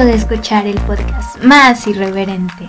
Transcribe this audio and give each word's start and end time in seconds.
de 0.00 0.14
escuchar 0.14 0.66
el 0.66 0.80
podcast 0.80 1.36
más 1.44 1.86
irreverente. 1.86 2.66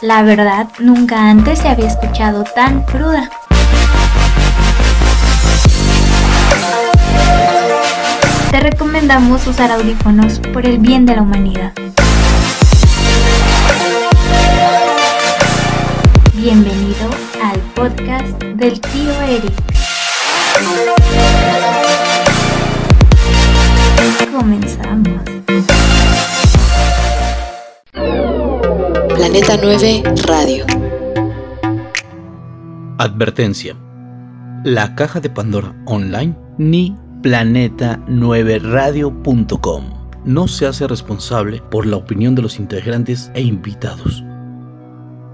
La 0.00 0.22
verdad, 0.22 0.68
nunca 0.78 1.28
antes 1.28 1.58
se 1.58 1.68
había 1.68 1.86
escuchado 1.86 2.44
tan 2.44 2.82
cruda. 2.82 3.28
Te 8.50 8.60
recomendamos 8.60 9.46
usar 9.46 9.70
audífonos 9.70 10.40
por 10.54 10.64
el 10.64 10.78
bien 10.78 11.04
de 11.04 11.16
la 11.16 11.22
humanidad. 11.22 11.72
Bienvenido 16.32 17.10
al 17.42 17.60
podcast 17.74 18.42
del 18.42 18.80
tío 18.80 19.12
Eric. 19.22 20.95
Planeta 29.38 29.62
9 29.62 30.02
Radio. 30.26 30.64
Advertencia. 32.96 33.76
La 34.64 34.94
caja 34.94 35.20
de 35.20 35.28
Pandora 35.28 35.76
online 35.84 36.34
ni 36.56 36.96
planeta9radio.com 37.20 39.84
no 40.24 40.48
se 40.48 40.66
hace 40.66 40.88
responsable 40.88 41.60
por 41.70 41.84
la 41.84 41.98
opinión 41.98 42.34
de 42.34 42.40
los 42.40 42.58
integrantes 42.58 43.30
e 43.34 43.42
invitados. 43.42 44.24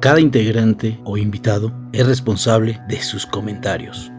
Cada 0.01 0.19
integrante 0.19 0.99
o 1.05 1.17
invitado 1.17 1.73
es 1.93 2.05
responsable 2.05 2.81
de 2.89 3.01
sus 3.01 3.25
comentarios. 3.25 4.11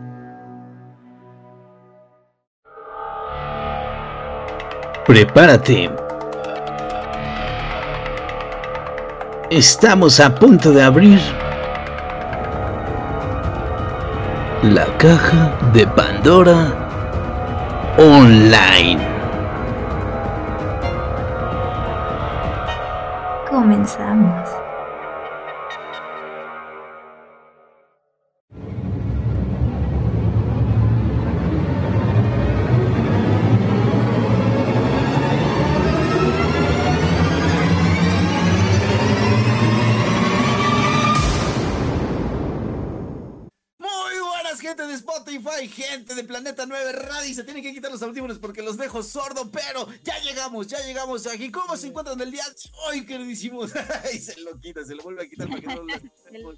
Prepárate. 5.05 5.91
Estamos 9.49 10.19
a 10.19 10.33
punto 10.33 10.71
de 10.71 10.81
abrir 10.81 11.19
la 14.63 14.85
caja 14.97 15.51
de 15.73 15.85
Pandora 15.85 16.73
online. 17.97 19.05
Comenzamos. 23.49 24.42
9 47.33 47.33
Radio. 47.33 47.35
Se 47.35 47.43
tienen 47.43 47.63
que 47.63 47.73
quitar 47.73 47.91
los 47.91 48.01
audífonos 48.01 48.39
porque 48.39 48.61
los 48.61 48.77
dejo 48.77 49.03
sordo, 49.03 49.49
pero 49.51 49.87
ya 50.03 50.19
llegamos, 50.19 50.67
ya 50.67 50.79
llegamos 50.85 51.25
aquí. 51.27 51.51
¿Cómo 51.51 51.75
se 51.77 51.87
encuentran 51.87 52.19
el 52.21 52.31
día 52.31 52.43
de 52.43 52.69
hoy, 52.87 53.05
queridísimos? 53.05 53.71
y 54.13 54.19
se 54.19 54.39
lo 54.41 54.59
quita, 54.59 54.83
se 54.85 54.95
lo 54.95 55.03
vuelve 55.03 55.23
a 55.23 55.29
quitar 55.29 55.47
para 55.47 55.61
que 55.61 55.67
no 55.67 55.83
lo. 55.83 56.53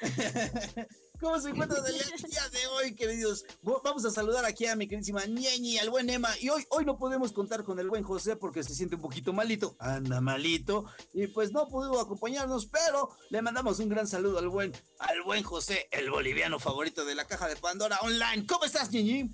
¿Cómo 1.20 1.38
se 1.38 1.50
encuentran 1.50 1.84
el 1.84 1.98
día 2.30 2.48
de 2.48 2.66
hoy, 2.68 2.94
queridos? 2.94 3.44
Vamos 3.62 4.06
a 4.06 4.10
saludar 4.10 4.46
aquí 4.46 4.64
a 4.64 4.74
mi 4.74 4.88
queridísima 4.88 5.26
Ñeñi, 5.26 5.76
al 5.76 5.90
buen 5.90 6.08
Emma. 6.08 6.30
Y 6.40 6.48
hoy, 6.48 6.64
hoy 6.70 6.86
no 6.86 6.96
podemos 6.96 7.32
contar 7.32 7.62
con 7.62 7.78
el 7.78 7.90
buen 7.90 8.02
José 8.04 8.36
porque 8.36 8.64
se 8.64 8.74
siente 8.74 8.94
un 8.94 9.02
poquito 9.02 9.34
malito. 9.34 9.76
Anda 9.78 10.22
malito. 10.22 10.86
Y 11.12 11.26
pues 11.26 11.52
no 11.52 11.68
pudo 11.68 12.00
acompañarnos, 12.00 12.64
pero 12.64 13.10
le 13.28 13.42
mandamos 13.42 13.78
un 13.80 13.90
gran 13.90 14.06
saludo 14.06 14.38
al 14.38 14.48
buen, 14.48 14.72
al 14.98 15.22
buen 15.22 15.42
José, 15.42 15.88
el 15.90 16.10
boliviano 16.10 16.58
favorito 16.58 17.04
de 17.04 17.14
la 17.14 17.26
caja 17.26 17.48
de 17.48 17.56
Pandora 17.56 17.98
Online. 18.00 18.46
¿Cómo 18.46 18.64
estás, 18.64 18.90
Ñeñi? 18.90 19.30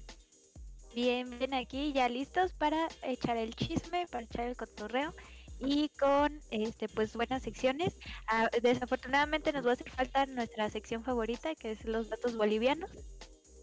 Bien, 0.97 1.39
bien 1.39 1.53
aquí, 1.53 1.93
ya 1.93 2.09
listos 2.09 2.55
para 2.55 2.89
echar 3.03 3.37
el 3.37 3.55
chisme, 3.55 4.07
para 4.07 4.25
echar 4.25 4.47
el 4.47 4.57
cotorreo 4.57 5.13
y 5.61 5.91
con 5.91 6.41
este 6.51 6.89
pues 6.89 7.13
buenas 7.13 7.43
secciones. 7.43 7.95
Ah, 8.29 8.49
desafortunadamente 8.63 9.53
nos 9.53 9.67
va 9.67 9.73
a 9.73 9.73
hacer 9.75 9.91
falta 9.91 10.25
nuestra 10.25 10.71
sección 10.71 11.05
favorita, 11.05 11.55
que 11.55 11.73
es 11.73 11.85
los 11.85 12.09
datos 12.09 12.35
bolivianos. 12.35 12.91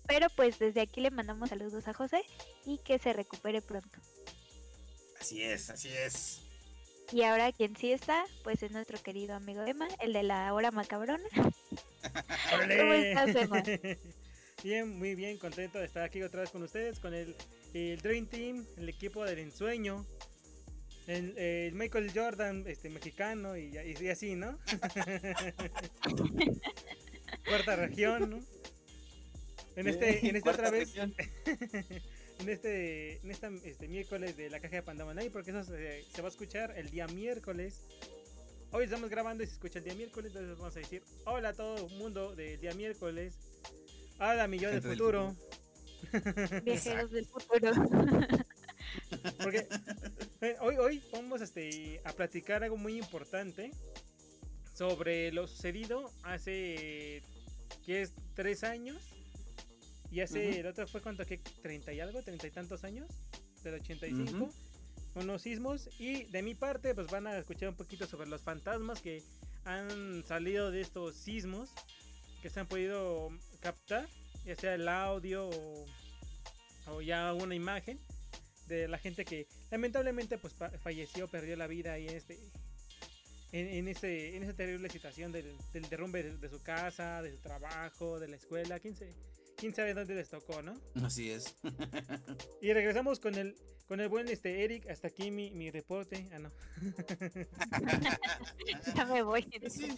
Pero 0.08 0.28
pues 0.36 0.60
desde 0.60 0.82
aquí 0.82 1.02
le 1.02 1.10
mandamos 1.10 1.50
saludos 1.50 1.88
a 1.88 1.96
José 1.96 2.22
y 2.68 2.78
que 2.78 3.00
se 3.00 3.14
recupere 3.14 3.64
pronto. 3.64 3.98
Así 5.20 5.42
es, 5.42 5.72
así 5.72 5.90
es. 5.90 6.40
Y 7.12 7.24
ahora 7.24 7.52
quien 7.52 7.76
sí 7.76 7.92
está, 7.92 8.26
pues 8.44 8.62
es 8.62 8.70
nuestro 8.70 9.02
querido 9.02 9.34
amigo 9.34 9.64
Emma, 9.64 9.88
el 10.02 10.14
de 10.14 10.22
la 10.22 10.54
hora 10.54 10.70
macabrona. 10.70 11.28
¿Cómo 12.78 12.94
estás, 12.94 13.36
Emma? 13.36 13.64
Bien, 14.64 14.98
muy 14.98 15.14
bien, 15.14 15.38
contento 15.38 15.78
de 15.78 15.86
estar 15.86 16.04
aquí 16.04 16.24
otra 16.24 16.40
vez 16.40 16.50
con 16.50 16.64
ustedes, 16.64 17.00
con 17.00 17.14
el, 17.14 17.36
el 17.74 18.02
Dream 18.02 18.28
Team, 18.28 18.66
el 18.78 18.88
equipo 18.88 19.26
del 19.26 19.40
ensueño, 19.40 20.06
el, 21.06 21.38
el 21.38 21.74
Michael 21.74 22.10
Jordan 22.16 22.64
este 22.68 22.90
mexicano 22.90 23.58
y, 23.58 23.78
y 23.78 24.08
así, 24.08 24.36
¿no? 24.36 24.58
Cuarta 27.46 27.76
región, 27.76 28.30
¿no? 28.30 28.40
En 29.76 29.90
este, 29.90 30.30
en 30.30 30.38
esta 30.38 30.52
otra 30.52 30.72
vez, 30.72 30.96
en 30.96 31.14
este, 32.48 33.18
en 33.18 33.32
esta 33.32 33.52
este 33.66 33.90
miércoles 33.90 34.38
de 34.38 34.50
la 34.50 34.62
caja 34.62 34.78
de 34.78 34.84
Pandamanay, 34.84 35.30
porque 35.30 35.52
eso 35.52 35.66
se, 35.66 36.06
se 36.10 36.22
va 36.22 36.30
a 36.30 36.32
escuchar 36.32 36.74
el 36.78 36.90
día 36.90 37.06
miércoles. 37.08 37.82
Hoy 38.72 38.86
estamos 38.86 39.10
grabando 39.10 39.44
y 39.44 39.48
se 39.48 39.54
escucha 39.54 39.80
el 39.80 39.86
día 39.86 39.96
miércoles, 39.96 40.32
entonces 40.34 40.58
vamos 40.58 40.78
a 40.78 40.80
decir 40.80 41.04
hola 41.26 41.50
a 41.50 41.54
todo 41.54 41.86
el 41.86 41.94
mundo 41.98 42.34
del 42.34 42.62
día 42.62 42.74
miércoles. 42.76 43.38
Hola, 44.20 44.48
mi 44.48 44.60
yo 44.60 44.70
del 44.70 44.82
futuro. 44.82 45.36
Viajeros 46.64 47.12
del 47.12 47.26
futuro. 47.26 47.72
Porque 49.42 49.68
eh, 50.42 50.56
hoy, 50.62 50.76
hoy 50.78 51.04
vamos 51.12 51.42
este, 51.42 52.02
a 52.04 52.14
platicar 52.14 52.64
algo 52.64 52.78
muy 52.78 52.98
importante 52.98 53.72
sobre 54.74 55.32
lo 55.32 55.48
sucedido 55.48 56.12
hace, 56.24 57.24
¿qué 57.86 58.02
es? 58.02 58.14
¿Tres 58.36 58.64
años? 58.64 58.98
Y 60.12 60.22
hace, 60.22 60.50
Ujú. 60.50 60.60
el 60.60 60.68
otro 60.68 60.88
fue 60.88 61.02
cuánto, 61.02 61.26
¿qué? 61.26 61.42
¿30 61.42 61.96
y 61.96 62.00
algo? 62.00 62.22
¿30 62.22 62.48
y 62.48 62.52
tantos 62.52 62.84
años? 62.84 63.08
Del 63.64 63.76
85. 63.76 64.32
Ujú. 64.32 64.54
Con 65.14 65.28
los 65.28 65.42
sismos. 65.42 65.90
Y 66.00 66.26
de 66.26 66.42
mi 66.44 66.54
parte, 66.54 66.94
pues 66.94 67.08
van 67.08 67.28
a 67.28 67.38
escuchar 67.38 67.70
un 67.70 67.76
poquito 67.76 68.06
sobre 68.06 68.28
los 68.28 68.42
fantasmas 68.42 69.02
que 69.02 69.24
han 69.66 70.24
salido 70.26 70.70
de 70.70 70.82
estos 70.82 71.16
sismos. 71.16 71.72
Que 72.42 72.50
se 72.50 72.60
han 72.60 72.68
podido 72.68 73.30
captar. 73.64 74.08
Ya 74.46 74.56
sea 74.58 74.76
el 74.76 74.88
audio 74.90 75.48
o, 75.48 75.86
o 76.88 77.02
ya 77.02 77.34
una 77.34 77.56
imagen 77.56 77.98
de 78.68 78.90
la 78.90 78.98
gente 78.98 79.24
que 79.24 79.48
lamentablemente 79.72 80.38
pues 80.38 80.54
falleció, 80.82 81.30
perdió 81.30 81.56
la 81.56 81.68
vida 81.68 81.94
ahí 81.94 82.08
en 82.08 82.16
este 82.16 82.40
en, 83.54 83.68
en 83.68 83.88
ese 83.88 84.36
en 84.36 84.44
esa 84.44 84.54
terrible 84.54 84.90
situación 84.90 85.32
del, 85.32 85.56
del 85.72 85.90
derrumbe 85.90 86.24
de, 86.24 86.38
de 86.38 86.50
su 86.50 86.62
casa, 86.62 87.22
de 87.22 87.32
su 87.32 87.38
trabajo, 87.38 88.20
de 88.20 88.28
la 88.28 88.36
escuela, 88.36 88.80
quién 88.80 88.96
se 88.96 89.14
quién 89.56 89.74
sabe 89.74 89.94
dónde 89.94 90.16
les 90.16 90.30
tocó, 90.30 90.62
¿no? 90.62 90.76
Así 91.04 91.32
es. 91.32 91.56
Y 92.62 92.74
regresamos 92.74 93.20
con 93.20 93.36
el 93.36 93.56
con 93.88 94.00
el 94.00 94.10
buen 94.10 94.28
este 94.28 94.64
Eric, 94.64 94.90
hasta 94.90 95.10
aquí 95.10 95.30
mi, 95.30 95.52
mi 95.52 95.70
reporte. 95.70 96.28
Ah, 96.34 96.40
no. 96.40 96.52
ya 98.96 99.06
me 99.06 99.22
voy. 99.22 99.46
Sí. 99.70 99.90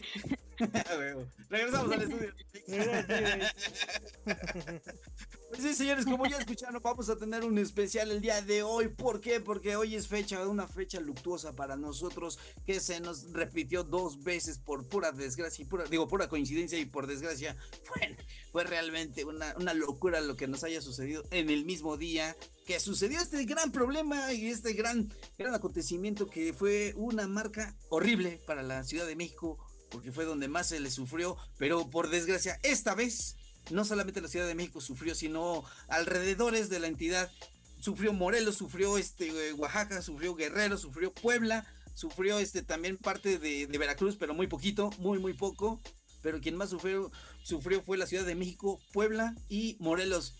Regresamos 1.49 1.91
al 1.91 2.01
estudio. 2.01 2.33
Pues 5.55 5.61
sí, 5.61 5.73
señores, 5.73 6.05
como 6.05 6.25
ya 6.25 6.37
escucharon, 6.37 6.81
vamos 6.83 7.07
a 7.07 7.17
tener 7.17 7.45
un 7.45 7.57
especial 7.57 8.11
el 8.11 8.19
día 8.19 8.41
de 8.41 8.63
hoy. 8.63 8.89
¿Por 8.89 9.21
qué? 9.21 9.39
Porque 9.39 9.75
hoy 9.75 9.95
es 9.95 10.07
fecha, 10.07 10.45
una 10.47 10.67
fecha 10.67 10.99
luctuosa 10.99 11.55
para 11.55 11.77
nosotros 11.77 12.39
que 12.65 12.79
se 12.79 12.99
nos 12.99 13.31
repitió 13.31 13.83
dos 13.83 14.23
veces 14.23 14.57
por 14.57 14.85
pura 14.87 15.13
desgracia 15.13 15.63
y 15.63 15.65
pura, 15.65 15.85
digo, 15.85 16.07
pura 16.07 16.27
coincidencia 16.27 16.77
y 16.77 16.85
por 16.85 17.07
desgracia. 17.07 17.55
Fue, 17.83 18.17
fue 18.51 18.63
realmente 18.63 19.23
una, 19.23 19.55
una 19.57 19.73
locura 19.73 20.19
lo 20.19 20.35
que 20.35 20.47
nos 20.47 20.63
haya 20.63 20.81
sucedido 20.81 21.23
en 21.31 21.49
el 21.49 21.63
mismo 21.63 21.95
día 21.95 22.35
que 22.65 22.79
sucedió 22.79 23.21
este 23.21 23.45
gran 23.45 23.71
problema 23.71 24.33
y 24.33 24.47
este 24.47 24.73
gran, 24.73 25.09
gran 25.37 25.53
acontecimiento 25.53 26.27
que 26.27 26.51
fue 26.51 26.93
una 26.97 27.27
marca 27.27 27.77
horrible 27.89 28.41
para 28.45 28.63
la 28.63 28.83
Ciudad 28.83 29.05
de 29.05 29.15
México 29.15 29.57
porque 29.89 30.11
fue 30.11 30.25
donde 30.25 30.47
más 30.47 30.67
se 30.67 30.79
le 30.79 30.91
sufrió, 30.91 31.37
pero 31.57 31.89
por 31.89 32.09
desgracia 32.09 32.59
esta 32.63 32.95
vez 32.95 33.37
no 33.71 33.85
solamente 33.85 34.21
la 34.21 34.27
Ciudad 34.27 34.47
de 34.47 34.55
México 34.55 34.81
sufrió, 34.81 35.15
sino 35.15 35.63
alrededores 35.87 36.69
de 36.69 36.79
la 36.79 36.87
entidad 36.87 37.31
sufrió 37.79 38.13
Morelos, 38.13 38.55
sufrió 38.55 38.97
este 38.97 39.27
eh, 39.27 39.53
Oaxaca, 39.53 40.01
sufrió 40.01 40.35
Guerrero, 40.35 40.77
sufrió 40.77 41.13
Puebla, 41.13 41.65
sufrió 41.93 42.39
este 42.39 42.63
también 42.63 42.97
parte 42.97 43.37
de, 43.37 43.67
Veracruz, 43.67 44.15
pero 44.17 44.33
muy 44.33 44.47
poquito, 44.47 44.89
muy 44.99 45.19
muy 45.19 45.33
poco. 45.33 45.79
Pero 46.21 46.41
quien 46.41 46.55
más 46.55 46.71
sufrió, 46.71 47.11
sufrió 47.43 47.83
fue 47.83 47.97
la 47.97 48.07
Ciudad 48.07 48.25
de 48.25 48.33
México, 48.33 48.79
Puebla 48.91 49.35
y 49.47 49.77
Morelos. 49.79 50.33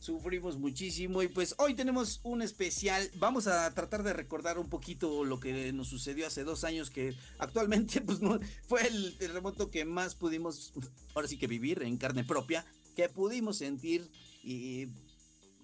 Sufrimos 0.00 0.58
muchísimo 0.58 1.22
y 1.22 1.28
pues 1.28 1.54
hoy 1.58 1.74
tenemos 1.74 2.20
un 2.24 2.42
especial. 2.42 3.08
Vamos 3.16 3.46
a 3.46 3.72
tratar 3.74 4.02
de 4.02 4.14
recordar 4.14 4.58
un 4.58 4.68
poquito 4.68 5.24
lo 5.24 5.38
que 5.38 5.72
nos 5.72 5.88
sucedió 5.88 6.26
hace 6.26 6.42
dos 6.42 6.64
años 6.64 6.90
que 6.90 7.14
actualmente 7.38 8.00
pues 8.00 8.20
no 8.20 8.40
fue 8.66 8.86
el 8.86 9.16
terremoto 9.18 9.70
que 9.70 9.84
más 9.84 10.14
pudimos 10.14 10.72
ahora 11.14 11.28
sí 11.28 11.38
que 11.38 11.46
vivir 11.46 11.82
en 11.82 11.98
carne 11.98 12.24
propia, 12.24 12.64
que 12.96 13.08
pudimos 13.10 13.58
sentir 13.58 14.10
y 14.42 14.88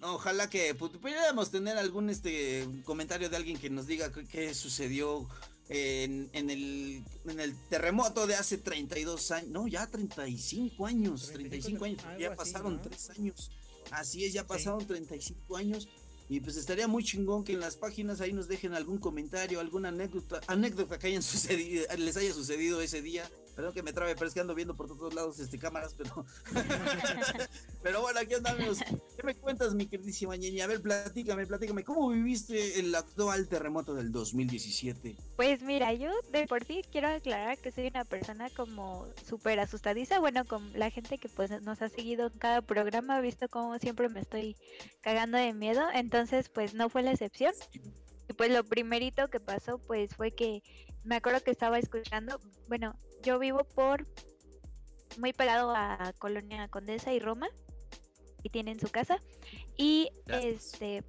ojalá 0.01 0.49
que 0.49 0.75
pues, 0.75 0.91
pudiéramos 0.91 1.49
tener 1.49 1.77
algún 1.77 2.11
este 2.11 2.67
comentario 2.85 3.29
de 3.29 3.37
alguien 3.37 3.57
que 3.57 3.71
nos 3.71 3.87
diga 3.87 4.11
qué, 4.11 4.53
sucedió 4.53 5.27
en, 5.67 6.29
en, 6.33 6.51
el, 6.51 7.03
en 7.25 7.39
el 7.39 7.55
terremoto 7.69 8.27
de 8.27 8.35
hace 8.35 8.59
32 8.59 9.31
años, 9.31 9.49
no, 9.49 9.67
ya 9.67 9.87
35 9.87 10.85
años, 10.85 11.31
35, 11.33 11.85
años, 11.85 12.03
ya 12.19 12.35
pasaron 12.35 12.79
tres 12.81 13.09
años. 13.09 13.49
Así 13.91 14.25
es, 14.25 14.33
ya 14.33 14.45
pasaron 14.45 14.85
35 14.85 15.57
años. 15.57 15.87
Y 16.29 16.41
pues 16.41 16.57
estaría 16.57 16.87
muy 16.87 17.03
chingón 17.03 17.43
que 17.43 17.53
en 17.53 17.61
las 17.61 17.77
páginas 17.77 18.19
ahí 18.19 18.33
nos 18.33 18.47
dejen 18.47 18.73
algún 18.73 18.97
comentario, 18.97 19.61
alguna 19.61 19.89
anécdota, 19.89 20.41
anécdota 20.47 20.99
que 20.99 21.07
hayan 21.07 21.21
sucedido, 21.23 21.85
les 21.97 22.17
haya 22.17 22.33
sucedido 22.33 22.81
ese 22.81 23.01
día 23.01 23.29
Perdón 23.57 23.73
que 23.73 23.81
me 23.81 23.91
trabe, 23.91 24.13
pero 24.13 24.27
es 24.27 24.35
que 24.35 24.39
ando 24.39 24.53
viendo 24.53 24.75
por 24.75 24.85
todos 24.87 25.15
lados 25.15 25.39
este, 25.39 25.57
cámaras, 25.57 25.95
pero. 25.97 26.23
pero 27.81 28.03
bueno, 28.03 28.19
aquí 28.19 28.35
andamos. 28.35 28.77
¿Qué 29.17 29.23
me 29.23 29.33
cuentas, 29.33 29.73
mi 29.73 29.87
queridísima 29.87 30.35
Ñeña? 30.35 30.65
A 30.65 30.67
ver, 30.67 30.79
platícame, 30.79 31.47
platícame. 31.47 31.83
¿Cómo 31.83 32.07
viviste 32.09 32.79
el 32.79 32.93
actual 32.93 33.47
terremoto 33.47 33.95
del 33.95 34.11
2017? 34.11 35.17
Pues 35.37 35.63
mira, 35.63 35.91
yo 35.93 36.11
de 36.31 36.45
por 36.45 36.65
sí 36.65 36.83
quiero 36.91 37.07
aclarar 37.07 37.57
que 37.57 37.71
soy 37.71 37.87
una 37.87 38.05
persona 38.05 38.51
como 38.51 39.07
súper 39.27 39.59
asustadiza. 39.59 40.19
Bueno, 40.19 40.45
con 40.45 40.71
la 40.77 40.91
gente 40.91 41.17
que 41.17 41.27
pues 41.27 41.49
nos 41.63 41.81
ha 41.81 41.89
seguido 41.89 42.27
en 42.27 42.37
cada 42.37 42.61
programa, 42.61 43.17
ha 43.17 43.21
visto 43.21 43.49
cómo 43.49 43.79
siempre 43.79 44.07
me 44.07 44.19
estoy 44.19 44.55
cagando 45.01 45.39
de 45.39 45.53
miedo. 45.53 45.81
Entonces, 45.95 46.49
pues 46.49 46.75
no 46.75 46.89
fue 46.89 47.01
la 47.01 47.13
excepción. 47.13 47.55
Y 48.29 48.33
pues 48.33 48.51
lo 48.51 48.63
primerito 48.63 49.29
que 49.29 49.39
pasó, 49.39 49.79
pues 49.79 50.13
fue 50.13 50.29
que 50.29 50.61
me 51.03 51.15
acuerdo 51.15 51.41
que 51.41 51.51
estaba 51.51 51.79
escuchando, 51.79 52.39
bueno, 52.67 52.93
yo 53.23 53.39
vivo 53.39 53.63
por 53.63 54.07
muy 55.17 55.33
pegado 55.33 55.73
a 55.75 56.13
Colonia 56.19 56.67
Condesa 56.67 57.13
y 57.13 57.19
Roma 57.19 57.47
y 58.43 58.49
tienen 58.49 58.79
su 58.79 58.89
casa 58.89 59.21
y 59.75 60.09
este 60.27 61.03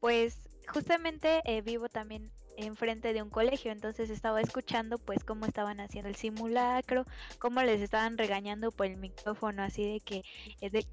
pues 0.00 0.38
justamente 0.66 1.42
eh, 1.44 1.62
vivo 1.62 1.88
también 1.88 2.30
enfrente 2.56 3.12
de 3.12 3.22
un 3.22 3.30
colegio, 3.30 3.72
entonces 3.72 4.10
estaba 4.10 4.40
escuchando 4.40 4.98
pues 4.98 5.24
cómo 5.24 5.46
estaban 5.46 5.80
haciendo 5.80 6.08
el 6.08 6.16
simulacro, 6.16 7.06
cómo 7.38 7.62
les 7.62 7.80
estaban 7.80 8.18
regañando 8.18 8.70
por 8.70 8.86
el 8.86 8.96
micrófono, 8.96 9.62
así 9.62 9.84
de 9.84 10.00
que 10.00 10.22
de, 10.60 10.86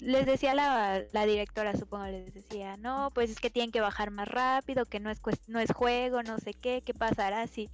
les 0.00 0.26
decía 0.26 0.54
la, 0.54 1.02
la, 1.12 1.26
directora, 1.26 1.76
supongo, 1.76 2.06
les 2.06 2.34
decía, 2.34 2.76
no, 2.76 3.10
pues 3.14 3.30
es 3.30 3.40
que 3.40 3.50
tienen 3.50 3.70
que 3.70 3.80
bajar 3.80 4.10
más 4.10 4.28
rápido, 4.28 4.86
que 4.86 5.00
no 5.00 5.10
es 5.10 5.20
no 5.46 5.60
es 5.60 5.72
juego, 5.72 6.22
no 6.22 6.38
sé 6.38 6.52
qué, 6.52 6.82
qué 6.84 6.94
pasará 6.94 7.46
si 7.46 7.70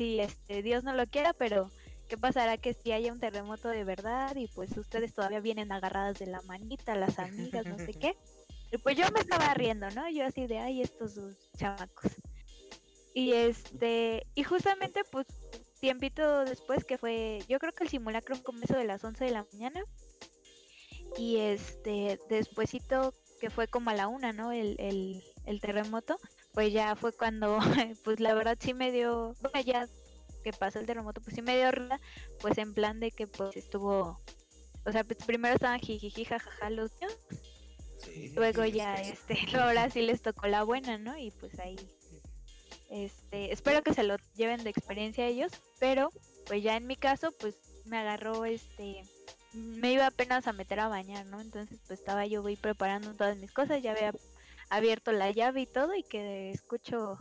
si 0.00 0.18
este 0.18 0.62
Dios 0.62 0.82
no 0.82 0.94
lo 0.94 1.04
quiera, 1.04 1.34
pero 1.34 1.70
qué 2.08 2.16
pasará 2.16 2.56
que 2.56 2.72
si 2.72 2.90
haya 2.90 3.12
un 3.12 3.20
terremoto 3.20 3.68
de 3.68 3.84
verdad 3.84 4.34
y 4.34 4.46
pues 4.48 4.74
ustedes 4.78 5.12
todavía 5.12 5.40
vienen 5.40 5.72
agarradas 5.72 6.18
de 6.18 6.24
la 6.24 6.40
manita, 6.40 6.94
las 6.94 7.18
amigas, 7.18 7.66
no 7.66 7.76
sé 7.76 7.92
qué. 8.00 8.16
Y 8.72 8.78
pues 8.78 8.96
yo 8.96 9.04
me 9.12 9.20
estaba 9.20 9.52
riendo, 9.52 9.90
¿no? 9.90 10.08
Yo 10.08 10.24
así 10.24 10.46
de, 10.46 10.58
ay, 10.58 10.80
estos 10.80 11.16
dos 11.16 11.36
chamacos. 11.58 12.12
Y 13.12 13.32
este, 13.32 14.26
y 14.34 14.42
justamente 14.42 15.02
pues 15.12 15.26
tiempito 15.80 16.46
después 16.46 16.86
que 16.86 16.96
fue, 16.96 17.40
yo 17.46 17.58
creo 17.58 17.74
que 17.74 17.84
el 17.84 17.90
simulacro 17.90 18.42
comenzó 18.42 18.78
de 18.78 18.84
las 18.84 19.04
11 19.04 19.22
de 19.22 19.30
la 19.32 19.46
mañana. 19.52 19.84
Y 21.18 21.36
este, 21.36 22.18
despuésito 22.30 23.12
que 23.38 23.50
fue 23.50 23.68
como 23.68 23.90
a 23.90 23.94
la 23.94 24.08
una, 24.08 24.32
¿no? 24.32 24.50
El, 24.50 24.76
el, 24.78 25.22
el 25.44 25.60
terremoto 25.60 26.18
pues 26.52 26.72
ya 26.72 26.96
fue 26.96 27.12
cuando, 27.12 27.58
pues 28.04 28.20
la 28.20 28.34
verdad 28.34 28.56
sí 28.60 28.74
me 28.74 28.92
dio, 28.92 29.34
bueno, 29.40 29.60
ya 29.60 29.88
que 30.42 30.52
pasó 30.52 30.78
el 30.78 30.86
terremoto, 30.86 31.20
pues 31.20 31.34
sí 31.36 31.42
me 31.42 31.56
dio 31.56 31.70
risa, 31.70 32.00
pues 32.40 32.58
en 32.58 32.74
plan 32.74 32.98
de 33.00 33.10
que 33.10 33.26
pues 33.26 33.56
estuvo, 33.56 34.20
o 34.84 34.92
sea, 34.92 35.04
pues 35.04 35.18
primero 35.24 35.54
estaban 35.54 35.80
jijiji, 35.80 36.24
jajaja 36.24 36.70
los 36.70 36.90
niños, 36.94 37.16
luego 38.34 38.64
ya, 38.64 38.94
este, 39.00 39.36
ahora 39.60 39.90
sí 39.90 40.02
les 40.02 40.22
tocó 40.22 40.46
la 40.46 40.64
buena, 40.64 40.98
¿no? 40.98 41.16
Y 41.16 41.30
pues 41.30 41.58
ahí, 41.58 41.76
este, 42.90 43.52
espero 43.52 43.82
que 43.82 43.94
se 43.94 44.02
lo 44.02 44.16
lleven 44.34 44.64
de 44.64 44.70
experiencia 44.70 45.26
ellos, 45.26 45.52
pero 45.78 46.10
pues 46.46 46.62
ya 46.62 46.76
en 46.76 46.86
mi 46.86 46.96
caso, 46.96 47.32
pues 47.32 47.56
me 47.84 47.98
agarró, 47.98 48.44
este, 48.44 49.02
me 49.52 49.92
iba 49.92 50.06
apenas 50.06 50.46
a 50.46 50.52
meter 50.52 50.80
a 50.80 50.88
bañar, 50.88 51.26
¿no? 51.26 51.40
Entonces 51.40 51.78
pues 51.86 52.00
estaba 52.00 52.26
yo 52.26 52.42
voy 52.42 52.56
preparando 52.56 53.14
todas 53.14 53.36
mis 53.36 53.52
cosas, 53.52 53.82
ya 53.82 53.92
había 53.92 54.12
abierto 54.70 55.12
la 55.12 55.30
llave 55.30 55.62
y 55.62 55.66
todo 55.66 55.94
y 55.94 56.02
que 56.02 56.50
escucho... 56.50 57.18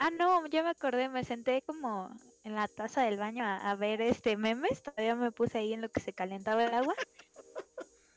Ah, 0.00 0.10
no, 0.10 0.46
ya 0.46 0.62
me 0.62 0.70
acordé, 0.70 1.08
me 1.08 1.24
senté 1.24 1.62
como 1.62 2.10
en 2.42 2.54
la 2.54 2.68
taza 2.68 3.02
del 3.02 3.16
baño 3.16 3.44
a, 3.44 3.74
ver 3.76 4.00
este 4.00 4.36
memes, 4.36 4.82
todavía 4.82 5.14
me 5.14 5.32
puse 5.32 5.58
ahí 5.58 5.72
en 5.72 5.80
lo 5.80 5.88
que 5.88 6.00
se 6.00 6.12
calentaba 6.12 6.64
el 6.64 6.74
agua. 6.74 6.94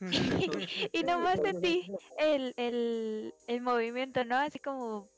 y, 0.92 1.02
nomás 1.02 1.40
sentí 1.40 1.90
el, 2.18 2.54
el, 2.56 3.34
el 3.46 3.60
movimiento, 3.60 4.24
¿no? 4.24 4.36
Así 4.36 4.58
como 4.58 5.08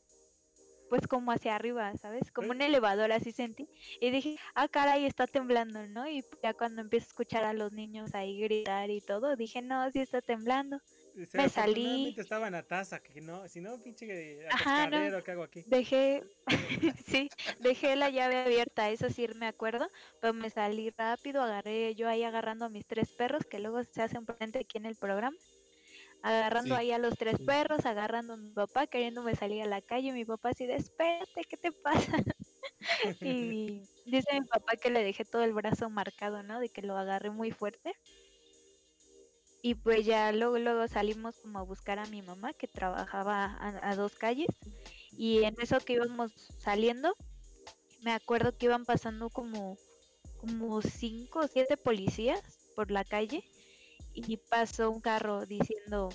pues 0.88 1.06
como 1.06 1.31
hacia 1.31 1.55
arriba, 1.55 1.97
¿sabes? 1.99 2.33
Como 2.33 2.50
un 2.50 2.62
elevador 2.62 3.12
así 3.12 3.31
sentí. 3.31 3.69
Y 4.00 4.11
dije, 4.11 4.37
ah, 4.56 4.67
caray, 4.67 5.06
está 5.06 5.29
temblando, 5.29 5.87
¿no? 5.87 6.09
Y 6.09 6.25
ya 6.43 6.53
cuando 6.53 6.81
empiezo 6.83 7.05
a 7.05 7.09
escuchar 7.09 7.44
a 7.44 7.53
los 7.53 7.73
niños 7.73 8.15
ahí 8.15 8.41
gritar 8.41 8.91
y 8.91 9.00
todo, 9.00 9.37
dije, 9.37 9.62
no, 9.62 9.88
sí 9.93 10.00
está 10.00 10.21
temblando 10.21 10.81
me 11.35 11.49
salí. 11.49 12.15
estaba 12.17 12.47
en 12.47 12.53
la 12.53 12.62
taza, 12.62 13.01
que 13.01 13.21
no, 13.21 13.49
si 13.49 13.61
no, 13.61 13.79
pinche 13.83 14.47
Ajá, 14.51 14.89
no. 14.89 15.23
¿qué 15.23 15.31
hago 15.31 15.43
aquí? 15.43 15.65
Dejé, 15.67 16.23
sí, 17.07 17.29
dejé 17.61 17.97
la 17.97 18.11
llave 18.11 18.37
abierta, 18.39 18.91
eso 18.91 19.11
sí 19.11 19.27
me 19.37 19.47
acuerdo, 19.47 19.89
pero 20.21 20.33
me 20.33 20.51
salí 20.51 20.91
rápido, 20.91 21.43
agarré 21.43 21.95
yo 21.95 22.09
ahí 22.09 22.25
agarrando 22.25 22.67
a 22.67 22.69
mis 22.69 22.87
tres 22.87 23.11
perros, 23.12 23.45
que 23.45 23.59
luego 23.59 23.83
se 23.85 24.03
hacen 24.03 24.27
presente 24.27 24.61
aquí 24.61 24.79
en 24.79 24.87
el 24.87 24.97
programa. 24.97 25.37
Agarrando 26.23 26.75
ahí 26.75 26.93
a 26.93 26.99
los 26.99 27.17
tres 27.17 27.39
perros, 27.39 27.87
agarrando 27.87 28.35
a 28.35 28.37
mi 28.37 28.51
papá, 28.51 28.87
queriéndome 28.87 29.35
salir 29.37 29.62
a 29.62 29.67
la 29.67 29.81
calle, 29.81 30.12
mi 30.12 30.27
papá 30.27 30.51
así 30.51 30.67
de, 30.67 30.77
espérate, 30.77 31.45
¿qué 31.49 31.57
te 31.57 31.73
pasa? 31.73 32.12
y 33.23 33.83
dice 34.05 34.41
mi 34.41 34.47
papá 34.47 34.77
que 34.77 34.91
le 34.91 35.03
dejé 35.03 35.25
todo 35.25 35.45
el 35.45 35.55
brazo 35.55 35.89
marcado, 35.89 36.43
¿no? 36.43 36.61
De 36.61 36.69
que 36.69 36.83
lo 36.83 36.99
agarré 36.99 37.31
muy 37.31 37.53
fuerte. 37.53 37.95
Y 39.62 39.75
pues 39.75 40.07
ya 40.07 40.33
luego, 40.33 40.59
luego 40.59 40.88
salimos 40.88 41.37
como 41.37 41.59
a 41.59 41.62
buscar 41.62 41.99
a 41.99 42.07
mi 42.07 42.23
mamá 42.23 42.52
que 42.55 42.67
trabajaba 42.67 43.57
a, 43.61 43.95
dos 43.95 44.14
calles. 44.14 44.49
Y 45.12 45.45
en 45.45 45.55
eso 45.61 45.79
que 45.81 45.95
íbamos 45.95 46.33
saliendo, 46.59 47.14
me 48.02 48.12
acuerdo 48.12 48.57
que 48.57 48.67
iban 48.67 48.87
pasando 48.87 49.29
como, 49.29 49.76
como 50.38 50.81
cinco 50.81 51.40
o 51.40 51.49
siete 51.49 51.76
policías 51.76 52.40
por 52.75 52.90
la 52.90 53.05
calle. 53.05 53.45
Y 54.14 54.38
pasó 54.38 54.90
un 54.90 55.00
carro 55.00 55.45
diciendo, 55.45 56.09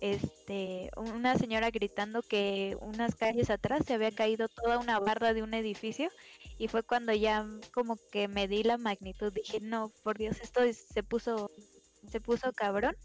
este, 0.00 0.90
una 0.96 1.36
señora 1.36 1.70
gritando 1.70 2.22
que 2.22 2.76
unas 2.80 3.16
calles 3.16 3.50
atrás 3.50 3.84
se 3.86 3.94
había 3.94 4.12
caído 4.12 4.48
toda 4.48 4.78
una 4.78 5.00
barra 5.00 5.34
de 5.34 5.42
un 5.42 5.54
edificio 5.54 6.10
y 6.58 6.68
fue 6.68 6.82
cuando 6.82 7.12
ya 7.12 7.46
como 7.72 7.96
que 8.12 8.28
me 8.28 8.46
di 8.46 8.62
la 8.62 8.78
magnitud, 8.78 9.32
dije, 9.32 9.60
no, 9.60 9.90
por 10.02 10.18
Dios, 10.18 10.36
esto 10.40 10.60
se 10.72 11.02
puso 11.02 11.50
se 12.08 12.20
puso 12.20 12.52
cabrón. 12.52 12.96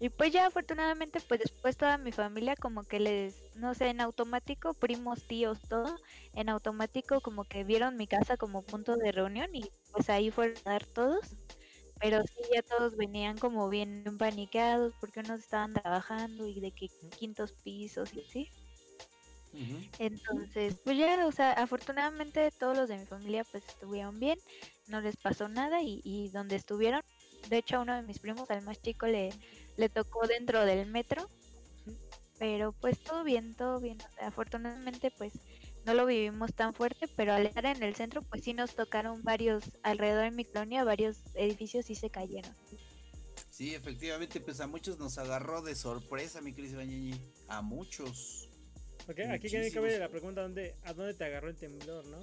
Y 0.00 0.08
pues 0.10 0.32
ya 0.32 0.46
afortunadamente 0.46 1.20
pues 1.20 1.40
después 1.40 1.76
toda 1.76 1.98
mi 1.98 2.12
familia 2.12 2.56
como 2.56 2.82
que 2.82 3.00
les, 3.00 3.36
no 3.56 3.74
sé, 3.74 3.88
en 3.88 4.00
automático, 4.00 4.74
primos, 4.74 5.22
tíos, 5.26 5.60
todo, 5.68 5.96
en 6.34 6.48
automático 6.48 7.20
como 7.20 7.44
que 7.44 7.64
vieron 7.64 7.96
mi 7.96 8.06
casa 8.06 8.36
como 8.36 8.62
punto 8.62 8.96
de 8.96 9.12
reunión 9.12 9.54
y 9.54 9.62
pues 9.92 10.10
ahí 10.10 10.30
fueron 10.30 10.56
a 10.64 10.72
dar 10.72 10.86
todos. 10.86 11.36
Pero 12.00 12.22
sí, 12.22 12.34
ya 12.52 12.62
todos 12.62 12.96
venían 12.96 13.38
como 13.38 13.68
bien 13.68 14.04
paniqueados 14.18 14.94
porque 15.00 15.20
unos 15.20 15.40
estaban 15.40 15.72
trabajando 15.72 16.46
y 16.46 16.60
de 16.60 16.72
que 16.72 16.88
quintos 17.18 17.52
pisos 17.62 18.12
y 18.14 18.20
así. 18.20 18.50
Entonces, 19.98 20.76
pues 20.84 20.98
ya, 20.98 21.26
o 21.26 21.32
sea, 21.32 21.52
afortunadamente 21.52 22.50
todos 22.50 22.76
los 22.76 22.88
de 22.88 22.98
mi 22.98 23.06
familia 23.06 23.44
pues 23.44 23.64
estuvieron 23.68 24.18
bien, 24.18 24.38
no 24.88 25.00
les 25.00 25.16
pasó 25.16 25.48
nada 25.48 25.82
y, 25.82 26.00
y 26.04 26.30
donde 26.30 26.56
estuvieron 26.56 27.02
de 27.48 27.58
hecho, 27.58 27.76
a 27.76 27.80
uno 27.80 27.94
de 27.94 28.02
mis 28.02 28.18
primos, 28.18 28.50
al 28.50 28.62
más 28.62 28.80
chico, 28.80 29.06
le, 29.06 29.30
le 29.76 29.88
tocó 29.88 30.26
dentro 30.26 30.64
del 30.64 30.86
metro. 30.86 31.28
Pero 32.38 32.72
pues 32.72 32.98
todo 32.98 33.22
bien, 33.22 33.54
todo 33.54 33.80
bien. 33.80 33.98
afortunadamente 34.20 35.12
pues 35.12 35.34
no 35.86 35.94
lo 35.94 36.04
vivimos 36.04 36.52
tan 36.52 36.74
fuerte, 36.74 37.06
pero 37.06 37.32
al 37.32 37.46
estar 37.46 37.64
en 37.64 37.80
el 37.82 37.94
centro 37.94 38.22
pues 38.22 38.42
sí 38.42 38.54
nos 38.54 38.74
tocaron 38.74 39.22
varios, 39.22 39.64
alrededor 39.84 40.24
de 40.24 40.30
mi 40.32 40.44
colonia, 40.44 40.82
varios 40.82 41.18
edificios 41.34 41.88
y 41.90 41.94
se 41.94 42.10
cayeron. 42.10 42.52
Sí, 43.50 43.72
efectivamente, 43.72 44.40
pues 44.40 44.60
a 44.60 44.66
muchos 44.66 44.98
nos 44.98 45.16
agarró 45.16 45.62
de 45.62 45.76
sorpresa, 45.76 46.40
mi 46.40 46.52
Cris 46.52 46.74
Bañeñi. 46.74 47.20
A 47.46 47.62
muchos. 47.62 48.48
Ok, 49.08 49.20
aquí 49.30 49.48
que 49.48 49.70
cabe 49.70 49.96
la 49.96 50.08
pregunta, 50.08 50.42
¿dónde, 50.42 50.74
¿a 50.82 50.92
dónde 50.92 51.14
te 51.14 51.24
agarró 51.24 51.50
el 51.50 51.56
temblor, 51.56 52.04
no? 52.06 52.18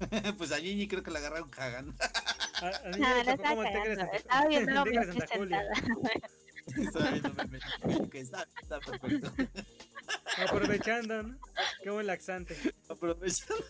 pues 0.36 0.52
a 0.52 0.58
Ñiñi 0.60 0.86
creo 0.86 1.02
que 1.02 1.10
la 1.10 1.18
agarraron 1.18 1.50
cagando. 1.50 1.94
A, 2.62 2.68
a 2.68 2.88
mí 2.90 2.98
No, 2.98 3.14
me 3.16 3.24
tocó 3.24 3.42
como 3.42 3.62
estaba 3.62 3.84
el 3.84 3.90
de 3.90 3.96
cagando. 3.96 4.00
Santa- 4.00 4.16
Estaba 4.16 4.48
viendo 4.48 4.84
mi 4.86 4.94
sentada. 4.94 5.72
Está 6.68 7.10
bien, 7.10 7.22
no 7.22 7.32
me 7.34 7.44
meto. 7.46 8.02
Ok, 8.04 8.14
está, 8.16 8.46
está 8.62 8.78
perfecto. 8.80 9.32
Aprovechando, 10.46 11.22
¿no? 11.22 11.38
Qué 11.82 11.90
buen 11.90 12.06
laxante. 12.06 12.54
Aprovechando. 12.88 13.64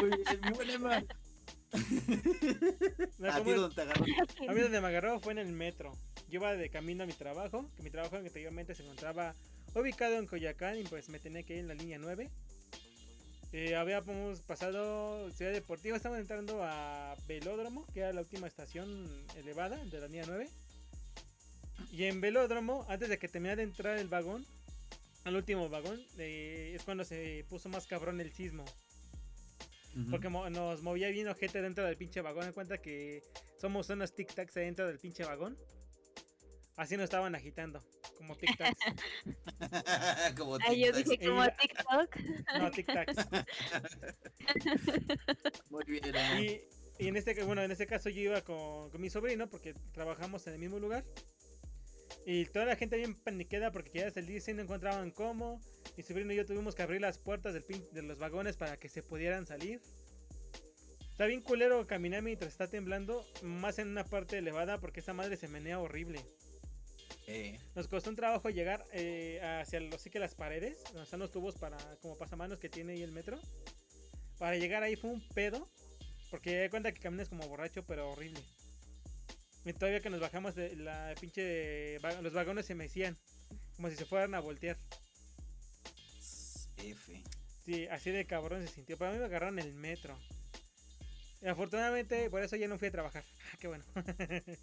Muy 0.00 0.10
bien, 0.10 0.40
mi 0.44 0.50
buen 0.52 0.70
Emma. 0.70 1.02
Me 3.18 3.28
A 3.28 3.42
ti 3.42 3.50
donde 3.52 3.74
te 3.74 3.82
agarró. 3.82 4.04
A 4.48 4.52
mí 4.52 4.60
donde 4.60 4.80
me 4.80 4.86
agarró 4.86 5.18
fue 5.20 5.32
en 5.32 5.38
el 5.38 5.52
metro. 5.52 5.92
Yo 6.28 6.38
iba 6.40 6.54
de 6.54 6.70
camino 6.70 7.02
a 7.04 7.06
mi 7.06 7.12
trabajo, 7.12 7.68
que 7.76 7.82
mi 7.82 7.90
trabajo 7.90 8.16
anteriormente 8.16 8.74
se 8.74 8.82
encontraba 8.84 9.34
ubicado 9.74 10.14
en 10.16 10.26
Coyacán 10.26 10.78
y 10.78 10.84
pues 10.84 11.08
me 11.08 11.18
tenía 11.18 11.42
que 11.42 11.54
ir 11.54 11.58
en 11.60 11.68
la 11.68 11.74
línea 11.74 11.98
9. 11.98 12.30
Eh, 13.52 13.74
habíamos 13.76 14.40
pasado 14.40 15.30
Ciudad 15.30 15.52
Deportiva, 15.52 15.96
estamos 15.96 16.18
entrando 16.18 16.62
a 16.62 17.16
Velódromo, 17.26 17.86
que 17.94 18.00
era 18.00 18.12
la 18.12 18.20
última 18.20 18.46
estación 18.46 19.08
elevada 19.36 19.76
de 19.84 20.00
la 20.00 20.06
línea 20.08 20.24
9. 20.26 20.48
Y 21.92 22.04
en 22.04 22.20
Velódromo, 22.20 22.84
antes 22.88 23.08
de 23.08 23.18
que 23.18 23.28
terminara 23.28 23.56
de 23.56 23.62
entrar 23.62 23.98
el 23.98 24.08
vagón, 24.08 24.44
al 25.24 25.36
último 25.36 25.68
vagón, 25.68 26.00
eh, 26.18 26.72
es 26.76 26.82
cuando 26.82 27.04
se 27.04 27.44
puso 27.48 27.68
más 27.68 27.86
cabrón 27.86 28.20
el 28.20 28.32
sismo. 28.32 28.64
Porque 30.10 30.28
mo- 30.28 30.50
nos 30.50 30.82
movía 30.82 31.08
bien 31.08 31.26
ojete 31.28 31.62
dentro 31.62 31.84
del 31.84 31.96
pinche 31.96 32.20
vagón. 32.20 32.44
En 32.46 32.52
cuenta 32.52 32.78
que 32.78 33.22
somos 33.58 33.88
unos 33.88 34.14
tic-tacs 34.14 34.54
adentro 34.56 34.86
del 34.86 34.98
pinche 34.98 35.24
vagón. 35.24 35.56
Así 36.76 36.96
nos 36.96 37.04
estaban 37.04 37.34
agitando, 37.34 37.82
como 38.18 38.36
tic-tacs. 38.36 38.76
Como 40.36 40.58
Ay, 40.60 40.84
yo 40.84 40.92
dije 40.92 41.18
como 41.26 41.42
TikTok. 41.48 42.16
no, 42.58 42.70
tic-tacs. 42.70 43.46
Muy 45.70 45.84
bien, 45.86 46.04
Emma. 46.04 46.40
Y, 46.40 46.60
y 46.98 47.08
en 47.08 47.16
este 47.16 47.42
bueno, 47.44 47.62
en 47.62 47.70
este 47.70 47.86
caso 47.86 48.08
yo 48.10 48.20
iba 48.20 48.42
con, 48.42 48.90
con 48.90 49.00
mi 49.00 49.08
sobrino 49.10 49.48
porque 49.48 49.74
trabajamos 49.92 50.46
en 50.46 50.54
el 50.54 50.58
mismo 50.58 50.78
lugar. 50.78 51.04
Y 52.26 52.44
toda 52.46 52.66
la 52.66 52.76
gente 52.76 52.96
bien 52.96 53.14
paniqueda 53.14 53.70
porque 53.70 53.90
quería 53.90 54.10
salir 54.10 54.42
y 54.46 54.52
no 54.52 54.62
encontraban 54.62 55.10
cómo. 55.12 55.60
Mi 55.96 56.02
sobrino 56.02 56.32
y 56.32 56.36
yo 56.36 56.44
tuvimos 56.44 56.74
que 56.74 56.82
abrir 56.82 57.00
las 57.00 57.18
puertas 57.18 57.54
del 57.54 57.64
pin- 57.64 57.88
de 57.92 58.02
los 58.02 58.18
vagones 58.18 58.56
para 58.56 58.76
que 58.76 58.88
se 58.88 59.02
pudieran 59.02 59.46
salir. 59.46 59.80
Está 61.10 61.24
bien 61.24 61.40
culero 61.40 61.86
caminar 61.86 62.22
mientras 62.22 62.52
está 62.52 62.68
temblando, 62.68 63.24
más 63.42 63.78
en 63.78 63.88
una 63.88 64.04
parte 64.04 64.36
elevada 64.36 64.78
porque 64.78 65.00
esa 65.00 65.14
madre 65.14 65.36
se 65.38 65.48
menea 65.48 65.78
horrible. 65.80 66.20
Eh, 67.26 67.58
Nos 67.74 67.88
costó 67.88 68.10
un 68.10 68.16
trabajo 68.16 68.50
llegar 68.50 68.84
eh, 68.92 69.40
hacia 69.42 69.80
los, 69.80 70.00
sí 70.00 70.10
que 70.10 70.18
las 70.18 70.34
paredes, 70.34 70.82
donde 70.84 71.02
están 71.02 71.20
los 71.20 71.30
tubos 71.32 71.56
para 71.56 71.76
como 72.00 72.16
pasamanos 72.16 72.58
que 72.58 72.68
tiene 72.68 72.92
ahí 72.92 73.02
el 73.02 73.12
metro. 73.12 73.40
Para 74.38 74.56
llegar 74.56 74.82
ahí 74.82 74.96
fue 74.96 75.10
un 75.10 75.26
pedo, 75.34 75.68
porque 76.30 76.62
di 76.62 76.68
cuenta 76.68 76.92
que 76.92 77.00
caminas 77.00 77.28
como 77.28 77.48
borracho, 77.48 77.84
pero 77.84 78.12
horrible. 78.12 78.40
Y 79.64 79.72
todavía 79.72 80.00
que 80.00 80.10
nos 80.10 80.20
bajamos 80.20 80.54
de 80.54 80.76
la 80.76 81.12
pinche 81.20 81.98
los 82.22 82.32
vagones 82.32 82.66
se 82.66 82.76
mecían, 82.76 83.16
como 83.74 83.90
si 83.90 83.96
se 83.96 84.04
fueran 84.04 84.34
a 84.34 84.40
voltear. 84.40 84.76
F. 86.76 87.24
Sí, 87.64 87.88
así 87.88 88.10
de 88.10 88.26
cabrón 88.26 88.62
se 88.64 88.72
sintió. 88.72 88.96
Para 88.96 89.12
mí 89.12 89.18
me 89.18 89.24
agarraron 89.24 89.58
el 89.58 89.74
metro. 89.74 90.16
Y 91.42 91.48
afortunadamente, 91.48 92.30
por 92.30 92.42
eso 92.42 92.54
ya 92.54 92.68
no 92.68 92.78
fui 92.78 92.88
a 92.88 92.92
trabajar. 92.92 93.24
Ah, 93.52 93.56
qué 93.60 93.68
bueno. 93.68 93.84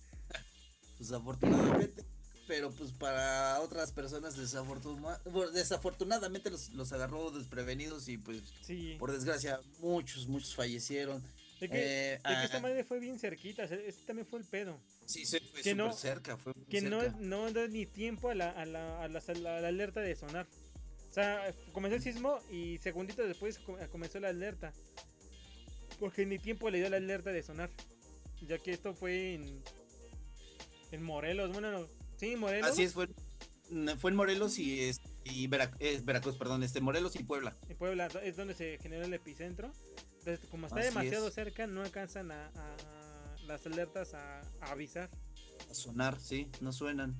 Pues 0.97 1.11
afortunadamente. 1.11 2.12
Pero 2.55 2.69
pues 2.69 2.91
para 2.91 3.59
otras 3.61 3.91
personas 3.91 4.37
desafortuna- 4.37 5.19
desafortunadamente 5.53 6.51
los, 6.51 6.69
los 6.73 6.93
agarró 6.93 7.31
desprevenidos 7.31 8.07
y 8.09 8.19
pues 8.19 8.43
sí. 8.61 8.95
por 8.99 9.11
desgracia 9.11 9.59
muchos, 9.79 10.27
muchos 10.27 10.53
fallecieron. 10.53 11.19
De 11.59 11.67
que, 11.67 12.13
Eh, 12.13 12.19
de 12.23 12.35
que 12.35 12.43
esta 12.45 12.59
madre 12.59 12.83
fue 12.83 12.99
bien 12.99 13.17
cerquita. 13.17 13.63
Este 13.63 14.03
también 14.05 14.27
fue 14.27 14.37
el 14.37 14.45
pedo. 14.45 14.79
sí, 15.07 15.25
se 15.25 15.39
fue 15.41 15.63
que 15.63 15.73
no- 15.73 15.93
cerca, 15.93 16.37
fue 16.37 16.53
que 16.69 16.81
no, 16.81 17.01
cerca. 17.01 17.17
no 17.21 17.51
da 17.51 17.67
ni 17.67 17.87
tiempo 17.87 18.29
a 18.29 18.35
la, 18.35 18.51
a 18.51 18.65
la, 18.67 19.01
a 19.03 19.07
la, 19.07 19.19
a 19.19 19.67
alerta 19.67 20.01
de 20.01 20.15
sonar. 20.15 20.45
O 21.09 21.13
sea, 21.13 21.51
comenzó 21.71 21.95
el 21.95 22.03
sismo 22.03 22.37
y 22.51 22.77
segunditos 22.83 23.27
después 23.27 23.57
co- 23.57 23.79
comenzó 23.91 24.19
la 24.19 24.27
alerta. 24.29 24.73
Porque 25.99 26.23
ni 26.27 26.37
tiempo 26.37 26.69
le 26.69 26.77
dio 26.77 26.89
la 26.91 26.97
alerta 26.97 27.31
de 27.31 27.41
sonar. 27.41 27.71
Ya 28.47 28.59
que 28.59 28.73
esto 28.73 28.93
fue 28.93 29.33
en, 29.33 29.63
en 30.91 31.01
Morelos. 31.01 31.51
Bueno, 31.51 31.71
no, 31.71 32.02
sí, 32.17 32.35
Morelos. 32.35 32.71
Así 32.71 32.83
es, 32.83 32.93
fue, 32.93 33.07
fue 33.99 34.11
en 34.11 34.17
Morelos 34.17 34.57
y, 34.59 34.81
es- 34.81 35.01
y 35.25 35.45
eh, 35.79 36.01
Veracruz, 36.03 36.35
perdón, 36.37 36.63
este 36.63 36.81
Morelos 36.81 37.15
y 37.15 37.23
Puebla. 37.23 37.55
En 37.69 37.77
Puebla 37.77 38.07
es 38.23 38.35
donde 38.35 38.53
se 38.53 38.77
generó 38.81 39.05
el 39.05 39.13
epicentro. 39.13 39.71
Entonces, 40.19 40.39
como 40.49 40.67
está 40.67 40.79
Así 40.79 40.89
demasiado 40.89 41.27
es. 41.27 41.33
cerca, 41.33 41.67
no 41.67 41.81
alcanzan 41.81 42.31
a, 42.31 42.47
a- 42.47 43.35
las 43.45 43.65
alertas 43.65 44.13
a, 44.13 44.39
a 44.61 44.71
avisar. 44.71 45.09
A 45.69 45.73
sonar, 45.73 46.19
sí, 46.19 46.49
no 46.61 46.71
suenan. 46.71 47.15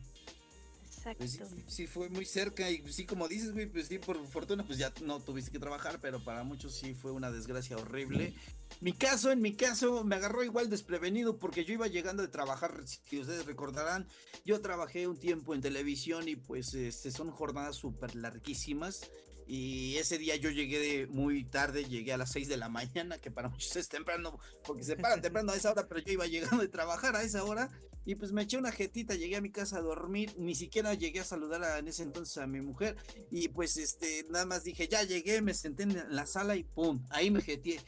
Pues 1.04 1.32
sí, 1.32 1.38
Exacto. 1.40 1.64
sí, 1.68 1.88
fue 1.88 2.10
muy 2.10 2.26
cerca 2.26 2.70
y 2.70 2.82
sí, 2.92 3.06
como 3.06 3.28
dices, 3.28 3.52
güey, 3.52 3.66
pues 3.66 3.88
sí, 3.88 4.00
por 4.00 4.26
fortuna, 4.28 4.66
pues 4.66 4.78
ya 4.78 4.94
no 5.04 5.20
tuviste 5.20 5.52
que 5.52 5.60
trabajar, 5.60 6.00
pero 6.02 6.24
para 6.24 6.44
muchos 6.44 6.76
sí 6.76 6.94
fue 6.94 7.12
una 7.12 7.30
desgracia 7.32 7.78
horrible. 7.78 8.34
Mi 8.80 8.94
caso, 8.94 9.32
en 9.32 9.42
mi 9.42 9.54
caso, 9.54 10.04
me 10.04 10.16
agarró 10.16 10.44
igual 10.44 10.70
desprevenido 10.70 11.38
porque 11.38 11.66
yo 11.66 11.74
iba 11.74 11.88
llegando 11.88 12.24
de 12.24 12.30
trabajar, 12.30 12.82
si 12.86 13.20
ustedes 13.20 13.46
recordarán, 13.46 14.08
yo 14.46 14.62
trabajé 14.62 15.08
un 15.08 15.18
tiempo 15.18 15.54
en 15.54 15.62
televisión 15.62 16.28
y 16.28 16.36
pues 16.36 16.74
este, 16.74 17.12
son 17.12 17.32
jornadas 17.32 17.76
súper 17.76 18.16
larguísimas 18.16 19.10
y 19.48 19.98
ese 19.98 20.18
día 20.18 20.36
yo 20.36 20.50
llegué 20.50 21.08
muy 21.08 21.44
tarde, 21.44 21.86
llegué 21.86 22.14
a 22.14 22.18
las 22.18 22.32
6 22.32 22.48
de 22.48 22.58
la 22.58 22.70
mañana, 22.70 23.18
que 23.18 23.32
para 23.32 23.50
muchos 23.50 23.76
es 23.76 23.90
temprano, 23.90 24.40
porque 24.66 24.84
se 24.84 24.96
paran 24.96 25.22
temprano 25.22 25.52
a 25.52 25.56
esa 25.56 25.72
hora, 25.72 25.88
pero 25.88 26.02
yo 26.02 26.14
iba 26.14 26.28
llegando 26.28 26.58
de 26.58 26.68
trabajar 26.68 27.16
a 27.16 27.24
esa 27.24 27.44
hora 27.44 27.70
y 28.06 28.16
pues 28.16 28.32
me 28.32 28.44
eché 28.44 28.58
una 28.58 28.72
jetita, 28.72 29.16
llegué 29.16 29.38
a 29.38 29.42
mi 29.42 29.52
casa 29.52 29.78
a 29.78 29.82
dormir, 29.82 30.34
ni 30.38 30.56
siquiera 30.56 30.94
llegué 30.94 31.22
a 31.22 31.24
saludar 31.24 31.64
a, 31.64 31.80
en 31.80 31.88
ese 31.88 32.04
entonces 32.04 32.38
a 32.38 32.48
mi 32.48 32.62
mujer 32.62 32.98
y 33.32 33.48
pues 33.50 33.78
este, 33.78 34.26
nada 34.30 34.46
más 34.46 34.64
dije, 34.64 34.88
ya 34.88 35.04
llegué, 35.04 35.42
me 35.42 35.54
senté 35.54 35.84
en 35.84 36.04
la 36.10 36.26
sala 36.26 36.56
y 36.56 36.64
pum, 36.64 37.06
ahí 37.10 37.32
me 37.32 37.42
jeteé. 37.42 37.80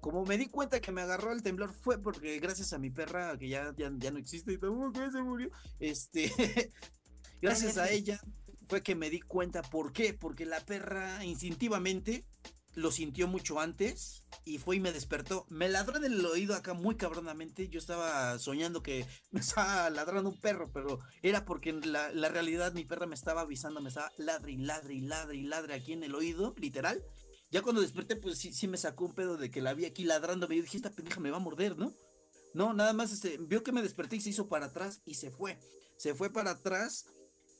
Como 0.00 0.24
me 0.24 0.38
di 0.38 0.46
cuenta 0.46 0.80
que 0.80 0.92
me 0.92 1.00
agarró 1.00 1.32
el 1.32 1.42
temblor 1.42 1.72
fue 1.72 2.00
porque 2.00 2.38
gracias 2.38 2.72
a 2.72 2.78
mi 2.78 2.90
perra, 2.90 3.36
que 3.36 3.48
ya, 3.48 3.74
ya, 3.76 3.90
ya 3.96 4.10
no 4.12 4.18
existe 4.18 4.52
y 4.52 4.58
tampoco 4.58 5.10
se 5.10 5.22
murió, 5.22 5.50
este, 5.80 6.32
gracias 7.42 7.78
a 7.78 7.90
ella 7.90 8.20
fue 8.68 8.82
que 8.82 8.94
me 8.94 9.10
di 9.10 9.20
cuenta 9.20 9.62
por 9.62 9.92
qué, 9.92 10.14
porque 10.14 10.44
la 10.46 10.60
perra 10.60 11.24
instintivamente 11.24 12.24
lo 12.74 12.92
sintió 12.92 13.26
mucho 13.26 13.58
antes 13.58 14.22
y 14.44 14.58
fue 14.58 14.76
y 14.76 14.80
me 14.80 14.92
despertó. 14.92 15.46
Me 15.48 15.68
ladró 15.68 15.96
en 15.96 16.04
el 16.04 16.24
oído 16.24 16.54
acá 16.54 16.74
muy 16.74 16.96
cabronamente. 16.96 17.68
Yo 17.68 17.78
estaba 17.78 18.38
soñando 18.38 18.82
que 18.82 19.06
me 19.32 19.40
estaba 19.40 19.90
ladrando 19.90 20.30
un 20.30 20.40
perro, 20.40 20.70
pero 20.72 21.00
era 21.22 21.44
porque 21.44 21.70
en 21.70 21.92
la, 21.92 22.12
la 22.12 22.28
realidad 22.28 22.72
mi 22.74 22.84
perra 22.84 23.06
me 23.06 23.14
estaba 23.14 23.40
avisando, 23.40 23.80
me 23.80 23.88
estaba 23.88 24.12
ladre 24.18 24.52
y 24.52 24.58
ladre 24.58 24.94
y 24.94 25.00
ladre 25.00 25.36
y 25.38 25.42
ladre 25.42 25.74
aquí 25.74 25.92
en 25.92 26.04
el 26.04 26.14
oído, 26.14 26.54
literal. 26.58 27.02
Ya 27.50 27.62
cuando 27.62 27.80
desperté, 27.80 28.16
pues 28.16 28.38
sí, 28.38 28.52
sí 28.52 28.68
me 28.68 28.76
sacó 28.76 29.06
un 29.06 29.14
pedo 29.14 29.38
de 29.38 29.50
que 29.50 29.62
la 29.62 29.72
vi 29.72 29.86
aquí 29.86 30.04
ladrándome. 30.04 30.56
Yo 30.56 30.62
dije, 30.62 30.76
esta 30.76 30.90
pendeja 30.90 31.20
me 31.20 31.30
va 31.30 31.38
a 31.38 31.40
morder, 31.40 31.78
¿no? 31.78 31.94
No, 32.52 32.74
nada 32.74 32.92
más 32.92 33.12
este, 33.12 33.38
vio 33.38 33.62
que 33.62 33.72
me 33.72 33.82
desperté 33.82 34.16
y 34.16 34.20
se 34.20 34.30
hizo 34.30 34.48
para 34.48 34.66
atrás 34.66 35.00
y 35.06 35.14
se 35.14 35.30
fue. 35.30 35.58
Se 35.96 36.14
fue 36.14 36.30
para 36.30 36.52
atrás 36.52 37.06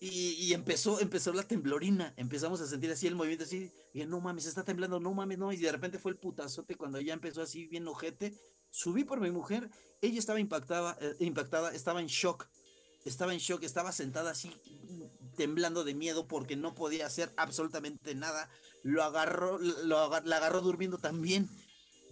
y, 0.00 0.32
y 0.34 0.52
empezó, 0.54 1.00
empezó 1.00 1.32
la 1.32 1.42
temblorina. 1.42 2.14
Empezamos 2.16 2.60
a 2.60 2.66
sentir 2.66 2.90
así 2.90 3.06
el 3.06 3.14
movimiento 3.16 3.44
así. 3.44 3.70
Y 3.92 4.04
no 4.06 4.20
mames, 4.20 4.46
está 4.46 4.64
temblando, 4.64 5.00
no 5.00 5.12
mames, 5.14 5.38
no. 5.38 5.52
Y 5.52 5.56
de 5.56 5.72
repente 5.72 5.98
fue 5.98 6.12
el 6.12 6.18
putazote 6.18 6.76
cuando 6.76 7.00
ya 7.00 7.14
empezó 7.14 7.42
así 7.42 7.66
bien 7.66 7.86
ojete. 7.88 8.34
Subí 8.70 9.04
por 9.04 9.20
mi 9.20 9.30
mujer, 9.30 9.70
ella 10.02 10.18
estaba 10.18 10.38
impactada, 10.40 10.96
eh, 11.00 11.16
impactada, 11.20 11.72
estaba 11.74 12.00
en 12.00 12.06
shock. 12.06 12.46
Estaba 13.04 13.32
en 13.32 13.38
shock, 13.38 13.62
estaba 13.62 13.90
sentada 13.92 14.32
así, 14.32 14.52
temblando 15.36 15.84
de 15.84 15.94
miedo 15.94 16.26
porque 16.28 16.56
no 16.56 16.74
podía 16.74 17.06
hacer 17.06 17.32
absolutamente 17.36 18.14
nada. 18.14 18.50
Lo 18.82 19.02
agarró, 19.02 19.58
lo 19.58 19.98
agar- 19.98 20.26
la 20.26 20.36
agarró 20.36 20.60
durmiendo 20.60 20.98
también. 20.98 21.48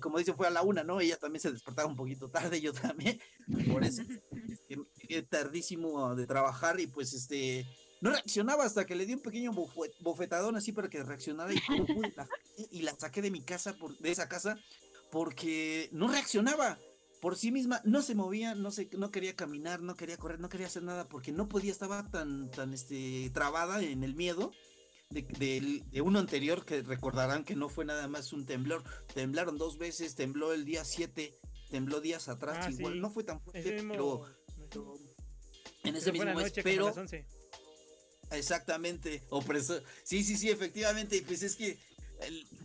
Como 0.01 0.19
dice, 0.19 0.35
fue 0.35 0.47
a 0.47 0.51
la 0.51 0.63
una, 0.63 0.85
¿no? 0.85 1.01
Ella 1.01 1.17
también 1.17 1.41
se 1.41 1.51
despertaba 1.51 1.89
un 1.89 1.97
poquito 1.97 2.29
tarde, 2.31 2.61
yo 2.61 2.73
también. 2.73 3.21
Por 3.73 3.83
eso, 3.85 4.03
llegué 5.07 5.23
tardísimo 5.23 6.15
de 6.15 6.27
trabajar 6.27 6.81
y 6.81 6.87
pues 6.87 7.13
este, 7.15 7.67
no 8.01 8.11
reaccionaba 8.11 8.65
hasta 8.65 8.85
que 8.85 8.95
le 8.95 9.07
di 9.07 9.15
un 9.15 9.21
pequeño 9.21 9.53
bofetadón 10.01 10.57
así 10.57 10.73
para 10.73 10.89
que 10.89 11.03
reaccionara 11.03 11.53
y 11.53 11.57
la, 11.57 11.63
jaté 12.17 12.69
y 12.71 12.83
la 12.83 12.95
saqué 12.95 13.23
de 13.23 13.31
mi 13.31 13.41
casa, 13.41 13.75
por, 13.75 13.97
de 13.99 14.11
esa 14.11 14.29
casa, 14.29 14.59
porque 15.11 15.89
no 15.93 16.09
reaccionaba 16.09 16.79
por 17.21 17.37
sí 17.37 17.51
misma, 17.51 17.81
no 17.85 18.03
se 18.03 18.15
movía, 18.15 18.55
no 18.55 18.71
se, 18.71 18.89
no 18.97 19.11
quería 19.11 19.35
caminar, 19.35 19.81
no 19.81 19.95
quería 19.97 20.17
correr, 20.17 20.39
no 20.39 20.49
quería 20.49 20.67
hacer 20.67 20.83
nada 20.83 21.09
porque 21.09 21.33
no 21.33 21.49
podía, 21.49 21.73
estaba 21.73 22.09
tan, 22.11 22.51
tan 22.51 22.73
este, 22.73 23.31
trabada 23.33 23.83
en 23.83 24.05
el 24.05 24.15
miedo. 24.15 24.53
De, 25.11 25.85
uno 26.03 26.19
anterior 26.19 26.65
que 26.65 26.83
recordarán 26.83 27.45
que 27.45 27.55
no 27.55 27.69
fue 27.69 27.85
nada 27.85 28.09
más 28.09 28.33
un 28.33 28.45
temblor, 28.45 28.83
temblaron 29.15 29.57
dos 29.57 29.79
veces, 29.79 30.17
tembló 30.17 30.53
el 30.53 30.65
día 30.65 30.85
7, 30.85 31.33
tembló 31.71 32.01
días 32.01 32.29
atrás, 32.29 32.67
Ah, 32.67 32.71
igual 32.71 32.95
sí. 32.95 33.01
no 33.01 33.11
fue 33.11 33.23
tan 33.23 33.41
fuerte, 33.41 33.85
pero, 33.89 34.25
pero 34.69 34.99
en 35.85 35.97
ese 35.97 36.13
mismo 36.13 36.35
mes, 36.35 36.53
pero 36.63 36.87
las 36.87 36.97
11. 36.97 37.27
Exactamente, 38.31 39.23
opresor. 39.31 39.83
Sí, 40.03 40.25
sí, 40.25 40.37
sí, 40.37 40.51
efectivamente. 40.51 41.17
y 41.17 41.21
Pues 41.21 41.43
es 41.43 41.57
que 41.57 41.79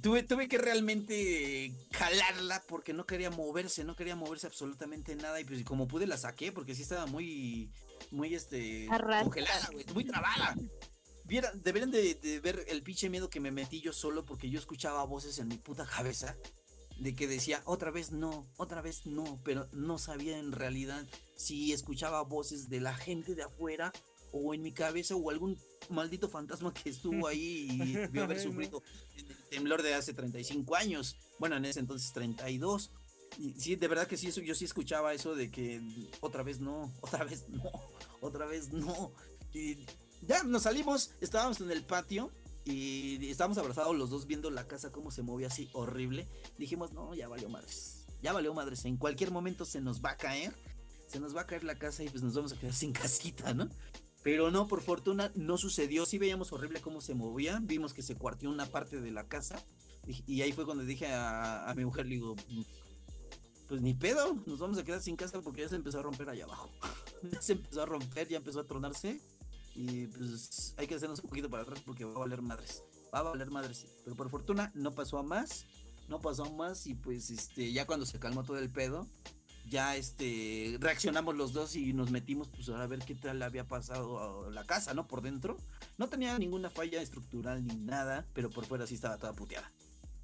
tuve, 0.02 0.24
tuve 0.24 0.48
que 0.48 0.58
realmente 0.58 1.72
jalarla 1.92 2.64
porque 2.68 2.94
no 2.94 3.06
quería 3.06 3.30
moverse, 3.30 3.84
no 3.84 3.96
quería 3.96 4.16
moverse 4.16 4.48
absolutamente 4.48 5.16
nada. 5.16 5.40
Y 5.40 5.44
pues 5.44 5.64
como 5.64 5.88
pude 5.88 6.08
la 6.08 6.18
saqué 6.18 6.52
porque 6.52 6.76
sí 6.76 6.82
estaba 6.82 7.06
muy, 7.06 7.72
muy 8.10 8.34
este, 8.34 8.88
congelada, 8.88 9.70
muy 9.94 10.06
trabada. 10.06 10.56
deberían 11.54 11.92
de, 11.92 12.40
ver 12.44 12.66
el 12.68 12.82
pinche 12.82 13.10
miedo 13.10 13.30
que 13.30 13.40
me 13.40 13.52
metí 13.52 13.82
yo 13.82 13.94
solo 13.94 14.26
porque 14.26 14.50
yo 14.50 14.60
escuchaba 14.60 15.04
voces 15.04 15.38
en 15.40 15.48
mi 15.48 15.58
puta 15.58 15.86
cabeza 15.86 16.36
de 17.02 17.16
que 17.16 17.28
decía 17.28 17.64
otra 17.66 17.90
vez 17.90 18.12
no, 18.12 18.48
otra 18.58 18.82
vez 18.82 19.08
no, 19.08 19.42
pero 19.44 19.68
no 19.72 19.98
sabía 19.98 20.38
en 20.38 20.52
realidad 20.52 21.04
si 21.36 21.74
escuchaba 21.74 22.22
voces 22.22 22.70
de 22.70 22.80
la 22.80 22.94
gente 22.94 23.34
de 23.34 23.42
afuera 23.42 23.92
o 24.32 24.54
en 24.54 24.62
mi 24.62 24.72
cabeza 24.72 25.16
o 25.16 25.32
algún 25.32 25.58
maldito 25.90 26.30
fantasma 26.30 26.72
que 26.72 26.92
estuvo 26.92 27.28
ahí 27.28 27.68
y 27.72 28.08
vio 28.12 28.24
haber 28.24 28.40
sufrido 28.40 28.84
el 29.18 29.26
temblor 29.50 29.82
de 29.82 29.96
hace 29.96 30.14
35 30.14 30.76
años. 30.76 31.18
Bueno, 31.40 31.58
en 31.58 31.66
ese 31.66 31.80
entonces 31.80 32.14
32. 32.14 32.92
Y 33.40 33.54
sí, 33.60 33.76
de 33.76 33.88
verdad 33.88 34.06
que 34.06 34.16
sí, 34.16 34.28
eso, 34.28 34.42
yo 34.42 34.54
sí 34.54 34.66
escuchaba 34.66 35.14
eso 35.14 35.34
de 35.34 35.50
que 35.50 35.82
otra 36.20 36.44
vez 36.44 36.60
no, 36.60 36.94
otra 37.02 37.24
vez 37.24 37.50
no, 37.50 37.72
otra 38.22 38.46
vez 38.46 38.72
no. 38.72 39.12
Y 39.54 39.88
ya 40.22 40.44
nos 40.44 40.64
salimos, 40.64 41.16
estábamos 41.20 41.60
en 41.62 41.72
el 41.72 41.84
patio 41.84 42.32
y 42.66 43.30
estábamos 43.30 43.58
abrazados 43.58 43.96
los 43.96 44.10
dos 44.10 44.28
viendo 44.28 44.50
la 44.52 44.68
casa 44.68 44.92
cómo 44.92 45.12
se 45.12 45.24
movía 45.24 45.48
así 45.48 45.70
horrible. 45.74 46.28
Dijimos, 46.58 46.94
no, 46.94 47.14
ya 47.14 47.28
valió 47.28 47.50
madres, 47.50 48.06
ya 48.22 48.34
valió 48.34 48.54
madres, 48.54 48.86
en 48.86 48.98
cualquier 48.98 49.32
momento 49.32 49.66
se 49.66 49.82
nos 49.82 50.02
va 50.02 50.12
a 50.12 50.18
caer, 50.18 50.54
se 51.08 51.20
nos 51.20 51.36
va 51.36 51.42
a 51.42 51.48
caer 51.48 51.64
la 51.64 51.78
casa 51.78 52.04
y 52.04 52.10
pues 52.10 52.24
nos 52.24 52.36
vamos 52.36 52.54
a 52.54 52.60
quedar 52.60 52.74
sin 52.74 52.94
casita, 52.94 53.54
¿no? 53.54 53.70
Pero 54.24 54.52
no, 54.52 54.68
por 54.68 54.82
fortuna 54.82 55.32
no 55.36 55.58
sucedió. 55.58 56.06
Sí 56.06 56.18
veíamos 56.18 56.52
horrible 56.52 56.80
cómo 56.80 57.02
se 57.02 57.16
movía. 57.16 57.60
Vimos 57.62 57.94
que 57.94 58.04
se 58.04 58.16
cuartió 58.16 58.50
una 58.50 58.68
parte 58.68 59.02
de 59.02 59.12
la 59.12 59.28
casa. 59.28 59.64
Y, 60.28 60.42
ahí 60.42 60.52
fue 60.52 60.66
cuando 60.66 60.84
dije 60.84 61.08
a, 61.12 61.74
mi 61.76 61.86
mujer, 61.86 62.06
le 62.06 62.16
digo, 62.16 62.36
pues 63.68 63.82
ni 63.82 63.94
pedo, 63.94 64.36
nos 64.48 64.60
vamos 64.60 64.78
a 64.80 64.84
quedar 64.84 65.02
sin 65.02 65.16
casa 65.16 65.42
porque 65.42 65.62
ya 65.62 65.70
se 65.70 65.76
empezó 65.76 66.00
a 66.00 66.04
romper 66.04 66.30
allá 66.30 66.46
abajo. 66.46 66.70
ya 67.32 67.42
se 67.42 67.54
empezó 67.54 67.84
a 67.84 67.86
romper, 67.86 68.28
ya 68.28 68.38
empezó 68.38 68.60
a 68.60 68.68
tronarse. 68.68 69.20
Y 69.76 70.08
pues 70.08 70.74
hay 70.78 70.88
que 70.88 70.96
hacernos 70.96 71.20
un 71.20 71.30
poquito 71.30 71.50
para 71.50 71.64
atrás 71.64 71.82
porque 71.86 72.06
va 72.06 72.16
a 72.16 72.20
valer 72.20 72.42
madres. 72.42 72.84
Va 73.14 73.20
a 73.20 73.24
valer 73.24 73.50
madres. 73.50 73.86
Pero 74.04 74.16
por 74.16 74.30
fortuna 74.30 74.72
no 74.76 74.94
pasó 74.94 75.18
a 75.18 75.24
más. 75.24 75.66
No 76.08 76.22
pasó 76.22 76.46
a 76.46 76.50
más. 76.50 76.88
Y 76.88 76.96
pues 76.96 77.30
este, 77.30 77.72
ya 77.72 77.86
cuando 77.86 78.06
se 78.06 78.20
calmó 78.20 78.44
todo 78.44 78.58
el 78.58 78.70
pedo, 78.70 79.08
ya 79.70 79.96
este 79.96 80.78
reaccionamos 80.80 81.36
los 81.36 81.54
dos 81.54 81.76
y 81.76 81.94
nos 81.94 82.12
metimos 82.12 82.50
pues 82.50 82.68
a 82.70 82.86
ver 82.88 83.00
qué 83.00 83.16
tal 83.16 83.42
había 83.42 83.68
pasado 83.68 84.46
a 84.46 84.52
la 84.52 84.66
casa, 84.66 84.94
¿no? 84.94 85.08
Por 85.08 85.22
dentro. 85.22 85.58
No 85.98 86.10
tenía 86.10 86.38
ninguna 86.38 86.70
falla 86.70 87.02
estructural 87.02 87.66
ni 87.66 87.76
nada, 87.76 88.28
pero 88.34 88.50
por 88.50 88.66
fuera 88.66 88.88
sí 88.88 88.96
estaba 88.96 89.18
toda 89.18 89.34
puteada. 89.34 89.72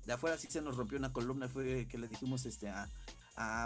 De 0.05 0.13
afuera 0.13 0.37
sí 0.37 0.47
se 0.49 0.61
nos 0.61 0.77
rompió 0.77 0.97
una 0.97 1.11
columna, 1.11 1.49
fue 1.49 1.85
que 1.87 1.97
le 1.97 2.07
dijimos 2.07 2.45
este 2.45 2.69
a, 2.69 2.89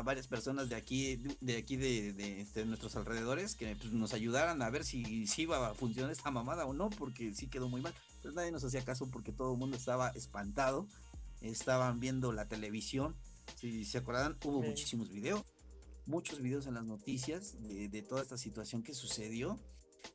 varias 0.03 0.27
personas 0.27 0.69
de 0.69 0.75
aquí, 0.75 1.17
de 1.39 1.57
aquí 1.57 1.77
de, 1.77 2.41
este, 2.41 2.65
nuestros 2.65 2.95
alrededores, 2.95 3.55
que 3.55 3.75
pues, 3.75 3.91
nos 3.91 4.13
ayudaran 4.13 4.61
a 4.61 4.69
ver 4.69 4.83
si, 4.83 5.27
si 5.27 5.43
iba 5.43 5.69
a 5.69 5.73
funcionar 5.73 6.11
esta 6.11 6.29
mamada 6.31 6.65
o 6.65 6.73
no, 6.73 6.89
porque 6.89 7.33
sí 7.33 7.47
quedó 7.47 7.69
muy 7.69 7.81
mal. 7.81 7.93
Pero 8.21 8.33
nadie 8.33 8.51
nos 8.51 8.63
hacía 8.63 8.83
caso 8.83 9.09
porque 9.09 9.31
todo 9.31 9.53
el 9.53 9.57
mundo 9.57 9.77
estaba 9.77 10.09
espantado, 10.09 10.87
estaban 11.41 11.99
viendo 11.99 12.31
la 12.31 12.47
televisión. 12.47 13.15
Si 13.55 13.85
se 13.85 13.97
acuerdan, 13.97 14.37
hubo 14.43 14.61
muchísimos 14.61 15.09
videos 15.09 15.43
muchos 16.05 16.41
videos 16.41 16.67
en 16.67 16.75
las 16.75 16.83
noticias 16.83 17.55
de, 17.61 18.01
toda 18.01 18.21
esta 18.21 18.37
situación 18.37 18.83
que 18.83 18.93
sucedió. 18.93 19.59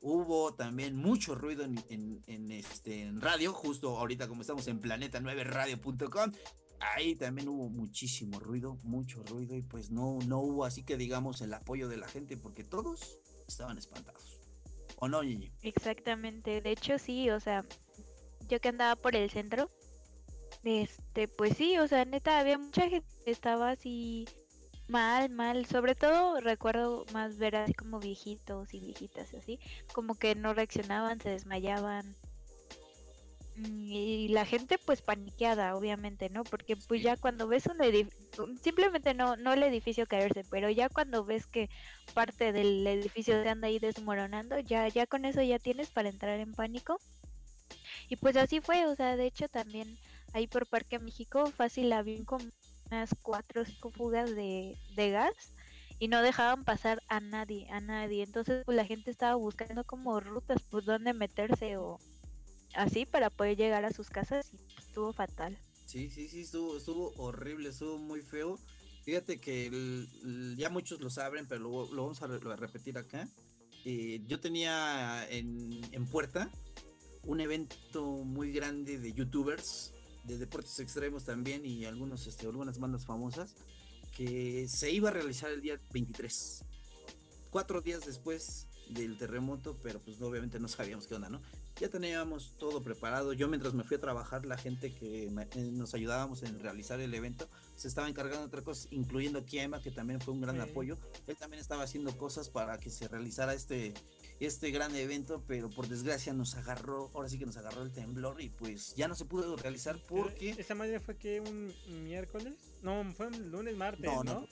Hubo 0.01 0.55
también 0.55 0.97
mucho 0.97 1.35
ruido 1.35 1.65
en, 1.65 2.53
este, 2.53 3.03
en 3.03 3.21
radio, 3.21 3.53
justo 3.53 3.97
ahorita 3.99 4.29
como 4.29 4.43
estamos 4.43 4.67
en 4.67 4.81
planeta9radio.com. 4.83 6.33
Ahí 6.81 7.15
también 7.15 7.49
hubo 7.49 7.69
muchísimo 7.69 8.39
ruido, 8.39 8.77
mucho 8.83 9.23
ruido 9.25 9.57
y 9.57 9.63
pues 9.63 9.91
no, 9.91 10.19
no 10.27 10.41
hubo 10.41 10.65
así 10.65 10.83
que 10.83 10.97
digamos 10.97 11.41
el 11.41 11.55
apoyo 11.55 11.89
de 11.89 11.97
la 11.97 12.09
gente 12.09 12.37
porque 12.37 12.65
todos 12.65 13.21
estaban 13.49 13.79
espantados. 13.79 14.41
¿O 14.99 15.09
no, 15.09 15.23
Gigi? 15.23 15.53
Exactamente, 15.63 16.61
de 16.61 16.71
hecho 16.71 16.99
sí, 16.99 17.31
o 17.31 17.41
sea, 17.41 17.65
yo 18.49 18.61
que 18.61 18.69
andaba 18.69 18.97
por 18.97 19.17
el 19.17 19.31
centro, 19.31 19.71
este, 20.65 21.29
pues 21.29 21.57
sí, 21.57 21.79
o 21.79 21.87
sea, 21.87 22.05
neta, 22.05 22.39
había 22.39 22.59
mucha 22.59 22.89
gente 22.89 23.07
que 23.25 23.31
estaba 23.31 23.71
así 23.71 24.27
Mal, 24.89 25.31
mal. 25.31 25.67
Sobre 25.67 25.95
todo 25.95 26.41
recuerdo 26.41 27.07
más 27.13 27.39
ver 27.39 27.57
así 27.57 27.75
como 27.75 27.99
viejitos 27.99 28.73
y 28.73 28.81
viejitas 28.81 29.35
así, 29.35 29.59
como 29.93 30.15
que 30.15 30.35
no 30.35 30.55
reaccionaban, 30.55 31.21
se 31.21 31.31
desmayaban. 31.31 32.15
Y 33.59 34.29
la 34.29 34.45
gente 34.45 34.77
pues 34.79 35.01
paniqueada, 35.01 35.77
obviamente, 35.77 36.29
¿no? 36.29 36.45
Porque 36.45 36.77
pues 36.77 37.03
ya 37.03 37.17
cuando 37.17 37.49
ves 37.49 37.67
un 37.67 37.83
edificio, 37.83 38.49
simplemente 38.63 39.15
no, 39.15 39.37
no 39.37 39.55
el 39.55 39.63
edificio 39.63 40.07
caerse, 40.07 40.45
pero 40.51 40.69
ya 40.69 40.91
cuando 40.91 41.25
ves 41.25 41.47
que 41.47 41.71
parte 42.13 42.53
del 42.53 42.87
edificio 42.87 43.43
se 43.43 43.49
anda 43.49 43.69
ahí 43.69 43.79
desmoronando, 43.79 44.59
ya, 44.59 44.89
ya 44.89 45.07
con 45.07 45.25
eso 45.25 45.41
ya 45.41 45.59
tienes 45.59 45.91
para 45.91 46.11
entrar 46.11 46.39
en 46.39 46.53
pánico. 46.53 46.99
Y 48.09 48.17
pues 48.17 48.37
así 48.37 48.61
fue, 48.61 48.87
o 48.87 48.95
sea, 48.95 49.17
de 49.17 49.27
hecho 49.27 49.49
también 49.49 49.97
ahí 50.33 50.47
por 50.47 50.67
Parque 50.67 50.99
México 50.99 51.47
fácil 51.47 51.93
había 51.93 52.23
como 52.25 52.45
unas 52.91 53.11
cuatro 53.23 53.63
o 53.63 53.65
cinco 53.65 53.91
fugas 53.91 54.35
de, 54.37 54.77
gas 54.97 55.33
y 55.99 56.09
no 56.09 56.21
dejaban 56.21 56.65
pasar 56.65 57.03
a 57.09 57.21
nadie, 57.21 57.69
a 57.71 57.81
nadie. 57.81 58.23
Entonces 58.23 58.65
pues 58.65 58.77
la 58.77 58.85
gente 58.85 59.11
estaba 59.11 59.35
buscando 59.35 59.85
como 59.85 60.21
rutas 60.21 60.63
pues, 60.71 60.85
donde 60.85 61.15
meterse 61.15 61.79
o 61.79 61.99
así 62.77 63.07
para 63.07 63.31
poder 63.31 63.57
llegar 63.57 63.85
a 63.85 63.93
sus 63.93 64.11
casas 64.11 64.51
y 64.53 64.79
estuvo 64.79 65.13
fatal. 65.13 65.59
Sí, 65.87 66.11
sí, 66.11 66.29
sí, 66.29 66.41
estuvo, 66.41 66.77
estuvo 66.77 67.13
horrible, 67.17 67.71
estuvo 67.71 67.99
muy 67.99 68.23
feo. 68.23 68.59
Fíjate 69.05 69.39
que 69.39 70.07
ya 70.57 70.69
muchos 70.69 71.01
lo 71.01 71.11
saben, 71.11 71.47
pero 71.47 71.61
lo, 71.63 71.95
lo 71.95 72.03
vamos 72.03 72.23
a, 72.23 72.27
repetir 72.27 72.99
acá. 72.99 73.29
Eh, 73.85 74.21
yo 74.27 74.41
tenía 74.41 75.27
en, 75.31 75.81
en 75.93 76.07
Puerta 76.07 76.51
un 77.23 77.41
evento 77.41 78.05
muy 78.05 78.53
grande 78.53 78.99
de 78.99 79.13
youtubers 79.13 79.93
de 80.27 80.39
deportes 80.39 80.79
extremos 80.81 81.25
también 81.25 81.65
y 81.65 81.85
algunos, 81.85 82.27
este, 82.27 82.47
algunas 82.47 82.79
bandas 82.79 83.07
famosas, 83.07 83.55
que 84.17 84.67
se 84.69 84.91
iba 84.91 85.11
a 85.11 85.13
realizar 85.13 85.51
el 85.51 85.61
día 85.61 85.81
23. 85.93 86.65
Cuatro 87.51 87.81
días 87.81 88.05
después 88.05 88.69
del 88.91 89.17
terremoto, 89.17 89.79
pero 89.83 90.01
pues 90.01 90.21
obviamente 90.21 90.59
no 90.59 90.69
sabíamos 90.69 91.07
qué 91.07 91.15
onda, 91.15 91.29
¿no? 91.29 91.41
Ya 91.79 91.91
teníamos 91.91 92.55
todo 92.59 92.83
preparado. 92.83 93.35
Yo 93.35 93.49
mientras 93.49 93.75
me 93.75 93.85
fui 93.85 93.99
a 93.99 94.01
trabajar, 94.01 94.47
la 94.47 94.57
gente 94.57 94.95
que 94.95 95.25
eh, 95.27 95.71
nos 95.73 95.93
ayudábamos 95.95 96.43
en 96.43 96.59
realizar 96.59 97.01
el 97.01 97.13
evento 97.13 97.51
se 97.75 97.89
estaba 97.89 98.09
encargando 98.09 98.41
de 98.41 98.47
otras 98.47 98.65
cosas, 98.65 98.89
incluyendo 98.91 99.45
Kiema, 99.45 99.83
que 99.83 99.91
también 99.91 100.21
fue 100.21 100.33
un 100.33 100.41
gran 100.41 100.59
apoyo. 100.61 100.97
Él 101.27 101.37
también 101.37 101.61
estaba 101.61 101.83
haciendo 101.83 102.17
cosas 102.17 102.49
para 102.49 102.79
que 102.79 102.89
se 102.89 103.09
realizara 103.09 103.53
este, 103.53 103.93
este 104.41 104.71
gran 104.71 104.95
evento, 104.95 105.45
pero 105.47 105.69
por 105.69 105.87
desgracia 105.87 106.33
nos 106.33 106.55
agarró, 106.55 107.11
ahora 107.15 107.29
sí 107.29 107.39
que 107.39 107.45
nos 107.45 107.59
agarró 107.59 107.83
el 107.83 107.93
temblor 107.93 108.41
y 108.41 108.49
pues 108.49 108.95
ya 108.97 109.07
no 109.07 109.15
se 109.15 109.27
pudo 109.27 109.55
realizar 109.57 110.01
porque... 110.09 110.51
¿Esa 110.57 110.75
madre 110.75 110.99
fue 111.01 111.19
que 111.19 111.41
un 111.41 111.75
miércoles? 112.05 112.55
No, 112.83 113.05
fue 113.15 113.27
un 113.27 113.51
lunes, 113.51 113.77
martes, 113.77 114.11
¿no? 114.25 114.47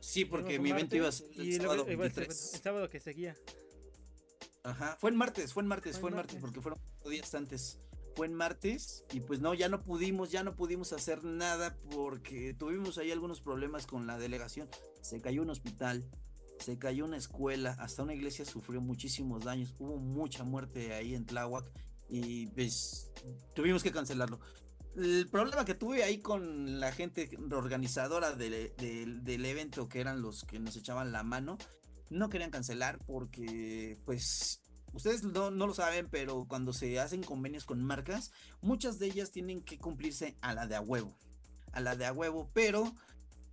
Sí, 0.00 0.24
porque 0.24 0.58
mi 0.58 0.70
evento 0.70 0.96
iba 0.96 1.08
a 1.08 1.12
ser 1.12 1.26
el 1.36 1.60
sábado 1.60 1.86
El 1.88 2.32
sábado 2.32 2.88
que 2.90 3.00
seguía. 3.00 3.34
Ajá, 4.68 4.98
fue 5.00 5.10
en 5.10 5.16
martes, 5.16 5.54
fue 5.54 5.62
en 5.62 5.68
martes, 5.68 5.98
fue 5.98 6.10
en 6.10 6.16
martes, 6.16 6.36
porque 6.40 6.60
fueron 6.60 6.78
días 7.08 7.34
antes. 7.34 7.80
Fue 8.14 8.26
en 8.26 8.34
martes 8.34 9.04
y 9.12 9.20
pues 9.20 9.40
no, 9.40 9.54
ya 9.54 9.68
no 9.68 9.82
pudimos, 9.82 10.30
ya 10.30 10.42
no 10.42 10.56
pudimos 10.56 10.92
hacer 10.92 11.24
nada 11.24 11.78
porque 11.94 12.52
tuvimos 12.52 12.98
ahí 12.98 13.12
algunos 13.12 13.40
problemas 13.40 13.86
con 13.86 14.06
la 14.06 14.18
delegación. 14.18 14.68
Se 15.00 15.20
cayó 15.20 15.42
un 15.42 15.50
hospital, 15.50 16.04
se 16.58 16.78
cayó 16.78 17.04
una 17.04 17.16
escuela, 17.16 17.76
hasta 17.78 18.02
una 18.02 18.14
iglesia 18.14 18.44
sufrió 18.44 18.80
muchísimos 18.80 19.44
daños, 19.44 19.74
hubo 19.78 19.96
mucha 19.96 20.44
muerte 20.44 20.92
ahí 20.94 21.14
en 21.14 21.24
Tláhuac 21.24 21.70
y 22.08 22.48
pues 22.48 23.10
tuvimos 23.54 23.82
que 23.82 23.92
cancelarlo. 23.92 24.40
El 24.96 25.28
problema 25.30 25.64
que 25.64 25.74
tuve 25.74 26.02
ahí 26.02 26.18
con 26.18 26.80
la 26.80 26.90
gente 26.92 27.30
organizadora 27.52 28.32
del, 28.32 28.74
del 29.22 29.44
evento, 29.46 29.88
que 29.88 30.00
eran 30.00 30.20
los 30.20 30.44
que 30.44 30.58
nos 30.58 30.76
echaban 30.76 31.12
la 31.12 31.22
mano, 31.22 31.56
no 32.10 32.28
querían 32.28 32.50
cancelar 32.50 32.98
porque 33.06 33.98
pues 34.04 34.62
ustedes 34.92 35.22
no, 35.22 35.50
no, 35.50 35.66
lo 35.66 35.74
saben, 35.74 36.08
pero 36.10 36.46
cuando 36.48 36.72
se 36.72 36.98
hacen 36.98 37.22
convenios 37.22 37.64
con 37.64 37.82
marcas, 37.82 38.32
muchas 38.60 38.98
de 38.98 39.06
ellas 39.06 39.30
tienen 39.30 39.62
que 39.62 39.78
cumplirse 39.78 40.36
a 40.40 40.54
la 40.54 40.66
de 40.66 40.76
a 40.76 40.80
huevo. 40.80 41.16
A 41.72 41.80
la 41.80 41.96
de 41.96 42.06
a 42.06 42.12
huevo, 42.12 42.50
pero 42.54 42.94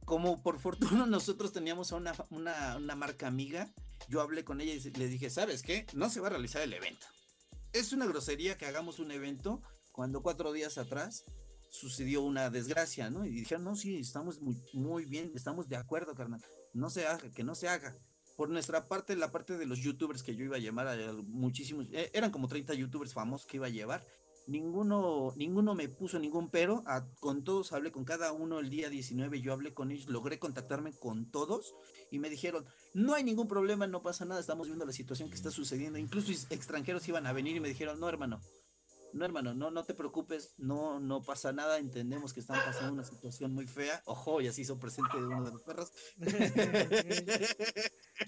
como 0.06 0.42
por 0.42 0.60
fortuna 0.62 1.06
nosotros 1.06 1.52
teníamos 1.52 1.92
a 1.92 1.98
una, 1.98 2.14
una, 2.30 2.96
marca 2.96 3.28
amiga, 3.28 3.74
yo 4.08 4.22
hablé 4.22 4.44
con 4.44 4.62
ella 4.62 4.74
y 4.74 4.92
le 4.92 5.08
dije, 5.08 5.30
¿sabes 5.30 5.62
qué? 5.62 5.86
No 5.94 6.10
se 6.10 6.22
va 6.22 6.28
a 6.28 6.32
realizar 6.32 6.62
el 6.62 6.74
evento. 6.74 7.08
Es 7.74 7.92
una 7.92 8.06
grosería 8.06 8.58
que 8.58 8.66
hagamos 8.66 9.00
un 9.00 9.12
evento 9.12 9.62
cuando 9.92 10.22
cuatro 10.22 10.54
días 10.54 10.78
atrás 10.78 11.26
sucedió 11.70 12.22
una 12.22 12.50
desgracia, 12.50 13.10
¿no? 13.10 13.26
Y 13.26 13.32
dijeron, 13.32 13.66
no, 13.66 13.76
sí, 13.76 13.98
estamos 13.98 14.42
muy, 14.42 14.56
muy 14.74 15.06
bien, 15.06 15.32
estamos 15.36 15.68
de 15.68 15.76
acuerdo, 15.76 16.16
carnal. 16.16 16.42
No 16.74 16.90
se 16.90 17.06
haga, 17.06 17.30
que 17.32 17.44
no 17.44 17.56
se 17.56 17.68
haga. 17.68 17.96
Por 18.36 18.50
nuestra 18.50 18.88
parte, 18.88 19.16
la 19.16 19.32
parte 19.32 19.58
de 19.58 19.66
los 19.66 19.80
youtubers 19.80 20.24
que 20.24 20.36
yo 20.36 20.44
iba 20.44 20.58
a 20.58 20.60
llamar, 20.60 20.98
muchísimos, 21.24 21.88
eh, 21.92 22.12
eran 22.14 22.32
como 22.32 22.48
30 22.48 22.74
youtubers 22.74 23.14
famosos 23.14 23.48
que 23.48 23.58
iba 23.58 23.68
a 23.68 23.70
llevar, 23.70 24.06
ninguno, 24.48 25.34
ninguno 25.36 25.76
me 25.76 25.90
puso 25.90 26.20
ningún 26.20 26.50
pero, 26.50 26.84
con 27.20 27.44
todos 27.44 27.74
hablé, 27.74 27.92
con 27.92 28.06
cada 28.06 28.32
uno 28.32 28.60
el 28.60 28.70
día 28.70 28.90
19 28.90 29.42
yo 29.42 29.54
hablé 29.54 29.74
con 29.74 29.92
ellos, 29.92 30.10
logré 30.10 30.40
contactarme 30.40 30.94
con 30.94 31.32
todos 31.32 31.74
y 32.12 32.20
me 32.20 32.30
dijeron, 32.30 32.66
no 32.94 33.14
hay 33.14 33.24
ningún 33.24 33.48
problema, 33.48 33.88
no 33.88 34.02
pasa 34.02 34.26
nada, 34.26 34.40
estamos 34.40 34.68
viendo 34.68 34.86
la 34.86 34.92
situación 34.92 35.30
que 35.30 35.36
está 35.36 35.52
sucediendo, 35.52 35.98
incluso 35.98 36.32
extranjeros 36.50 37.08
iban 37.08 37.26
a 37.28 37.34
venir 37.34 37.56
y 37.56 37.60
me 37.60 37.70
dijeron, 37.70 38.00
no 38.00 38.10
hermano, 38.10 38.42
no 39.16 39.24
hermano, 39.24 39.54
no, 39.54 39.72
no 39.72 39.86
te 39.86 39.94
preocupes, 39.94 40.56
no, 40.58 41.00
no 41.00 41.24
pasa 41.24 41.54
nada, 41.54 41.80
entendemos 41.80 42.34
que 42.34 42.42
están 42.42 42.60
pasando 42.66 42.92
una 42.92 43.06
situación 43.06 43.54
muy 43.54 43.66
fea, 43.66 44.04
ojo, 44.06 44.42
y 44.42 44.48
así 44.48 44.64
hizo 44.64 44.78
presente 44.78 45.18
de 45.18 45.26
uno 45.26 45.46
de 45.46 45.52
los 45.52 45.62
perros. 45.64 45.94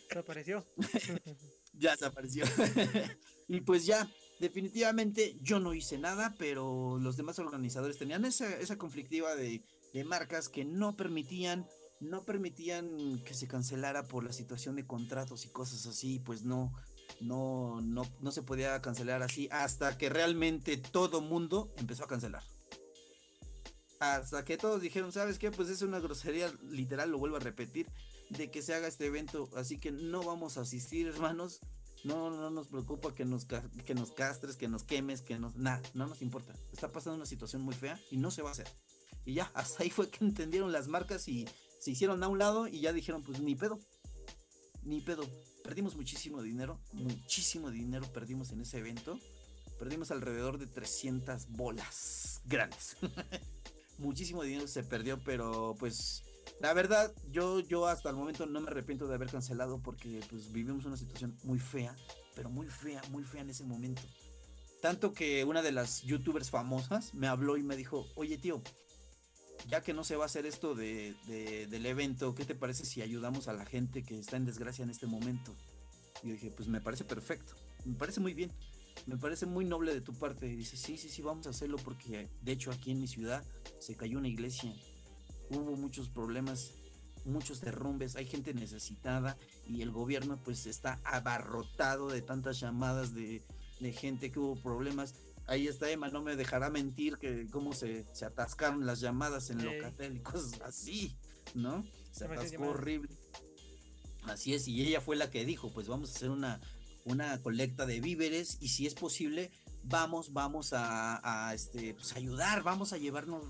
Desapareció. 0.10 0.65
ya 1.73 1.91
desapareció. 1.91 2.45
y 3.50 3.60
pues 3.62 3.86
ya, 3.86 4.10
definitivamente 4.39 5.38
yo 5.41 5.60
no 5.60 5.73
hice 5.73 5.97
nada, 5.97 6.36
pero 6.39 6.97
los 7.00 7.17
demás 7.17 7.38
organizadores 7.39 7.97
tenían 7.97 8.23
esa, 8.23 8.58
esa 8.58 8.78
conflictiva 8.78 9.36
de, 9.36 9.65
de 9.93 10.04
marcas 10.06 10.47
que 10.47 10.63
no 10.63 10.95
permitían 10.95 11.67
no 12.00 12.23
permitían 12.26 13.23
que 13.26 13.34
se 13.34 13.47
cancelara 13.47 14.08
por 14.08 14.23
la 14.23 14.32
situación 14.32 14.76
de 14.76 14.86
contratos 14.86 15.45
y 15.45 15.50
cosas 15.50 15.88
así, 15.88 16.19
pues 16.19 16.43
no, 16.43 16.71
no, 17.22 17.82
no, 17.82 18.06
no 18.22 18.32
se 18.32 18.43
podía 18.43 18.82
cancelar 18.82 19.24
así 19.24 19.50
hasta 19.52 19.98
que 19.98 20.10
realmente 20.10 20.78
todo 20.78 21.22
mundo 21.22 21.74
empezó 21.78 22.04
a 22.04 22.08
cancelar. 22.08 22.43
Hasta 24.00 24.46
que 24.46 24.58
todos 24.58 24.82
dijeron, 24.82 25.12
¿sabes 25.12 25.39
qué? 25.39 25.50
Pues 25.50 25.70
es 25.70 25.82
una 25.82 26.00
grosería, 26.00 26.52
literal, 26.70 27.10
lo 27.10 27.17
vuelvo 27.17 27.38
a 27.38 27.39
repetir, 27.39 27.88
de 28.30 28.52
que 28.52 28.62
se 28.62 28.76
haga 28.76 28.88
este 28.88 29.08
evento, 29.08 29.50
así 29.56 29.78
que 29.78 29.91
no 29.91 30.22
vamos 30.24 30.58
a 30.58 30.62
asistir, 30.62 31.08
hermanos. 31.08 31.60
No, 32.04 32.30
no 32.30 32.52
nos 32.52 32.67
preocupa 32.67 33.15
que 33.15 33.26
nos, 33.26 33.46
que 33.46 33.96
nos 33.96 34.12
castres, 34.12 34.56
que 34.56 34.67
nos 34.67 34.84
quemes, 34.84 35.22
que 35.24 35.39
nos... 35.39 35.56
Nada, 35.56 35.82
no 35.96 36.06
nos 36.06 36.22
importa. 36.22 36.54
Está 36.72 36.91
pasando 36.91 37.15
una 37.15 37.26
situación 37.26 37.63
muy 37.63 37.74
fea 37.74 38.00
y 38.12 38.17
no 38.17 38.30
se 38.30 38.43
va 38.43 38.50
a 38.50 38.52
hacer. 38.52 38.67
Y 39.26 39.34
ya, 39.34 39.52
hasta 39.56 39.84
ahí 39.84 39.89
fue 39.89 40.10
que 40.10 40.24
entendieron 40.24 40.72
las 40.72 40.88
marcas 40.88 41.28
y 41.28 41.48
se 41.80 41.91
hicieron 41.91 42.24
a 42.24 42.28
un 42.28 42.38
lado 42.38 42.67
y 42.67 42.82
ya 42.82 42.93
dijeron, 42.93 43.24
pues 43.24 43.39
ni 43.39 43.56
pedo. 43.56 43.80
Ni 44.84 45.02
pedo. 45.02 45.28
Perdimos 45.67 45.97
muchísimo 45.97 46.41
dinero, 46.41 46.80
muchísimo 46.93 47.71
dinero 47.71 48.08
perdimos 48.13 48.53
en 48.53 48.62
ese 48.62 48.77
evento. 48.77 49.19
Perdimos 49.77 50.12
alrededor 50.12 50.60
de 50.60 50.65
300 50.65 51.49
bolas 51.49 52.41
grandes. 52.45 52.95
muchísimo 53.97 54.43
dinero 54.43 54.65
se 54.69 54.84
perdió, 54.84 55.19
pero 55.25 55.75
pues 55.77 56.23
la 56.62 56.73
verdad, 56.73 57.13
yo, 57.32 57.60
yo 57.60 57.86
hasta 57.86 58.10
el 58.10 58.15
momento 58.15 58.45
no 58.45 58.62
me 58.62 58.69
arrepiento 58.69 59.10
de 59.10 59.15
haber 59.15 59.30
cancelado 59.30 59.82
porque 59.84 60.21
pues 60.30 60.53
vivimos 60.53 60.86
una 60.86 60.95
situación 60.95 61.38
muy 61.43 61.60
fea, 61.60 61.93
pero 62.34 62.49
muy 62.49 62.67
fea, 62.69 63.01
muy 63.10 63.25
fea 63.25 63.41
en 63.41 63.49
ese 63.49 63.65
momento. 63.65 64.03
Tanto 64.82 65.12
que 65.12 65.43
una 65.43 65.62
de 65.62 65.73
las 65.73 66.01
youtubers 66.03 66.49
famosas 66.49 67.13
me 67.13 67.27
habló 67.27 67.58
y 67.58 67.63
me 67.63 67.75
dijo, 67.75 68.08
oye 68.15 68.38
tío, 68.38 68.62
ya 69.67 69.82
que 69.82 69.93
no 69.93 70.04
se 70.04 70.15
va 70.15 70.24
a 70.24 70.26
hacer 70.28 70.46
esto 70.46 70.76
de, 70.76 71.15
del 71.70 71.86
evento, 71.86 72.36
¿qué 72.36 72.46
te 72.46 72.56
parece 72.56 72.86
si 72.86 73.02
ayudamos 73.02 73.48
a 73.48 73.54
la 73.54 73.65
gente 73.65 74.04
que 74.04 74.20
está 74.20 74.38
en 74.38 74.46
desgracia 74.46 74.84
en 74.84 74.89
este 74.89 75.08
momento? 75.08 75.56
Y 76.24 76.28
yo 76.28 76.34
dije, 76.34 76.52
pues 76.52 76.67
me 76.67 76.82
parece 76.82 77.04
perfecto, 77.04 77.56
me 77.86 77.96
parece 77.96 78.20
muy 78.20 78.34
bien, 78.34 78.52
me 79.06 79.17
parece 79.17 79.46
muy 79.46 79.65
noble 79.65 79.93
de 79.93 80.02
tu 80.02 80.13
parte. 80.13 80.48
Y 80.48 80.56
dice, 80.56 80.78
sí, 80.78 80.98
sí, 80.98 81.10
sí, 81.10 81.22
vamos 81.22 81.48
a 81.48 81.52
hacerlo 81.52 81.78
porque 81.78 82.30
de 82.41 82.52
hecho 82.52 82.72
aquí 82.72 82.91
en 82.91 83.00
mi 83.00 83.08
ciudad 83.08 83.43
se 83.80 83.96
cayó 83.96 84.17
una 84.17 84.28
iglesia, 84.28 84.74
hubo 85.50 85.76
muchos 85.76 86.10
problemas, 86.10 86.72
muchos 87.26 87.62
derrumbes, 87.62 88.15
hay 88.15 88.26
gente 88.26 88.54
necesitada 88.54 89.38
y 89.67 89.82
el 89.82 89.91
gobierno 89.91 90.39
pues 90.43 90.65
está 90.65 91.00
abarrotado 91.04 92.08
de 92.10 92.22
tantas 92.22 92.60
llamadas 92.60 93.13
de, 93.13 93.43
de 93.80 93.91
gente 93.91 94.32
que 94.32 94.39
hubo 94.39 94.56
problemas 94.56 95.13
ahí 95.47 95.67
está 95.67 95.89
Emma, 95.89 96.10
no 96.10 96.21
me 96.21 96.36
dejará 96.36 96.69
mentir 96.69 97.17
que 97.17 97.47
cómo 97.49 97.73
se, 97.73 98.05
se 98.13 98.25
atascaron 98.25 98.86
las 98.86 98.99
llamadas 98.99 99.49
en 99.49 99.63
Locatel 99.63 100.17
y 100.17 100.19
cosas 100.21 100.62
así, 100.62 101.17
¿no? 101.55 101.83
Se 102.12 102.25
atascó 102.25 102.69
horrible. 102.69 103.10
Así 104.23 104.53
es, 104.53 104.67
y 104.67 104.81
ella 104.81 104.99
fue 104.99 105.15
la 105.15 105.31
que 105.31 105.45
dijo, 105.45 105.71
pues 105.73 105.88
vamos 105.88 106.12
a 106.12 106.15
hacer 106.15 106.29
una, 106.29 106.60
una 107.05 107.41
colecta 107.41 107.86
de 107.86 108.01
víveres 108.01 108.57
y 108.60 108.69
si 108.69 108.86
es 108.86 108.93
posible, 108.93 109.51
vamos, 109.83 110.33
vamos 110.33 110.71
a, 110.73 111.51
este, 111.53 111.93
pues 111.93 112.13
ayudar, 112.13 112.63
vamos 112.63 112.91
a 112.91 112.97
llevarnos 112.97 113.45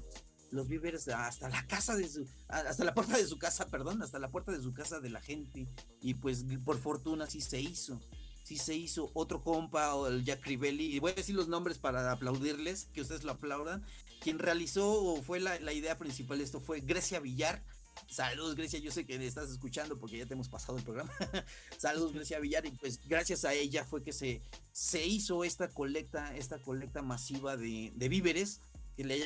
los 0.52 0.68
víveres 0.68 1.08
hasta 1.08 1.50
la 1.50 1.66
casa 1.68 1.96
de 1.96 2.08
su, 2.08 2.26
hasta 2.48 2.86
la 2.86 2.94
puerta 2.94 3.18
de 3.18 3.26
su 3.26 3.38
casa, 3.40 3.68
perdón, 3.68 4.02
hasta 4.04 4.20
la 4.20 4.30
puerta 4.30 4.52
de 4.52 4.62
su 4.62 4.74
casa 4.74 5.00
de 5.00 5.10
la 5.10 5.20
gente. 5.20 5.68
Y 6.00 6.14
pues 6.14 6.46
por 6.64 6.78
fortuna 6.78 7.28
sí 7.28 7.42
se 7.42 7.60
hizo 7.60 8.00
sí 8.48 8.58
se 8.58 8.76
hizo 8.76 9.12
otro 9.14 9.44
compa, 9.44 9.94
o 9.94 10.08
el 10.08 10.24
Jack 10.24 10.46
Rivelli, 10.46 10.96
y 10.96 11.00
voy 11.00 11.12
a 11.12 11.16
decir 11.16 11.36
los 11.36 11.50
nombres 11.50 11.80
para 11.80 12.10
aplaudirles, 12.14 12.88
que 12.94 13.02
ustedes 13.02 13.26
lo 13.26 13.34
aplaudan. 13.34 13.84
Quien 14.22 14.40
realizó 14.40 14.90
o 14.90 15.22
fue 15.22 15.42
la, 15.42 15.74
idea 15.74 15.98
principal 15.98 16.38
de 16.38 16.46
esto 16.46 16.62
fue 16.62 16.80
Grecia 16.80 17.20
Villar. 17.20 17.62
Saludos 18.08 18.56
Grecia, 18.56 18.80
yo 18.80 18.90
sé 18.90 19.06
que 19.06 19.16
estás 19.26 19.50
escuchando 19.50 20.00
porque 20.00 20.18
ya 20.18 20.26
te 20.26 20.34
hemos 20.34 20.48
pasado 20.48 20.78
el 20.78 20.86
programa. 20.86 21.12
Saludos 21.78 22.14
Grecia 22.14 22.40
Villar 22.40 22.66
y 22.66 22.72
pues 22.72 23.02
gracias 23.06 23.44
a 23.44 23.54
ella 23.54 23.84
fue 23.84 24.02
que 24.02 24.14
se, 24.14 24.42
se 24.72 25.06
hizo 25.06 25.44
esta 25.44 25.68
colecta, 25.68 26.34
esta 26.38 26.62
colecta 26.62 27.02
masiva 27.02 27.58
de, 27.58 27.92
de 27.96 28.08
víveres 28.08 28.62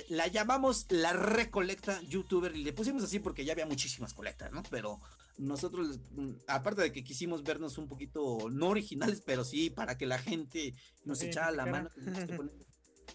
la 0.10 0.28
llamamos 0.28 0.86
la 0.90 1.14
recolecta 1.14 2.02
youtuber 2.02 2.56
y 2.56 2.64
le 2.64 2.74
pusimos 2.74 3.04
así 3.04 3.20
porque 3.20 3.46
ya 3.46 3.54
había 3.54 3.66
muchísimas 3.66 4.14
colectas, 4.14 4.52
¿no? 4.52 4.64
Pero 4.70 5.00
nosotros, 5.42 6.00
aparte 6.48 6.84
de 6.84 6.92
que 6.92 7.04
quisimos 7.04 7.44
vernos 7.44 7.78
un 7.80 7.88
poquito, 7.88 8.48
no 8.52 8.70
originales, 8.70 9.22
pero 9.26 9.44
sí 9.44 9.72
para 9.72 9.98
que 9.98 10.06
la 10.06 10.20
gente 10.20 10.76
nos 11.04 11.22
echara 11.24 11.52
la 11.52 11.66
mano. 11.66 11.90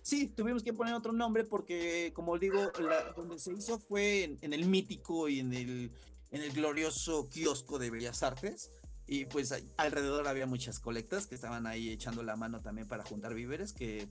Sí, 0.03 0.29
tuvimos 0.29 0.63
que 0.63 0.73
poner 0.73 0.95
otro 0.95 1.13
nombre 1.13 1.45
porque, 1.45 2.13
como 2.15 2.39
digo, 2.39 2.71
donde 3.17 3.39
se 3.39 3.53
hizo 3.53 3.79
fue 3.79 4.39
en, 4.41 4.53
el 4.53 4.67
mítico 4.67 5.29
y 5.29 5.41
en 5.41 5.53
el, 5.53 5.93
en 6.31 6.43
el 6.43 6.53
glorioso 6.53 7.29
kiosco 7.29 7.79
de 7.79 7.91
Bellas 7.91 8.23
Artes. 8.23 8.71
Y 9.07 9.27
pues 9.27 9.55
alrededor 9.77 10.27
había 10.27 10.47
muchas 10.47 10.81
colectas 10.81 11.29
que 11.29 11.37
estaban 11.37 11.67
ahí 11.69 11.91
echando 11.91 12.25
la 12.25 12.35
mano 12.35 12.61
también 12.61 12.89
para 12.89 13.05
juntar 13.05 13.35
víveres, 13.35 13.73
que 13.73 14.09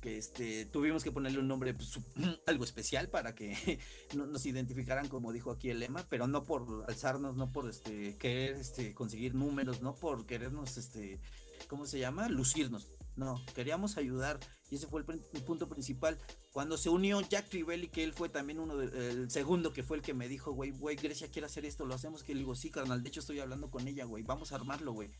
que 0.00 0.16
este, 0.16 0.66
tuvimos 0.66 1.04
que 1.04 1.12
ponerle 1.12 1.38
un 1.38 1.48
nombre 1.48 1.74
pues, 1.74 1.98
algo 2.46 2.64
especial 2.64 3.08
para 3.08 3.34
que 3.34 3.78
nos 4.14 4.46
identificaran 4.46 5.08
como 5.08 5.32
dijo 5.32 5.50
aquí 5.50 5.70
el 5.70 5.80
lema, 5.80 6.06
pero 6.08 6.26
no 6.26 6.44
por 6.44 6.84
alzarnos, 6.88 7.36
no 7.36 7.50
por 7.50 7.68
este, 7.68 8.16
querer 8.16 8.56
este, 8.56 8.94
conseguir 8.94 9.34
números, 9.34 9.82
no 9.82 9.94
por 9.94 10.26
querernos, 10.26 10.76
este, 10.76 11.20
¿cómo 11.68 11.86
se 11.86 11.98
llama? 11.98 12.28
Lucirnos. 12.28 12.88
No, 13.16 13.42
queríamos 13.52 13.96
ayudar 13.96 14.38
y 14.70 14.76
ese 14.76 14.86
fue 14.86 15.00
el, 15.00 15.42
punto 15.42 15.68
principal. 15.68 16.18
Cuando 16.52 16.76
se 16.76 16.88
unió 16.88 17.20
Jack 17.20 17.52
Rivelli, 17.52 17.88
que 17.88 18.04
él 18.04 18.12
fue 18.12 18.28
también 18.28 18.60
uno 18.60 18.76
del 18.76 19.28
segundo 19.28 19.72
que 19.72 19.82
fue 19.82 19.96
el 19.96 20.02
que 20.02 20.14
me 20.14 20.28
dijo, 20.28 20.52
güey, 20.52 20.70
güey, 20.70 20.94
Grecia 20.94 21.28
quiere 21.28 21.46
hacer 21.46 21.64
esto, 21.64 21.84
lo 21.84 21.94
hacemos, 21.94 22.22
que 22.22 22.32
le 22.34 22.40
digo, 22.40 22.54
sí, 22.54 22.70
carnal, 22.70 23.02
de 23.02 23.08
hecho 23.08 23.20
estoy 23.20 23.40
hablando 23.40 23.70
con 23.70 23.88
ella, 23.88 24.04
güey, 24.04 24.22
vamos 24.22 24.52
a 24.52 24.54
armarlo, 24.54 24.92
güey. 24.92 25.10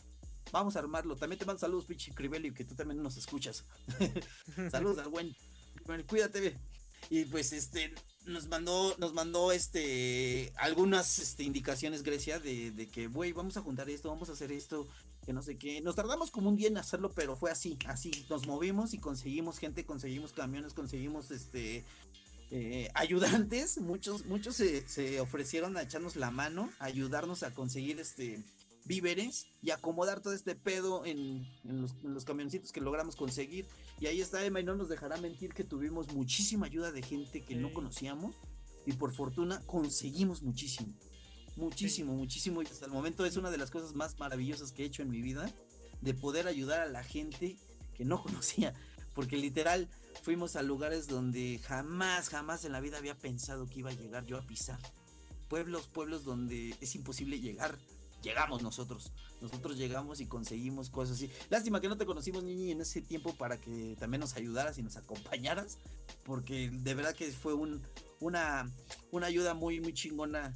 Vamos 0.53 0.77
a 0.77 0.79
armarlo. 0.81 1.17
También 1.17 1.39
te 1.39 1.45
mando 1.45 1.61
saludos, 1.61 1.85
pinche 1.85 2.13
Crivelli, 2.13 2.53
que 2.53 2.65
tú 2.65 2.75
también 2.75 3.03
nos 3.03 3.17
escuchas. 3.17 3.65
saludos 4.71 4.99
al 4.99 5.09
buen. 5.09 5.35
cuídate. 6.07 6.59
Y 7.11 7.25
pues 7.27 7.53
este 7.53 7.95
nos 8.27 8.49
mandó, 8.49 8.95
nos 8.99 9.15
mandó 9.15 9.53
este 9.53 10.53
algunas 10.57 11.19
este, 11.19 11.45
indicaciones 11.45 12.03
Grecia 12.03 12.39
de, 12.39 12.71
de 12.71 12.89
que, 12.89 13.07
güey, 13.07 13.33
vamos 13.33 13.57
a 13.57 13.63
juntar 13.63 13.89
esto, 13.89 14.11
vamos 14.11 14.29
a 14.29 14.33
hacer 14.33 14.53
esto, 14.53 14.87
que 15.25 15.33
no 15.33 15.43
sé 15.43 15.57
qué. 15.57 15.81
Nos 15.81 15.97
tardamos 15.97 16.31
como 16.31 16.49
un 16.49 16.57
día 16.57 16.69
en 16.69 16.77
hacerlo, 16.77 17.13
pero 17.15 17.37
fue 17.37 17.51
así, 17.51 17.79
así. 17.87 18.27
Nos 18.29 18.47
movimos 18.47 18.95
y 18.95 18.99
conseguimos 18.99 19.59
gente, 19.59 19.85
conseguimos 19.85 20.33
camiones, 20.33 20.75
conseguimos 20.75 21.31
este 21.31 21.85
eh, 22.51 22.91
ayudantes. 22.95 23.79
Muchos, 23.79 24.27
muchos 24.27 24.57
se, 24.57 24.87
se 24.89 25.21
ofrecieron 25.21 25.77
a 25.77 25.83
echarnos 25.83 26.17
la 26.17 26.31
mano, 26.31 26.71
a 26.79 26.87
ayudarnos 26.87 27.43
a 27.43 27.55
conseguir 27.55 28.01
este 28.01 28.43
víveres 28.89 29.47
y 29.63 29.71
acomodar 29.71 30.21
todo 30.21 30.33
este 30.33 30.57
pedo 30.57 31.05
en, 31.05 31.47
los, 31.63 32.25
camioncitos 32.25 32.73
que 32.73 32.81
logramos 32.81 33.15
conseguir. 33.15 33.67
Y 34.01 34.07
ahí 34.07 34.21
está 34.21 34.45
Emma 34.45 34.61
y 34.61 34.65
no 34.65 34.75
nos 34.75 34.89
dejará 34.89 35.19
mentir 35.19 35.53
que 35.53 35.63
tuvimos 35.63 36.13
muchísima 36.13 36.67
ayuda 36.67 36.91
de 36.91 37.03
gente 37.03 37.45
que 37.45 37.55
no 37.55 37.73
conocíamos 37.73 38.35
y 38.87 38.95
por 38.95 39.15
fortuna 39.15 39.63
conseguimos 39.67 40.43
muchísimo. 40.43 40.95
Muchísimo, 41.57 42.15
muchísimo. 42.15 42.63
Y 42.63 42.67
hasta 42.67 42.87
el 42.87 42.93
momento 42.93 43.27
es 43.27 43.37
una 43.37 43.51
de 43.51 43.59
las 43.59 43.71
cosas 43.71 43.95
más 43.95 44.19
maravillosas 44.19 44.73
que 44.73 44.83
he 44.83 44.87
hecho 44.87 45.03
en 45.03 45.11
mi 45.11 45.21
vida, 45.21 45.53
de 46.01 46.15
poder 46.15 46.49
ayudar 46.49 46.81
a 46.81 46.89
la 46.89 47.05
gente 47.05 47.57
que 47.95 48.05
no 48.05 48.23
conocía. 48.23 48.75
Porque 49.15 49.37
literal 49.37 49.89
fuimos 50.23 50.57
a 50.57 50.63
lugares 50.63 51.09
donde 51.09 51.61
jamás, 51.63 52.31
jamás 52.31 52.65
en 52.65 52.73
la 52.73 52.81
vida 52.81 52.97
había 52.97 53.19
pensado 53.19 53.67
que 53.67 53.81
iba 53.81 53.91
a 53.91 53.95
llegar 53.95 54.25
yo 54.25 54.39
a 54.39 54.47
pisar. 54.47 54.79
Pueblos, 55.49 55.89
pueblos 55.89 56.25
donde 56.25 56.75
es 56.81 56.95
imposible 56.95 57.41
llegar 57.41 57.79
llegamos 58.23 58.63
nosotros. 58.63 59.13
Nosotros 59.41 59.77
llegamos 59.77 60.21
y 60.21 60.27
conseguimos 60.27 60.91
cosas 60.91 61.17
así. 61.17 61.31
Lástima 61.51 61.81
que 61.81 61.89
no 61.89 61.97
te 61.97 62.07
conocimos, 62.07 62.43
Niñi, 62.43 62.73
en 62.73 62.81
ese 62.81 63.01
tiempo 63.01 63.35
para 63.35 63.61
que 63.61 63.97
también 63.99 64.21
nos 64.21 64.37
ayudaras 64.37 64.79
y 64.79 64.83
nos 64.83 64.97
acompañaras, 64.97 65.79
porque 66.25 66.71
de 66.71 66.95
verdad 66.95 67.15
que 67.15 67.31
fue 67.31 67.55
un, 67.55 67.83
una, 68.21 68.71
una 69.11 69.27
ayuda 69.27 69.55
muy, 69.55 69.81
muy 69.81 69.93
chingona 69.93 70.55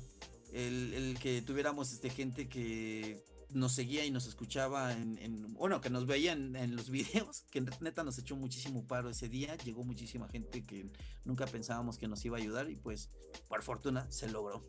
el, 0.52 1.16
que 1.20 1.42
tuviéramos 1.42 1.92
este, 1.92 2.10
gente 2.10 2.48
que 2.48 3.24
nos 3.50 3.72
seguía 3.72 4.04
y 4.04 4.10
nos 4.10 4.26
escuchaba 4.26 4.92
en, 4.92 5.54
bueno, 5.54 5.80
que 5.80 5.90
nos 5.90 6.06
veía 6.06 6.32
en, 6.32 6.76
los 6.76 6.90
videos, 6.90 7.44
que 7.50 7.60
neta 7.80 8.02
nos 8.02 8.18
echó 8.18 8.36
muchísimo 8.36 8.86
paro 8.86 9.10
ese 9.10 9.28
día, 9.28 9.56
llegó 9.56 9.84
muchísima 9.84 10.28
gente 10.28 10.64
que 10.64 10.90
nunca 11.24 11.46
pensábamos 11.46 11.98
que 11.98 12.08
nos 12.08 12.24
iba 12.24 12.38
a 12.38 12.40
ayudar 12.40 12.70
y 12.70 12.76
pues 12.76 13.10
por 13.48 13.62
fortuna 13.62 14.10
se 14.10 14.30
logró. 14.30 14.62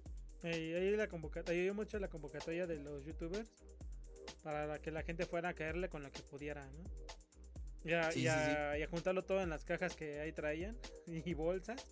Ahí 0.43 0.95
la 0.95 1.07
convocatoria, 1.07 1.61
ayudó 1.61 1.73
mucho 1.73 1.99
la 1.99 2.09
convocatoria 2.09 2.67
de 2.67 2.79
los 2.79 3.05
youtubers 3.05 3.49
para 4.43 4.79
que 4.79 4.91
la 4.91 5.03
gente 5.03 5.25
fuera 5.25 5.49
a 5.49 5.53
caerle 5.53 5.89
con 5.89 6.03
lo 6.03 6.11
que 6.11 6.21
pudiera, 6.21 6.65
¿no? 6.65 6.83
Y 7.85 7.93
a, 8.27 8.77
y 8.77 8.85
juntarlo 8.85 9.23
todo 9.23 9.41
en 9.41 9.49
las 9.49 9.65
cajas 9.65 9.95
que 9.95 10.21
ahí 10.21 10.31
traían 10.31 10.77
y 11.07 11.33
bolsas. 11.33 11.85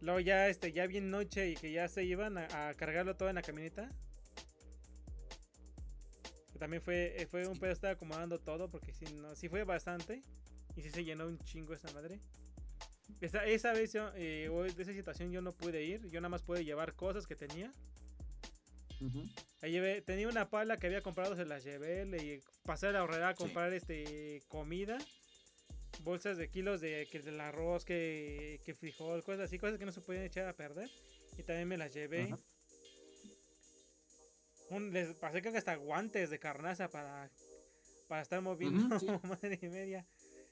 Luego 0.00 0.20
ya 0.20 0.48
este, 0.48 0.72
ya 0.72 0.86
bien 0.86 1.10
noche 1.10 1.50
y 1.50 1.54
que 1.54 1.70
ya 1.72 1.86
se 1.88 2.04
iban 2.04 2.38
a, 2.38 2.72
cargarlo 2.74 3.16
todo 3.16 3.28
en 3.28 3.34
la 3.34 3.42
camioneta. 3.42 3.90
también 6.58 6.82
fue, 6.82 7.20
eh, 7.20 7.26
fue 7.26 7.46
un 7.46 7.58
pedo 7.58 7.72
estar 7.72 7.90
acomodando 7.90 8.38
todo 8.38 8.70
porque 8.70 8.92
si 8.92 9.04
no, 9.06 9.34
sí 9.34 9.48
fue 9.48 9.64
bastante. 9.64 10.22
Y 10.76 10.82
sí 10.82 10.90
se 10.90 11.04
llenó 11.04 11.26
un 11.26 11.38
chingo 11.40 11.74
esa 11.74 11.92
madre. 11.92 12.20
Esa, 13.20 13.44
esa 13.46 13.72
vez 13.72 13.94
eh, 13.94 14.48
de 14.76 14.82
esa 14.82 14.92
situación 14.92 15.30
yo 15.30 15.42
no 15.42 15.52
pude 15.52 15.84
ir. 15.84 16.08
Yo 16.08 16.20
nada 16.20 16.30
más 16.30 16.42
pude 16.42 16.64
llevar 16.64 16.94
cosas 16.94 17.26
que 17.26 17.36
tenía. 17.36 17.72
llevé, 19.62 20.02
tenía 20.02 20.28
una 20.28 20.50
pala 20.50 20.78
que 20.78 20.86
había 20.86 21.02
comprado, 21.02 21.36
se 21.36 21.44
las 21.44 21.64
llevé, 21.64 22.04
le 22.04 22.42
pasé 22.64 22.88
a 22.88 22.92
la 22.92 23.02
horrera 23.02 23.30
a 23.30 23.34
comprar 23.34 23.72
este 23.72 24.42
comida 24.48 24.98
bolsas 26.02 26.36
de 26.36 26.48
kilos 26.48 26.80
de, 26.80 27.08
que 27.10 27.20
del 27.20 27.40
arroz, 27.40 27.84
que, 27.84 28.60
que, 28.64 28.74
frijol, 28.74 29.22
cosas 29.22 29.42
así, 29.42 29.58
cosas 29.58 29.78
que 29.78 29.86
no 29.86 29.92
se 29.92 30.00
pueden 30.00 30.22
echar 30.22 30.46
a 30.46 30.54
perder. 30.54 30.90
Y 31.38 31.42
también 31.42 31.68
me 31.68 31.76
las 31.76 31.92
llevé. 31.92 32.34
Un, 34.70 34.92
les 34.92 35.14
pasé 35.16 35.42
que 35.42 35.48
hasta 35.48 35.74
guantes 35.74 36.30
de 36.30 36.38
carnaza 36.38 36.88
para, 36.88 37.30
para 38.08 38.22
estar 38.22 38.40
moviendo 38.40 38.88
madre 39.24 39.58
y 39.60 39.68
media. 39.68 40.06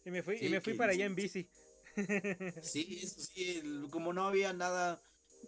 Y 0.04 0.10
me 0.10 0.22
fui, 0.22 0.38
y 0.40 0.48
me 0.48 0.60
fui 0.60 0.74
para 0.74 0.92
allá 0.92 1.04
en 1.04 1.14
bici. 1.14 1.48
Sí, 2.62 3.00
eso 3.02 3.20
sí, 3.20 3.62
como 3.90 4.12
no 4.12 4.26
había 4.26 4.52
nada, 4.52 5.00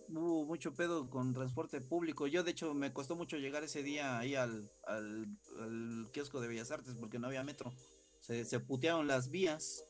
hubo 0.09 0.45
mucho 0.45 0.75
pedo 0.75 1.09
con 1.09 1.33
transporte 1.35 1.81
público. 1.81 2.27
Yo, 2.27 2.43
de 2.43 2.53
hecho, 2.53 2.75
me 2.75 2.93
costó 2.93 3.17
mucho 3.17 3.37
llegar 3.37 3.65
ese 3.65 3.83
día 3.83 4.19
ahí 4.19 4.35
al, 4.35 4.71
al, 4.87 5.27
al 5.59 6.11
kiosco 6.13 6.41
de 6.41 6.49
Bellas 6.49 6.71
Artes 6.71 6.95
porque 6.99 7.19
no 7.19 7.27
había 7.29 7.45
metro. 7.45 7.73
Se, 8.21 8.45
se 8.45 8.61
putearon 8.61 9.07
las 9.07 9.31
vías 9.31 9.85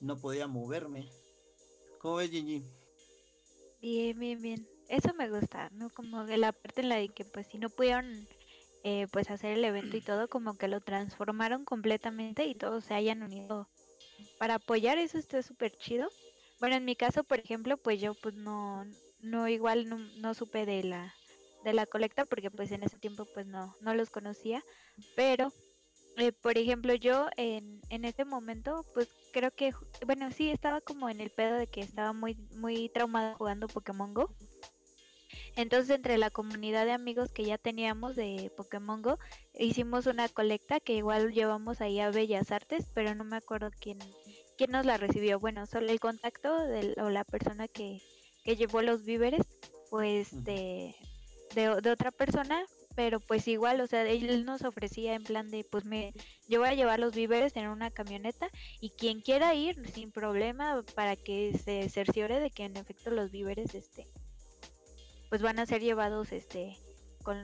no 0.00 0.20
podía 0.20 0.46
moverme. 0.46 1.08
¿Cómo 2.00 2.16
ves, 2.16 2.30
Gigi? 2.30 2.64
Bien, 3.80 4.18
bien, 4.18 4.40
bien. 4.40 4.68
Eso 4.88 5.12
me 5.14 5.28
gusta, 5.28 5.70
¿no? 5.70 5.90
Como 5.90 6.24
de 6.24 6.38
la 6.38 6.52
parte 6.52 6.80
en 6.80 6.88
la 6.88 6.96
de 6.96 7.08
que 7.08 7.24
pues 7.24 7.46
si 7.48 7.58
no 7.58 7.68
pudieron 7.68 8.26
eh, 8.84 9.06
pues 9.12 9.30
hacer 9.30 9.52
el 9.52 9.64
evento 9.64 9.96
y 9.96 10.00
todo, 10.00 10.28
como 10.28 10.56
que 10.56 10.68
lo 10.68 10.80
transformaron 10.80 11.64
completamente 11.64 12.46
y 12.46 12.54
todos 12.54 12.84
se 12.84 12.94
hayan 12.94 13.22
unido 13.22 13.68
para 14.38 14.54
apoyar, 14.54 14.98
eso 14.98 15.18
está 15.18 15.42
súper 15.42 15.76
chido. 15.76 16.08
Bueno, 16.60 16.76
en 16.76 16.84
mi 16.84 16.96
caso, 16.96 17.24
por 17.24 17.38
ejemplo, 17.38 17.76
pues 17.76 18.00
yo 18.00 18.14
pues 18.14 18.34
no, 18.34 18.84
no 19.20 19.48
igual 19.48 19.88
no, 19.88 19.98
no 19.98 20.34
supe 20.34 20.66
de 20.66 20.82
la 20.82 21.14
de 21.64 21.72
la 21.72 21.86
colecta 21.86 22.24
porque 22.24 22.50
pues 22.50 22.70
en 22.70 22.84
ese 22.84 22.98
tiempo 22.98 23.26
pues 23.34 23.46
no, 23.46 23.74
no 23.80 23.94
los 23.94 24.10
conocía, 24.10 24.62
pero 25.16 25.52
eh, 26.18 26.32
por 26.32 26.58
ejemplo, 26.58 26.94
yo 26.94 27.28
en, 27.36 27.80
en 27.90 28.04
ese 28.04 28.24
momento, 28.24 28.84
pues 28.92 29.08
creo 29.32 29.52
que, 29.52 29.72
bueno, 30.04 30.32
sí, 30.32 30.50
estaba 30.50 30.80
como 30.80 31.08
en 31.08 31.20
el 31.20 31.30
pedo 31.30 31.54
de 31.54 31.68
que 31.68 31.80
estaba 31.80 32.12
muy, 32.12 32.34
muy 32.56 32.88
traumada 32.88 33.34
jugando 33.34 33.68
Pokémon 33.68 34.14
Go. 34.14 34.34
Entonces, 35.54 35.94
entre 35.94 36.18
la 36.18 36.30
comunidad 36.30 36.86
de 36.86 36.92
amigos 36.92 37.30
que 37.30 37.44
ya 37.44 37.56
teníamos 37.56 38.16
de 38.16 38.50
Pokémon 38.56 39.00
Go, 39.00 39.20
hicimos 39.56 40.06
una 40.06 40.28
colecta 40.28 40.80
que 40.80 40.94
igual 40.94 41.32
llevamos 41.32 41.80
ahí 41.80 42.00
a 42.00 42.10
Bellas 42.10 42.50
Artes, 42.50 42.86
pero 42.94 43.14
no 43.14 43.22
me 43.22 43.36
acuerdo 43.36 43.70
quién, 43.80 44.00
quién 44.58 44.72
nos 44.72 44.84
la 44.84 44.98
recibió. 44.98 45.40
Bueno, 45.40 45.64
solo 45.64 45.90
el 45.90 46.00
contacto 46.00 46.54
de, 46.66 46.94
o 47.00 47.08
la 47.08 47.24
persona 47.24 47.68
que, 47.68 48.02
que 48.44 48.56
llevó 48.56 48.82
los 48.82 49.04
víveres, 49.04 49.46
pues 49.90 50.44
de, 50.44 50.94
de, 51.54 51.80
de 51.80 51.90
otra 51.90 52.10
persona 52.10 52.66
pero 52.98 53.20
pues 53.20 53.46
igual, 53.46 53.80
o 53.80 53.86
sea, 53.86 54.04
él 54.08 54.44
nos 54.44 54.64
ofrecía 54.64 55.14
en 55.14 55.22
plan 55.22 55.52
de, 55.52 55.62
pues 55.62 55.84
me, 55.84 56.12
yo 56.48 56.58
voy 56.58 56.70
a 56.70 56.74
llevar 56.74 56.98
los 56.98 57.14
víveres 57.14 57.54
en 57.54 57.68
una 57.68 57.92
camioneta 57.92 58.50
y 58.80 58.90
quien 58.90 59.20
quiera 59.20 59.54
ir 59.54 59.88
sin 59.92 60.10
problema 60.10 60.82
para 60.96 61.14
que 61.14 61.56
se 61.56 61.88
cerciore 61.90 62.40
de 62.40 62.50
que 62.50 62.64
en 62.64 62.76
efecto 62.76 63.12
los 63.12 63.30
víveres, 63.30 63.76
este, 63.76 64.08
pues 65.28 65.42
van 65.42 65.60
a 65.60 65.66
ser 65.66 65.80
llevados, 65.80 66.32
este, 66.32 66.76
con, 67.22 67.40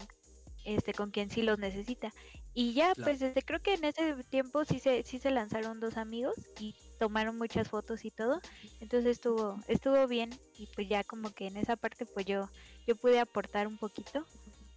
este, 0.65 0.93
con 0.93 1.13
quien 1.13 1.31
sí 1.31 1.43
los 1.43 1.61
necesita. 1.61 2.13
Y 2.53 2.73
ya, 2.73 2.93
pues, 2.97 3.23
este, 3.23 3.41
creo 3.43 3.63
que 3.63 3.75
en 3.75 3.85
ese 3.85 4.25
tiempo 4.25 4.65
sí 4.65 4.81
se, 4.81 5.05
sí 5.05 5.21
se 5.21 5.31
lanzaron 5.31 5.79
dos 5.79 5.97
amigos 5.97 6.35
y 6.59 6.75
tomaron 6.99 7.39
muchas 7.39 7.69
fotos 7.69 8.05
y 8.05 8.11
todo, 8.11 8.41
entonces 8.81 9.13
estuvo, 9.13 9.61
estuvo 9.67 10.07
bien 10.07 10.31
y 10.59 10.67
pues 10.75 10.89
ya 10.89 11.05
como 11.05 11.31
que 11.31 11.47
en 11.47 11.57
esa 11.57 11.77
parte 11.77 12.07
pues 12.07 12.27
yo, 12.27 12.49
yo 12.87 12.97
pude 12.97 13.21
aportar 13.21 13.67
un 13.67 13.79
poquito 13.79 14.25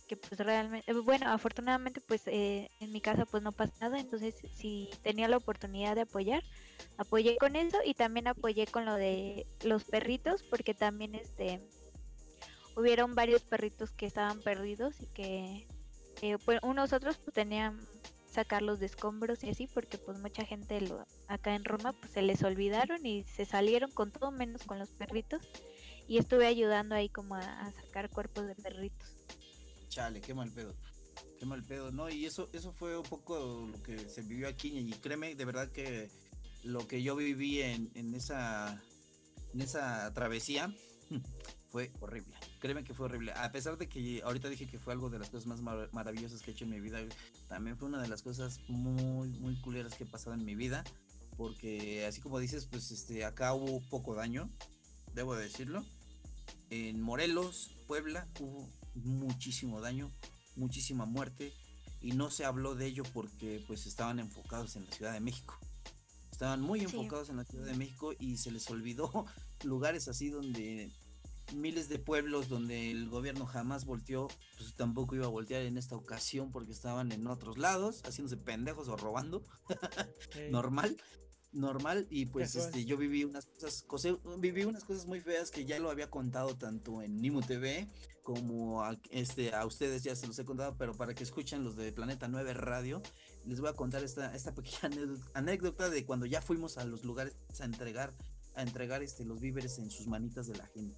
que 0.08 0.16
pues 0.16 0.40
realmente, 0.40 0.92
bueno, 0.94 1.30
afortunadamente 1.30 2.02
pues 2.02 2.24
eh, 2.28 2.70
en 2.80 2.92
mi 2.92 3.02
casa 3.02 3.26
pues 3.26 3.44
no 3.44 3.52
pasa 3.52 3.74
nada, 3.82 4.00
entonces 4.00 4.36
si 4.54 4.90
tenía 5.04 5.28
la 5.28 5.38
oportunidad 5.38 5.96
de 5.96 6.02
apoyar, 6.02 6.42
apoyé 6.98 7.38
con 7.38 7.56
eso 7.56 7.78
y 7.84 7.94
también 7.94 8.28
apoyé 8.28 8.66
con 8.68 8.86
lo 8.86 8.96
de 8.96 9.46
los 9.64 9.84
perritos, 9.84 10.44
porque 10.44 10.74
también 10.74 11.14
este 11.16 11.62
hubieron 12.76 13.16
varios 13.16 13.44
perritos 13.44 13.92
que 13.92 14.06
estaban 14.06 14.42
perdidos 14.42 15.02
y 15.02 15.08
que 15.08 15.68
eh, 16.22 16.38
pues 16.46 16.60
unos 16.64 16.94
otros 16.94 17.18
pues 17.18 17.34
tenían 17.34 17.78
sacarlos 18.42 18.80
de 18.80 18.86
escombros 18.86 19.44
y 19.44 19.50
así 19.50 19.68
porque 19.68 19.98
pues 19.98 20.20
mucha 20.20 20.46
gente 20.46 20.80
lo, 20.82 21.06
acá 21.28 21.56
en 21.56 21.66
Roma 21.66 21.94
pues 21.94 22.12
se 22.12 22.22
les 22.22 22.44
olvidaron 22.44 23.06
y 23.06 23.24
se 23.24 23.46
salieron 23.46 23.92
con 23.92 24.12
todo 24.12 24.32
menos 24.32 24.64
con 24.64 24.80
los 24.80 24.90
perritos 24.90 25.42
y 26.08 26.18
estuve 26.18 26.48
ayudando 26.48 26.96
ahí 26.96 27.10
como 27.10 27.36
a 27.36 27.72
sacar 27.74 28.10
cuerpos 28.10 28.48
de 28.48 28.56
perritos 28.56 29.18
chale, 29.98 30.22
qué 30.22 30.36
mal 30.36 30.52
pedo. 30.52 30.76
Qué 31.40 31.46
mal 31.48 31.64
pedo, 31.64 31.92
¿no? 31.92 32.08
Y 32.08 32.26
eso, 32.28 32.50
eso 32.54 32.72
fue 32.72 32.96
un 32.96 33.04
poco 33.04 33.68
lo 33.72 33.82
que 33.82 33.98
se 34.08 34.22
vivió 34.22 34.48
aquí. 34.48 34.78
Y 34.78 34.92
créeme, 34.92 35.34
de 35.34 35.44
verdad 35.44 35.72
que 35.72 36.12
lo 36.64 36.88
que 36.88 37.02
yo 37.02 37.16
viví 37.16 37.62
en, 37.62 37.90
en 37.96 38.14
esa, 38.14 38.80
en 39.54 39.62
esa 39.62 40.14
travesía 40.14 40.72
fue 41.68 41.92
horrible. 42.00 42.34
Créeme 42.60 42.84
que 42.84 42.94
fue 42.94 43.06
horrible. 43.06 43.34
A 43.34 43.52
pesar 43.52 43.78
de 43.78 43.88
que 43.88 44.22
ahorita 44.24 44.50
dije 44.50 44.68
que 44.68 44.80
fue 44.80 44.94
algo 44.94 45.10
de 45.10 45.20
las 45.20 45.30
cosas 45.30 45.48
más 45.48 45.62
maravillosas 45.92 46.42
que 46.42 46.52
he 46.52 46.54
hecho 46.54 46.66
en 46.66 46.72
mi 46.72 46.80
vida, 46.80 47.00
también 47.48 47.78
fue 47.78 47.88
una 47.88 48.02
de 48.02 48.08
las 48.08 48.22
cosas 48.22 48.60
muy, 48.68 49.30
muy 49.40 49.60
culeras 49.62 49.96
que 49.96 50.04
he 50.04 50.08
pasado 50.08 50.36
en 50.36 50.46
mi 50.46 50.56
vida. 50.56 50.84
Porque 51.36 52.06
así 52.06 52.22
como 52.22 52.40
dices, 52.40 52.66
pues 52.66 52.92
este, 52.92 53.24
acá 53.26 53.54
hubo 53.54 53.82
poco 53.90 54.16
daño, 54.16 54.50
debo 55.14 55.36
decirlo. 55.36 55.86
En 56.70 57.02
Morelos, 57.02 57.72
Puebla, 57.88 58.28
hubo 58.40 58.68
muchísimo 58.96 59.80
daño, 59.80 60.12
muchísima 60.56 61.06
muerte 61.06 61.54
y 62.02 62.12
no 62.12 62.30
se 62.30 62.46
habló 62.46 62.76
de 62.76 62.88
ello 62.88 63.04
porque 63.14 63.64
pues 63.68 63.86
estaban 63.86 64.20
enfocados 64.20 64.76
en 64.76 64.86
la 64.86 64.92
Ciudad 64.92 65.14
de 65.14 65.20
México. 65.20 65.60
Estaban 66.32 66.62
muy 66.62 66.82
enfocados 66.82 67.30
en 67.30 67.38
la 67.38 67.46
Ciudad 67.46 67.66
de 67.66 67.76
México 67.76 68.14
y 68.20 68.38
se 68.38 68.52
les 68.52 68.70
olvidó 68.70 69.26
lugares 69.64 70.08
así 70.08 70.30
donde 70.30 70.92
miles 71.56 71.90
de 71.90 72.00
pueblos 72.00 72.50
donde 72.50 72.92
el 72.92 73.10
gobierno 73.10 73.46
jamás 73.46 73.86
volteó, 73.86 74.28
pues 74.58 74.76
tampoco 74.76 75.16
iba 75.16 75.26
a 75.26 75.30
voltear 75.30 75.64
en 75.64 75.78
esta 75.78 75.96
ocasión 75.96 76.52
porque 76.52 76.72
estaban 76.72 77.12
en 77.12 77.28
otros 77.28 77.58
lados, 77.58 78.02
haciéndose 78.04 78.38
pendejos 78.38 78.88
o 78.88 78.98
robando. 78.98 79.44
Normal 80.52 80.98
normal. 81.54 82.08
Y 82.10 82.28
pues 82.28 82.56
este 82.56 82.86
yo 82.86 82.98
viví 82.98 83.24
unas 83.24 83.46
cosas, 83.88 84.18
viví 84.38 84.64
unas 84.64 84.84
cosas 84.84 85.06
muy 85.06 85.20
feas 85.20 85.52
que 85.52 85.66
ya 85.66 85.80
lo 85.80 85.90
había 85.90 86.10
contado 86.10 86.56
tanto 86.56 87.02
en 87.02 87.22
Nimu 87.22 87.42
TV 87.42 87.88
como 88.24 88.84
a, 88.84 89.00
este 89.10 89.54
a 89.56 89.66
ustedes 89.66 90.04
ya 90.04 90.14
se 90.14 90.28
los 90.28 90.38
he 90.38 90.44
contado 90.44 90.76
pero 90.78 90.94
para 90.94 91.14
que 91.14 91.24
escuchen 91.24 91.64
los 91.64 91.78
de 91.78 91.94
Planeta 91.94 92.28
9 92.28 92.54
Radio 92.56 93.02
les 93.46 93.62
voy 93.62 93.70
a 93.70 93.74
contar 93.74 94.04
esta 94.04 94.36
esta 94.36 94.54
pequeña 94.54 94.90
anécdota 95.34 95.90
de 95.90 96.06
cuando 96.06 96.26
ya 96.26 96.42
fuimos 96.42 96.78
a 96.78 96.84
los 96.84 97.06
lugares 97.06 97.38
a 97.62 97.64
entregar 97.64 98.14
a 98.56 98.64
entregar 98.64 99.02
este 99.02 99.24
los 99.24 99.40
víveres 99.40 99.80
en 99.80 99.90
sus 99.90 100.08
manitas 100.08 100.46
de 100.48 100.58
la 100.58 100.68
gente 100.68 100.98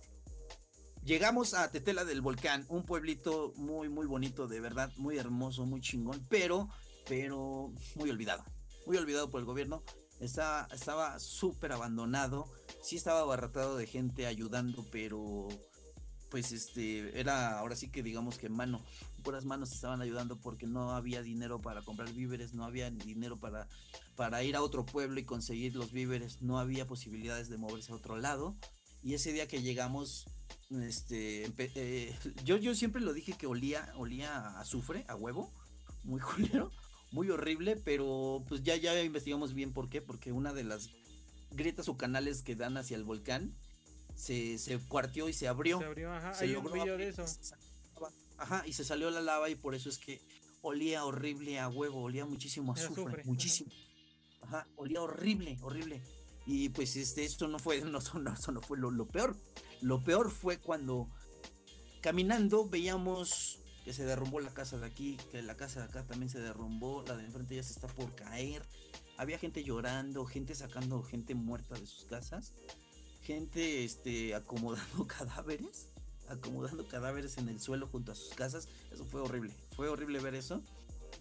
Llegamos 1.09 1.55
a 1.55 1.71
Tetela 1.71 2.05
del 2.05 2.21
Volcán, 2.21 2.67
un 2.69 2.83
pueblito 2.83 3.51
muy, 3.55 3.89
muy 3.89 4.05
bonito, 4.05 4.47
de 4.47 4.59
verdad, 4.59 4.93
muy 4.97 5.17
hermoso, 5.17 5.65
muy 5.65 5.81
chingón, 5.81 6.23
pero, 6.29 6.69
pero 7.07 7.73
muy 7.95 8.11
olvidado. 8.11 8.45
Muy 8.85 8.95
olvidado 8.95 9.31
por 9.31 9.39
el 9.39 9.47
gobierno. 9.47 9.81
Estaba, 10.19 10.67
estaba 10.71 11.19
súper 11.19 11.71
abandonado. 11.71 12.45
Sí 12.83 12.95
estaba 12.95 13.21
abarrotado 13.21 13.75
de 13.75 13.87
gente 13.87 14.27
ayudando, 14.27 14.85
pero 14.91 15.47
pues 16.29 16.51
este 16.51 17.19
era 17.19 17.57
ahora 17.57 17.75
sí 17.75 17.89
que 17.89 18.03
digamos 18.03 18.37
que 18.37 18.47
mano, 18.47 18.85
puras 19.23 19.45
manos 19.45 19.71
estaban 19.71 20.03
ayudando 20.03 20.39
porque 20.39 20.67
no 20.67 20.91
había 20.91 21.23
dinero 21.23 21.59
para 21.59 21.81
comprar 21.81 22.13
víveres, 22.13 22.53
no 22.53 22.65
había 22.65 22.91
dinero 22.91 23.35
para, 23.35 23.67
para 24.15 24.43
ir 24.43 24.55
a 24.55 24.61
otro 24.61 24.85
pueblo 24.85 25.19
y 25.19 25.25
conseguir 25.25 25.75
los 25.75 25.91
víveres, 25.91 26.43
no 26.43 26.59
había 26.59 26.85
posibilidades 26.85 27.49
de 27.49 27.57
moverse 27.57 27.93
a 27.93 27.95
otro 27.95 28.15
lado. 28.15 28.55
Y 29.01 29.15
ese 29.15 29.33
día 29.33 29.47
que 29.47 29.63
llegamos, 29.63 30.27
este, 30.69 31.51
eh, 31.57 32.15
yo, 32.43 32.57
yo 32.57 32.75
siempre 32.75 33.01
lo 33.01 33.13
dije 33.13 33.33
que 33.33 33.47
olía, 33.47 33.91
olía 33.95 34.35
a 34.35 34.61
azufre, 34.61 35.05
a 35.07 35.15
huevo, 35.15 35.51
muy 36.03 36.21
culero, 36.61 36.71
muy 37.11 37.29
horrible, 37.29 37.75
pero 37.75 38.43
pues 38.47 38.63
ya, 38.63 38.75
ya 38.75 39.01
investigamos 39.01 39.53
bien 39.53 39.73
por 39.73 39.89
qué, 39.89 40.01
porque 40.01 40.31
una 40.31 40.53
de 40.53 40.63
las 40.63 40.89
grietas 41.51 41.89
o 41.89 41.97
canales 41.97 42.43
que 42.43 42.55
dan 42.55 42.77
hacia 42.77 42.97
el 42.97 43.03
volcán 43.03 43.55
se, 44.15 44.57
se 44.57 44.77
cuarteó 44.79 45.29
y 45.29 45.33
se 45.33 45.47
abrió. 45.47 45.79
Se 45.79 45.85
abrió, 45.85 46.13
ajá. 46.13 46.33
Se 46.33 46.45
Hay 46.45 46.51
un 46.51 46.63
logró 46.63 46.73
video 46.73 46.93
abrir 46.93 47.15
de 47.15 47.23
eso. 47.23 47.23
y 47.23 47.27
se 47.27 47.43
salió 47.43 47.69
la 47.89 48.01
lava. 48.01 48.13
Ajá, 48.37 48.67
y 48.67 48.73
se 48.73 48.83
salió 48.83 49.11
la 49.11 49.21
lava 49.21 49.49
y 49.49 49.55
por 49.55 49.75
eso 49.75 49.89
es 49.89 49.97
que 49.97 50.21
olía 50.61 51.05
horrible 51.05 51.59
a 51.59 51.69
huevo, 51.69 52.01
olía 52.01 52.25
muchísimo 52.25 52.73
a 52.73 52.75
azufre, 52.75 53.21
ajá. 53.21 53.21
muchísimo. 53.25 53.71
Ajá, 54.41 54.67
olía 54.75 55.01
horrible, 55.01 55.57
horrible. 55.61 56.01
Y 56.45 56.69
pues 56.69 56.95
este, 56.95 57.23
esto 57.23 57.47
no 57.47 57.59
fue, 57.59 57.81
no, 57.81 57.99
no, 57.99 58.33
eso 58.33 58.51
no 58.51 58.61
fue 58.61 58.77
lo, 58.77 58.91
lo 58.91 59.07
peor. 59.07 59.35
Lo 59.81 60.03
peor 60.03 60.29
fue 60.31 60.57
cuando 60.57 61.09
caminando 62.01 62.67
veíamos 62.67 63.59
que 63.83 63.93
se 63.93 64.05
derrumbó 64.05 64.39
la 64.39 64.53
casa 64.53 64.77
de 64.77 64.85
aquí, 64.85 65.17
que 65.31 65.41
la 65.41 65.55
casa 65.55 65.79
de 65.79 65.85
acá 65.87 66.05
también 66.05 66.29
se 66.29 66.39
derrumbó, 66.39 67.03
la 67.07 67.15
de 67.15 67.25
enfrente 67.25 67.55
ya 67.55 67.63
se 67.63 67.73
está 67.73 67.87
por 67.87 68.13
caer. 68.15 68.63
Había 69.17 69.37
gente 69.37 69.63
llorando, 69.63 70.25
gente 70.25 70.55
sacando 70.55 71.01
gente 71.03 71.35
muerta 71.35 71.75
de 71.75 71.85
sus 71.85 72.05
casas, 72.05 72.53
gente 73.21 73.83
este, 73.83 74.35
acomodando 74.35 75.07
cadáveres, 75.07 75.89
acomodando 76.27 76.87
cadáveres 76.87 77.37
en 77.37 77.49
el 77.49 77.59
suelo 77.59 77.87
junto 77.87 78.11
a 78.11 78.15
sus 78.15 78.33
casas. 78.33 78.67
Eso 78.91 79.05
fue 79.05 79.21
horrible, 79.21 79.53
fue 79.75 79.89
horrible 79.89 80.19
ver 80.19 80.35
eso. 80.35 80.61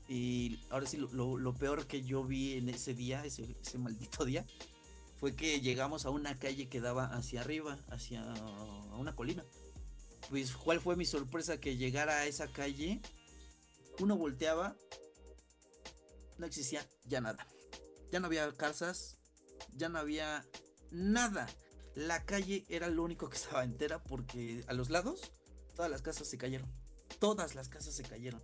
Y 0.08 0.60
ahora 0.70 0.86
sí, 0.86 0.96
lo, 0.96 1.54
peor 1.54 1.86
que 1.86 2.02
yo 2.02 2.24
vi 2.24 2.54
en 2.54 2.68
ese 2.68 2.94
día, 2.94 3.24
ese, 3.24 3.56
ese 3.60 3.78
maldito 3.78 4.24
día, 4.24 4.44
fue 5.18 5.34
que 5.34 5.60
llegamos 5.60 6.06
a 6.06 6.10
una 6.10 6.38
calle 6.38 6.68
que 6.68 6.80
daba 6.80 7.06
hacia 7.06 7.40
arriba, 7.40 7.78
hacia 7.88 8.22
una 8.96 9.16
colina. 9.16 9.44
Pues, 10.30 10.52
¿cuál 10.52 10.80
fue 10.80 10.96
mi 10.96 11.04
sorpresa? 11.04 11.58
Que 11.58 11.76
llegara 11.76 12.18
a 12.18 12.26
esa 12.26 12.46
calle, 12.48 13.00
uno 13.98 14.16
volteaba, 14.16 14.76
no 16.38 16.46
existía 16.46 16.86
ya 17.04 17.20
nada. 17.20 17.46
Ya 18.12 18.20
no 18.20 18.26
había 18.26 18.52
casas, 18.52 19.18
ya 19.74 19.88
no 19.88 19.98
había 19.98 20.46
nada. 20.90 21.48
La 21.94 22.24
calle 22.24 22.64
era 22.68 22.88
lo 22.88 23.02
único 23.02 23.28
que 23.28 23.36
estaba 23.36 23.64
entera 23.64 24.02
porque 24.04 24.64
a 24.68 24.72
los 24.72 24.88
lados 24.88 25.32
todas 25.74 25.90
las 25.90 26.02
casas 26.02 26.28
se 26.28 26.38
cayeron. 26.38 26.70
Todas 27.18 27.56
las 27.56 27.68
casas 27.68 27.94
se 27.94 28.04
cayeron. 28.04 28.42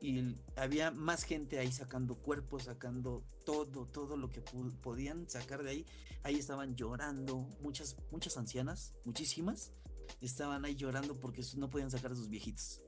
Y 0.00 0.36
había 0.56 0.90
más 0.90 1.24
gente 1.24 1.58
ahí 1.58 1.72
sacando 1.72 2.16
cuerpos, 2.16 2.64
sacando 2.64 3.24
todo, 3.44 3.86
todo 3.86 4.16
lo 4.16 4.30
que 4.30 4.40
podían 4.40 5.28
sacar 5.28 5.62
de 5.62 5.70
ahí. 5.70 5.86
Ahí 6.22 6.36
estaban 6.36 6.76
llorando, 6.76 7.38
muchas, 7.60 7.96
muchas 8.10 8.36
ancianas, 8.36 8.94
muchísimas, 9.04 9.72
estaban 10.20 10.64
ahí 10.64 10.74
llorando 10.74 11.18
porque 11.18 11.42
no 11.56 11.68
podían 11.70 11.90
sacar 11.90 12.12
a 12.12 12.14
sus 12.14 12.28
viejitos. 12.28 12.80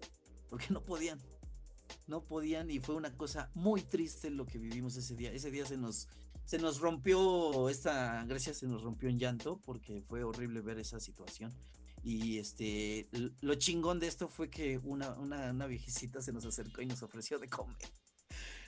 Porque 0.49 0.67
no 0.71 0.85
podían. 0.85 1.21
No 2.07 2.25
podían 2.25 2.71
y 2.71 2.81
fue 2.81 2.95
una 2.95 3.17
cosa 3.17 3.51
muy 3.55 3.83
triste 3.83 4.31
lo 4.31 4.47
que 4.47 4.59
vivimos 4.59 4.97
ese 4.97 5.17
día. 5.17 5.33
Ese 5.33 5.51
día 5.51 5.67
se 5.67 5.77
nos, 5.77 6.09
se 6.45 6.59
nos 6.59 6.81
rompió 6.81 7.69
esta, 7.69 8.25
Grecia 8.25 8.55
se 8.55 8.67
nos 8.67 8.83
rompió 8.83 9.09
en 9.09 9.19
llanto 9.19 9.61
porque 9.65 10.03
fue 10.03 10.23
horrible 10.25 10.61
ver 10.61 10.79
esa 10.79 11.01
situación. 11.01 11.53
Y 12.03 12.39
este, 12.39 13.09
lo 13.41 13.55
chingón 13.57 14.01
de 14.01 14.07
esto 14.07 14.29
fue 14.29 14.49
que 14.49 14.79
una, 14.79 15.11
una, 15.19 15.51
una 15.51 15.67
viejecita 15.67 16.23
se 16.23 16.33
nos 16.33 16.47
acercó 16.47 16.81
y 16.83 16.87
nos 16.87 17.03
ofreció 17.03 17.39
de 17.39 17.49
comer. 17.49 17.77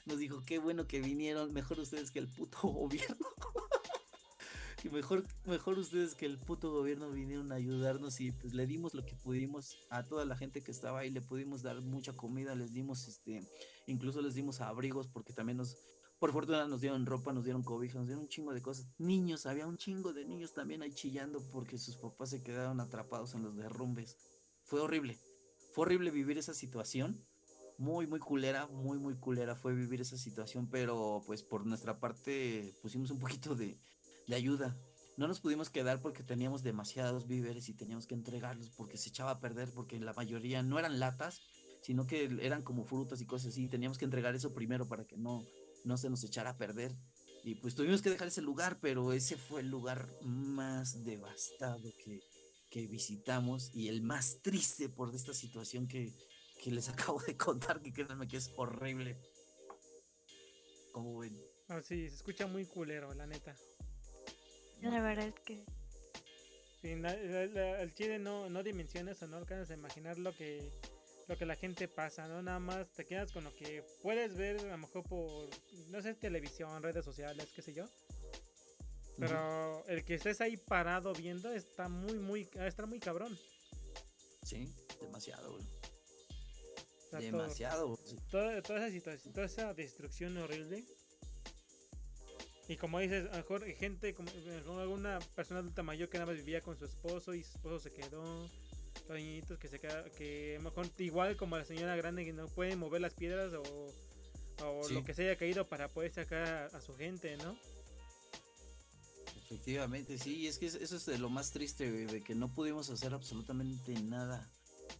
Nos 0.04 0.18
dijo, 0.18 0.42
qué 0.44 0.58
bueno 0.58 0.86
que 0.86 1.00
vinieron, 1.00 1.52
mejor 1.52 1.78
ustedes 1.80 2.10
que 2.10 2.18
el 2.18 2.28
puto 2.28 2.58
gobierno. 2.62 3.26
y 4.84 4.88
mejor, 4.90 5.24
mejor 5.46 5.78
ustedes 5.78 6.14
que 6.14 6.26
el 6.26 6.38
puto 6.38 6.72
gobierno 6.72 7.10
vinieron 7.10 7.52
a 7.52 7.54
ayudarnos 7.54 8.20
y 8.20 8.32
pues 8.32 8.52
le 8.52 8.66
dimos 8.66 8.94
lo 8.94 9.04
que 9.04 9.14
pudimos 9.14 9.78
a 9.90 10.02
toda 10.02 10.24
la 10.24 10.36
gente 10.36 10.62
que 10.62 10.72
estaba 10.72 11.00
ahí, 11.00 11.10
le 11.10 11.22
pudimos 11.22 11.62
dar 11.62 11.80
mucha 11.80 12.14
comida, 12.14 12.54
les 12.54 12.72
dimos 12.72 13.06
este, 13.06 13.48
incluso 13.86 14.20
les 14.20 14.34
dimos 14.34 14.60
abrigos 14.60 15.06
porque 15.06 15.32
también 15.32 15.58
nos, 15.58 15.76
por 16.22 16.30
fortuna 16.30 16.68
nos 16.68 16.80
dieron 16.80 17.04
ropa, 17.04 17.32
nos 17.32 17.42
dieron 17.42 17.64
cobijas, 17.64 17.96
nos 17.96 18.06
dieron 18.06 18.22
un 18.22 18.28
chingo 18.28 18.54
de 18.54 18.62
cosas. 18.62 18.86
Niños, 18.96 19.44
había 19.44 19.66
un 19.66 19.76
chingo 19.76 20.12
de 20.12 20.24
niños 20.24 20.52
también 20.52 20.80
ahí 20.80 20.92
chillando 20.92 21.42
porque 21.50 21.78
sus 21.78 21.96
papás 21.96 22.30
se 22.30 22.44
quedaron 22.44 22.78
atrapados 22.78 23.34
en 23.34 23.42
los 23.42 23.56
derrumbes. 23.56 24.16
Fue 24.62 24.78
horrible. 24.78 25.18
Fue 25.72 25.82
horrible 25.82 26.12
vivir 26.12 26.38
esa 26.38 26.54
situación. 26.54 27.26
Muy, 27.76 28.06
muy 28.06 28.20
culera, 28.20 28.68
muy, 28.68 29.00
muy 29.00 29.16
culera 29.16 29.56
fue 29.56 29.74
vivir 29.74 30.00
esa 30.00 30.16
situación, 30.16 30.68
pero 30.70 31.24
pues 31.26 31.42
por 31.42 31.66
nuestra 31.66 31.98
parte 31.98 32.72
pusimos 32.82 33.10
un 33.10 33.18
poquito 33.18 33.56
de, 33.56 33.80
de 34.28 34.34
ayuda. 34.36 34.78
No 35.16 35.26
nos 35.26 35.40
pudimos 35.40 35.70
quedar 35.70 36.00
porque 36.00 36.22
teníamos 36.22 36.62
demasiados 36.62 37.26
víveres 37.26 37.68
y 37.68 37.74
teníamos 37.74 38.06
que 38.06 38.14
entregarlos 38.14 38.70
porque 38.70 38.96
se 38.96 39.08
echaba 39.08 39.32
a 39.32 39.40
perder, 39.40 39.72
porque 39.74 39.98
la 39.98 40.12
mayoría 40.12 40.62
no 40.62 40.78
eran 40.78 41.00
latas, 41.00 41.40
sino 41.82 42.06
que 42.06 42.30
eran 42.42 42.62
como 42.62 42.84
frutas 42.84 43.20
y 43.20 43.26
cosas 43.26 43.48
así. 43.48 43.66
Teníamos 43.66 43.98
que 43.98 44.04
entregar 44.04 44.36
eso 44.36 44.54
primero 44.54 44.86
para 44.86 45.04
que 45.04 45.16
no, 45.16 45.42
no 45.84 45.96
se 45.96 46.10
nos 46.10 46.22
echara 46.24 46.50
a 46.50 46.56
perder. 46.58 46.94
Y 47.44 47.56
pues 47.56 47.74
tuvimos 47.74 48.02
que 48.02 48.10
dejar 48.10 48.28
ese 48.28 48.42
lugar, 48.42 48.78
pero 48.80 49.12
ese 49.12 49.36
fue 49.36 49.60
el 49.62 49.68
lugar 49.68 50.08
más 50.22 51.04
devastado 51.04 51.92
que, 52.04 52.20
que 52.70 52.86
visitamos 52.86 53.70
y 53.74 53.88
el 53.88 54.00
más 54.02 54.38
triste 54.42 54.88
por 54.88 55.12
esta 55.14 55.34
situación 55.34 55.88
que, 55.88 56.12
que 56.62 56.70
les 56.70 56.88
acabo 56.88 57.20
de 57.22 57.36
contar, 57.36 57.80
que 57.82 57.92
créanme 57.92 58.28
que 58.28 58.36
es 58.36 58.50
horrible. 58.56 59.16
Como 60.92 61.18
ven. 61.18 61.36
Ah, 61.68 61.80
sí, 61.80 62.08
se 62.08 62.16
escucha 62.16 62.46
muy 62.46 62.66
culero, 62.66 63.12
la 63.14 63.26
neta. 63.26 63.56
La 64.82 65.00
verdad 65.00 65.26
es 65.28 65.34
que 65.44 65.64
Sí, 66.82 66.96
na- 66.96 67.14
la- 67.16 67.46
la- 67.46 67.78
al 67.78 67.94
chile 67.94 68.18
no, 68.18 68.50
no 68.50 68.62
dimensiones 68.64 69.22
o 69.22 69.28
no 69.28 69.36
alcanzas 69.36 69.70
a 69.70 69.74
imaginar 69.74 70.18
lo 70.18 70.34
que 70.36 70.72
lo 71.28 71.36
que 71.38 71.46
la 71.46 71.56
gente 71.56 71.88
pasa, 71.88 72.26
¿no? 72.28 72.42
Nada 72.42 72.58
más 72.58 72.90
te 72.92 73.04
quedas 73.04 73.32
con 73.32 73.44
lo 73.44 73.54
que 73.54 73.84
puedes 74.02 74.36
ver 74.36 74.58
a 74.58 74.62
lo 74.72 74.78
mejor 74.78 75.04
por, 75.04 75.48
no 75.88 76.02
sé, 76.02 76.14
televisión, 76.14 76.82
redes 76.82 77.04
sociales, 77.04 77.48
qué 77.54 77.62
sé 77.62 77.72
yo. 77.74 77.86
Pero 79.18 79.84
el 79.86 80.04
que 80.04 80.14
estés 80.14 80.40
ahí 80.40 80.56
parado 80.56 81.12
viendo 81.12 81.52
está 81.52 81.88
muy, 81.88 82.18
muy, 82.18 82.48
estar 82.54 82.86
muy 82.86 82.98
cabrón. 82.98 83.38
Sí, 84.42 84.68
demasiado, 85.00 85.52
güey. 85.52 85.64
O 85.64 87.10
sea, 87.10 87.20
todo- 87.20 87.20
Demasiado. 87.20 87.88
güey. 87.88 88.16
toda, 88.30 88.62
toda 88.62 88.78
esa 88.80 88.90
situación, 88.90 89.34
toda 89.34 89.46
esa 89.46 89.74
destrucción 89.74 90.36
horrible. 90.38 90.84
Y 92.68 92.76
como 92.76 93.00
dices, 93.00 93.26
a 93.26 93.32
lo 93.32 93.36
mejor 93.38 93.64
gente, 93.74 94.14
como, 94.14 94.30
alguna 94.80 95.18
persona 95.36 95.60
adulta 95.60 95.82
mayor 95.82 96.08
que 96.08 96.18
nada 96.18 96.30
más 96.32 96.36
vivía 96.36 96.62
con 96.62 96.76
su 96.78 96.86
esposo 96.86 97.34
y 97.34 97.44
su 97.44 97.52
esposo 97.58 97.80
se 97.80 97.92
quedó. 97.92 98.48
Los 99.12 99.20
niñitos 99.20 99.58
que 99.58 99.68
se 99.68 99.78
quedan, 99.78 100.04
que 100.16 100.58
mejor 100.62 100.88
igual 100.98 101.36
como 101.36 101.58
la 101.58 101.64
señora 101.66 101.94
grande 101.96 102.24
que 102.24 102.32
no 102.32 102.46
puede 102.48 102.76
mover 102.76 103.02
las 103.02 103.12
piedras 103.14 103.52
o, 103.52 103.62
o 104.64 104.84
Sí. 104.84 104.94
lo 104.94 105.04
que 105.04 105.12
se 105.12 105.24
haya 105.28 105.36
caído 105.36 105.68
para 105.68 105.88
poder 105.88 106.12
sacar 106.14 106.46
a, 106.72 106.76
a 106.76 106.80
su 106.80 106.94
gente, 106.96 107.36
¿no? 107.36 107.56
Efectivamente, 109.36 110.16
sí, 110.18 110.36
y 110.40 110.46
es 110.46 110.58
que 110.58 110.66
es- 110.66 110.74
eso 110.76 110.96
es 110.96 111.04
de 111.06 111.18
lo 111.18 111.28
más 111.28 111.50
triste, 111.50 111.90
güey, 111.90 112.06
de 112.06 112.22
que 112.22 112.34
no 112.34 112.48
pudimos 112.54 112.88
hacer 112.90 113.12
absolutamente 113.12 113.92
nada, 114.00 114.50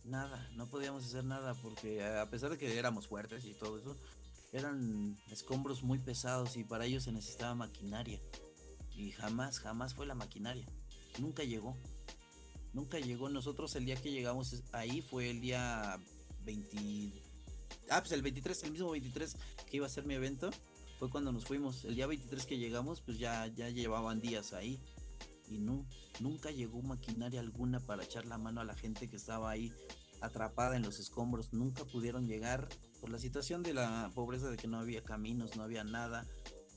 nada, 0.05 0.47
no 0.57 0.69
podíamos 0.69 1.05
hacer 1.07 1.25
nada 1.25 1.55
porque 1.55 2.05
a 2.05 2.29
pesar 2.29 2.51
de 2.51 2.59
que 2.59 2.79
éramos 2.79 3.09
fuertes 3.09 3.45
y 3.47 3.55
todo 3.55 3.79
eso, 3.79 3.97
eran 4.53 5.19
escombros 5.31 5.83
muy 5.83 5.99
pesados 5.99 6.57
y 6.59 6.65
para 6.65 6.85
ello 6.85 7.01
se 7.01 7.13
necesitaba 7.13 7.55
maquinaria. 7.55 8.21
Y 8.95 9.13
jamás, 9.13 9.59
jamás 9.59 9.95
fue 9.95 10.05
la 10.05 10.15
maquinaria, 10.15 10.67
nunca 11.19 11.45
llegó, 11.45 11.79
nunca 12.73 12.99
llegó. 12.99 13.29
Nosotros 13.29 13.75
el 13.77 13.85
día 13.85 13.97
que 13.97 14.11
llegamos 14.11 14.63
ahí 14.73 15.03
fue 15.03 15.31
el 15.31 15.41
día 15.41 15.99
20... 16.45 17.13
Ah, 17.91 18.01
pues 18.01 18.13
el 18.13 18.23
23, 18.23 18.63
el 18.65 18.73
mismo 18.73 18.91
23 18.91 19.37
que 19.67 19.77
iba 19.77 19.87
a 19.87 19.91
ser 19.91 20.05
mi 20.05 20.15
evento 20.15 20.51
fue 20.99 21.11
cuando 21.11 21.33
nos 21.33 21.45
fuimos. 21.45 21.85
El 21.85 21.95
día 21.95 22.07
23 22.07 22.47
que 22.47 22.59
llegamos, 22.59 23.01
pues 23.01 23.19
ya, 23.19 23.47
ya 23.49 23.69
llevaban 23.69 24.21
días 24.21 24.53
ahí. 24.53 24.81
Y 25.49 25.59
no, 25.59 25.87
nunca 26.21 26.51
llegó 26.51 26.81
maquinaria 26.83 27.41
alguna 27.41 27.81
para 27.81 28.05
echar 28.05 28.25
la 28.27 28.39
mano 28.39 28.61
a 28.61 28.65
la 28.65 28.75
gente 28.75 29.09
que 29.09 29.17
estaba 29.17 29.51
ahí 29.51 29.73
atrapada 30.21 30.77
en 30.77 30.83
los 30.83 30.99
escombros. 31.01 31.53
Nunca 31.53 31.85
pudieron 31.85 32.27
llegar 32.27 32.69
por 33.01 33.11
la 33.11 33.19
situación 33.19 33.63
de 33.63 33.75
la 33.75 34.11
pobreza 34.15 34.49
de 34.49 34.57
que 34.57 34.69
no 34.69 34.79
había 34.79 35.03
caminos, 35.03 35.57
no 35.57 35.65
había 35.65 35.85
nada, 35.85 36.27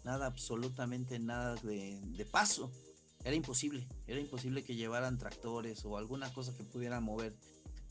nada, 0.03 0.25
absolutamente 0.25 1.19
nada 1.19 1.55
de, 1.55 2.01
de 2.01 2.25
paso. 2.25 2.71
Era 3.25 3.35
imposible, 3.35 3.87
era 4.07 4.19
imposible 4.19 4.63
que 4.63 4.75
llevaran 4.75 5.17
tractores 5.17 5.83
o 5.83 5.97
alguna 5.97 6.31
cosa 6.31 6.55
que 6.55 6.63
pudiera 6.63 6.99
mover 7.01 7.35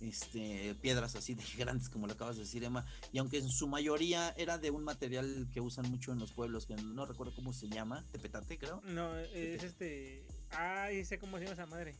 este, 0.00 0.74
piedras 0.80 1.16
así 1.16 1.34
de 1.34 1.42
grandes 1.58 1.88
como 1.88 2.06
lo 2.06 2.12
acabas 2.12 2.36
de 2.36 2.42
decir 2.42 2.62
Emma 2.62 2.86
y 3.12 3.18
aunque 3.18 3.38
en 3.38 3.48
su 3.48 3.66
mayoría 3.66 4.30
era 4.36 4.58
de 4.58 4.70
un 4.70 4.84
material 4.84 5.48
que 5.52 5.60
usan 5.60 5.90
mucho 5.90 6.12
en 6.12 6.20
los 6.20 6.32
pueblos, 6.32 6.66
que 6.66 6.76
no 6.76 7.04
recuerdo 7.04 7.34
cómo 7.34 7.52
se 7.52 7.68
llama, 7.68 8.04
de 8.12 8.18
petate 8.20 8.58
creo, 8.58 8.80
No, 8.84 9.16
es 9.18 9.62
este. 9.62 10.24
Ay, 10.50 11.04
sé 11.04 11.18
cómo 11.18 11.36
se 11.38 11.44
llama 11.44 11.54
esa 11.54 11.66
madre. 11.66 11.96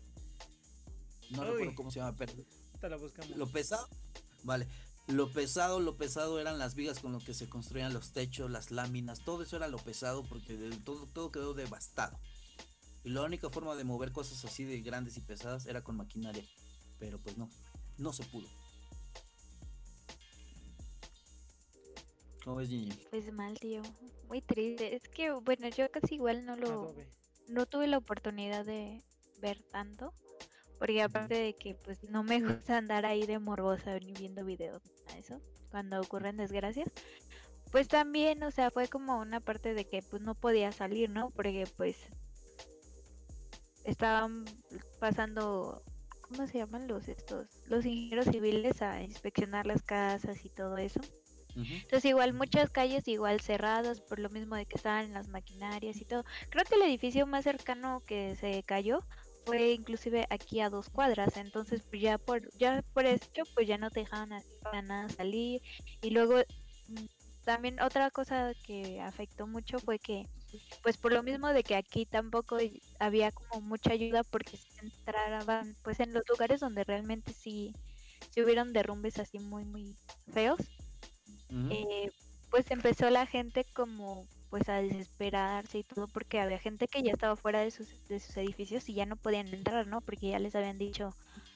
no 1.30 1.42
Uy. 1.42 1.48
recuerdo 1.50 1.74
cómo 1.74 1.90
se 1.90 1.98
llama, 1.98 2.16
pero 2.16 2.32
Te 2.80 2.88
la 2.88 2.96
buscamos. 2.96 3.36
lo 3.36 3.48
pesado, 3.48 3.88
vale, 4.44 4.68
lo 5.08 5.28
pesado, 5.32 5.80
lo 5.80 5.96
pesado 5.96 6.38
eran 6.40 6.58
las 6.58 6.76
vigas 6.76 7.00
con 7.00 7.10
lo 7.12 7.18
que 7.18 7.34
se 7.34 7.48
construían 7.48 7.92
los 7.92 8.12
techos, 8.12 8.48
las 8.50 8.70
láminas, 8.70 9.24
todo 9.24 9.42
eso 9.42 9.56
era 9.56 9.66
lo 9.66 9.78
pesado 9.78 10.24
porque 10.24 10.56
todo, 10.84 11.06
todo 11.06 11.32
quedó 11.32 11.52
devastado. 11.54 12.16
Y 13.04 13.10
la 13.10 13.22
única 13.22 13.50
forma 13.50 13.76
de 13.76 13.84
mover 13.84 14.12
cosas 14.12 14.44
así 14.44 14.64
de 14.64 14.80
grandes 14.80 15.16
y 15.18 15.20
pesadas 15.20 15.66
era 15.66 15.84
con 15.84 15.96
maquinaria, 15.96 16.42
pero 16.98 17.20
pues 17.20 17.36
no, 17.36 17.50
no 17.98 18.12
se 18.12 18.24
pudo. 18.24 18.48
¿Cómo 22.44 22.56
ves, 22.56 22.68
Gigi? 22.68 22.92
Pues 23.10 23.32
mal, 23.32 23.58
tío. 23.58 23.80
Muy 24.28 24.42
triste. 24.42 24.94
Es 24.94 25.08
que, 25.08 25.32
bueno, 25.32 25.68
yo 25.68 25.90
casi 25.90 26.16
igual 26.16 26.44
no 26.44 26.56
lo. 26.56 26.66
Adobe. 26.66 27.08
No 27.48 27.64
tuve 27.64 27.86
la 27.86 27.96
oportunidad 27.96 28.66
de 28.66 29.02
ver 29.40 29.62
tanto. 29.70 30.12
Porque 30.78 31.02
aparte 31.02 31.34
de 31.34 31.54
que, 31.54 31.74
pues, 31.74 32.02
no 32.10 32.22
me 32.22 32.40
gusta 32.42 32.76
andar 32.76 33.06
ahí 33.06 33.24
de 33.24 33.38
morbosa 33.38 33.98
ni 33.98 34.12
viendo 34.12 34.44
videos. 34.44 34.82
A 35.08 35.18
eso. 35.18 35.40
Cuando 35.70 35.98
ocurren 36.00 36.36
desgracias. 36.36 36.90
Pues 37.70 37.88
también, 37.88 38.42
o 38.42 38.50
sea, 38.50 38.70
fue 38.70 38.88
como 38.88 39.18
una 39.18 39.40
parte 39.40 39.72
de 39.72 39.86
que, 39.86 40.02
pues, 40.02 40.20
no 40.20 40.34
podía 40.34 40.70
salir, 40.70 41.08
¿no? 41.08 41.30
Porque, 41.30 41.66
pues. 41.78 41.96
Estaban 43.84 44.44
pasando. 44.98 45.82
¿Cómo 46.22 46.46
se 46.46 46.58
llaman 46.58 46.88
los 46.88 47.08
estos? 47.08 47.46
Los 47.68 47.84
ingenieros 47.84 48.26
civiles 48.26 48.80
a 48.82 49.02
inspeccionar 49.02 49.66
las 49.66 49.82
casas 49.82 50.44
y 50.44 50.48
todo 50.48 50.78
eso. 50.78 51.00
Entonces 51.56 52.04
igual 52.06 52.32
muchas 52.32 52.70
calles 52.70 53.06
igual 53.06 53.40
cerradas 53.40 54.00
por 54.00 54.18
lo 54.18 54.28
mismo 54.30 54.56
de 54.56 54.66
que 54.66 54.76
estaban 54.76 55.12
las 55.12 55.28
maquinarias 55.28 56.00
y 56.00 56.04
todo. 56.04 56.24
Creo 56.50 56.64
que 56.64 56.74
el 56.74 56.82
edificio 56.82 57.26
más 57.26 57.44
cercano 57.44 58.02
que 58.06 58.34
se 58.36 58.62
cayó 58.64 59.04
fue 59.44 59.72
inclusive 59.72 60.26
aquí 60.30 60.60
a 60.60 60.70
dos 60.70 60.88
cuadras, 60.88 61.36
entonces 61.36 61.82
pues 61.88 62.00
ya 62.02 62.18
por 62.18 62.50
ya 62.56 62.82
por 62.94 63.04
esto 63.04 63.42
pues 63.54 63.68
ya 63.68 63.78
no 63.78 63.90
te 63.90 64.00
dejaban 64.00 64.32
así 64.32 64.48
para 64.62 64.82
nada 64.82 65.08
salir 65.10 65.60
y 66.00 66.10
luego 66.10 66.40
también 67.44 67.80
otra 67.80 68.10
cosa 68.10 68.52
que 68.66 69.00
afectó 69.00 69.46
mucho 69.46 69.78
fue 69.78 69.98
que 69.98 70.28
pues 70.82 70.96
por 70.96 71.12
lo 71.12 71.22
mismo 71.22 71.48
de 71.48 71.62
que 71.62 71.74
aquí 71.74 72.06
tampoco 72.06 72.58
había 72.98 73.32
como 73.32 73.60
mucha 73.60 73.92
ayuda 73.92 74.22
porque 74.24 74.56
se 74.56 74.86
entraban 74.86 75.76
pues 75.82 76.00
en 76.00 76.12
los 76.12 76.22
lugares 76.28 76.60
donde 76.60 76.84
realmente 76.84 77.32
sí, 77.32 77.74
sí 78.30 78.42
hubieron 78.42 78.72
derrumbes 78.72 79.18
así 79.18 79.38
muy 79.38 79.64
muy 79.64 79.96
feos 80.32 80.58
eh, 81.70 82.10
pues 82.50 82.70
empezó 82.70 83.10
la 83.10 83.26
gente 83.26 83.64
como 83.74 84.26
pues 84.50 84.68
a 84.68 84.80
desesperarse 84.80 85.78
y 85.78 85.82
todo 85.82 86.06
porque 86.06 86.40
había 86.40 86.58
gente 86.58 86.86
que 86.86 87.02
ya 87.02 87.12
estaba 87.12 87.34
fuera 87.34 87.60
de 87.60 87.70
sus, 87.70 87.88
de 88.08 88.20
sus 88.20 88.36
edificios 88.36 88.88
y 88.88 88.94
ya 88.94 89.06
no 89.06 89.16
podían 89.16 89.48
entrar, 89.48 89.88
¿no? 89.88 90.00
Porque 90.00 90.28
ya 90.28 90.38
les 90.38 90.54
habían 90.54 90.78
dicho 90.78 91.12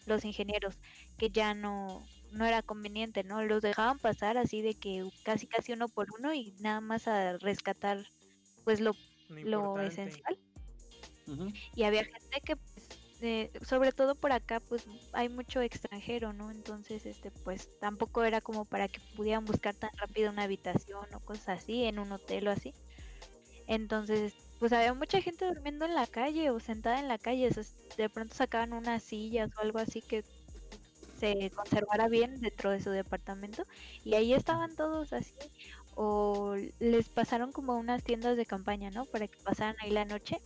los 0.07 0.24
ingenieros 0.24 0.74
que 1.16 1.30
ya 1.30 1.55
no 1.55 2.03
no 2.31 2.45
era 2.47 2.62
conveniente, 2.62 3.24
¿no? 3.24 3.43
Los 3.45 3.62
dejaban 3.62 3.99
pasar 3.99 4.39
así 4.39 4.62
de 4.62 4.74
que 4.74 5.09
casi 5.24 5.47
casi 5.47 5.72
uno 5.72 5.89
por 5.89 6.09
uno 6.18 6.35
y 6.35 6.53
nada 6.61 6.81
más 6.81 7.09
a 7.09 7.39
rescatar 7.39 8.05
pues 8.64 8.81
lo, 8.81 8.99
Lo 9.29 9.81
esencial. 9.81 10.39
Y 11.74 11.85
había 11.85 12.05
gente 12.05 12.41
que 12.45 12.57
pues, 12.57 12.89
eh, 13.20 13.51
sobre 13.62 13.93
todo 13.93 14.14
por 14.16 14.33
acá 14.33 14.61
pues 14.61 14.87
hay 15.12 15.29
mucho 15.29 15.61
extranjero 15.61 16.33
no 16.33 16.51
entonces 16.53 17.05
este 17.07 17.33
pues 17.33 17.70
tampoco 17.81 18.24
era 18.24 18.41
como 18.41 18.64
para 18.66 18.89
que 18.89 19.01
pudieran 19.14 19.45
buscar 19.45 19.74
tan 19.76 19.91
rápido 19.99 20.31
una 20.31 20.45
habitación 20.45 21.07
o 21.14 21.20
cosas 21.20 21.49
así 21.61 21.85
en 21.85 21.99
un 21.99 22.12
hotel 22.12 22.49
o 22.49 22.51
así. 22.53 22.76
Entonces 23.66 24.35
pues 24.59 24.72
había 24.72 24.95
mucha 24.95 25.20
gente 25.22 25.47
durmiendo 25.47 25.85
en 25.87 25.95
la 25.95 26.07
calle 26.09 26.51
o 26.51 26.61
sentada 26.61 27.01
en 27.01 27.09
la 27.09 27.18
calle 27.18 27.49
o 27.49 27.53
sea, 27.53 27.64
de 27.97 28.11
pronto 28.11 28.35
sacaban 28.37 28.72
unas 28.72 29.05
sillas 29.05 29.51
o 29.57 29.61
algo 29.61 29.79
así 29.79 30.03
que 30.03 30.24
se 31.19 31.51
conservara 31.51 32.09
bien 32.09 32.41
dentro 32.41 32.71
de 32.71 32.81
su 32.81 32.91
departamento 32.91 33.64
y 34.05 34.14
ahí 34.14 34.33
estaban 34.33 34.75
todos 34.77 35.12
así 35.12 35.35
o 35.95 36.55
les 36.79 37.09
pasaron 37.09 37.53
como 37.53 37.77
unas 37.77 38.05
tiendas 38.05 38.37
de 38.37 38.47
campaña 38.47 38.91
no 38.91 39.05
para 39.07 39.29
que 39.29 39.39
pasaran 39.43 39.77
ahí 39.81 39.91
la 39.91 40.05
noche 40.05 40.41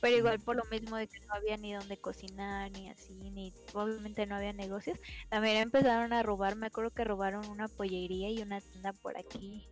pero 0.00 0.16
igual 0.16 0.38
por 0.40 0.56
lo 0.56 0.64
mismo 0.66 0.96
de 0.96 1.08
que 1.08 1.20
no 1.20 1.34
había 1.34 1.56
ni 1.56 1.74
donde 1.74 1.96
cocinar, 1.96 2.70
ni 2.70 2.88
así, 2.88 3.14
ni 3.14 3.52
obviamente 3.74 4.26
no 4.26 4.36
había 4.36 4.52
negocios, 4.52 4.98
también 5.28 5.56
empezaron 5.56 6.12
a 6.12 6.22
robar, 6.22 6.56
me 6.56 6.66
acuerdo 6.66 6.90
que 6.90 7.04
robaron 7.04 7.46
una 7.48 7.68
pollería 7.68 8.30
y 8.30 8.42
una 8.42 8.60
tienda 8.60 8.92
por 8.92 9.16
aquí. 9.18 9.68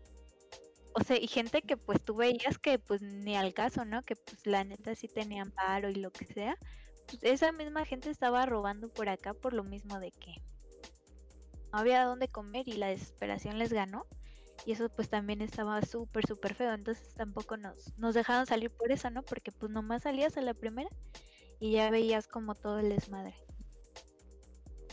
O 0.95 1.05
sea, 1.05 1.19
y 1.19 1.27
gente 1.27 1.63
que 1.63 1.77
pues 1.77 2.03
tú 2.03 2.17
veías 2.17 2.59
que 2.59 2.79
pues 2.79 3.03
ni 3.03 3.37
al 3.37 3.53
caso, 3.53 3.85
¿no? 3.85 4.03
Que 4.03 4.17
pues 4.17 4.47
la 4.47 4.65
neta 4.65 4.95
sí 4.95 5.09
tenían 5.09 5.51
paro 5.51 5.91
y 5.91 5.97
lo 5.97 6.11
que 6.11 6.25
sea. 6.25 6.57
Pues 7.07 7.23
esa 7.23 7.53
misma 7.53 7.85
gente 7.85 8.11
estaba 8.11 8.47
robando 8.47 8.89
por 8.89 9.09
acá 9.09 9.35
por 9.35 9.53
lo 9.53 9.65
mismo 9.65 10.01
de 10.01 10.11
que 10.11 10.43
no 11.73 11.79
había 11.79 12.05
dónde 12.05 12.29
comer 12.29 12.69
y 12.69 12.75
la 12.75 12.89
desesperación 12.89 13.59
les 13.59 13.73
ganó. 13.73 14.07
Y 14.65 14.73
eso 14.73 14.89
pues 14.89 15.09
también 15.09 15.43
estaba 15.43 15.81
súper, 15.83 16.27
súper 16.27 16.55
feo. 16.55 16.73
Entonces 16.73 17.15
tampoco 17.15 17.57
nos, 17.57 17.97
nos 17.99 18.15
dejaron 18.15 18.47
salir 18.47 18.71
por 18.71 18.91
eso, 18.91 19.11
¿no? 19.11 19.23
Porque 19.23 19.53
pues 19.53 19.71
nomás 19.71 20.03
salías 20.03 20.37
a 20.37 20.41
la 20.41 20.55
primera 20.55 20.91
y 21.61 21.73
ya 21.73 21.91
veías 21.91 22.27
como 22.27 22.55
todo 22.55 22.81
el 22.81 22.89
desmadre. 22.89 23.35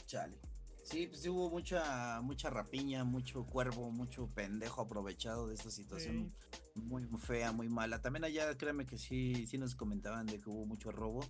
Chale. 0.05 0.38
Sí, 0.84 1.07
pues 1.07 1.22
sí 1.22 1.30
hubo 1.30 1.49
mucha, 1.49 2.20
mucha 2.22 2.49
rapiña, 2.49 3.03
mucho 3.05 3.45
cuervo, 3.45 3.89
mucho 3.89 4.28
pendejo 4.28 4.82
aprovechado 4.82 5.47
de 5.47 5.55
esta 5.55 5.72
situación 5.72 6.34
muy 6.76 7.07
fea, 7.18 7.51
muy 7.53 7.70
mala. 7.70 8.01
También 8.01 8.26
allá, 8.26 8.55
créeme 8.57 8.86
que 8.86 8.97
sí, 8.97 9.47
sí 9.47 9.57
nos 9.57 9.76
comentaban 9.76 10.26
de 10.26 10.39
que 10.39 10.49
hubo 10.49 10.66
mucho 10.66 10.91
robo, 10.91 11.22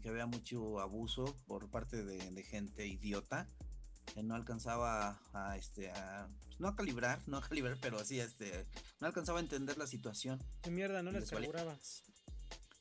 que 0.00 0.08
había 0.08 0.26
mucho 0.26 0.78
abuso 0.80 1.24
por 1.46 1.68
parte 1.70 2.04
de, 2.04 2.30
de 2.30 2.42
gente 2.44 2.86
idiota 2.86 3.48
que 4.14 4.22
no 4.22 4.34
alcanzaba 4.34 5.20
a, 5.32 5.56
este, 5.56 5.90
a, 5.90 6.28
pues, 6.44 6.60
no 6.60 6.68
a 6.68 6.76
calibrar, 6.76 7.22
no 7.28 7.36
a 7.38 7.42
calibrar, 7.42 7.78
pero 7.80 7.98
así, 7.98 8.18
este, 8.20 8.66
no 9.00 9.06
alcanzaba 9.06 9.38
a 9.38 9.42
entender 9.42 9.78
la 9.78 9.86
situación. 9.86 10.42
Qué 10.62 10.70
mierda, 10.70 11.02
no 11.02 11.10
y 11.10 11.14
les 11.14 11.30
carburaba. 11.30 11.78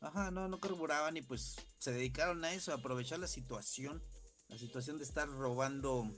Ajá, 0.01 0.31
no, 0.31 0.47
no 0.47 0.59
carburaban 0.59 1.17
y 1.17 1.21
pues 1.21 1.57
se 1.77 1.91
dedicaron 1.91 2.43
a 2.45 2.53
eso, 2.53 2.71
a 2.71 2.75
aprovechar 2.75 3.19
la 3.19 3.27
situación, 3.27 4.01
la 4.47 4.57
situación 4.57 4.97
de 4.97 5.03
estar 5.03 5.27
robando 5.27 6.09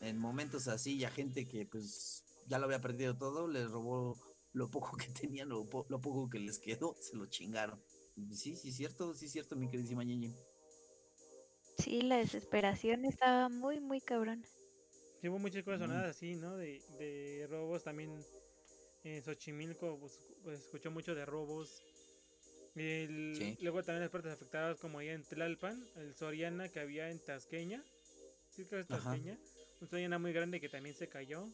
en 0.00 0.18
momentos 0.18 0.68
así 0.68 0.96
y 0.96 1.04
a 1.04 1.10
gente 1.10 1.48
que 1.48 1.64
pues 1.66 2.24
ya 2.46 2.58
lo 2.58 2.66
había 2.66 2.80
perdido 2.80 3.16
todo, 3.16 3.48
les 3.48 3.70
robó 3.70 4.18
lo 4.52 4.70
poco 4.70 4.96
que 4.96 5.06
tenían, 5.08 5.48
lo, 5.48 5.64
po- 5.68 5.86
lo 5.88 6.00
poco 6.00 6.28
que 6.28 6.38
les 6.40 6.58
quedó, 6.58 6.94
se 7.00 7.16
lo 7.16 7.26
chingaron. 7.26 7.82
Sí, 8.34 8.56
sí, 8.56 8.72
cierto, 8.72 9.14
sí, 9.14 9.28
cierto, 9.28 9.56
mi 9.56 9.68
queridísima 9.68 10.04
Ñeñe. 10.04 10.32
Sí, 11.78 12.02
la 12.02 12.18
desesperación 12.18 13.04
estaba 13.04 13.48
muy, 13.48 13.80
muy 13.80 14.00
cabrón. 14.00 14.44
Sí, 15.20 15.28
hubo 15.28 15.38
muchas 15.38 15.62
cosas 15.64 15.80
sonadas 15.80 16.16
así, 16.16 16.34
¿no? 16.34 16.56
De, 16.56 16.80
de 16.98 17.46
robos 17.48 17.84
también. 17.84 18.24
En 19.04 19.22
Xochimilco 19.22 19.98
pues, 19.98 20.12
pues, 20.44 20.60
escuchó 20.60 20.90
mucho 20.90 21.14
de 21.14 21.26
robos. 21.26 21.82
El- 22.74 23.34
Sí. 23.36 23.56
Luego 23.60 23.82
también 23.82 24.02
las 24.02 24.10
partes 24.10 24.32
afectadas 24.32 24.78
como 24.78 24.98
ahí 24.98 25.08
en 25.08 25.24
Tlalpan, 25.24 25.82
el 25.96 26.14
Soriana 26.14 26.68
que 26.68 26.80
había 26.80 27.10
en 27.10 27.18
Tasqueña. 27.18 27.82
Sí, 28.50 28.64
creo 28.64 28.86
que 28.86 28.92
es 28.94 29.00
Ajá. 29.00 29.10
Tasqueña. 29.10 29.38
Un 29.80 29.88
Soriana 29.88 30.18
muy 30.18 30.32
grande 30.32 30.60
que 30.60 30.68
también 30.68 30.94
se 30.94 31.08
cayó. 31.08 31.48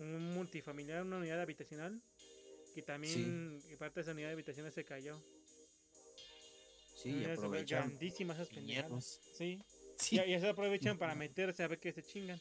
Un 0.00 0.34
multifamiliar, 0.34 1.02
una 1.02 1.18
unidad 1.18 1.40
habitacional. 1.40 2.02
Que 2.74 2.82
también 2.82 3.62
parte 3.78 4.00
de 4.00 4.02
esa 4.02 4.12
unidad 4.12 4.32
habitacional 4.32 4.72
se 4.72 4.84
cayó. 4.84 5.20
Sí, 7.02 7.08
y 7.10 7.12
Unidades 7.14 7.38
aprovecharon. 7.38 7.88
Grandísimas 7.88 8.36
esas 8.38 8.48
pendejadas. 8.48 9.20
Sí. 9.36 9.62
Sí, 9.96 10.16
Ya, 10.16 10.26
ya 10.26 10.40
se 10.40 10.48
aprovechan 10.48 10.96
para 10.98 11.14
meterse 11.14 11.62
a 11.62 11.68
ver 11.68 11.78
que 11.78 11.92
se 11.92 12.02
chingan. 12.02 12.40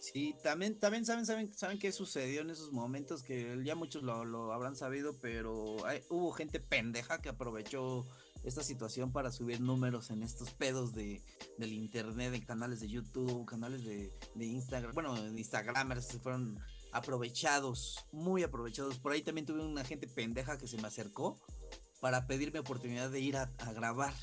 Sí, 0.00 0.34
también, 0.44 0.78
también 0.78 1.04
saben, 1.04 1.26
saben, 1.26 1.52
saben 1.52 1.78
qué 1.78 1.90
sucedió 1.90 2.42
en 2.42 2.50
esos 2.50 2.70
momentos 2.72 3.22
que 3.24 3.58
ya 3.64 3.74
muchos 3.74 4.02
lo, 4.04 4.24
lo 4.24 4.52
habrán 4.52 4.76
sabido, 4.76 5.18
pero 5.20 5.84
hay- 5.84 6.02
hubo 6.08 6.30
gente 6.32 6.60
pendeja 6.60 7.20
que 7.20 7.28
aprovechó 7.28 8.06
esta 8.44 8.62
situación 8.62 9.10
para 9.12 9.32
subir 9.32 9.60
números 9.60 10.10
en 10.10 10.22
estos 10.22 10.52
pedos 10.52 10.94
de, 10.94 11.20
del 11.58 11.72
internet, 11.72 12.32
en 12.32 12.44
canales 12.44 12.78
de 12.78 12.88
YouTube, 12.88 13.44
canales 13.44 13.84
de, 13.84 14.12
de 14.36 14.46
Instagram, 14.46 14.94
bueno, 14.94 15.16
en 15.16 15.36
Instagramers 15.36 16.06
se 16.06 16.20
fueron 16.20 16.56
aprovechados, 16.92 18.06
muy 18.12 18.44
aprovechados. 18.44 19.00
Por 19.00 19.10
ahí 19.12 19.22
también 19.22 19.46
tuve 19.46 19.60
una 19.64 19.84
gente 19.84 20.06
pendeja 20.06 20.56
que 20.58 20.68
se 20.68 20.76
me 20.76 20.86
acercó 20.86 21.40
para 22.00 22.26
pedirme 22.26 22.58
oportunidad 22.58 23.10
de 23.10 23.20
ir 23.20 23.36
a, 23.36 23.46
grabar. 23.74 24.14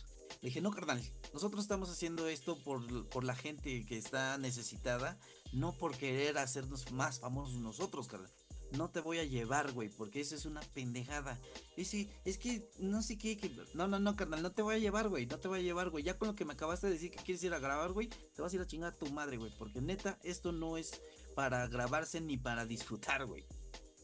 Le 0.42 0.50
dije, 0.50 0.62
no, 0.62 0.72
carnal, 0.72 1.02
nosotros 1.34 1.64
estamos 1.64 1.90
haciendo 1.90 2.28
esto 2.28 2.62
por, 2.64 3.10
por 3.10 3.24
la 3.24 3.36
gente 3.36 3.86
que 3.86 3.98
está 3.98 4.38
necesitada, 4.38 5.18
no 5.54 5.74
por 5.74 5.98
querer 5.98 6.38
hacernos 6.38 6.92
más 6.92 7.20
famosos 7.20 7.56
nosotros, 7.60 8.08
carnal. 8.08 8.32
No 8.72 8.90
te 8.90 9.00
voy 9.00 9.20
a 9.20 9.24
llevar, 9.24 9.72
güey, 9.72 9.90
porque 9.90 10.20
eso 10.20 10.36
es 10.36 10.46
una 10.46 10.60
pendejada. 10.60 11.40
Ese, 11.78 12.10
es 12.26 12.38
que 12.38 12.68
no 12.80 13.02
sé 13.02 13.18
qué, 13.18 13.40
no, 13.74 13.88
no, 13.88 14.00
no, 14.00 14.16
carnal, 14.16 14.42
no 14.42 14.52
te 14.52 14.62
voy 14.62 14.76
a 14.76 14.80
llevar, 14.80 15.08
güey, 15.08 15.26
no 15.28 15.40
te 15.40 15.48
voy 15.48 15.60
a 15.60 15.64
llevar, 15.64 15.90
güey. 15.92 16.04
Ya 16.04 16.18
con 16.18 16.28
lo 16.28 16.36
que 16.36 16.46
me 16.46 16.54
acabaste 16.54 16.88
de 16.88 16.94
decir 16.94 17.12
que 17.12 17.24
quieres 17.24 17.44
ir 17.44 17.54
a 17.54 17.60
grabar, 17.60 17.94
güey, 17.94 18.10
te 18.10 18.42
vas 18.42 18.52
a 18.52 18.56
ir 18.56 18.62
a 18.62 18.68
chingar 18.68 18.94
a 18.94 18.96
tu 18.96 19.10
madre, 19.12 19.38
güey, 19.38 19.52
porque 19.58 19.82
neta, 19.82 20.20
esto 20.24 20.52
no 20.52 20.78
es 20.78 21.00
para 21.36 21.68
grabarse 21.68 22.20
ni 22.20 22.38
para 22.38 22.66
disfrutar, 22.66 23.26
güey. 23.26 23.46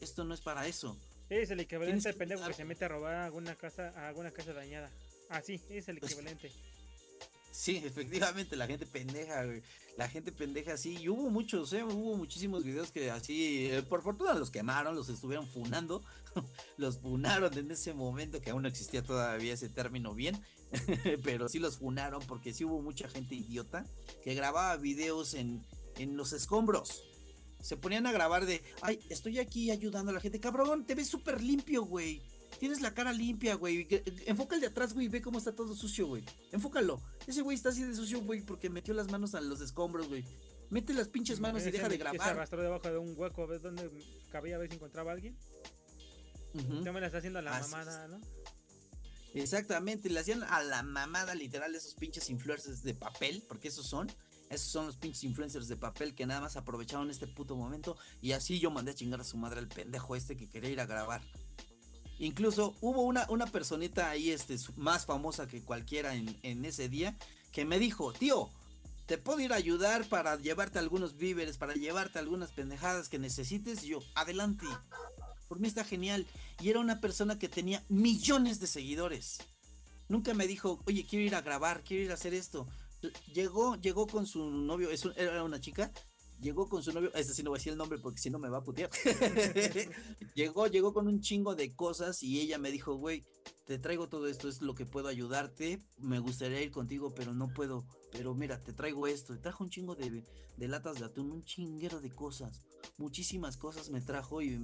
Esto 0.00 0.24
no 0.24 0.34
es 0.34 0.40
para 0.40 0.66
eso. 0.66 0.98
Es 1.40 1.50
el 1.50 1.60
equivalente 1.60 2.10
al 2.10 2.14
pendejo 2.14 2.46
que 2.46 2.52
se 2.52 2.64
mete 2.66 2.84
a 2.84 2.88
robar 2.88 3.14
a 3.14 3.24
alguna 3.24 3.54
casa, 3.54 3.94
a 3.96 4.08
alguna 4.08 4.30
casa 4.30 4.52
dañada. 4.52 4.90
Así, 5.30 5.62
es 5.70 5.88
el 5.88 5.96
equivalente. 5.96 6.52
Sí, 7.50 7.78
efectivamente, 7.82 8.54
la 8.54 8.66
gente 8.66 8.84
pendeja, 8.84 9.46
güey. 9.46 9.62
La 9.96 10.10
gente 10.10 10.30
pendeja, 10.30 10.76
sí. 10.76 10.98
Y 11.00 11.08
hubo 11.08 11.30
muchos, 11.30 11.72
¿eh? 11.72 11.84
Hubo 11.84 12.16
muchísimos 12.18 12.64
videos 12.64 12.92
que 12.92 13.10
así, 13.10 13.70
eh, 13.70 13.82
por 13.82 14.02
fortuna 14.02 14.34
los 14.34 14.50
quemaron, 14.50 14.94
los 14.94 15.08
estuvieron 15.08 15.48
funando. 15.48 16.02
los 16.76 16.98
funaron 16.98 17.56
en 17.56 17.70
ese 17.70 17.94
momento, 17.94 18.42
que 18.42 18.50
aún 18.50 18.62
no 18.62 18.68
existía 18.68 19.02
todavía 19.02 19.54
ese 19.54 19.70
término 19.70 20.14
bien. 20.14 20.38
Pero 21.24 21.48
sí 21.48 21.58
los 21.58 21.78
funaron 21.78 22.22
porque 22.26 22.52
sí 22.52 22.64
hubo 22.64 22.82
mucha 22.82 23.08
gente 23.08 23.34
idiota 23.36 23.86
que 24.22 24.34
grababa 24.34 24.76
videos 24.76 25.32
en, 25.32 25.64
en 25.96 26.14
los 26.18 26.34
escombros. 26.34 27.04
Se 27.62 27.76
ponían 27.78 28.06
a 28.06 28.12
grabar 28.12 28.44
de, 28.44 28.62
ay, 28.82 29.00
estoy 29.08 29.38
aquí 29.38 29.70
ayudando 29.70 30.10
a 30.10 30.14
la 30.14 30.20
gente. 30.20 30.40
Cabrón, 30.40 30.84
te 30.84 30.94
ves 30.94 31.08
súper 31.08 31.42
limpio, 31.42 31.84
güey. 31.84 32.20
Tienes 32.58 32.82
la 32.82 32.92
cara 32.92 33.12
limpia, 33.12 33.54
güey. 33.54 33.86
Enfoca 34.26 34.56
el 34.56 34.60
de 34.60 34.66
atrás, 34.66 34.92
güey, 34.92 35.06
y 35.06 35.08
ve 35.08 35.22
cómo 35.22 35.38
está 35.38 35.54
todo 35.54 35.74
sucio, 35.74 36.06
güey. 36.06 36.24
Enfócalo. 36.50 37.00
Ese 37.26 37.40
güey 37.40 37.56
está 37.56 37.70
así 37.70 37.82
de 37.82 37.94
sucio, 37.94 38.20
güey, 38.20 38.42
porque 38.42 38.68
metió 38.68 38.92
las 38.92 39.10
manos 39.10 39.34
a 39.34 39.40
los 39.40 39.60
escombros, 39.60 40.08
güey. 40.08 40.24
Mete 40.70 40.92
las 40.92 41.08
pinches 41.08 41.40
manos 41.40 41.66
y 41.66 41.70
deja 41.70 41.88
de 41.88 41.98
grabar. 41.98 42.20
Se 42.20 42.30
arrastró 42.30 42.62
debajo 42.62 42.88
de 42.88 42.98
un 42.98 43.14
hueco, 43.16 43.46
¿ves 43.46 43.62
dónde 43.62 43.90
cabía 44.30 44.56
a 44.56 44.58
ver 44.58 44.68
si 44.68 44.76
encontraba 44.76 45.12
a 45.12 45.14
alguien? 45.14 45.36
Ya 46.82 46.92
me 46.92 47.00
la 47.00 47.06
está 47.06 47.18
haciendo 47.18 47.38
a 47.38 47.42
la 47.42 47.58
mamada, 47.60 48.08
¿no? 48.08 48.20
Exactamente, 49.34 50.10
le 50.10 50.20
hacían 50.20 50.42
a 50.42 50.62
la 50.62 50.82
mamada 50.82 51.34
literal 51.34 51.74
esos 51.74 51.94
pinches 51.94 52.28
influencers 52.28 52.82
de 52.82 52.94
papel, 52.94 53.42
porque 53.48 53.68
esos 53.68 53.86
son. 53.86 54.10
Esos 54.52 54.70
son 54.70 54.86
los 54.86 54.96
pinches 54.96 55.24
influencers 55.24 55.66
de 55.66 55.76
papel 55.76 56.14
que 56.14 56.26
nada 56.26 56.42
más 56.42 56.56
aprovecharon 56.56 57.10
este 57.10 57.26
puto 57.26 57.56
momento. 57.56 57.96
Y 58.20 58.32
así 58.32 58.60
yo 58.60 58.70
mandé 58.70 58.90
a 58.90 58.94
chingar 58.94 59.20
a 59.20 59.24
su 59.24 59.38
madre 59.38 59.60
al 59.60 59.68
pendejo 59.68 60.14
este 60.14 60.36
que 60.36 60.48
quería 60.48 60.70
ir 60.70 60.80
a 60.80 60.86
grabar. 60.86 61.22
Incluso 62.18 62.76
hubo 62.82 63.02
una, 63.02 63.26
una 63.30 63.46
personita 63.46 64.10
ahí 64.10 64.30
este, 64.30 64.56
más 64.76 65.06
famosa 65.06 65.48
que 65.48 65.62
cualquiera 65.62 66.14
en, 66.14 66.38
en 66.42 66.64
ese 66.66 66.90
día 66.90 67.16
que 67.50 67.64
me 67.64 67.78
dijo, 67.78 68.12
tío, 68.12 68.50
te 69.06 69.18
puedo 69.18 69.40
ir 69.40 69.52
a 69.52 69.56
ayudar 69.56 70.06
para 70.08 70.36
llevarte 70.36 70.78
algunos 70.78 71.16
víveres, 71.16 71.58
para 71.58 71.74
llevarte 71.74 72.18
algunas 72.18 72.52
pendejadas 72.52 73.08
que 73.08 73.18
necesites. 73.18 73.82
yo, 73.82 74.00
adelante. 74.14 74.66
Por 75.48 75.60
mí 75.60 75.68
está 75.68 75.82
genial. 75.82 76.26
Y 76.60 76.70
era 76.70 76.80
una 76.80 77.00
persona 77.00 77.38
que 77.38 77.48
tenía 77.48 77.82
millones 77.88 78.60
de 78.60 78.66
seguidores. 78.66 79.38
Nunca 80.08 80.34
me 80.34 80.46
dijo, 80.46 80.82
oye, 80.86 81.06
quiero 81.08 81.24
ir 81.24 81.34
a 81.34 81.40
grabar, 81.40 81.82
quiero 81.82 82.04
ir 82.04 82.10
a 82.10 82.14
hacer 82.14 82.34
esto. 82.34 82.68
Llegó, 83.32 83.76
llegó 83.76 84.06
con 84.06 84.26
su 84.26 84.50
novio, 84.50 84.90
es 84.90 85.04
era 85.16 85.42
una 85.42 85.60
chica, 85.60 85.92
llegó 86.42 86.68
con 86.68 86.82
su 86.82 86.92
novio, 86.92 87.10
este 87.14 87.32
sí 87.32 87.42
no 87.42 87.50
voy 87.50 87.56
a 87.56 87.60
decir 87.60 87.72
el 87.72 87.78
nombre 87.78 87.98
porque 87.98 88.20
si 88.20 88.28
no 88.28 88.38
me 88.38 88.48
va 88.48 88.58
a 88.58 88.64
putear. 88.64 88.90
llegó, 90.34 90.66
llegó 90.66 90.92
con 90.92 91.06
un 91.06 91.20
chingo 91.20 91.54
de 91.54 91.74
cosas 91.74 92.22
y 92.22 92.40
ella 92.40 92.58
me 92.58 92.70
dijo, 92.70 92.94
güey, 92.94 93.24
te 93.66 93.78
traigo 93.78 94.08
todo 94.08 94.26
esto, 94.26 94.48
es 94.48 94.60
lo 94.60 94.74
que 94.74 94.84
puedo 94.84 95.08
ayudarte, 95.08 95.80
me 95.98 96.18
gustaría 96.18 96.60
ir 96.60 96.72
contigo, 96.72 97.14
pero 97.14 97.32
no 97.32 97.52
puedo, 97.54 97.86
pero 98.10 98.34
mira, 98.34 98.60
te 98.60 98.72
traigo 98.72 99.06
esto, 99.06 99.38
trajo 99.38 99.64
un 99.64 99.70
chingo 99.70 99.94
de, 99.94 100.24
latas 100.58 100.98
de 100.98 101.06
atún, 101.06 101.30
un 101.30 101.44
chinguero 101.44 102.00
de 102.00 102.10
cosas, 102.10 102.60
muchísimas 102.98 103.56
cosas 103.56 103.90
me 103.90 104.00
trajo 104.00 104.42
y, 104.42 104.58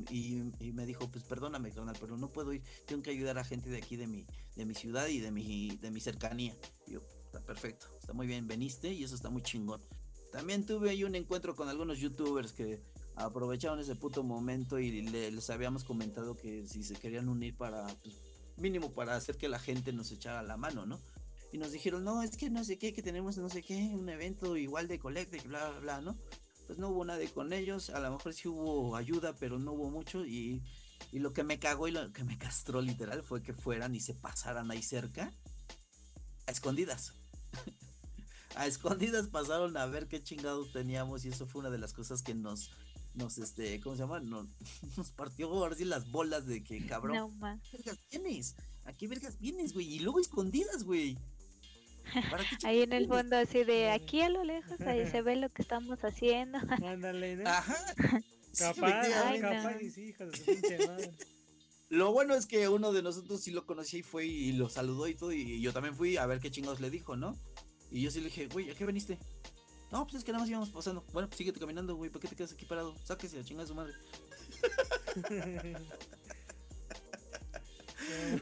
me 0.74 0.84
dijo, 0.84 1.08
pues 1.10 1.24
perdóname, 1.24 1.70
carnal, 1.70 1.96
pero 2.00 2.16
no 2.16 2.30
puedo 2.32 2.52
ir, 2.52 2.62
tengo 2.86 3.02
que 3.02 3.10
ayudar 3.10 3.38
a 3.38 3.44
gente 3.44 3.70
de 3.70 3.78
aquí, 3.78 3.96
de 3.96 4.08
mi, 4.08 4.26
de 4.56 4.66
mi 4.66 4.74
ciudad 4.74 5.06
y 5.06 5.20
de 5.20 5.30
mi, 5.30 5.76
de 5.76 5.90
mi 5.90 6.00
cercanía. 6.00 6.56
yo, 6.86 7.00
está 7.28 7.40
perfecto, 7.40 7.86
está 8.00 8.14
muy 8.14 8.26
bien, 8.26 8.46
veniste 8.46 8.92
y 8.92 9.04
eso 9.04 9.14
está 9.14 9.28
muy 9.28 9.42
chingón. 9.42 9.80
También 10.32 10.64
tuve 10.64 10.90
ahí 10.90 11.04
un 11.04 11.14
encuentro 11.14 11.54
con 11.54 11.68
algunos 11.68 11.98
youtubers 11.98 12.52
que 12.52 12.82
aprovecharon 13.16 13.78
ese 13.80 13.94
puto 13.96 14.22
momento 14.22 14.78
y 14.78 15.02
les 15.02 15.50
habíamos 15.50 15.84
comentado 15.84 16.36
que 16.36 16.66
si 16.66 16.82
se 16.82 16.94
querían 16.94 17.28
unir 17.28 17.56
para, 17.56 17.86
pues, 18.02 18.14
mínimo 18.56 18.92
para 18.92 19.14
hacer 19.14 19.36
que 19.36 19.48
la 19.48 19.58
gente 19.58 19.92
nos 19.92 20.10
echara 20.10 20.42
la 20.42 20.56
mano, 20.56 20.86
¿no? 20.86 21.00
Y 21.52 21.58
nos 21.58 21.72
dijeron, 21.72 22.04
no, 22.04 22.22
es 22.22 22.36
que 22.36 22.50
no 22.50 22.64
sé 22.64 22.78
qué, 22.78 22.92
que 22.92 23.02
tenemos 23.02 23.38
no 23.38 23.48
sé 23.48 23.62
qué, 23.62 23.76
un 23.94 24.08
evento 24.08 24.56
igual 24.56 24.88
de 24.88 24.98
colecta 24.98 25.36
y 25.36 25.40
bla, 25.40 25.70
bla, 25.70 25.80
bla, 25.80 26.00
¿no? 26.00 26.18
Pues 26.66 26.78
no 26.78 26.88
hubo 26.90 27.04
nada 27.04 27.24
con 27.34 27.52
ellos, 27.52 27.90
a 27.90 28.00
lo 28.00 28.10
mejor 28.10 28.34
sí 28.34 28.48
hubo 28.48 28.96
ayuda, 28.96 29.34
pero 29.34 29.58
no 29.58 29.72
hubo 29.72 29.90
mucho 29.90 30.26
y, 30.26 30.62
y 31.12 31.18
lo 31.18 31.32
que 31.32 31.44
me 31.44 31.58
cagó 31.58 31.88
y 31.88 31.92
lo 31.92 32.12
que 32.12 32.24
me 32.24 32.38
castró 32.38 32.82
literal 32.82 33.22
fue 33.22 33.42
que 33.42 33.54
fueran 33.54 33.94
y 33.94 34.00
se 34.00 34.14
pasaran 34.14 34.70
ahí 34.70 34.82
cerca 34.82 35.32
a 36.46 36.50
escondidas. 36.50 37.17
a 38.56 38.66
escondidas 38.66 39.28
pasaron 39.28 39.76
a 39.76 39.86
ver 39.86 40.08
qué 40.08 40.22
chingados 40.22 40.72
teníamos 40.72 41.24
y 41.24 41.28
eso 41.28 41.46
fue 41.46 41.60
una 41.60 41.70
de 41.70 41.78
las 41.78 41.92
cosas 41.92 42.22
que 42.22 42.34
nos 42.34 42.70
nos 43.14 43.38
este, 43.38 43.80
¿cómo 43.80 43.96
se 43.96 44.02
llama? 44.02 44.20
Nos, 44.20 44.46
nos 44.96 45.10
partió 45.10 45.48
ahora 45.48 45.74
sí 45.74 45.84
las 45.84 46.10
bolas 46.10 46.46
de 46.46 46.62
que 46.62 46.84
cabrón. 46.86 47.16
No 47.16 47.30
vergas 47.72 47.98
vienes? 48.10 48.56
¿A 48.84 48.92
qué 48.92 49.06
vergas 49.08 49.38
vienes, 49.38 49.74
güey? 49.74 49.94
Y 49.94 50.00
luego 50.00 50.20
escondidas, 50.20 50.84
güey. 50.84 51.18
ahí 52.64 52.82
en 52.82 52.92
el 52.92 53.06
fondo 53.06 53.36
así 53.36 53.64
de 53.64 53.90
aquí 53.90 54.22
a 54.22 54.30
lo 54.30 54.44
lejos, 54.44 54.80
ahí 54.80 55.06
se 55.10 55.20
ve 55.20 55.36
lo 55.36 55.50
que 55.50 55.62
estamos 55.62 55.98
haciendo. 56.04 56.58
Ándale, 56.86 57.36
¿no? 57.36 57.48
Ajá. 57.48 57.76
Capaz, 58.58 59.08
capaz, 59.40 59.78
sí, 59.94 60.12
de 60.12 60.26
pinche 60.46 60.86
madre. 60.86 61.12
Lo 61.88 62.12
bueno 62.12 62.34
es 62.34 62.46
que 62.46 62.68
uno 62.68 62.92
de 62.92 63.02
nosotros 63.02 63.40
sí 63.40 63.50
lo 63.50 63.64
conocía 63.64 64.00
y 64.00 64.02
fue 64.02 64.26
y 64.26 64.52
lo 64.52 64.68
saludó 64.68 65.08
y 65.08 65.14
todo, 65.14 65.32
y 65.32 65.60
yo 65.60 65.72
también 65.72 65.96
fui 65.96 66.16
a 66.16 66.26
ver 66.26 66.40
qué 66.40 66.50
chingados 66.50 66.80
le 66.80 66.90
dijo, 66.90 67.16
¿no? 67.16 67.38
Y 67.90 68.02
yo 68.02 68.10
sí 68.10 68.20
le 68.20 68.26
dije, 68.26 68.48
güey, 68.48 68.70
¿a 68.70 68.74
qué 68.74 68.84
veniste? 68.84 69.18
No, 69.90 70.04
pues 70.04 70.16
es 70.16 70.24
que 70.24 70.32
nada 70.32 70.42
más 70.42 70.50
íbamos 70.50 70.70
pasando. 70.70 71.04
Bueno, 71.12 71.28
pues 71.28 71.38
síguete 71.38 71.58
caminando, 71.58 71.96
güey. 71.96 72.10
¿Por 72.10 72.20
qué 72.20 72.28
te 72.28 72.36
quedas 72.36 72.52
aquí 72.52 72.66
parado? 72.66 72.94
Sáquese 73.04 73.38
a 73.38 73.44
chingar 73.44 73.64
a 73.64 73.68
su 73.68 73.74
madre. 73.74 73.94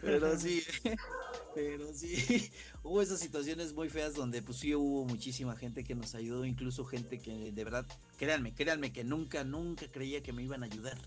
pero 0.02 0.38
sí, 0.38 0.62
pero 1.54 1.92
sí, 1.92 2.50
hubo 2.82 3.02
esas 3.02 3.20
situaciones 3.20 3.74
muy 3.74 3.88
feas 3.88 4.14
donde 4.14 4.42
pues 4.42 4.58
sí 4.58 4.74
hubo 4.74 5.04
muchísima 5.04 5.56
gente 5.56 5.84
que 5.84 5.94
nos 5.94 6.14
ayudó, 6.14 6.44
incluso 6.44 6.84
gente 6.84 7.20
que 7.20 7.52
de 7.52 7.64
verdad, 7.64 7.86
créanme, 8.16 8.54
créanme 8.54 8.92
que 8.92 9.04
nunca, 9.04 9.44
nunca 9.44 9.90
creía 9.90 10.22
que 10.22 10.32
me 10.32 10.42
iban 10.42 10.62
a 10.62 10.66
ayudar. 10.66 10.98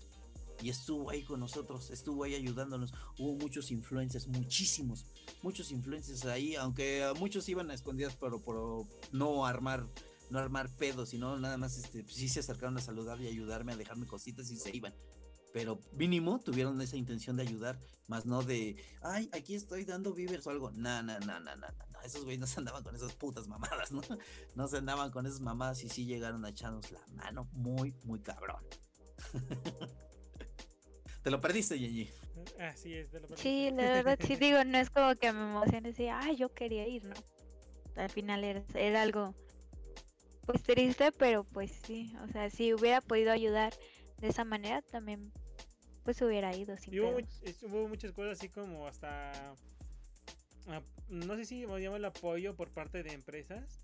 Y 0.62 0.68
estuvo 0.68 1.10
ahí 1.10 1.22
con 1.22 1.40
nosotros, 1.40 1.90
estuvo 1.90 2.24
ahí 2.24 2.34
ayudándonos. 2.34 2.92
Hubo 3.18 3.34
muchos 3.34 3.70
influencers, 3.70 4.28
muchísimos, 4.28 5.06
muchos 5.42 5.70
influencers 5.70 6.24
ahí, 6.26 6.54
aunque 6.56 7.10
muchos 7.18 7.48
iban 7.48 7.70
a 7.70 7.74
escondidas, 7.74 8.16
pero 8.16 8.40
por 8.42 8.86
no 9.12 9.46
armar 9.46 9.86
no 10.30 10.38
armar 10.38 10.70
pedos, 10.76 11.10
sino 11.10 11.36
nada 11.38 11.56
más 11.58 11.76
este, 11.76 12.04
pues, 12.04 12.14
sí 12.14 12.28
se 12.28 12.40
acercaron 12.40 12.76
a 12.78 12.80
saludar 12.80 13.20
y 13.20 13.26
ayudarme, 13.26 13.72
a 13.72 13.76
dejarme 13.76 14.06
cositas 14.06 14.50
y 14.50 14.56
se 14.56 14.74
iban. 14.74 14.94
Pero 15.52 15.80
mínimo 15.92 16.38
tuvieron 16.38 16.80
esa 16.80 16.96
intención 16.96 17.36
de 17.36 17.42
ayudar, 17.42 17.78
más 18.06 18.24
no 18.24 18.42
de, 18.42 18.76
ay, 19.02 19.28
aquí 19.32 19.56
estoy 19.56 19.84
dando 19.84 20.14
víveres 20.14 20.46
o 20.46 20.50
algo. 20.50 20.70
No, 20.70 21.02
no, 21.02 21.18
no, 21.20 21.40
no, 21.40 21.56
no, 21.56 21.66
no. 21.66 22.00
Esos 22.04 22.22
güeyes 22.22 22.40
no 22.40 22.46
se 22.46 22.60
andaban 22.60 22.84
con 22.84 22.94
esas 22.94 23.12
putas 23.14 23.48
mamadas, 23.48 23.90
¿no? 23.92 24.00
No 24.54 24.68
se 24.68 24.76
andaban 24.78 25.10
con 25.10 25.26
esas 25.26 25.40
mamadas 25.40 25.82
y 25.82 25.88
sí 25.88 26.06
llegaron 26.06 26.44
a 26.44 26.50
echarnos 26.50 26.90
la 26.92 27.04
mano 27.08 27.48
muy, 27.52 27.94
muy 28.04 28.20
cabrón. 28.20 28.64
Te 31.22 31.30
lo 31.30 31.40
perdiste, 31.40 31.78
Yenji. 31.78 32.10
Así 32.58 32.94
es, 32.94 33.10
te 33.10 33.20
lo 33.20 33.28
perdiste. 33.28 33.42
Sí, 33.42 33.70
la 33.74 33.92
verdad 33.92 34.18
sí 34.26 34.36
digo, 34.36 34.64
no 34.64 34.78
es 34.78 34.90
como 34.90 35.14
que 35.16 35.32
me 35.32 35.40
emocione 35.42 35.88
decir, 35.88 36.10
ay, 36.10 36.36
yo 36.36 36.52
quería 36.54 36.86
ir, 36.86 37.04
¿no? 37.04 37.14
Al 37.96 38.10
final 38.10 38.44
era, 38.44 38.62
era 38.74 39.02
algo 39.02 39.34
pues 40.46 40.62
triste, 40.62 41.12
pero 41.12 41.44
pues 41.44 41.70
sí, 41.86 42.16
o 42.24 42.28
sea, 42.32 42.50
si 42.50 42.74
hubiera 42.74 43.00
podido 43.00 43.30
ayudar 43.30 43.72
de 44.18 44.28
esa 44.28 44.44
manera, 44.44 44.82
también 44.82 45.32
pues 46.02 46.20
hubiera 46.22 46.54
ido 46.56 46.76
sin 46.76 46.94
y 46.94 47.00
hubo, 47.00 47.88
muchas 47.88 48.12
cosas 48.12 48.38
así 48.38 48.48
como 48.48 48.88
hasta, 48.88 49.54
ah, 50.66 50.82
no 51.08 51.36
sé 51.36 51.44
si 51.44 51.60
llama 51.60 51.96
el 51.96 52.04
apoyo 52.04 52.56
por 52.56 52.70
parte 52.70 53.02
de 53.02 53.12
empresas. 53.12 53.80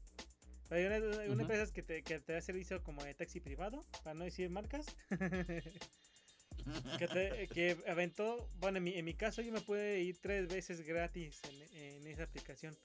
Hay 0.71 0.85
unas 0.85 1.41
empresas 1.41 1.71
que 1.71 1.83
te, 1.83 2.03
que 2.03 2.19
te 2.19 2.33
da 2.33 2.41
servicio 2.41 2.83
como 2.83 3.05
de 3.05 3.15
taxi 3.15 3.39
privado, 3.39 3.85
para 4.03 4.15
no 4.15 4.25
decir 4.25 4.51
marcas. 4.51 4.87
que, 6.99 7.09
te, 7.09 7.49
que 7.49 7.77
aventó, 7.87 8.49
bueno, 8.59 8.79
en 8.79 8.85
mi, 8.85 8.95
en 8.95 9.05
mi, 9.05 9.15
caso 9.15 9.43
yo 9.43 9.53
me 9.53 9.61
pude 9.61 10.01
ir 10.01 10.19
tres 10.21 10.49
veces 10.49 10.81
gratis 10.87 11.41
en, 11.45 11.85
en 11.85 12.07
esa 12.07 12.25
aplicación. 12.25 12.77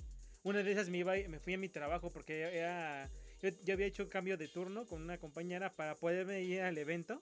Una 0.43 0.63
de 0.63 0.71
esas 0.71 0.89
me, 0.89 0.99
iba, 0.99 1.13
me 1.29 1.39
fui 1.39 1.53
a 1.53 1.57
mi 1.57 1.69
trabajo 1.69 2.09
porque 2.09 2.41
era 2.41 3.09
yo, 3.41 3.73
había 3.73 3.87
hecho 3.87 4.03
un 4.03 4.09
cambio 4.09 4.37
de 4.37 4.47
turno 4.47 4.85
con 4.85 5.01
una 5.01 5.17
compañera 5.17 5.73
para 5.73 5.95
poderme 5.95 6.43
ir 6.43 6.61
al 6.61 6.77
evento. 6.77 7.19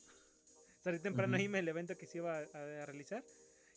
Salí 0.83 0.99
temprano 0.99 1.37
uh 1.37 1.39
irme 1.39 1.59
al 1.59 1.67
evento 1.67 1.97
que 1.97 2.07
se 2.07 2.17
iba 2.17 2.39
a, 2.39 2.85
realizar. 2.85 3.23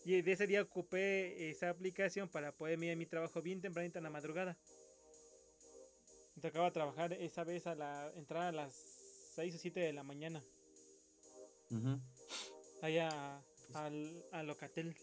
Y 0.05 0.21
de 0.23 0.33
ese 0.33 0.49
día 0.49 0.63
ocupé 0.63 1.51
esa 1.51 1.71
aplicación 1.71 2.29
para 2.29 2.51
poderme 2.51 2.87
ir 2.87 2.93
a 2.93 2.97
mi 2.97 3.07
trabajo 3.07 3.41
bien 3.43 3.61
tempranito 3.61 3.99
en 3.99 4.05
la 4.05 4.11
madrugada. 4.11 4.57
Me 6.35 6.43
tocaba 6.43 6.73
trabajar 6.73 7.13
esa 7.13 7.45
vez 7.45 7.67
a 7.69 7.77
la 7.77 8.11
entrada 8.17 8.49
a 8.49 8.53
las 8.53 8.75
6 9.37 9.55
o 9.55 9.59
7 9.59 9.79
de 9.79 9.93
la 9.93 10.03
mañana. 10.03 10.43
Allá 12.83 13.43
al, 13.75 14.25
al 14.33 14.47
Locatel. 14.47 14.95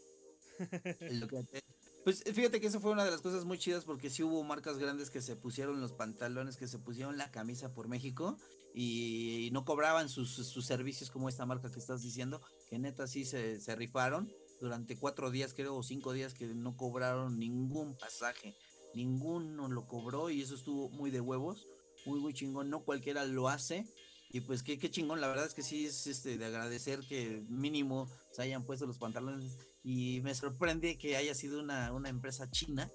El 1.00 1.20
Locatel. 1.22 1.64
Pues 2.04 2.24
fíjate 2.24 2.60
que 2.60 2.68
eso 2.68 2.80
fue 2.80 2.92
una 2.92 3.06
de 3.06 3.12
las 3.12 3.22
cosas 3.22 3.46
muy 3.46 3.58
chidas 3.58 3.86
porque 3.86 4.10
sí 4.10 4.22
hubo 4.22 4.44
marcas 4.44 4.78
grandes 4.78 5.10
que 5.10 5.22
se 5.22 5.36
pusieron 5.36 5.82
los 5.82 5.94
pantalones, 5.94 6.58
que 6.58 6.68
se 6.68 6.80
pusieron 6.80 7.18
la 7.18 7.32
camisa 7.32 7.74
por 7.74 7.88
México 7.88 8.38
y 8.74 9.50
no 9.54 9.66
cobraban 9.66 10.10
sus, 10.10 10.66
servicios 10.66 11.10
como 11.10 11.30
esta 11.30 11.46
marca 11.46 11.72
que 11.72 11.80
estás 11.80 12.02
diciendo, 12.02 12.42
que 12.70 12.80
neta 12.80 13.08
sí 13.08 13.26
se, 13.26 13.60
se 13.60 13.76
rifaron 13.76 14.32
durante 14.62 14.98
cuatro 14.98 15.32
días, 15.32 15.54
creo, 15.54 15.76
o 15.76 15.84
cinco 15.84 16.14
días 16.14 16.34
que 16.34 16.48
no 16.48 16.78
cobraron 16.78 17.40
ningún 17.40 17.98
pasaje, 17.98 18.56
ninguno 18.94 19.68
lo 19.68 19.88
cobró 19.88 20.30
y 20.30 20.42
eso 20.42 20.56
estuvo 20.56 20.90
muy 20.90 21.12
de 21.12 21.22
huevos, 21.22 21.68
muy, 22.06 22.20
muy 22.20 22.34
chingón, 22.34 22.70
no 22.70 22.84
cualquiera 22.84 23.26
lo 23.26 23.50
hace 23.50 23.86
y 24.32 24.42
pues 24.42 24.62
qué, 24.62 24.78
qué 24.78 24.92
chingón, 24.92 25.22
la 25.22 25.28
verdad 25.28 25.46
es 25.46 25.54
que 25.54 25.64
sí 25.64 25.86
es 25.86 26.06
este 26.06 26.38
de 26.38 26.46
agradecer 26.46 27.00
que 27.08 27.44
mínimo 27.50 28.08
se 28.32 28.44
hayan 28.44 28.64
puesto 28.64 28.86
los 28.86 29.00
pantalones 29.00 29.58
y 29.84 30.22
me 30.22 30.36
sorprende 30.36 30.98
que 30.98 31.16
haya 31.18 31.34
sido 31.34 31.60
una, 31.60 31.92
una 31.94 32.10
empresa 32.10 32.50
china 32.52 32.92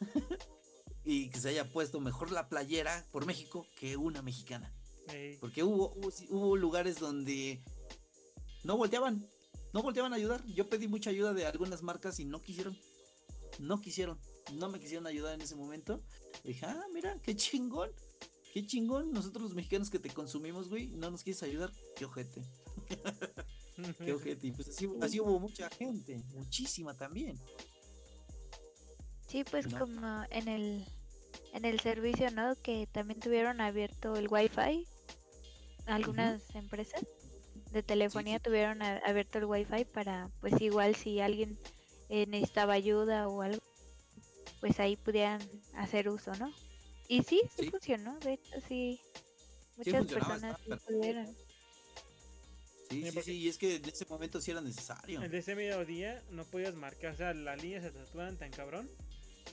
y 1.04 1.30
que 1.30 1.40
se 1.40 1.48
haya 1.48 1.70
puesto 1.72 1.98
mejor 2.00 2.30
la 2.30 2.48
playera 2.48 3.06
por 3.10 3.24
México 3.24 3.66
que 3.74 3.96
una 3.96 4.20
mexicana. 4.22 4.72
Porque 5.40 5.62
hubo, 5.62 5.94
hubo, 5.94 6.10
hubo 6.30 6.56
lugares 6.56 6.98
donde 6.98 7.62
no 8.64 8.76
volteaban, 8.76 9.24
no 9.72 9.82
volteaban 9.82 10.12
a 10.12 10.16
ayudar. 10.16 10.44
Yo 10.46 10.68
pedí 10.68 10.88
mucha 10.88 11.10
ayuda 11.10 11.32
de 11.32 11.46
algunas 11.46 11.82
marcas 11.82 12.18
y 12.18 12.24
no 12.24 12.42
quisieron. 12.42 12.76
No 13.60 13.80
quisieron, 13.80 14.18
no 14.54 14.68
me 14.68 14.80
quisieron 14.80 15.06
ayudar 15.06 15.34
en 15.34 15.40
ese 15.40 15.54
momento. 15.54 16.02
Dije, 16.44 16.66
ah, 16.66 16.84
mira, 16.92 17.18
qué 17.22 17.36
chingón, 17.36 17.90
qué 18.56 18.66
chingón. 18.66 19.12
Nosotros 19.12 19.42
los 19.42 19.54
mexicanos 19.54 19.90
que 19.90 19.98
te 19.98 20.08
consumimos, 20.08 20.70
güey, 20.70 20.88
no 20.88 21.10
nos 21.10 21.22
quieres 21.22 21.42
ayudar. 21.42 21.70
Qué 21.94 22.06
ojete, 22.06 22.40
qué 23.98 24.12
ojete. 24.14 24.46
Y 24.46 24.52
pues 24.52 24.68
así, 24.68 24.88
así 25.02 25.20
hubo 25.20 25.38
mucha 25.38 25.68
gente, 25.68 26.22
muchísima 26.34 26.96
también. 26.96 27.38
Sí, 29.28 29.44
pues 29.44 29.66
No. 29.70 29.78
como 29.78 30.24
en 30.30 30.48
el 30.48 30.86
en 31.52 31.64
el 31.66 31.80
servicio, 31.80 32.30
¿no? 32.30 32.54
Que 32.62 32.86
también 32.90 33.20
tuvieron 33.20 33.60
abierto 33.60 34.16
el 34.16 34.28
Wi-Fi. 34.30 34.86
Algunas 35.86 36.54
empresas 36.54 37.04
de 37.72 37.82
telefonía 37.82 38.36
sí. 38.38 38.42
tuvieron 38.44 38.80
a- 38.80 38.98
abierto 39.04 39.36
el 39.38 39.44
Wi-Fi 39.44 39.84
para, 39.84 40.30
pues 40.40 40.58
igual 40.62 40.94
si 40.96 41.20
alguien 41.20 41.58
eh, 42.08 42.24
necesitaba 42.26 42.72
ayuda 42.72 43.28
o 43.28 43.42
algo, 43.42 43.62
pues 44.60 44.80
ahí 44.80 44.96
pudieran 44.96 45.40
hacer 45.74 46.08
uso, 46.08 46.32
¿no? 46.36 46.50
Y 47.08 47.22
sí, 47.22 47.42
sí, 47.56 47.64
Sí. 47.64 47.70
funcionó. 47.70 48.18
De 48.20 48.34
hecho, 48.34 48.60
sí, 48.68 49.00
muchas 49.76 50.06
personas 50.06 50.56
sí 50.64 50.70
pudieron. 50.86 51.26
Sí, 52.88 53.10
Sí, 53.10 53.22
sí, 53.22 53.32
y 53.32 53.48
es 53.48 53.58
que 53.58 53.76
en 53.76 53.84
ese 53.84 54.06
momento 54.06 54.40
sí 54.40 54.52
era 54.52 54.60
necesario. 54.60 55.20
En 55.22 55.34
ese 55.34 55.56
mediodía 55.56 56.22
no 56.30 56.44
podías 56.44 56.74
marcar, 56.74 57.14
o 57.14 57.16
sea, 57.16 57.34
las 57.34 57.60
líneas 57.60 57.82
se 57.82 57.92
saturan 57.92 58.36
tan 58.36 58.50
cabrón. 58.52 58.88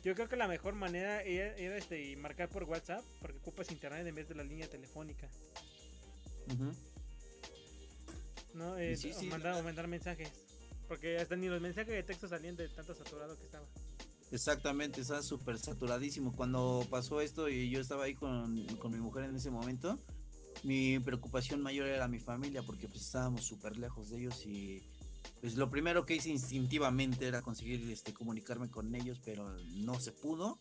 Yo 0.04 0.14
creo 0.14 0.30
que 0.30 0.36
la 0.36 0.48
mejor 0.48 0.76
manera 0.76 1.24
era, 1.24 1.56
era, 1.58 1.78
este, 1.78 2.16
marcar 2.18 2.50
por 2.50 2.64
WhatsApp, 2.66 3.04
porque 3.22 3.38
ocupas 3.40 3.72
internet 3.72 4.06
en 4.06 4.14
vez 4.16 4.28
de 4.30 4.36
la 4.36 4.44
línea 4.44 4.68
telefónica. 4.70 5.28
Ujú. 6.48 6.74
¿no? 8.54 8.78
Es, 8.78 9.04
o 9.06 9.14
sí, 9.20 9.26
mandar, 9.28 9.56
o 9.56 9.64
mandar 9.64 9.88
mensajes. 9.88 10.30
Porque 10.88 11.18
hasta 11.18 11.36
ni 11.36 11.48
los 11.48 11.62
mensajes 11.62 11.94
de 11.94 12.04
texto 12.04 12.28
salían 12.28 12.56
de 12.56 12.68
tanto 12.70 12.94
saturado 12.94 13.38
que 13.38 13.46
estaba. 13.46 13.66
Exactamente, 14.34 15.02
estaba 15.02 15.22
súper 15.22 15.60
saturadísimo. 15.60 16.36
Cuando 16.36 16.88
pasó 16.90 17.22
esto 17.22 17.50
y 17.50 17.70
yo 17.70 17.80
estaba 17.80 18.06
ahí 18.06 18.16
con, 18.16 18.66
con 18.78 18.92
mi 18.92 18.98
mujer 18.98 19.26
en 19.26 19.36
ese 19.36 19.52
momento, 19.52 20.00
mi 20.64 20.98
preocupación 20.98 21.62
mayor 21.62 21.86
era 21.86 22.08
mi 22.08 22.18
familia 22.18 22.64
porque 22.64 22.88
pues 22.88 23.04
estábamos 23.04 23.44
súper 23.44 23.78
lejos 23.78 24.10
de 24.10 24.22
ellos 24.22 24.44
y 24.48 24.82
pues 25.40 25.56
lo 25.56 25.70
primero 25.70 26.08
que 26.08 26.16
hice 26.16 26.32
instintivamente 26.32 27.28
era 27.28 27.44
conseguir 27.44 27.88
este, 27.92 28.12
comunicarme 28.12 28.72
con 28.72 28.96
ellos, 28.96 29.22
pero 29.24 29.56
no 29.76 30.00
se 30.00 30.12
pudo 30.12 30.58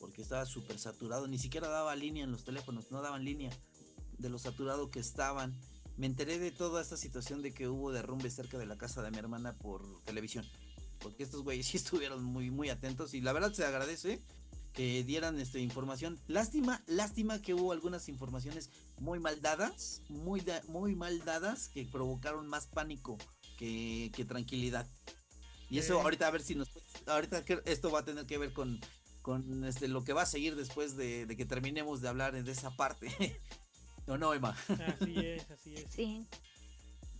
porque 0.00 0.22
estaba 0.22 0.44
súper 0.44 0.80
saturado, 0.80 1.28
ni 1.28 1.38
siquiera 1.38 1.68
daba 1.68 1.94
línea 1.94 2.24
en 2.24 2.32
los 2.32 2.42
teléfonos, 2.42 2.90
no 2.90 3.02
daban 3.02 3.24
línea 3.24 3.56
de 4.18 4.30
lo 4.30 4.40
saturado 4.40 4.90
que 4.90 4.98
estaban. 4.98 5.56
Me 5.96 6.06
enteré 6.06 6.40
de 6.40 6.50
toda 6.50 6.82
esta 6.82 6.96
situación 6.96 7.40
de 7.40 7.54
que 7.54 7.68
hubo 7.68 7.92
derrumbe 7.92 8.30
cerca 8.30 8.58
de 8.58 8.66
la 8.66 8.76
casa 8.76 9.00
de 9.00 9.12
mi 9.12 9.18
hermana 9.18 9.56
por 9.56 10.02
televisión 10.02 10.44
porque 11.02 11.22
estos 11.22 11.42
güeyes 11.42 11.66
sí 11.70 11.76
estuvieron 11.76 12.22
muy, 12.24 12.50
muy 12.50 12.68
atentos 12.70 13.14
y 13.14 13.20
la 13.20 13.32
verdad 13.32 13.52
se 13.52 13.64
agradece 13.64 14.20
que 14.72 15.04
dieran 15.04 15.38
esta 15.38 15.58
información. 15.58 16.18
Lástima, 16.28 16.82
lástima 16.86 17.42
que 17.42 17.52
hubo 17.52 17.72
algunas 17.72 18.08
informaciones 18.08 18.70
muy 18.98 19.18
mal 19.18 19.42
dadas, 19.42 20.00
muy, 20.08 20.40
da- 20.40 20.62
muy 20.68 20.94
mal 20.94 21.22
dadas 21.26 21.68
que 21.68 21.84
provocaron 21.84 22.46
más 22.46 22.66
pánico 22.68 23.18
que, 23.58 24.10
que 24.14 24.24
tranquilidad. 24.24 24.86
Y 25.68 25.78
eso 25.78 25.94
Sí. 25.96 26.00
ahorita 26.02 26.26
a 26.26 26.30
ver 26.30 26.42
si 26.42 26.54
nos... 26.54 26.68
Ahorita 27.06 27.44
que 27.44 27.60
esto 27.66 27.90
va 27.90 28.00
a 28.00 28.04
tener 28.04 28.24
que 28.26 28.38
ver 28.38 28.52
con, 28.54 28.80
con 29.20 29.64
este, 29.64 29.88
lo 29.88 30.04
que 30.04 30.12
va 30.14 30.22
a 30.22 30.26
seguir 30.26 30.56
después 30.56 30.96
de, 30.96 31.26
de 31.26 31.36
que 31.36 31.44
terminemos 31.44 32.00
de 32.00 32.08
hablar 32.08 32.32
de 32.42 32.50
esa 32.52 32.74
parte. 32.74 33.08
¿O 34.06 34.16
no, 34.16 34.32
Emma? 34.34 34.56
Así 34.68 35.14
es, 35.18 35.50
así 35.50 35.74
es. 35.74 35.84
Sí, 35.94 36.26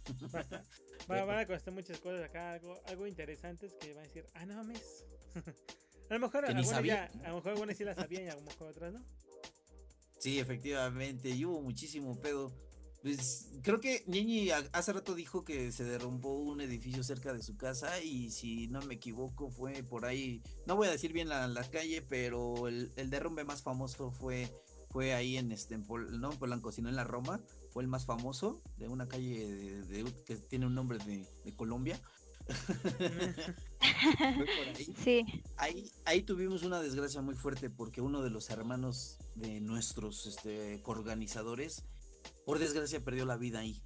Van 1.08 1.30
a 1.38 1.46
costar 1.46 1.74
muchas 1.74 1.98
cosas 1.98 2.22
acá, 2.24 2.52
algo, 2.54 2.80
algo 2.86 3.06
interesantes 3.06 3.74
que 3.80 3.92
van 3.94 4.04
a 4.04 4.08
decir, 4.08 4.24
ah, 4.34 4.46
no 4.46 4.54
mames. 4.54 5.04
a 6.10 6.14
lo 6.14 6.20
mejor 6.20 6.44
algunas 6.44 6.84
ya, 6.84 7.10
a 7.24 7.28
lo 7.30 7.36
mejor 7.36 7.52
algunas 7.52 7.76
sí 7.76 7.84
las 7.84 7.96
sabían 7.96 8.24
y 8.24 8.28
a 8.28 8.34
lo 8.34 8.42
mejor 8.42 8.68
otras 8.68 8.92
no. 8.92 9.04
Sí, 10.18 10.38
efectivamente, 10.38 11.30
y 11.30 11.44
hubo 11.44 11.60
muchísimo 11.60 12.20
pedo. 12.20 12.52
Pues 13.02 13.48
creo 13.62 13.80
que 13.80 14.04
Ñeñi 14.06 14.50
hace 14.50 14.92
rato 14.92 15.16
dijo 15.16 15.44
que 15.44 15.72
se 15.72 15.82
derrumbó 15.82 16.38
un 16.38 16.60
edificio 16.60 17.02
cerca 17.02 17.32
de 17.32 17.42
su 17.42 17.56
casa 17.56 18.00
y 18.00 18.30
si 18.30 18.68
no 18.68 18.80
me 18.82 18.94
equivoco 18.94 19.50
fue 19.50 19.82
por 19.82 20.04
ahí, 20.04 20.40
no 20.66 20.76
voy 20.76 20.86
a 20.86 20.92
decir 20.92 21.12
bien 21.12 21.28
la, 21.28 21.48
la 21.48 21.68
calle, 21.68 22.00
pero 22.02 22.68
el, 22.68 22.92
el 22.94 23.10
derrumbe 23.10 23.42
más 23.42 23.62
famoso 23.62 24.12
fue 24.12 24.48
fue 24.90 25.14
ahí 25.14 25.36
en 25.36 25.50
este 25.50 25.74
en 25.74 25.82
Pol- 25.84 26.20
no 26.20 26.30
en 26.30 26.38
Polanco, 26.38 26.70
sino 26.70 26.88
en 26.88 26.94
la 26.94 27.02
Roma, 27.02 27.42
fue 27.72 27.82
el 27.82 27.88
más 27.88 28.04
famoso 28.04 28.62
de 28.76 28.88
una 28.88 29.08
calle 29.08 29.46
de- 29.48 29.82
de- 29.82 30.24
que 30.24 30.36
tiene 30.36 30.66
un 30.66 30.74
nombre 30.74 30.98
de, 30.98 31.26
de 31.44 31.56
Colombia. 31.56 32.00
Ahí 33.80 34.94
sí, 35.04 35.24
ahí, 35.56 35.90
ahí 36.04 36.22
tuvimos 36.22 36.62
una 36.64 36.80
desgracia 36.80 37.22
muy 37.22 37.34
fuerte 37.34 37.70
porque 37.70 38.00
uno 38.00 38.22
de 38.22 38.30
los 38.30 38.50
hermanos 38.50 39.18
de 39.36 39.60
nuestros 39.60 40.26
este, 40.26 40.82
organizadores, 40.86 41.84
por 42.44 42.58
desgracia, 42.58 43.00
perdió 43.04 43.24
la 43.24 43.36
vida 43.36 43.60
ahí. 43.60 43.82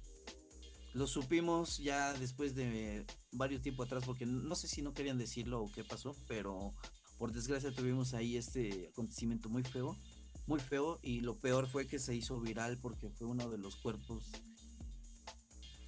Lo 0.93 1.05
supimos 1.05 1.77
ya 1.77 2.13
después 2.13 2.55
de 2.55 3.05
varios 3.31 3.61
tiempo 3.61 3.83
atrás 3.83 4.03
porque 4.05 4.25
no 4.25 4.55
sé 4.55 4.67
si 4.67 4.81
no 4.81 4.93
querían 4.93 5.17
decirlo 5.17 5.61
o 5.61 5.71
qué 5.71 5.83
pasó, 5.83 6.15
pero 6.27 6.73
por 7.19 7.31
desgracia 7.31 7.71
tuvimos 7.71 8.13
ahí 8.15 8.37
este 8.37 8.89
acontecimiento 8.89 9.49
muy 9.49 9.63
feo, 9.63 9.95
muy 10.47 10.59
feo 10.59 10.99
y 11.03 11.21
lo 11.21 11.35
peor 11.35 11.67
fue 11.67 11.87
que 11.87 11.99
se 11.99 12.15
hizo 12.15 12.39
viral 12.39 12.77
porque 12.77 13.09
fue 13.09 13.27
uno 13.27 13.49
de 13.49 13.57
los 13.57 13.75
cuerpos 13.75 14.31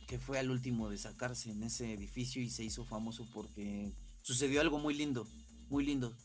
que 0.07 0.19
fue 0.19 0.39
al 0.39 0.51
último 0.51 0.89
de 0.89 0.97
sacarse 0.97 1.51
en 1.51 1.63
ese 1.63 1.93
edificio 1.93 2.41
y 2.41 2.49
se 2.49 2.63
hizo 2.63 2.83
famoso 2.83 3.27
porque 3.33 3.93
sucedió 4.21 4.59
algo 4.59 4.79
muy 4.79 4.95
lindo, 4.95 5.27
muy 5.69 5.85
lindo. 5.85 6.15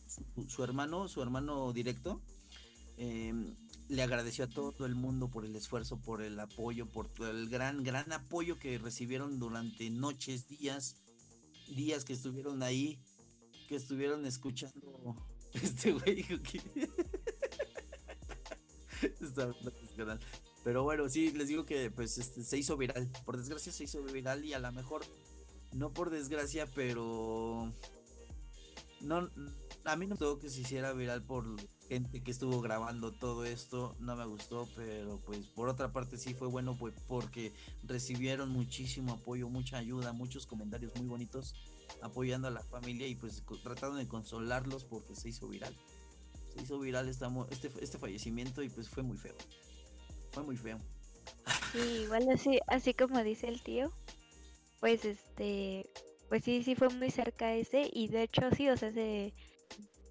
Su, 0.49 0.64
hermano, 0.64 1.07
su 1.07 1.20
hermano 1.22 1.72
directo, 1.72 2.22
eh, 2.97 3.35
le 3.89 4.03
agradeció 4.03 4.47
a 4.47 4.49
todo 4.49 4.87
el 4.87 4.95
mundo 4.95 5.28
por 5.28 5.45
el 5.45 5.55
esfuerzo, 5.55 6.01
por 6.01 6.22
el 6.22 6.41
apoyo, 6.41 6.87
por 6.87 7.11
el 7.20 7.49
gran, 7.51 7.85
gran 7.85 8.11
apoyo 8.12 8.59
que 8.59 8.78
recibieron 8.78 9.39
durante 9.39 9.91
noches, 9.91 10.49
días, 10.49 10.97
días 11.68 12.07
que 12.07 12.14
estuvieron 12.14 12.62
ahí, 12.62 12.99
que 13.68 13.76
estuvieron 13.76 14.24
escuchando 14.24 15.14
este 15.53 15.93
güey. 15.93 16.24
Pero 20.65 20.83
bueno, 20.83 21.09
sí, 21.09 21.31
les 21.33 21.49
digo 21.49 21.67
que 21.67 21.91
pues 21.91 22.17
este, 22.17 22.43
se 22.43 22.57
hizo 22.57 22.77
viral. 22.77 23.11
Por 23.27 23.37
desgracia 23.37 23.71
se 23.71 23.85
hizo 23.85 24.03
viral 24.03 24.45
y 24.45 24.55
a 24.55 24.59
lo 24.59 24.73
mejor, 24.73 25.03
no 25.73 25.93
por 25.93 26.09
desgracia, 26.09 26.67
pero 26.75 27.71
no, 29.03 29.31
a 29.85 29.97
mí 29.97 30.07
no 30.07 30.17
me 30.19 30.27
gustó 30.27 30.39
que 30.39 30.49
se 30.49 30.63
hiciera 30.63 30.93
viral 30.95 31.23
por 31.23 31.45
gente 31.89 32.23
que 32.23 32.31
estuvo 32.31 32.63
grabando 32.63 33.13
todo 33.13 33.45
esto, 33.45 33.95
no 34.01 34.17
me 34.17 34.25
gustó, 34.25 34.67
pero 34.75 35.21
pues 35.27 35.47
por 35.49 35.69
otra 35.69 35.93
parte 35.93 36.17
sí 36.17 36.33
fue 36.33 36.49
bueno 36.49 36.77
pues 36.79 36.95
porque 37.07 37.53
recibieron 37.83 38.49
muchísimo 38.49 39.13
apoyo, 39.13 39.51
mucha 39.51 39.77
ayuda, 39.77 40.13
muchos 40.13 40.47
comentarios 40.47 40.95
muy 40.97 41.07
bonitos 41.07 41.55
apoyando 42.03 42.49
a 42.49 42.51
la 42.51 42.63
familia 42.63 43.07
y 43.07 43.15
pues 43.15 43.43
tratando 43.63 43.97
de 43.97 44.09
consolarlos 44.09 44.85
porque 44.85 45.15
se 45.15 45.29
hizo 45.29 45.47
viral. 45.49 45.75
Se 46.55 46.63
hizo 46.63 46.79
viral 46.79 47.09
esta 47.09 47.31
este, 47.51 47.71
este 47.81 47.99
fallecimiento 47.99 48.63
y 48.63 48.69
pues 48.69 48.89
fue 48.89 49.03
muy 49.03 49.17
feo. 49.17 49.35
Fue 50.31 50.43
muy 50.43 50.57
feo. 50.57 50.81
sí, 51.73 52.03
igual 52.03 52.29
así, 52.31 52.61
así 52.67 52.95
como 52.95 53.23
dice 53.23 53.49
el 53.49 53.63
tío, 53.63 53.93
pues 54.81 55.05
este, 55.05 55.89
pues 56.29 56.45
sí, 56.45 56.63
sí 56.63 56.75
fue 56.75 56.89
muy 56.91 57.11
cerca 57.11 57.55
ese 57.55 57.91
y 57.93 58.09
de 58.09 58.23
hecho 58.23 58.43
sí, 58.57 58.69
o 58.69 58.77
sea, 58.77 58.89
ese, 58.91 59.35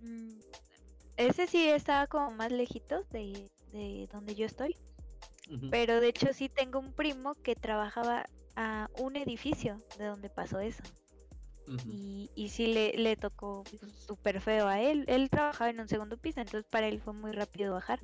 mm, 0.01 0.39
ese 1.17 1.47
sí 1.47 1.69
estaba 1.69 2.07
como 2.07 2.31
más 2.31 2.51
lejitos 2.51 3.09
de, 3.09 3.49
de 3.71 4.07
donde 4.11 4.35
yo 4.35 4.45
estoy, 4.45 4.75
pero 5.69 5.99
de 5.99 6.07
hecho 6.09 6.33
sí 6.33 6.49
tengo 6.49 6.79
un 6.79 6.93
primo 6.93 7.35
que 7.35 7.55
trabajaba 7.55 8.25
a 8.55 8.89
un 8.99 9.15
edificio 9.15 9.77
de 9.97 10.05
donde 10.05 10.29
pasó 10.29 10.59
eso. 10.59 10.83
Y, 11.87 12.29
y 12.35 12.49
sí 12.49 12.67
le, 12.67 12.93
le 12.93 13.15
tocó 13.15 13.63
pues, 13.63 13.91
súper 14.05 14.41
feo 14.41 14.67
a 14.67 14.81
él. 14.81 15.05
Él 15.07 15.29
trabajaba 15.29 15.69
en 15.69 15.79
un 15.79 15.87
segundo 15.87 16.17
piso, 16.17 16.41
entonces 16.41 16.69
para 16.69 16.87
él 16.87 16.99
fue 17.01 17.13
muy 17.13 17.31
rápido 17.31 17.73
bajar. 17.73 17.99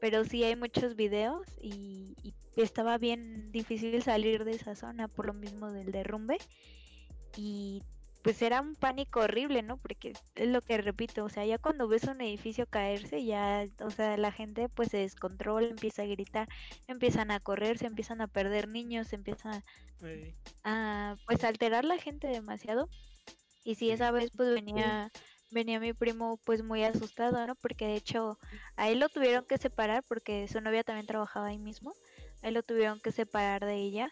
Pero 0.00 0.24
sí 0.24 0.42
hay 0.44 0.56
muchos 0.56 0.96
videos 0.96 1.46
y, 1.60 2.16
y 2.22 2.34
estaba 2.56 2.98
bien 2.98 3.52
difícil 3.52 4.02
salir 4.02 4.44
de 4.44 4.52
esa 4.52 4.74
zona 4.74 5.08
por 5.08 5.26
lo 5.26 5.34
mismo 5.34 5.70
del 5.72 5.92
derrumbe. 5.92 6.38
Y 7.36 7.82
pues 8.22 8.40
era 8.42 8.60
un 8.60 8.76
pánico 8.76 9.20
horrible, 9.20 9.62
¿no? 9.62 9.78
Porque 9.78 10.12
es 10.34 10.48
lo 10.48 10.62
que 10.62 10.78
repito, 10.78 11.24
o 11.24 11.28
sea, 11.28 11.44
ya 11.46 11.58
cuando 11.58 11.88
ves 11.88 12.04
un 12.04 12.20
edificio 12.20 12.66
caerse, 12.68 13.24
ya, 13.24 13.66
o 13.80 13.90
sea, 13.90 14.16
la 14.16 14.32
gente 14.32 14.68
pues 14.68 14.90
se 14.90 14.98
descontrola, 14.98 15.68
empieza 15.68 16.02
a 16.02 16.06
gritar, 16.06 16.48
empiezan 16.88 17.30
a 17.30 17.40
correr, 17.40 17.78
se 17.78 17.86
empiezan 17.86 18.20
a 18.20 18.28
perder 18.28 18.68
niños, 18.68 19.08
se 19.08 19.16
empieza 19.16 19.62
Eh, 20.04 20.36
a 20.64 21.16
pues 21.26 21.44
alterar 21.44 21.84
la 21.84 21.98
gente 21.98 22.28
demasiado. 22.28 22.88
Y 23.64 23.76
si 23.76 23.90
esa 23.90 24.10
vez 24.10 24.30
pues 24.36 24.52
venía 24.54 25.10
venía 25.50 25.80
mi 25.80 25.92
primo 25.92 26.38
pues 26.44 26.62
muy 26.64 26.82
asustado 26.82 27.46
no 27.46 27.54
porque 27.56 27.86
de 27.86 27.96
hecho 27.96 28.38
a 28.76 28.88
él 28.90 29.00
lo 29.00 29.08
tuvieron 29.10 29.44
que 29.46 29.58
separar 29.58 30.02
porque 30.08 30.48
su 30.48 30.60
novia 30.62 30.82
también 30.84 31.06
trabajaba 31.06 31.48
ahí 31.48 31.58
mismo 31.58 31.94
él 32.42 32.54
lo 32.54 32.62
tuvieron 32.62 33.00
que 33.00 33.12
separar 33.12 33.64
de 33.64 33.74
ella, 33.76 34.10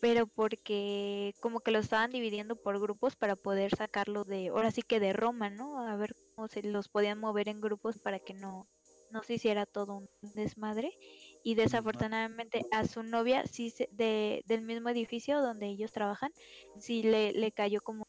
pero 0.00 0.26
porque 0.26 1.34
como 1.40 1.60
que 1.60 1.70
lo 1.70 1.78
estaban 1.78 2.10
dividiendo 2.10 2.56
por 2.56 2.80
grupos 2.80 3.16
para 3.16 3.36
poder 3.36 3.74
sacarlo 3.74 4.24
de, 4.24 4.48
ahora 4.48 4.70
sí 4.70 4.82
que 4.82 5.00
de 5.00 5.12
Roma, 5.12 5.50
¿no? 5.50 5.80
A 5.86 5.96
ver 5.96 6.14
cómo 6.34 6.48
se 6.48 6.62
los 6.62 6.88
podían 6.88 7.18
mover 7.18 7.48
en 7.48 7.60
grupos 7.60 7.98
para 7.98 8.18
que 8.18 8.34
no, 8.34 8.68
no 9.10 9.22
se 9.22 9.34
hiciera 9.34 9.66
todo 9.66 9.96
un 9.98 10.08
desmadre. 10.34 10.96
Y 11.44 11.54
desafortunadamente 11.54 12.66
a 12.72 12.86
su 12.86 13.02
novia, 13.02 13.46
sí, 13.46 13.72
de, 13.90 14.42
del 14.46 14.62
mismo 14.62 14.88
edificio 14.88 15.40
donde 15.40 15.66
ellos 15.66 15.92
trabajan, 15.92 16.32
sí 16.78 17.02
le, 17.02 17.32
le 17.32 17.52
cayó 17.52 17.80
como 17.80 18.06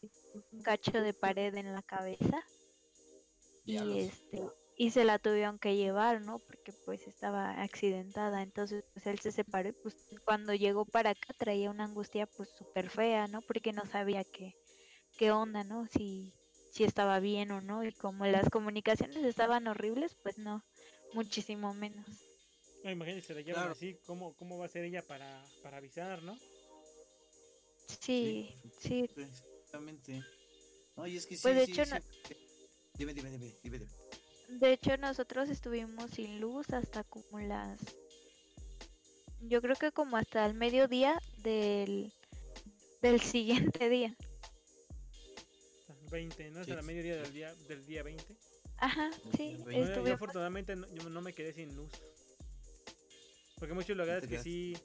un 0.51 0.61
cacho 0.61 1.01
de 1.01 1.13
pared 1.13 1.55
en 1.55 1.73
la 1.73 1.83
cabeza 1.83 2.43
y 3.69 3.99
este 3.99 4.41
y 4.81 4.91
se 4.91 5.03
la 5.03 5.19
tuvieron 5.19 5.59
que 5.59 5.75
llevar, 5.75 6.21
¿no? 6.21 6.39
Porque 6.39 6.71
pues 6.85 7.05
estaba 7.05 7.61
accidentada, 7.61 8.41
entonces 8.41 8.81
pues 8.93 9.05
él 9.07 9.19
se 9.19 9.33
separó 9.33 9.67
y 9.67 9.73
pues 9.73 9.93
cuando 10.23 10.53
llegó 10.53 10.85
para 10.85 11.09
acá 11.09 11.33
traía 11.37 11.69
una 11.69 11.83
angustia 11.83 12.27
pues 12.27 12.47
súper 12.57 12.89
fea, 12.89 13.27
¿no? 13.27 13.41
Porque 13.41 13.73
no 13.73 13.85
sabía 13.85 14.23
qué, 14.23 14.53
qué 15.17 15.31
onda, 15.31 15.65
¿no? 15.65 15.85
Si, 15.87 16.31
si 16.71 16.85
estaba 16.85 17.19
bien 17.19 17.51
o 17.51 17.59
no 17.59 17.83
y 17.83 17.91
como 17.91 18.25
las 18.25 18.49
comunicaciones 18.49 19.25
estaban 19.25 19.67
horribles, 19.67 20.15
pues 20.23 20.37
no, 20.37 20.63
muchísimo 21.11 21.73
menos. 21.73 22.07
No, 22.81 22.89
imagínate, 22.89 23.27
se 23.27 23.33
la 23.33 23.41
llevan 23.41 23.59
Claro. 23.63 23.71
así, 23.73 23.99
¿cómo, 24.05 24.33
¿cómo 24.35 24.57
va 24.57 24.67
a 24.67 24.69
ser 24.69 24.85
ella 24.85 25.05
para, 25.05 25.45
para 25.61 25.75
avisar, 25.75 26.23
no? 26.23 26.39
Sí, 27.99 28.55
sí, 28.77 29.09
Efectivamente. 29.09 30.23
No, 30.95 31.05
y 31.05 31.17
es 31.17 31.25
que 31.25 31.35
sí, 31.35 31.41
Pues, 31.43 31.55
de 31.57 31.65
sí, 31.65 31.71
hecho, 31.73 31.83
sí. 31.83 31.91
no- 31.91 31.99
Dime, 32.97 33.13
dime, 33.13 33.29
dime, 33.29 33.53
dime, 33.61 33.79
dime. 33.79 33.98
De 34.49 34.73
hecho, 34.73 34.97
nosotros 34.97 35.49
estuvimos 35.49 36.11
sin 36.11 36.39
luz 36.39 36.69
hasta 36.73 37.03
como 37.03 37.39
las. 37.39 37.79
Yo 39.41 39.61
creo 39.61 39.75
que 39.75 39.91
como 39.91 40.17
hasta 40.17 40.45
el 40.45 40.53
mediodía 40.53 41.19
del, 41.43 42.11
del 43.01 43.21
siguiente 43.21 43.89
día. 43.89 44.15
20, 46.11 46.49
¿no? 46.51 46.61
Es 46.61 46.65
Sí. 46.65 46.73
la 46.73 46.81
mediodía 46.81 47.17
del 47.17 47.31
día, 47.33 47.53
del 47.67 47.85
día 47.85 48.03
20. 48.03 48.35
Ajá, 48.77 49.11
sí, 49.37 49.57
yo 49.57 49.69
estuvimos. 49.71 50.11
afortunadamente 50.11 50.75
no, 50.75 50.87
yo 50.95 51.09
no 51.09 51.21
me 51.21 51.33
quedé 51.33 51.53
sin 51.53 51.75
luz. 51.75 51.91
Porque 53.59 53.73
muchos 53.73 53.95
lugares 53.95 54.27
que 54.27 54.39
sí, 54.39 54.75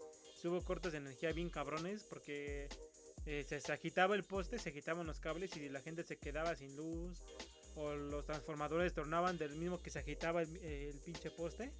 hubo 0.45 0.61
cortes 0.63 0.93
de 0.93 0.99
energía 0.99 1.33
bien 1.33 1.49
cabrones 1.49 2.05
porque 2.05 2.69
eh, 3.25 3.45
se, 3.49 3.61
se 3.61 3.73
agitaba 3.73 4.17
el 4.17 4.25
poste, 4.25 4.59
se 4.59 4.69
agitaban 4.71 5.07
los 5.07 5.21
cables 5.21 5.57
y 5.57 5.69
la 5.69 5.81
gente 5.81 6.03
se 6.05 6.19
quedaba 6.19 6.55
sin 6.57 6.77
luz. 6.77 7.19
O 7.77 7.95
los 7.95 8.25
transformadores 8.25 8.95
tornaban 8.95 9.37
del 9.37 9.57
mismo 9.57 9.83
que 9.83 9.91
se 9.91 9.99
agitaba 9.99 10.43
el, 10.43 10.57
el 10.57 10.99
pinche 11.01 11.31
poste. 11.31 11.73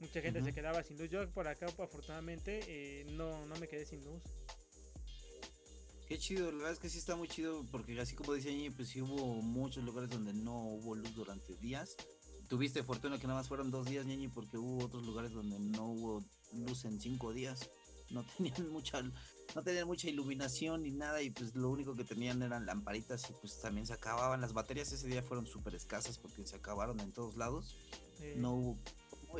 Mucha 0.00 0.20
gente 0.20 0.42
se 0.42 0.52
quedaba 0.52 0.82
sin 0.82 0.98
luz. 0.98 1.08
Yo 1.08 1.28
por 1.30 1.46
acá, 1.46 1.66
afortunadamente, 1.66 2.60
eh, 2.66 3.04
no, 3.12 3.46
no 3.46 3.56
me 3.56 3.68
quedé 3.68 3.86
sin 3.86 4.04
luz. 4.04 4.20
Qué 6.08 6.18
chido, 6.18 6.50
la 6.50 6.58
verdad 6.58 6.72
es 6.72 6.78
que 6.78 6.90
sí 6.90 6.98
está 6.98 7.16
muy 7.16 7.28
chido 7.28 7.64
porque 7.70 7.98
así 7.98 8.14
como 8.14 8.34
dice 8.34 8.52
Ñi, 8.52 8.68
pues 8.70 8.88
sí 8.88 9.00
hubo 9.00 9.40
muchos 9.40 9.82
lugares 9.84 10.10
donde 10.10 10.34
no 10.34 10.60
hubo 10.60 10.94
luz 10.94 11.14
durante 11.14 11.56
días. 11.56 11.96
Tuviste 12.48 12.82
fortuna 12.82 13.18
que 13.18 13.26
nada 13.26 13.38
más 13.38 13.48
fueron 13.48 13.70
dos 13.70 13.86
días, 13.86 14.04
Ñeñi, 14.04 14.28
porque 14.28 14.58
hubo 14.58 14.84
otros 14.84 15.06
lugares 15.06 15.32
donde 15.32 15.58
no 15.58 15.86
hubo 15.86 16.24
luz 16.52 16.84
en 16.84 17.00
cinco 17.00 17.32
días. 17.32 17.70
No 18.10 18.26
tenían 18.36 18.68
mucha, 18.70 19.02
no 19.54 19.62
tenían 19.62 19.86
mucha 19.86 20.08
iluminación 20.08 20.82
ni 20.82 20.90
nada 20.90 21.20
y 21.22 21.30
pues 21.30 21.54
lo 21.54 21.70
único 21.70 21.94
que 21.94 22.04
tenían 22.04 22.42
eran 22.42 22.64
lamparitas 22.66 23.28
y 23.30 23.32
pues 23.34 23.60
también 23.60 23.86
se 23.86 23.92
acababan. 23.92 24.40
Las 24.40 24.52
baterías 24.52 24.92
ese 24.92 25.08
día 25.08 25.22
fueron 25.22 25.46
súper 25.46 25.74
escasas 25.74 26.18
porque 26.18 26.46
se 26.46 26.56
acabaron 26.56 27.00
en 27.00 27.12
todos 27.12 27.36
lados. 27.36 27.76
No 28.36 28.54
hubo 28.54 28.78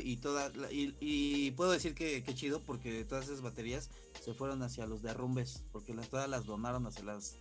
y 0.02 0.16
toda 0.16 0.48
la- 0.50 0.72
y, 0.72 0.96
y 1.00 1.50
puedo 1.50 1.70
decir 1.70 1.94
que, 1.94 2.22
que 2.22 2.34
chido 2.34 2.62
porque 2.62 3.04
todas 3.04 3.26
esas 3.26 3.42
baterías 3.42 3.90
se 4.24 4.32
fueron 4.32 4.62
hacia 4.62 4.86
los 4.86 5.02
derrumbes 5.02 5.64
porque 5.70 5.92
las 5.92 6.08
todas 6.08 6.28
las 6.30 6.46
donaron 6.46 6.86
hacia 6.86 7.04
las 7.04 7.36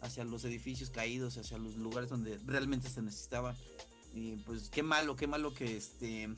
hacia 0.00 0.22
los 0.24 0.44
edificios 0.44 0.90
caídos 0.90 1.36
hacia 1.36 1.58
los 1.58 1.74
lugares 1.76 2.08
donde 2.08 2.38
realmente 2.46 2.88
se 2.88 3.02
necesitaban 3.02 3.56
y 4.14 4.36
pues 4.36 4.70
qué 4.70 4.84
malo 4.84 5.16
qué 5.16 5.26
malo 5.26 5.52
que 5.52 5.76
este 5.76 6.28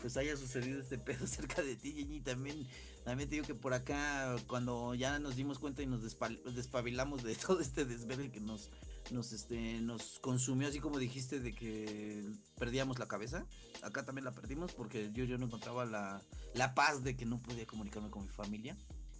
pues 0.00 0.16
haya 0.16 0.36
sucedido 0.36 0.80
este 0.80 0.98
pedo 1.06 1.28
cerca 1.28 1.62
de 1.62 1.76
ti 1.76 1.92
Gigi 1.92 2.20
también 2.20 2.66
también 3.04 3.28
te 3.28 3.36
digo 3.36 3.46
que 3.46 3.54
por 3.54 3.74
acá 3.74 4.36
cuando 4.46 4.94
ya 4.94 5.18
nos 5.18 5.36
dimos 5.36 5.58
cuenta 5.58 5.82
y 5.82 5.86
nos 5.86 6.02
despabilamos 6.02 7.22
de 7.22 7.34
todo 7.46 7.60
este 7.60 7.84
desvelo 7.84 8.30
que 8.32 8.40
nos 8.40 8.70
nos 9.10 9.32
este 9.32 9.80
nos 9.80 10.18
consumió 10.20 10.68
así 10.68 10.80
como 10.80 10.98
dijiste 10.98 11.38
de 11.38 11.54
que 11.54 12.24
perdíamos 12.56 12.98
la 12.98 13.06
cabeza 13.06 13.46
acá 13.84 14.04
también 14.04 14.24
la 14.24 14.32
perdimos 14.32 14.72
porque 14.72 15.10
yo, 15.12 15.24
yo 15.24 15.38
no 15.38 15.46
encontraba 15.46 15.84
la, 15.84 16.22
la 16.54 16.74
paz 16.74 17.04
de 17.04 17.16
que 17.16 17.26
no 17.26 17.40
podía 17.40 17.66
comunicarme 17.66 18.10
con 18.10 18.22
mi 18.22 18.28
familia. 18.30 18.76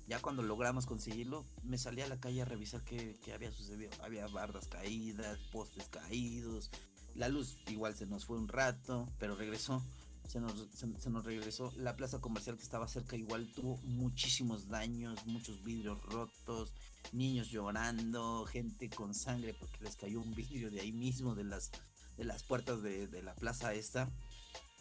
Ya 0.07 0.21
cuando 0.21 0.43
logramos 0.43 0.87
conseguirlo, 0.87 1.47
me 1.63 1.79
salí 1.79 2.03
a 2.03 2.07
la 2.07 2.21
calle 2.21 2.43
a 2.43 2.45
revisar 2.45 2.83
qué, 2.85 3.19
qué 3.23 3.33
había 3.33 3.51
sucedido. 3.51 3.91
Había 4.03 4.27
bardas 4.27 4.69
caídas, 4.69 5.39
postes 5.51 5.89
caídos. 5.89 6.71
La 7.15 7.29
luz 7.29 7.59
igual 7.69 7.95
se 7.95 8.07
nos 8.07 8.27
fue 8.27 8.37
un 8.37 8.49
rato, 8.49 9.09
pero 9.19 9.35
regresó. 9.35 9.83
Se 10.29 10.41
nos, 10.41 10.55
se- 10.75 11.11
nos 11.11 11.25
regresó. 11.25 11.71
La 11.77 11.97
plaza 11.97 12.21
comercial 12.21 12.57
que 12.57 12.63
estaba 12.63 12.89
cerca 12.89 13.17
igual 13.17 13.47
tuvo 13.55 13.77
muchísimos 13.85 14.69
daños, 14.69 15.25
muchos 15.27 15.63
vidrios 15.63 16.03
rotos, 16.03 16.73
niños 17.13 17.49
llorando, 17.51 18.45
gente 18.47 18.89
con 18.89 19.15
sangre 19.15 19.55
porque 19.55 19.85
les 19.85 19.97
cayó 19.97 20.21
un 20.21 20.35
vidrio 20.35 20.71
de 20.71 20.81
ahí 20.81 20.93
mismo 20.93 21.35
de 21.35 21.45
las, 21.45 21.71
de 22.17 22.25
las 22.25 22.43
puertas 22.43 22.83
de, 22.83 23.07
de 23.07 23.23
la 23.23 23.35
plaza 23.35 23.75
esta 23.75 24.11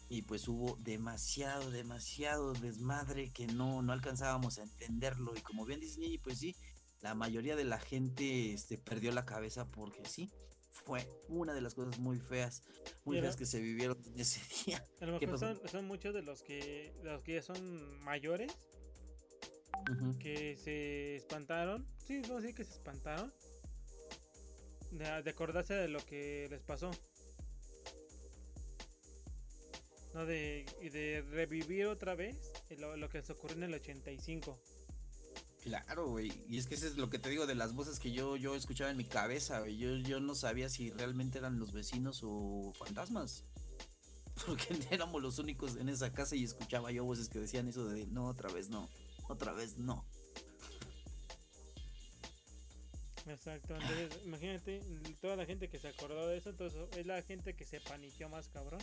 y 0.10 0.22
pues 0.24 0.48
hubo 0.48 0.78
demasiado, 0.82 1.72
demasiado 1.72 2.54
desmadre 2.54 3.32
que 3.32 3.48
no, 3.48 3.82
no 3.82 3.94
alcanzábamos 3.94 4.60
a 4.60 4.64
entenderlo 4.64 5.34
y 5.36 5.42
como 5.42 5.66
bien 5.66 5.80
dice 5.80 6.00
Ñeñi, 6.00 6.18
pues 6.20 6.40
sí, 6.40 6.56
la 7.02 7.16
mayoría 7.16 7.56
de 7.56 7.64
la 7.66 7.80
gente 7.80 8.54
este, 8.54 8.78
perdió 8.78 9.12
la 9.12 9.26
cabeza 9.26 9.66
porque 9.70 10.06
sí, 10.06 10.32
fue 10.74 11.08
una 11.30 11.54
de 11.54 11.62
las 11.62 11.76
cosas 11.76 12.00
muy 12.00 12.20
feas, 12.20 12.64
muy 13.06 13.20
feas 13.22 13.36
que 13.36 13.46
se 13.46 13.62
vivieron 13.62 13.98
en 14.06 14.20
ese 14.20 14.42
día. 14.66 14.84
A 15.02 15.06
lo 15.06 15.20
¿Qué 15.20 15.28
mejor 15.28 15.40
son, 15.40 15.70
son 15.70 15.86
muchos 15.86 16.14
de 16.14 16.22
los 16.22 16.44
que 16.44 16.94
los 17.04 17.22
que 17.22 17.36
ya 17.36 17.42
son 17.42 18.04
mayores 18.04 18.52
que 20.20 20.58
se 20.58 21.18
espantaron. 21.18 21.86
Sí, 21.98 22.22
no 22.28 22.42
sí 22.42 22.54
que 22.54 22.64
se 22.64 22.74
espantaron. 22.74 23.34
De, 24.92 25.24
de 25.24 25.30
acordarse 25.30 25.74
de 25.74 25.88
lo 25.88 26.00
que 26.06 26.48
les 26.50 26.62
pasó. 26.62 26.92
No, 30.14 30.26
de, 30.26 30.66
y 30.80 30.90
de 30.90 31.24
revivir 31.32 31.88
otra 31.88 32.14
vez 32.14 32.52
lo, 32.78 32.96
lo 32.96 33.10
que 33.10 33.18
les 33.18 33.30
ocurrió 33.32 33.58
en 33.58 33.64
el 33.64 33.74
85. 33.74 34.60
Claro, 35.64 36.10
güey. 36.10 36.32
Y 36.50 36.58
es 36.58 36.68
que 36.68 36.76
eso 36.76 36.88
es 36.88 36.98
lo 36.98 37.10
que 37.10 37.20
te 37.20 37.30
digo 37.30 37.48
de 37.48 37.56
las 37.56 37.74
voces 37.74 38.00
que 38.00 38.12
yo, 38.12 38.36
yo 38.36 38.54
escuchaba 38.56 38.92
en 38.92 38.98
mi 38.98 39.06
cabeza, 39.06 39.62
güey. 39.62 39.78
Yo, 39.78 39.96
yo 39.96 40.20
no 40.20 40.36
sabía 40.36 40.68
si 40.68 40.92
realmente 40.92 41.38
eran 41.38 41.58
los 41.58 41.72
vecinos 41.72 42.20
o 42.24 42.74
fantasmas. 42.78 43.46
Porque 44.46 44.78
éramos 44.92 45.22
los 45.22 45.40
únicos 45.40 45.78
en 45.78 45.88
esa 45.88 46.12
casa 46.12 46.36
y 46.36 46.44
escuchaba 46.44 46.92
yo 46.92 47.06
voces 47.06 47.30
que 47.30 47.40
decían 47.40 47.68
eso 47.70 47.86
de 47.86 48.08
no, 48.08 48.28
otra 48.28 48.52
vez 48.52 48.70
no, 48.70 48.90
otra 49.30 49.54
vez 49.54 49.78
no. 49.78 50.06
Exacto, 53.26 53.76
entonces 53.76 54.20
imagínate 54.26 54.82
toda 55.22 55.38
la 55.38 55.46
gente 55.46 55.70
que 55.70 55.80
se 55.80 55.88
acordó 55.88 56.28
de 56.28 56.38
eso, 56.38 56.50
entonces 56.50 56.90
es 56.98 57.06
la 57.06 57.22
gente 57.22 57.56
que 57.56 57.64
se 57.64 57.80
paniqueó 57.80 58.28
más 58.28 58.50
cabrón. 58.50 58.82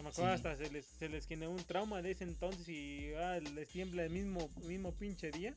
Que 0.00 0.04
me 0.04 0.08
acuerdo 0.10 0.30
Sí. 0.30 0.36
hasta 0.48 0.56
se 0.56 0.70
les, 0.72 0.86
se 0.86 1.08
les 1.10 1.26
generó 1.26 1.50
un 1.52 1.62
trauma 1.64 2.00
de 2.00 2.12
ese 2.12 2.24
entonces 2.24 2.66
y 2.68 3.12
ah, 3.14 3.38
les 3.38 3.68
tiembla 3.68 4.04
el 4.04 4.10
mismo, 4.10 4.48
mismo 4.66 4.92
pinche 4.94 5.30
día. 5.30 5.54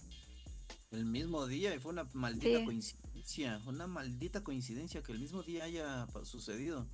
El 0.92 1.06
mismo 1.06 1.48
día 1.48 1.74
y 1.74 1.80
fue 1.80 1.92
una 1.94 2.04
maldita 2.14 2.60
Sí. 2.60 2.66
coincidencia, 2.66 3.62
una 3.66 3.88
maldita 3.88 4.44
coincidencia 4.44 5.02
que 5.02 5.12
el 5.14 5.20
mismo 5.20 5.44
día 5.44 5.64
haya 5.64 6.08
sucedido. 6.24 6.86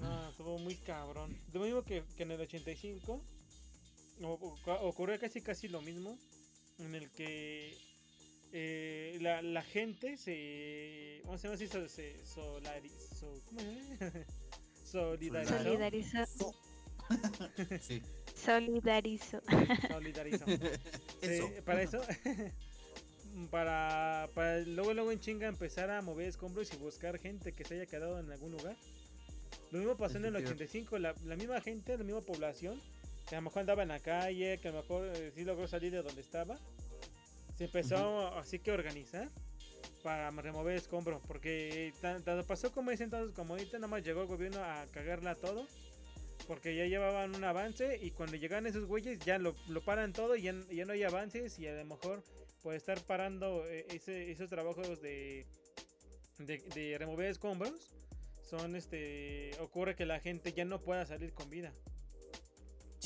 Ah, 0.00 0.28
estuvo 0.30 0.58
muy 0.58 0.76
cabrón. 0.76 1.36
Lo 1.52 1.60
mismo 1.60 1.82
que, 1.82 2.04
que 2.16 2.22
en 2.22 2.30
el 2.32 2.40
85 2.40 3.20
o- 4.22 4.26
o- 4.66 4.88
ocurrió 4.88 5.18
casi 5.18 5.40
casi 5.40 5.68
lo 5.68 5.80
mismo 5.82 6.18
en 6.78 6.94
el 6.94 7.10
que 7.10 7.76
eh, 8.52 9.18
la, 9.20 9.42
la 9.42 9.62
gente 9.62 10.16
se 10.16 11.22
decir 11.50 11.68
se, 11.68 11.88
se 11.88 12.16
solari- 12.24 12.90
so- 13.18 13.40
¿cómo 13.46 13.60
se 13.60 13.66
llama? 13.66 14.24
solidarizó 14.84 15.58
Solidarizó. 15.58 16.54
Sí. 17.80 18.02
Solidarizó. 18.34 19.40
solidarizó 19.90 20.44
Eso. 21.22 21.48
Sí, 21.48 21.54
para 21.64 21.82
eso 21.82 22.00
para, 23.50 24.28
para 24.34 24.60
luego 24.60 24.94
luego 24.94 25.12
en 25.12 25.20
chinga 25.20 25.48
empezar 25.48 25.90
a 25.90 26.02
mover 26.02 26.28
escombros 26.28 26.72
y 26.72 26.76
buscar 26.76 27.18
gente 27.18 27.52
que 27.52 27.64
se 27.64 27.74
haya 27.74 27.86
quedado 27.86 28.18
en 28.18 28.30
algún 28.30 28.52
lugar 28.52 28.76
lo 29.70 29.78
mismo 29.78 29.96
pasó 29.96 30.18
en 30.18 30.24
el 30.26 30.36
Efectivamente. 30.36 30.64
85 30.64 30.98
la, 30.98 31.14
la 31.26 31.36
misma 31.36 31.60
gente 31.60 31.96
la 31.96 32.04
misma 32.04 32.20
población 32.20 32.80
que 33.28 33.36
a 33.36 33.38
lo 33.38 33.42
mejor 33.44 33.60
andaba 33.60 33.82
en 33.82 33.88
la 33.88 34.00
calle 34.00 34.58
que 34.60 34.68
a 34.68 34.72
lo 34.72 34.78
mejor 34.82 35.06
eh, 35.14 35.32
sí 35.34 35.44
logró 35.44 35.66
salir 35.68 35.92
de 35.92 36.02
donde 36.02 36.20
estaba 36.20 36.58
se 37.58 37.64
empezó 37.64 38.28
así 38.38 38.58
que 38.60 38.70
organizar 38.72 39.28
para 40.02 40.30
remover 40.30 40.76
escombros 40.76 41.20
porque 41.26 41.92
tan- 42.00 42.22
tanto 42.24 42.46
pasó 42.46 42.70
como 42.72 42.90
ese 42.92 43.04
entonces 43.04 43.34
como 43.34 43.54
ahorita 43.54 43.78
nada 43.78 43.88
más 43.88 44.02
llegó 44.04 44.22
el 44.22 44.28
gobierno 44.28 44.62
a 44.62 44.86
cagarla 44.92 45.34
todo 45.34 45.66
Porque 46.46 46.74
ya 46.76 46.86
llevaban 46.86 47.34
un 47.34 47.44
avance 47.44 47.98
y 48.00 48.12
cuando 48.12 48.36
llegan 48.36 48.66
esos 48.66 48.86
güeyes 48.86 49.18
ya 49.18 49.38
lo, 49.38 49.54
lo 49.68 49.82
paran 49.82 50.12
todo 50.12 50.34
y 50.36 50.42
ya, 50.42 50.54
ya 50.70 50.84
no 50.86 50.92
hay 50.92 51.02
avances 51.02 51.58
y 51.58 51.66
a 51.66 51.74
lo 51.74 51.84
mejor 51.84 52.22
puede 52.62 52.78
estar 52.78 52.98
parando 53.02 53.66
eh, 53.66 53.84
ese, 53.90 54.30
esos 54.30 54.48
trabajos 54.48 55.02
de, 55.02 55.46
de, 56.38 56.58
de 56.74 56.96
remover 56.96 57.26
escombros. 57.26 57.72
Son 58.48 58.76
este. 58.76 59.50
ocurre 59.60 59.94
que 59.94 60.06
la 60.06 60.20
gente 60.20 60.52
ya 60.54 60.64
no 60.64 60.80
pueda 60.80 61.04
salir 61.04 61.34
con 61.34 61.50
vida. 61.50 61.70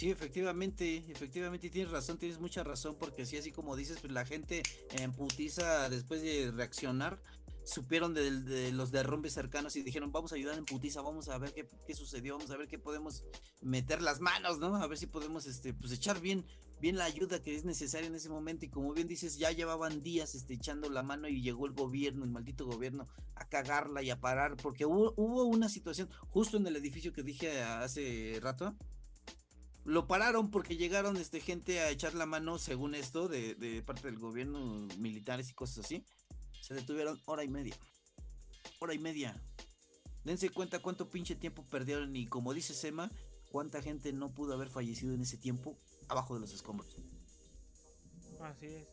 Sí, 0.03 0.11
efectivamente, 0.11 1.05
efectivamente 1.13 1.71
tienes 1.71 1.93
razón, 1.93 2.19
tienes 2.19 2.41
mucha 2.41 2.65
razón, 2.65 2.97
porque 2.99 3.25
sí, 3.25 3.37
así 3.37 3.53
como 3.53 3.77
dices, 3.77 3.99
pues 4.01 4.13
la 4.13 4.25
gente 4.25 4.65
en 4.99 5.13
putiza 5.13 5.89
después 5.91 6.23
de 6.23 6.51
reaccionar, 6.51 7.23
supieron 7.63 8.13
de, 8.13 8.41
de 8.41 8.73
los 8.73 8.91
derrumbes 8.91 9.33
cercanos 9.33 9.77
y 9.77 9.85
dijeron, 9.85 10.11
vamos 10.11 10.33
a 10.33 10.35
ayudar 10.35 10.59
en 10.59 10.65
putiza, 10.65 11.03
vamos 11.03 11.29
a 11.29 11.39
ver 11.39 11.53
qué, 11.53 11.69
qué, 11.87 11.95
sucedió, 11.95 12.37
vamos 12.37 12.51
a 12.51 12.57
ver 12.57 12.67
qué 12.67 12.81
podemos 12.81 13.23
meter 13.61 14.03
las 14.03 14.19
manos, 14.19 14.59
¿no? 14.59 14.75
A 14.75 14.89
ver 14.89 14.99
si 14.99 15.07
podemos, 15.07 15.47
este, 15.47 15.73
pues 15.73 15.93
echar 15.93 16.21
bien, 16.21 16.45
bien 16.81 16.97
la 16.97 17.05
ayuda 17.05 17.41
que 17.41 17.55
es 17.55 17.65
necesaria 17.65 18.09
en 18.09 18.17
ese 18.17 18.29
momento. 18.29 18.67
Y 18.67 18.71
como 18.71 18.93
bien 18.95 19.07
dices, 19.07 19.39
ya 19.39 19.53
llevaban 19.53 20.03
días 20.03 20.35
este, 20.35 20.55
echando 20.55 20.91
la 20.91 21.05
mano 21.05 21.29
y 21.29 21.43
llegó 21.43 21.65
el 21.67 21.75
gobierno, 21.75 22.25
el 22.25 22.33
maldito 22.33 22.67
gobierno, 22.67 23.07
a 23.37 23.49
cagarla 23.49 24.03
y 24.03 24.11
a 24.11 24.21
parar, 24.21 24.57
porque 24.57 24.85
hubo, 24.85 25.15
hubo 25.17 25.45
una 25.45 25.69
situación 25.69 26.11
justo 26.29 26.57
en 26.57 26.67
el 26.67 26.75
edificio 26.75 27.13
que 27.13 27.23
dije 27.23 27.63
hace 27.63 28.41
rato, 28.43 28.75
lo 29.85 30.07
pararon 30.07 30.51
porque 30.51 30.77
llegaron 30.77 31.17
este, 31.17 31.41
gente 31.41 31.81
a 31.81 31.91
echar 31.91 32.15
la 32.15 32.27
mano, 32.27 32.59
según 32.59 32.95
esto, 32.95 33.29
de, 33.29 33.55
de, 33.55 33.83
parte 33.83 34.09
del 34.09 34.19
gobierno, 34.19 34.61
militares 34.99 35.51
y 35.51 35.55
cosas 35.55 35.85
así. 35.85 36.05
Se 36.61 36.75
detuvieron 36.75 37.21
hora 37.27 37.43
y 37.43 37.49
media. 37.49 37.77
Hora 38.79 38.95
y 38.95 38.99
media. 38.99 39.43
Dense 40.25 40.51
cuenta 40.51 40.81
cuánto 40.81 41.11
pinche 41.11 41.35
tiempo 41.35 41.65
perdieron 41.69 42.15
y 42.15 42.27
como 42.27 42.55
dice 42.55 42.75
Sema, 42.75 43.11
cuánta 43.51 43.83
gente 43.83 44.13
no 44.13 44.33
pudo 44.33 44.55
haber 44.55 44.69
fallecido 44.69 45.15
en 45.15 45.23
ese 45.23 45.37
tiempo 45.37 45.77
abajo 46.09 46.35
de 46.35 46.41
los 46.41 46.53
escombros. 46.53 46.97
Así 48.41 48.67
es. 48.67 48.89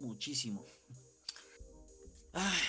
Muchísimo. 0.00 0.64
Ay. 2.32 2.60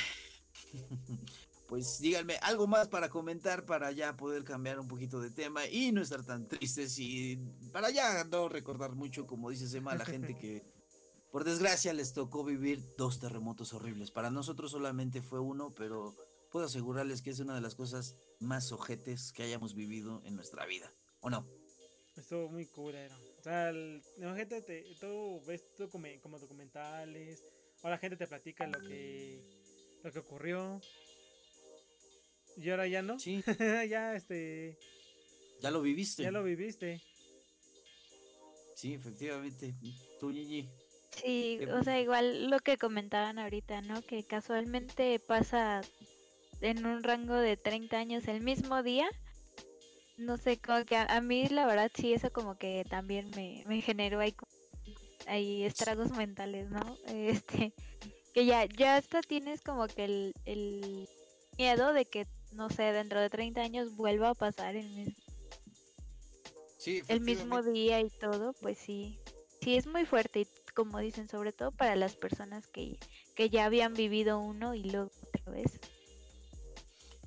pues 1.68 2.00
díganme 2.00 2.38
algo 2.42 2.66
más 2.66 2.88
para 2.88 3.10
comentar 3.10 3.66
para 3.66 3.92
ya 3.92 4.16
poder 4.16 4.44
cambiar 4.44 4.80
un 4.80 4.88
poquito 4.88 5.20
de 5.20 5.32
tema 5.32 5.68
y 5.68 5.92
no 5.92 6.02
estar 6.02 6.24
tan 6.24 6.48
tristes 6.48 6.98
y 6.98 7.38
para 7.74 7.90
ya 7.92 8.24
no 8.24 8.48
recordar 8.50 8.96
mucho, 8.96 9.28
como 9.28 9.50
dice 9.50 9.68
Sema, 9.68 9.92
a 9.92 9.98
la 9.98 10.06
gente 10.06 10.38
que 10.40 10.64
por 11.32 11.44
desgracia 11.44 11.94
les 11.94 12.14
tocó 12.14 12.44
vivir 12.44 12.82
dos 12.98 13.20
terremotos 13.20 13.74
horribles. 13.74 14.12
Para 14.12 14.32
nosotros 14.32 14.72
solamente 14.72 15.22
fue 15.22 15.40
uno, 15.40 15.74
pero 15.76 16.16
puedo 16.52 16.66
asegurarles 16.66 17.22
que 17.22 17.32
es 17.32 17.40
una 17.40 17.54
de 17.54 17.62
las 17.62 17.76
cosas 17.76 18.16
más 18.40 18.72
ojetes 18.72 19.34
que 19.34 19.44
hayamos 19.44 19.76
vivido 19.76 20.22
en 20.26 20.36
nuestra 20.36 20.66
vida, 20.66 20.92
¿o 21.20 21.30
no? 21.30 21.46
Estuvo 22.16 22.50
muy 22.50 22.66
culero. 22.66 23.14
O 23.40 23.44
sea, 23.44 23.70
el, 23.70 24.02
imagínate, 24.18 24.86
tú 25.00 25.42
ves 25.46 25.76
tú 25.76 25.90
como, 25.90 26.08
como 26.22 26.40
documentales, 26.40 27.44
o 27.84 27.90
la 27.90 27.98
gente 27.98 28.18
te 28.18 28.26
platica 28.26 28.66
lo 28.66 28.80
que, 28.80 29.44
lo 30.04 30.12
que 30.12 30.20
ocurrió. 30.20 30.82
Y 32.68 32.70
ahora 32.70 32.86
ya 32.86 33.02
no. 33.02 33.18
Sí. 33.18 33.42
ya, 33.90 34.14
este. 34.14 34.78
Ya 35.62 35.72
lo 35.72 35.82
viviste. 35.82 36.24
Ya 36.24 36.32
lo 36.32 36.44
viviste. 36.44 37.02
Sí, 38.76 38.96
efectivamente. 38.96 39.74
Tú, 40.20 40.34
Gigi. 40.34 40.68
Sí, 41.12 41.62
o 41.72 41.82
sea, 41.86 42.02
igual 42.02 42.50
lo 42.50 42.60
que 42.60 42.78
comentaban 42.78 43.40
ahorita, 43.40 43.80
¿no? 43.84 44.02
Que 44.02 44.26
casualmente 44.26 45.18
pasa 45.18 45.80
en 46.60 46.86
un 46.86 47.04
rango 47.04 47.36
de 47.36 47.56
30 47.56 48.00
años 48.00 48.28
el 48.28 48.42
mismo 48.42 48.84
día. 48.84 49.08
No 50.18 50.36
sé, 50.36 50.58
como 50.58 50.84
que 50.84 50.98
a, 50.98 51.06
a 51.06 51.22
mí 51.22 51.48
la 51.48 51.68
verdad 51.68 51.90
sí, 51.96 52.12
eso 52.12 52.34
como 52.34 52.58
que 52.58 52.84
también 52.90 53.32
me, 53.34 53.64
me 53.66 53.80
generó 53.80 54.20
ahí, 54.20 54.36
ahí 55.26 55.64
estragos 55.64 56.12
mentales, 56.12 56.70
¿no? 56.70 56.82
Este, 57.08 57.74
que 58.34 58.46
ya, 58.46 58.66
ya 58.66 58.98
hasta 58.98 59.22
tienes 59.22 59.62
como 59.62 59.88
que 59.88 60.04
el, 60.04 60.34
el 60.44 61.08
miedo 61.58 61.94
de 61.94 62.04
que 62.04 62.28
no 62.54 62.70
sé, 62.70 62.84
dentro 62.84 63.22
de 63.22 63.30
30 63.30 63.62
años 63.62 63.96
vuelva 63.96 64.30
a 64.30 64.34
pasar 64.34 64.76
el 64.76 64.90
mismo, 64.90 65.16
sí, 66.78 67.02
el 67.08 67.22
mismo 67.22 67.62
día 67.64 68.02
y 68.02 68.10
todo, 68.10 68.54
pues 68.62 68.78
sí, 68.78 69.20
sí 69.62 69.76
es 69.76 69.88
muy 69.88 70.06
fuerte 70.06 70.42
y 70.42 70.48
como 70.74 71.00
dicen, 71.00 71.28
sobre 71.28 71.54
todo 71.54 71.72
para 71.72 71.96
las 71.96 72.16
personas 72.16 72.68
que, 72.68 73.00
que 73.36 73.50
ya 73.50 73.66
habían 73.66 73.94
vivido 73.94 74.40
uno 74.40 74.76
y 74.76 74.84
luego 74.84 75.12
otra 75.28 75.52
vez. 75.52 75.80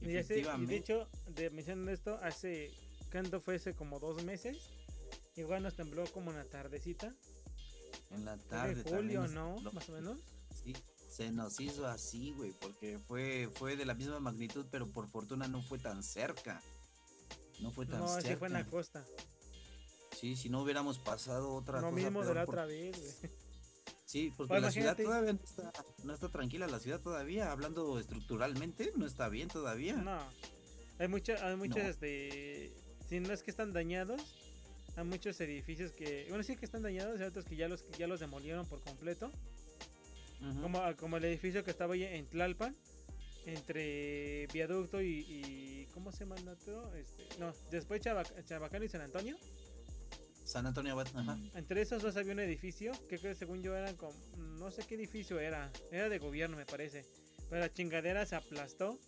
Y, 0.01 0.07
de 0.07 0.77
hecho, 0.77 1.09
de, 1.27 1.51
mencionando 1.51 1.91
esto, 1.91 2.19
hace, 2.23 2.71
¿cuánto 3.11 3.41
fue 3.41 3.57
ese? 3.57 3.75
Como 3.75 3.99
dos 3.99 4.25
meses, 4.25 4.71
igual 5.37 5.63
nos 5.63 5.75
tembló 5.75 6.05
como 6.07 6.31
en 6.31 6.39
la 6.39 6.45
tardecita. 6.45 7.15
En 8.11 8.25
la 8.25 8.39
tarde. 8.39 8.83
De 8.83 8.91
julio, 8.91 9.27
¿no? 9.29 9.61
Lo, 9.61 9.73
Más 9.73 9.89
o 9.91 9.93
menos. 9.93 10.19
Sí 10.65 10.75
se 11.11 11.33
nos 11.33 11.59
hizo 11.61 11.87
así, 11.87 12.33
güey, 12.33 12.53
porque 12.53 12.99
fue, 13.01 13.51
fue 13.55 13.77
de 13.77 13.85
la 13.85 13.95
misma 13.95 14.21
magnitud, 14.21 14.65
pero 14.71 14.87
por 14.87 15.09
fortuna 15.09 15.49
no 15.49 15.61
fue 15.61 15.79
tan 15.79 16.03
cerca. 16.05 16.63
No 17.61 17.73
fue 17.73 17.85
tan 17.85 17.99
no, 17.99 18.07
cerca. 18.07 18.23
No, 18.23 18.29
sí 18.29 18.37
fue 18.37 18.47
en 18.47 18.55
la 18.55 18.67
costa. 18.67 19.05
Sí, 20.19 20.37
si 20.37 20.49
no 20.49 20.63
hubiéramos 20.63 20.99
pasado 20.99 21.53
otra 21.53 21.81
no 21.81 21.91
cosa. 21.91 22.03
mismo 22.03 22.25
de 22.25 22.35
la 22.35 22.47
por... 22.47 22.55
otra 22.55 22.67
vez, 22.67 22.97
güey. 22.97 23.33
Sí, 24.05 24.33
porque 24.37 24.49
pues 24.49 24.63
la 24.63 24.73
ciudad 24.73 24.97
todavía 24.97 25.33
no 25.33 25.39
está, 25.45 25.73
no 26.03 26.13
está, 26.13 26.29
tranquila, 26.31 26.67
la 26.67 26.81
ciudad 26.81 27.01
todavía, 27.01 27.53
hablando 27.53 27.97
estructuralmente, 27.97 28.93
no 28.97 29.07
está 29.07 29.29
bien 29.29 29.47
todavía. 29.47 29.95
No, 29.95 30.19
hay, 30.99 31.07
mucha, 31.07 31.35
hay 31.47 31.55
muchos, 31.55 31.77
no. 31.77 31.89
este, 31.89 32.73
si 33.09 33.21
no 33.21 33.33
es 33.33 33.45
que 33.45 33.53
están 33.53 33.73
dañados, 33.73 34.21
hay 34.97 35.05
muchos 35.05 35.41
edificios 35.41 35.93
que, 35.93 36.27
bueno, 36.29 36.43
sí 36.43 36.57
que 36.57 36.65
están 36.65 36.83
dañados, 36.83 37.21
hay 37.21 37.27
otros 37.29 37.45
que 37.45 37.55
ya 37.55 37.69
los, 37.69 37.89
ya 37.99 38.09
los 38.09 38.19
demolieron 38.19 38.67
por 38.67 38.81
completo. 38.81 39.31
Uh 40.41 40.45
-huh. 40.45 40.63
como, 40.63 40.97
como 40.97 41.17
el 41.19 41.25
edificio 41.25 41.63
que 41.65 41.71
estaba 41.71 41.95
ahí 41.95 42.05
en 42.05 42.27
Tlalpan, 42.27 42.77
entre 43.47 44.47
Viaducto 44.53 45.01
y, 45.01 45.25
y 45.29 45.89
¿cómo 45.93 46.13
se 46.13 46.21
llama 46.21 46.37
el 46.37 46.49
otro? 46.49 46.95
Este, 46.95 47.27
no, 47.39 47.53
después 47.71 48.01
Chabac 48.01 48.45
Chabacano 48.45 48.85
y 48.85 48.89
San 48.89 49.01
Antonio. 49.01 49.37
San 50.45 50.67
Antonio 50.67 50.93
Abad, 50.93 51.07
ajá. 51.15 51.39
Entre 51.55 51.81
esos 51.81 52.03
dos 52.03 52.17
había 52.17 52.33
un 52.33 52.41
edificio 52.41 52.93
que, 53.09 53.19
que 53.19 53.35
según 53.35 53.63
yo 53.63 53.77
eran 53.77 53.97
como, 53.97 54.15
no 54.37 54.71
sé 54.71 54.83
qué 54.87 54.97
edificio 54.97 55.39
era, 55.39 55.71
era 55.93 56.09
de 56.09 56.19
gobierno 56.19 56.57
me 56.57 56.67
parece, 56.67 57.05
pero 57.49 57.61
la 57.61 57.73
chingadera 57.73 58.27
se 58.27 58.35
aplastó, 58.35 58.99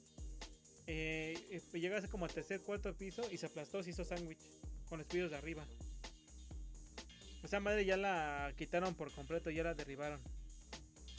eh, 0.86 1.60
llegase 1.72 2.08
como 2.08 2.26
al 2.26 2.32
tercer, 2.32 2.60
cuarto 2.60 2.94
piso 2.96 3.22
y 3.30 3.38
se 3.38 3.46
aplastó, 3.46 3.82
se 3.82 3.90
hizo 3.90 4.04
sándwich 4.04 4.38
con 4.88 4.98
los 4.98 5.06
pisos 5.08 5.30
de 5.30 5.36
arriba. 5.36 5.66
Esa 7.42 7.58
madre 7.58 7.84
ya 7.84 7.96
la 7.96 8.52
quitaron 8.56 8.94
por 8.94 9.10
completo, 9.12 9.50
ya 9.50 9.64
la 9.64 9.74
derribaron. 9.74 10.20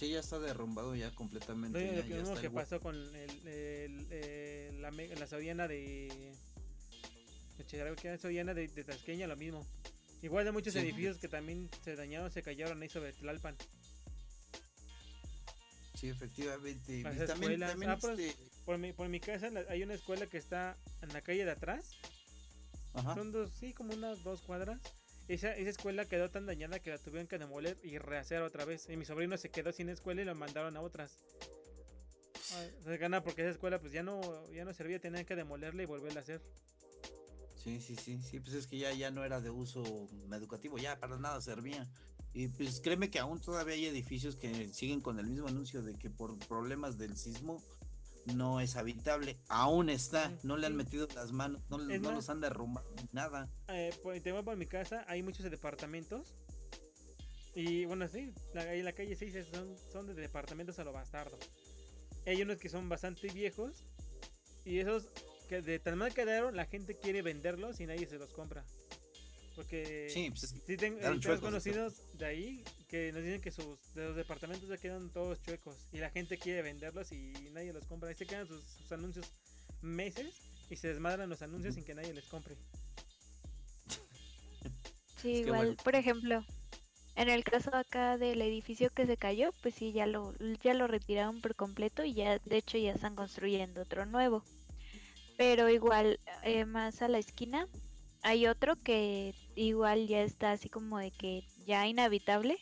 Sí, 0.04 0.12
ya 0.12 0.20
está 0.20 0.39
derrumbado 0.39 0.95
ya 0.95 1.12
completamente. 1.16 1.80
No, 1.80 1.93
ya, 1.93 2.06
lo 2.06 2.22
mismo 2.22 2.36
que 2.36 2.49
pasó 2.49 2.82
con 2.82 2.95
el, 2.95 3.47
el, 3.47 4.12
el, 4.12 4.82
la, 4.82 4.91
la 4.91 5.28
Soriana 5.28 5.68
de. 5.68 6.34
La 7.72 8.18
Soriana 8.18 8.54
de, 8.54 8.68
de 8.68 8.84
Tasqueña, 8.84 9.28
lo 9.28 9.38
mismo. 9.38 9.66
Igual 10.22 10.45
de 10.45 10.51
muchos 10.51 10.74
sí. 10.74 10.80
edificios 10.80 11.18
que 11.20 11.28
también 11.28 11.70
se 11.84 11.95
dañaron, 11.95 12.32
se 12.32 12.43
cayeron 12.43 12.82
ahí 12.82 12.89
sobre 12.89 13.14
Tlalpan. 13.14 13.56
Sí, 15.95 16.10
efectivamente. 16.10 17.01
Las 17.04 17.28
también, 17.28 17.54
escuelas. 17.54 17.70
también 17.72 17.91
ah, 17.91 17.97
por, 17.97 18.20
este... 18.20 18.36
por, 18.66 18.78
mi, 18.78 18.91
por 18.91 19.08
mi 19.08 19.20
casa 19.22 19.49
hay 19.70 19.84
una 19.84 19.93
escuela 19.93 20.28
que 20.28 20.38
está 20.38 20.78
en 21.01 21.14
la 21.14 21.22
calle 21.22 21.45
de 21.45 21.51
atrás. 21.51 21.91
Ajá. 22.93 23.16
Son 23.16 23.32
dos, 23.32 23.51
sí, 23.58 23.74
como 23.74 23.93
unas 23.93 24.22
dos 24.24 24.41
cuadras. 24.41 24.82
Esa, 25.28 25.56
esa 25.56 25.70
escuela 25.70 26.06
quedó 26.06 26.30
tan 26.30 26.46
dañada 26.46 26.80
que 26.80 26.90
la 26.90 26.98
tuvieron 26.98 27.28
que 27.28 27.38
demoler 27.38 27.78
y 27.84 27.98
rehacer 27.98 28.42
otra 28.42 28.66
vez. 28.66 28.90
Y 28.90 28.98
mi 28.98 29.06
sobrino 29.06 29.38
se 29.38 29.50
quedó 29.50 29.72
sin 29.72 29.90
escuela 29.90 30.22
y 30.22 30.26
lo 30.26 30.36
mandaron 30.36 30.76
a 30.76 30.82
otras. 30.82 31.18
Se 32.84 32.98
gana 32.98 33.24
porque 33.24 33.42
esa 33.42 33.52
escuela 33.52 33.80
pues 33.80 33.94
ya 33.94 34.04
no, 34.04 34.22
ya 34.52 34.66
no 34.66 34.74
servía, 34.74 35.00
tenían 35.00 35.26
que 35.26 35.36
demolerla 35.36 35.84
y 35.84 35.86
volverla 35.86 36.20
a 36.20 36.24
hacer. 36.24 36.42
Sí, 37.56 37.80
sí, 37.80 37.96
sí, 37.96 38.22
sí, 38.22 38.40
pues 38.42 38.54
es 38.56 38.68
que 38.68 38.78
ya, 38.78 38.92
ya 38.92 39.10
no 39.10 39.24
era 39.24 39.40
de 39.40 39.50
uso 39.50 40.10
educativo, 40.32 40.78
ya 40.78 41.00
para 41.00 41.18
nada 41.18 41.40
servía. 41.42 41.90
Y 42.34 42.50
pues 42.50 42.82
créeme 42.82 43.10
que 43.10 43.20
aún 43.20 43.40
todavía 43.40 43.76
hay 43.76 43.86
edificios 43.86 44.36
que 44.36 44.74
siguen 44.74 45.02
con 45.02 45.20
el 45.20 45.28
mismo 45.28 45.48
anuncio 45.48 45.82
de 45.82 45.94
que 45.96 46.10
por 46.10 46.38
problemas 46.40 46.98
del 46.98 47.16
sismo 47.16 47.64
no 48.26 48.60
es 48.60 48.76
habitable. 48.76 49.38
Aún 49.48 49.90
está, 49.90 50.32
no 50.44 50.58
le 50.58 50.68
han 50.68 50.76
metido 50.76 51.08
las 51.16 51.32
manos, 51.32 51.62
no, 51.70 51.78
no 51.78 52.00
más, 52.00 52.14
los 52.14 52.30
han 52.30 52.42
derrumbado, 52.42 52.88
nada. 53.12 53.50
Eh, 53.68 53.92
por, 54.02 54.20
te 54.20 54.32
voy 54.32 54.44
por 54.44 54.58
mi 54.58 54.66
casa, 54.66 55.06
hay 55.08 55.24
muchos 55.24 55.50
departamentos. 55.50 56.36
Y 57.56 57.86
bueno, 57.86 58.08
sí, 58.08 58.34
ahí 58.56 58.80
en 58.80 58.86
la 58.86 58.94
calle 58.94 59.16
6 59.16 59.48
son, 59.52 59.76
son 59.92 60.08
de 60.08 60.14
departamentos 60.16 60.80
a 60.80 60.84
lo 60.84 60.92
bastardo. 60.92 61.38
Hay 62.26 62.42
unos 62.42 62.58
que 62.58 62.70
son 62.70 62.90
bastante 62.90 63.28
viejos. 63.28 63.84
Y 64.66 64.80
esos 64.80 65.10
que 65.50 65.62
de 65.62 65.78
tan 65.80 65.98
mal 65.98 66.14
quedaron, 66.14 66.56
la 66.56 66.66
gente 66.66 66.96
quiere 66.98 67.22
venderlos 67.22 67.80
y 67.80 67.86
nadie 67.86 68.08
se 68.08 68.18
los 68.18 68.32
compra. 68.32 68.64
Porque 69.56 70.08
sí, 70.10 70.30
pues, 70.30 70.56
sí 70.66 70.78
tengo, 70.78 70.99
tengo 70.99 71.20
chuecos, 71.20 71.41
conocidos 71.41 71.93
esto. 71.93 72.18
de 72.18 72.26
ahí 72.26 72.64
que 72.88 73.12
nos 73.12 73.24
dicen 73.24 73.41
que 73.41 73.51
sus 73.51 73.93
de 73.93 74.06
los 74.06 74.16
departamentos 74.16 74.68
ya 74.68 74.78
quedan 74.78 75.12
todos 75.12 75.41
chuecos 75.43 75.78
y 75.91 75.97
la 75.97 76.10
gente 76.10 76.38
quiere 76.38 76.62
venderlos 76.64 77.12
y 77.12 77.34
nadie 77.51 77.72
los 77.72 77.86
compra. 77.86 78.10
Ahí 78.10 78.16
se 78.16 78.26
quedan 78.26 78.47
sus, 78.47 78.64
sus 78.64 78.91
anuncios 78.91 79.32
meses 79.82 80.41
y 80.70 80.76
se 80.76 80.88
desmadran 80.88 81.30
los 81.30 81.41
anuncios 81.41 81.76
sin 81.76 81.84
que 81.84 81.93
nadie 81.93 82.14
les 82.14 82.26
compre. 82.26 82.56
Sí, 85.22 85.36
Es 85.36 85.47
igual, 85.47 85.68
bueno. 85.68 85.84
por 85.86 85.95
ejemplo, 85.95 86.45
en 87.16 87.30
el 87.30 87.43
caso 87.43 87.74
acá 87.76 88.18
del 88.18 88.41
edificio 88.41 88.89
que 88.89 89.06
se 89.06 89.18
cayó, 89.18 89.51
pues 89.62 89.76
sí, 89.76 89.91
ya 89.91 90.06
lo, 90.06 90.34
ya 90.62 90.74
lo 90.74 90.88
retiraron 90.88 91.41
por 91.41 91.56
completo 91.56 92.04
y 92.04 92.14
ya, 92.14 92.39
de 92.39 92.58
hecho, 92.58 92.78
ya 92.78 92.91
están 92.91 93.16
construyendo 93.16 93.84
otro 93.84 94.06
nuevo. 94.06 94.43
Pero 95.38 95.70
igual, 95.70 96.20
eh, 96.43 96.66
más 96.66 97.01
a 97.01 97.08
la 97.08 97.20
esquina, 97.20 97.68
hay 98.24 98.48
otro 98.48 98.76
que 98.78 99.36
igual 99.56 100.08
ya 100.08 100.22
está 100.22 100.52
así 100.52 100.70
como 100.70 100.98
de 100.98 101.12
que 101.12 101.46
ya 101.66 101.88
inhabitable 101.88 102.58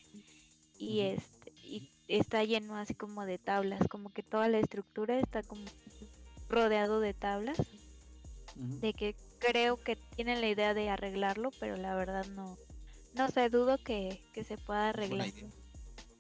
y 0.78 1.02
este 1.02 1.52
y 1.64 1.90
está 2.08 2.44
lleno 2.44 2.76
así 2.76 2.96
como 2.96 3.26
de 3.26 3.38
tablas, 3.38 3.88
como 3.88 4.12
que 4.12 4.24
toda 4.24 4.50
la 4.50 4.60
estructura 4.60 5.20
está 5.20 5.44
como 5.44 5.64
rodeado 6.50 7.00
de 7.00 7.14
tablas, 7.14 7.58
de 8.56 8.94
que 8.94 9.16
creo 9.40 9.78
que 9.78 9.96
tienen 10.16 10.42
la 10.42 10.50
idea 10.50 10.74
de 10.74 10.90
arreglarlo, 10.90 11.52
pero 11.60 11.78
la 11.78 11.96
verdad 11.96 12.26
no 12.28 12.58
no 13.14 13.30
sé, 13.30 13.50
dudo 13.50 13.78
que, 13.78 14.22
que 14.34 14.44
se 14.44 14.58
pueda 14.58 14.90
arreglar. 14.90 15.28
idea. 15.28 15.50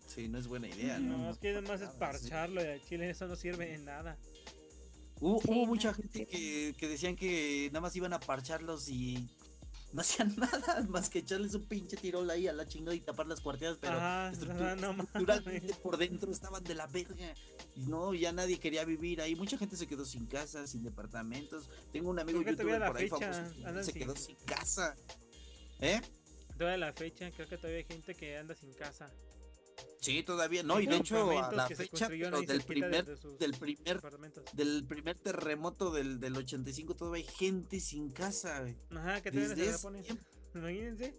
Sí, 0.07 0.27
no 0.27 0.37
es 0.37 0.47
buena 0.47 0.67
idea, 0.67 0.99
¿no? 0.99 1.17
No, 1.17 1.31
es 1.31 1.37
que 1.37 1.53
nomás 1.53 1.81
es 1.81 1.89
parcharlo 1.91 2.61
y 2.61 2.67
al 2.67 2.81
chile 2.81 3.09
eso 3.09 3.27
no 3.27 3.35
sirve 3.35 3.67
de 3.67 3.77
nada. 3.77 4.17
Hubo, 5.21 5.39
Sí, 5.41 5.47
hubo 5.49 5.61
no, 5.61 5.65
mucha 5.67 5.93
gente 5.93 6.25
que, 6.27 6.75
que 6.77 6.87
decían 6.89 7.15
que 7.15 7.69
nada 7.71 7.81
más 7.81 7.95
iban 7.95 8.11
a 8.13 8.19
parcharlos 8.19 8.89
y 8.89 9.29
no 9.93 10.01
hacían 10.01 10.35
nada 10.37 10.83
más 10.89 11.09
que 11.09 11.19
echarles 11.19 11.53
un 11.53 11.65
pinche 11.65 11.95
tirol 11.97 12.29
ahí 12.29 12.47
a 12.47 12.53
la 12.53 12.67
chingada 12.67 12.95
y 12.95 13.01
tapar 13.01 13.27
las 13.27 13.39
cuarteadas, 13.41 13.77
pero 13.79 13.99
no 13.99 14.29
estructuralmente 14.31 15.67
mames. 15.67 15.77
por 15.77 15.97
dentro 15.97 16.31
estaban 16.31 16.63
de 16.63 16.75
la 16.75 16.87
verga. 16.87 17.33
Y 17.75 17.85
no, 17.85 18.13
ya 18.13 18.31
nadie 18.33 18.59
quería 18.59 18.83
vivir 18.83 19.21
ahí. 19.21 19.35
Mucha 19.35 19.57
gente 19.57 19.77
se 19.77 19.87
quedó 19.87 20.03
sin 20.05 20.25
casa, 20.25 20.65
sin 20.67 20.83
departamentos. 20.83 21.69
Tengo 21.93 22.09
un 22.09 22.19
amigo 22.19 22.41
Creo 22.41 22.53
youtuber 22.55 22.85
por 22.85 22.97
ahí 22.97 23.09
fecha 23.09 23.31
famoso 23.33 23.53
que 23.53 23.83
se 23.83 23.91
sin- 23.91 24.01
quedó 24.01 24.15
sin 24.15 24.35
casa. 24.45 24.95
¿Eh? 25.79 26.01
Todavía 26.57 26.77
la 26.77 26.93
fecha, 26.93 27.31
creo 27.31 27.47
que 27.47 27.57
todavía 27.57 27.77
hay 27.79 27.85
gente 27.85 28.13
que 28.15 28.37
anda 28.37 28.55
sin 28.55 28.73
casa. 28.73 29.09
Sí, 29.99 30.23
todavía 30.23 30.63
no. 30.63 30.79
Y 30.79 30.85
de 30.87 30.97
hecho, 30.97 31.15
a 31.39 31.51
la 31.51 31.67
fecha, 31.75 32.07
pero 32.09 32.41
del 32.47 32.61
primer, 32.63 33.05
del 33.39 33.53
primer 33.53 34.01
del 34.53 34.85
primer 34.87 35.17
terremoto 35.19 35.91
del, 35.91 36.19
del 36.19 36.35
85 36.37 36.95
todavía 36.95 37.23
hay 37.25 37.31
gente 37.35 37.79
sin 37.79 38.09
casa, 38.11 38.61
güey. 38.61 38.77
Ajá, 38.91 39.21
que 39.21 39.31
todavía 39.31 39.55
se 39.77 40.01
tiempo. 40.03 40.23
Imagínense. 40.55 41.15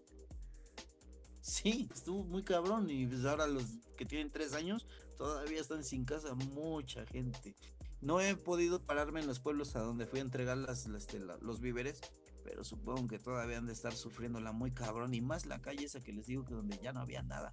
Sí, 1.40 1.88
estuvo 1.92 2.22
muy 2.24 2.44
cabrón 2.44 2.88
y 2.88 3.06
pues 3.06 3.24
ahora 3.24 3.46
los 3.46 3.64
que 3.96 4.04
tienen 4.04 4.30
tres 4.30 4.52
años 4.54 4.86
todavía 5.16 5.60
están 5.60 5.82
sin 5.84 6.04
casa, 6.04 6.34
mucha 6.34 7.04
gente. 7.06 7.54
No 8.00 8.20
he 8.20 8.34
podido 8.36 8.80
pararme 8.84 9.20
en 9.20 9.26
los 9.26 9.40
pueblos 9.40 9.74
a 9.76 9.80
donde 9.80 10.06
fui 10.06 10.18
a 10.20 10.22
entregar 10.22 10.56
las, 10.56 10.86
las- 10.88 11.02
este, 11.02 11.18
los 11.20 11.60
víveres, 11.60 12.00
pero 12.44 12.64
supongo 12.64 13.06
que 13.08 13.18
todavía 13.18 13.58
han 13.58 13.66
de 13.66 13.72
estar 13.72 13.92
sufriéndola 13.94 14.52
muy 14.52 14.72
cabrón 14.72 15.14
y 15.14 15.20
más 15.20 15.46
la 15.46 15.60
calle 15.60 15.84
esa 15.84 16.00
que 16.00 16.12
les 16.12 16.26
digo 16.26 16.44
que 16.44 16.54
donde 16.54 16.78
ya 16.82 16.92
no 16.92 17.00
había 17.00 17.22
nada. 17.22 17.52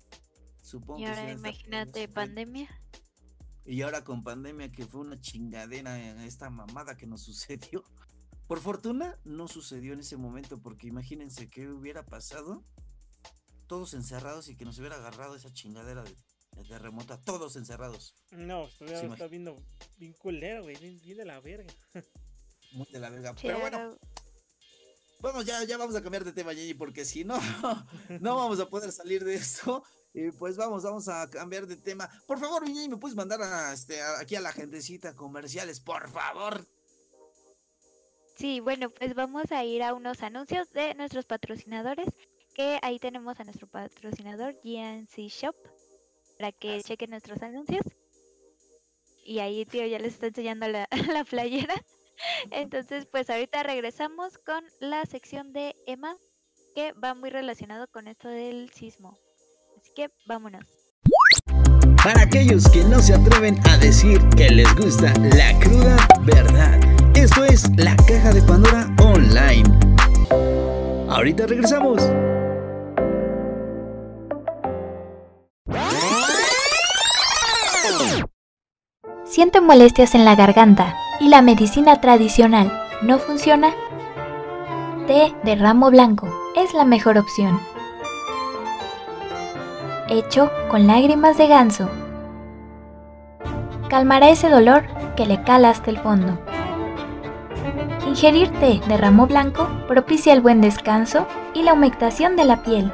Supongo 0.70 1.00
Y 1.00 1.06
que 1.06 1.08
sí 1.08 1.20
ahora 1.20 1.32
estar 1.32 1.38
todavía 1.38 1.50
imagínate 1.50 2.08
pandemia. 2.08 2.82
Y 3.66 3.82
ahora 3.82 4.04
con 4.04 4.24
pandemia 4.24 4.72
que 4.72 4.86
fue 4.86 5.02
una 5.02 5.20
chingadera 5.20 6.24
esta 6.24 6.52
mamada 6.52 6.96
que 6.96 7.08
nos 7.08 7.22
sucedió. 7.30 7.84
Por 8.48 8.60
fortuna 8.60 9.20
no 9.24 9.48
sucedió 9.48 9.94
en 9.94 10.02
ese 10.02 10.18
momento 10.18 10.62
porque 10.62 10.88
imagínense 10.88 11.50
qué 11.50 11.68
hubiera 11.70 12.06
pasado. 12.06 12.64
Todos 13.66 13.96
encerrados 13.96 14.48
y 14.50 14.56
que 14.56 14.66
nos 14.66 14.78
hubiera 14.78 14.96
agarrado 14.96 15.36
esa 15.36 15.52
chingadera 15.52 16.04
de, 16.04 16.16
de 16.56 16.64
terremoto. 16.68 17.14
a 17.14 17.22
Todos 17.22 17.56
encerrados. 17.56 18.16
No, 18.32 18.68
todavía 18.78 19.02
Sí, 19.02 19.08
está 19.08 19.28
viendo 19.28 19.56
bien 19.98 20.14
culero, 20.14 20.64
güey. 20.64 20.76
Bien, 20.78 21.18
de 21.18 21.26
la 21.26 21.40
verga. 21.40 21.74
Muy 22.74 22.86
de 22.92 23.00
la 23.00 23.10
verga. 23.10 23.34
Pero 23.42 23.60
bueno, 23.60 23.98
vamos, 25.20 25.46
ya, 25.46 25.64
ya 25.64 25.78
vamos 25.78 25.96
a 25.96 26.04
cambiar 26.04 26.24
de 26.24 26.32
tema, 26.32 26.54
Jenny, 26.54 26.76
porque 26.76 27.06
si 27.06 27.24
no, 27.24 27.40
no 28.22 28.36
vamos 28.36 28.60
a 28.60 28.70
poder 28.70 28.92
salir 28.92 29.24
de 29.24 29.34
esto. 29.34 29.84
Y 30.14 30.32
pues 30.32 30.58
vamos, 30.58 30.84
vamos 30.84 31.08
a 31.08 31.30
cambiar 31.30 31.68
de 31.68 31.78
tema. 31.78 32.10
Por 32.28 32.40
favor, 32.40 32.66
Jenny, 32.66 32.90
¿me 32.90 32.98
puedes 32.98 33.16
mandar 33.16 33.42
a, 33.42 33.74
este, 33.74 34.02
a- 34.02 34.20
aquí 34.20 34.36
a 34.36 34.42
la 34.42 34.52
gentecita 34.52 35.16
comerciales? 35.16 35.80
Por 35.80 36.10
favor. 36.10 36.66
Sí, 38.36 38.60
bueno, 38.60 38.90
pues 38.90 39.14
vamos 39.16 39.52
a 39.52 39.64
ir 39.66 39.84
a 39.84 39.94
unos 39.94 40.24
anuncios 40.24 40.72
de 40.72 40.94
nuestros 40.96 41.26
patrocinadores, 41.26 42.08
que 42.56 42.80
ahí 42.82 42.98
tenemos 42.98 43.40
a 43.40 43.44
nuestro 43.44 43.68
patrocinador 43.68 44.56
GNC 44.64 45.28
Shop, 45.28 45.56
para 46.38 46.52
que 46.54 46.68
Gracias. 46.70 46.86
chequen 46.88 47.12
nuestros 47.12 47.42
anuncios. 47.42 47.84
Y 49.26 49.40
ahí, 49.40 49.66
tío, 49.66 49.86
ya 49.86 50.00
les 50.00 50.14
está 50.14 50.28
enseñando 50.28 50.68
la, 50.68 50.88
la 51.14 51.24
playera. 51.24 51.76
Entonces, 52.50 53.06
pues 53.06 53.30
ahorita 53.30 53.62
regresamos 53.64 54.38
con 54.40 54.66
la 54.80 55.06
sección 55.06 55.54
de 55.54 55.76
Emma, 55.86 56.16
que 56.76 56.94
va 56.94 57.14
muy 57.14 57.30
relacionado 57.30 57.88
con 57.88 58.08
esto 58.08 58.28
del 58.30 58.72
sismo. 58.72 59.18
Que 60.00 60.08
vámonos. 60.26 60.64
Para 62.02 62.22
aquellos 62.22 62.70
que 62.70 62.86
no 62.86 63.00
se 63.00 63.16
atreven 63.16 63.60
a 63.68 63.76
decir 63.76 64.18
que 64.38 64.50
les 64.50 64.74
gusta 64.78 65.12
la 65.36 65.60
cruda 65.60 65.98
verdad. 66.22 66.80
Esto 67.18 67.44
es 67.44 67.70
la 67.76 67.98
caja 68.08 68.32
de 68.32 68.42
Pandora 68.42 68.88
Online. 68.98 69.66
Ahorita 71.10 71.48
regresamos. 71.48 72.02
Siente 79.26 79.60
molestias 79.60 80.16
en 80.16 80.24
la 80.24 80.36
garganta 80.38 80.96
y 81.20 81.28
la 81.28 81.42
medicina 81.42 82.00
tradicional 82.00 82.72
no 83.02 83.20
funciona. 83.20 83.74
Té 85.08 85.36
de 85.44 85.56
ramo 85.56 85.92
blanco 85.92 86.34
es 86.56 86.74
la 86.74 86.86
mejor 86.86 87.18
opción. 87.18 87.60
Hecho 90.10 90.52
con 90.70 90.88
lágrimas 90.88 91.38
de 91.38 91.48
ganso. 91.48 91.90
Calmará 93.90 94.30
ese 94.30 94.50
dolor 94.50 94.84
que 95.16 95.26
le 95.26 95.44
cala 95.44 95.70
hasta 95.70 95.90
el 95.90 96.00
fondo. 96.00 96.38
Ingerir 98.08 98.52
té 98.60 98.82
de 98.88 98.98
ramo 98.98 99.28
blanco 99.28 99.68
propicia 99.88 100.34
el 100.34 100.42
buen 100.42 100.62
descanso 100.62 101.28
y 101.54 101.64
la 101.64 101.74
humectación 101.74 102.36
de 102.36 102.46
la 102.46 102.64
piel. 102.64 102.92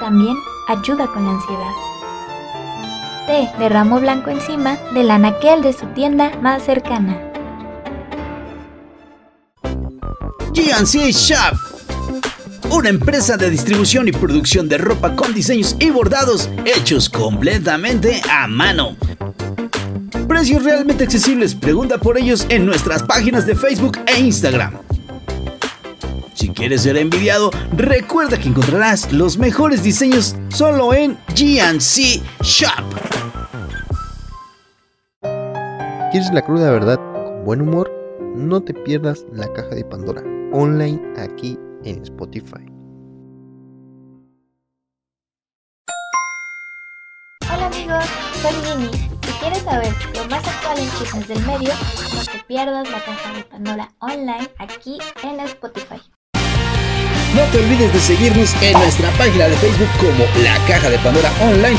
También 0.00 0.36
ayuda 0.68 1.06
con 1.08 1.24
la 1.24 1.32
ansiedad 1.32 1.84
té 3.26 3.50
de 3.58 3.68
ramo 3.68 4.00
blanco 4.00 4.30
encima 4.30 4.76
del 4.92 5.10
anaquel 5.10 5.62
de 5.62 5.72
su 5.72 5.86
tienda 5.88 6.30
más 6.40 6.62
cercana. 6.62 7.18
GNC 10.52 11.10
Shop. 11.10 11.63
Una 12.70 12.88
empresa 12.88 13.36
de 13.36 13.50
distribución 13.50 14.08
y 14.08 14.12
producción 14.12 14.68
de 14.68 14.78
ropa 14.78 15.14
con 15.14 15.34
diseños 15.34 15.76
y 15.78 15.90
bordados 15.90 16.48
hechos 16.64 17.08
completamente 17.08 18.20
a 18.30 18.46
mano. 18.46 18.96
Precios 20.26 20.64
realmente 20.64 21.04
accesibles. 21.04 21.54
Pregunta 21.54 21.98
por 21.98 22.18
ellos 22.18 22.46
en 22.48 22.66
nuestras 22.66 23.02
páginas 23.02 23.46
de 23.46 23.54
Facebook 23.54 23.98
e 24.06 24.18
Instagram. 24.18 24.78
Si 26.34 26.48
quieres 26.48 26.82
ser 26.82 26.96
envidiado, 26.96 27.50
recuerda 27.76 28.38
que 28.38 28.48
encontrarás 28.48 29.12
los 29.12 29.38
mejores 29.38 29.82
diseños 29.82 30.34
solo 30.48 30.92
en 30.94 31.16
GNC 31.36 32.22
Shop. 32.42 32.84
¿Quieres 36.10 36.30
la 36.32 36.42
cruda 36.42 36.70
verdad 36.70 36.96
con 36.96 37.44
buen 37.44 37.60
humor? 37.60 37.92
No 38.34 38.60
te 38.62 38.72
pierdas 38.72 39.24
la 39.32 39.52
caja 39.52 39.74
de 39.74 39.84
Pandora 39.84 40.22
online 40.52 41.00
aquí 41.18 41.58
en 41.84 42.02
Spotify. 42.02 42.66
Hola 47.52 47.66
amigos, 47.66 48.04
soy 48.42 48.52
Ginny. 48.64 48.90
Si 49.24 49.32
quieres 49.40 49.62
saber 49.62 49.92
lo 50.14 50.24
más 50.28 50.46
actual 50.46 50.78
en 50.78 50.90
chismes 50.98 51.28
del 51.28 51.40
medio, 51.40 51.72
no 52.14 52.24
te 52.24 52.44
pierdas 52.46 52.90
la 52.90 53.04
caja 53.04 53.32
de 53.32 53.44
Pandora 53.44 53.92
online 54.00 54.48
aquí 54.58 54.98
en 55.22 55.40
Spotify. 55.40 56.00
No 57.34 57.42
te 57.50 57.58
olvides 57.58 57.92
de 57.92 57.98
seguirnos 57.98 58.54
en 58.62 58.74
nuestra 58.74 59.10
página 59.18 59.48
de 59.48 59.56
Facebook 59.56 59.88
como 59.98 60.24
La 60.44 60.56
Caja 60.68 60.88
de 60.88 60.98
Pandora 61.00 61.32
Online. 61.42 61.76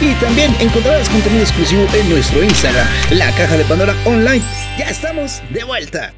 Y 0.00 0.14
también 0.14 0.54
encontrarás 0.60 1.10
contenido 1.10 1.42
exclusivo 1.42 1.86
en 1.92 2.08
nuestro 2.08 2.42
Instagram, 2.42 2.86
La 3.10 3.30
Caja 3.32 3.58
de 3.58 3.64
Pandora 3.64 3.94
Online. 4.06 4.42
Ya 4.78 4.88
estamos 4.88 5.42
de 5.50 5.64
vuelta. 5.64 6.14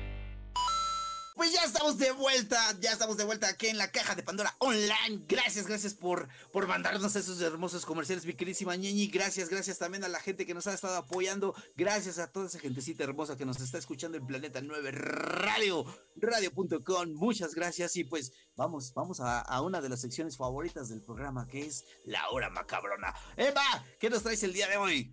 Pues 1.40 1.54
ya 1.54 1.64
estamos 1.64 1.96
de 1.96 2.12
vuelta, 2.12 2.58
ya 2.82 2.92
estamos 2.92 3.16
de 3.16 3.24
vuelta 3.24 3.48
aquí 3.48 3.68
en 3.68 3.78
la 3.78 3.90
caja 3.90 4.14
de 4.14 4.22
Pandora 4.22 4.54
Online. 4.58 5.24
Gracias, 5.26 5.66
gracias 5.66 5.94
por, 5.94 6.28
por 6.52 6.68
mandarnos 6.68 7.16
esos 7.16 7.40
hermosos 7.40 7.86
comerciales, 7.86 8.26
mi 8.26 8.34
queridísima 8.34 8.76
Ñeñi. 8.76 9.06
Gracias, 9.06 9.48
gracias 9.48 9.78
también 9.78 10.04
a 10.04 10.08
la 10.08 10.20
gente 10.20 10.44
que 10.44 10.52
nos 10.52 10.66
ha 10.66 10.74
estado 10.74 10.96
apoyando. 10.96 11.54
Gracias 11.76 12.18
a 12.18 12.30
toda 12.30 12.44
esa 12.44 12.58
gentecita 12.58 13.04
hermosa 13.04 13.38
que 13.38 13.46
nos 13.46 13.58
está 13.58 13.78
escuchando 13.78 14.18
en 14.18 14.26
Planeta 14.26 14.60
9 14.60 14.90
Radio, 14.90 15.86
radio.com. 16.16 17.14
Muchas 17.14 17.54
gracias 17.54 17.96
y 17.96 18.04
pues 18.04 18.34
vamos, 18.54 18.92
vamos 18.92 19.20
a, 19.22 19.62
una 19.62 19.80
de 19.80 19.88
las 19.88 20.02
secciones 20.02 20.36
favoritas 20.36 20.90
del 20.90 21.00
programa 21.00 21.48
que 21.48 21.64
es 21.64 21.86
La 22.04 22.28
Hora 22.28 22.50
Macabrona. 22.50 23.14
Eva, 23.38 23.62
¿qué 23.98 24.10
nos 24.10 24.22
traes 24.22 24.42
el 24.42 24.52
día 24.52 24.68
de 24.68 24.76
hoy? 24.76 25.10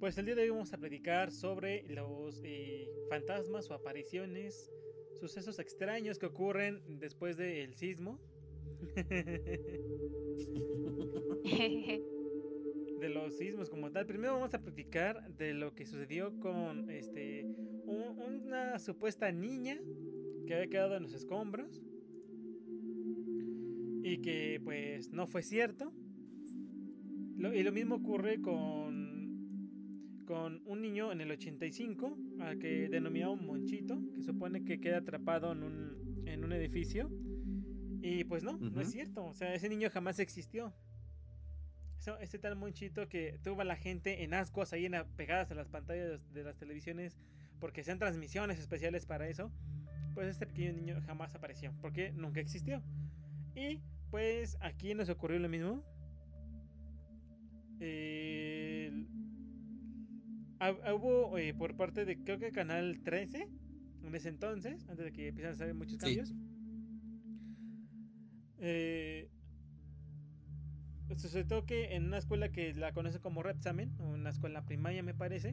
Pues 0.00 0.18
el 0.18 0.26
día 0.26 0.34
de 0.34 0.42
hoy 0.42 0.50
vamos 0.50 0.72
a 0.72 0.78
platicar 0.78 1.30
sobre 1.30 1.84
los 1.84 2.40
eh, 2.42 2.88
fantasmas 3.08 3.70
o 3.70 3.74
apariciones, 3.74 4.68
sucesos 5.20 5.58
extraños 5.58 6.18
que 6.18 6.26
ocurren 6.26 6.80
después 6.98 7.36
del 7.36 7.74
sismo. 7.74 8.18
de 13.00 13.08
los 13.08 13.36
sismos 13.36 13.68
como 13.68 13.90
tal. 13.90 14.06
Primero 14.06 14.34
vamos 14.34 14.54
a 14.54 14.62
platicar 14.62 15.36
de 15.36 15.52
lo 15.54 15.74
que 15.74 15.84
sucedió 15.86 16.38
con 16.40 16.88
este 16.90 17.46
una 17.84 18.78
supuesta 18.78 19.30
niña 19.32 19.78
que 20.46 20.54
había 20.54 20.68
quedado 20.68 20.96
en 20.96 21.02
los 21.02 21.14
escombros 21.14 21.82
y 24.02 24.18
que 24.22 24.60
pues 24.64 25.10
no 25.10 25.26
fue 25.26 25.42
cierto. 25.42 25.92
y 27.38 27.62
lo 27.62 27.72
mismo 27.72 27.96
ocurre 27.96 28.40
con 28.40 29.09
con 30.30 30.62
un 30.64 30.80
niño 30.80 31.10
en 31.10 31.20
el 31.20 31.32
85 31.32 32.16
al 32.38 32.56
que 32.60 32.88
denominaba 32.88 33.34
Monchito, 33.34 34.00
que 34.14 34.22
supone 34.22 34.64
que 34.64 34.80
queda 34.80 34.98
atrapado 34.98 35.50
en 35.50 35.64
un, 35.64 36.22
en 36.24 36.44
un 36.44 36.52
edificio. 36.52 37.10
Y 38.00 38.22
pues 38.22 38.44
no, 38.44 38.56
no 38.56 38.80
es 38.80 38.92
cierto. 38.92 39.24
O 39.24 39.34
sea, 39.34 39.52
ese 39.54 39.68
niño 39.68 39.90
jamás 39.90 40.20
existió. 40.20 40.72
Eso, 41.98 42.16
ese 42.20 42.38
tal 42.38 42.54
Monchito 42.54 43.08
que 43.08 43.40
tuvo 43.42 43.62
a 43.62 43.64
la 43.64 43.74
gente 43.74 44.22
en 44.22 44.32
ascuas 44.32 44.72
ahí 44.72 44.86
en 44.86 44.94
pegadas 45.16 45.50
a 45.50 45.56
las 45.56 45.68
pantallas 45.68 46.20
de 46.32 46.44
las 46.44 46.56
televisiones 46.56 47.18
porque 47.58 47.82
sean 47.82 47.98
transmisiones 47.98 48.60
especiales 48.60 49.06
para 49.06 49.28
eso. 49.28 49.50
Pues 50.14 50.28
este 50.28 50.46
pequeño 50.46 50.74
niño 50.74 51.02
jamás 51.06 51.34
apareció 51.34 51.74
porque 51.80 52.12
nunca 52.12 52.38
existió. 52.38 52.84
Y 53.56 53.80
pues 54.12 54.56
aquí 54.60 54.94
nos 54.94 55.08
ocurrió 55.08 55.40
lo 55.40 55.48
mismo. 55.48 55.82
Eh, 57.80 58.92
hubo 60.94 61.38
eh, 61.38 61.54
por 61.54 61.76
parte 61.76 62.04
de 62.04 62.22
creo 62.22 62.38
que 62.38 62.52
Canal 62.52 63.00
13 63.02 63.48
en 64.04 64.14
ese 64.14 64.28
entonces, 64.28 64.88
antes 64.88 65.04
de 65.04 65.12
que 65.12 65.28
empiezan 65.28 65.54
a 65.54 65.56
salir 65.56 65.74
muchos 65.74 65.98
cambios. 65.98 66.32
Eh, 68.58 69.28
sucedió 71.16 71.64
que 71.64 71.94
en 71.94 72.06
una 72.06 72.18
escuela 72.18 72.50
que 72.50 72.72
la 72.74 72.92
conoce 72.92 73.20
como 73.20 73.42
Repsamen, 73.42 73.90
una 74.00 74.30
escuela 74.30 74.64
primaria 74.64 75.02
me 75.02 75.14
parece, 75.14 75.50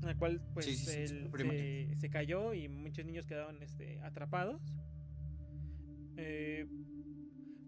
en 0.00 0.06
la 0.06 0.16
cual 0.16 0.40
pues 0.52 0.66
se, 0.66 2.10
cayó 2.10 2.54
y 2.54 2.68
muchos 2.68 3.04
niños 3.04 3.26
quedaron 3.26 3.62
este, 3.62 4.00
atrapados. 4.00 4.62
Eh, 6.16 6.66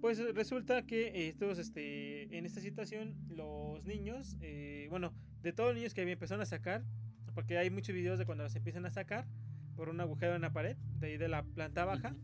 pues 0.01 0.19
resulta 0.35 0.87
que 0.87 1.29
estos, 1.29 1.59
este, 1.59 2.37
en 2.37 2.47
esta 2.47 2.61
situación, 2.61 3.17
los 3.29 3.85
niños, 3.85 4.37
eh, 4.41 4.87
bueno, 4.91 5.13
de 5.43 5.53
todos 5.53 5.71
los 5.71 5.77
niños 5.77 5.95
que 5.95 6.03
empezaron 6.03 6.43
a 6.43 6.47
sacar, 6.47 6.85
porque 7.35 7.59
hay 7.59 7.71
muchos 7.71 7.95
videos 7.95 8.19
de 8.19 8.27
cuando 8.27 8.45
los 8.45 8.57
empiezan 8.57 8.87
a 8.87 8.91
sacar 8.91 9.27
por 9.77 9.89
un 9.89 10.01
agujero 10.01 10.35
en 10.35 10.43
la 10.43 10.53
pared, 10.53 10.77
de 10.99 11.07
ahí 11.09 11.17
de 11.19 11.29
la 11.29 11.45
planta 11.45 11.85
baja. 11.85 12.17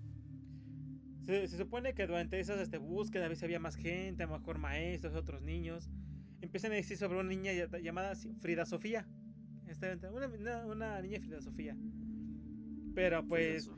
Se, 1.21 1.47
supone 1.47 1.95
que 1.95 2.07
durante 2.07 2.41
esas 2.41 2.59
este, 2.59 2.79
búsquedas 2.79 3.27
a 3.27 3.29
veces 3.29 3.45
había 3.45 3.61
más 3.61 3.77
gente, 3.77 4.25
a 4.25 4.27
lo 4.27 4.39
mejor 4.39 4.59
maestros, 4.59 5.15
otros 5.15 5.43
niños. 5.43 5.89
Empiezan 6.41 6.73
a 6.73 6.75
decir 6.75 6.97
sobre 6.97 7.19
una 7.19 7.29
niña 7.29 7.53
llamada 7.53 8.15
Frida 8.41 8.67
Sofía. 8.67 9.07
Una, 10.13 10.67
una, 10.67 11.01
niña 11.01 11.21
Frida 11.21 11.41
Sofía. 11.41 11.77
Pero 12.95 13.25
pues 13.27 13.71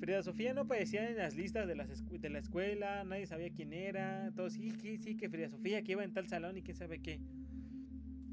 Frida 0.00 0.22
Sofía 0.22 0.54
no 0.54 0.62
aparecía 0.62 1.10
en 1.10 1.18
las 1.18 1.36
listas 1.36 1.66
de, 1.66 1.76
las 1.76 1.88
de 2.08 2.30
la 2.30 2.38
escuela, 2.38 3.04
nadie 3.04 3.26
sabía 3.26 3.50
quién 3.50 3.72
era. 3.72 4.32
Todos, 4.34 4.54
sí, 4.54 4.70
sí, 4.70 4.98
sí, 4.98 5.16
que 5.16 5.28
Frida 5.28 5.50
Sofía 5.50 5.82
que 5.82 5.92
iba 5.92 6.04
en 6.04 6.12
tal 6.12 6.28
salón 6.28 6.56
y 6.56 6.62
quién 6.62 6.76
sabe 6.76 7.00
qué. 7.00 7.20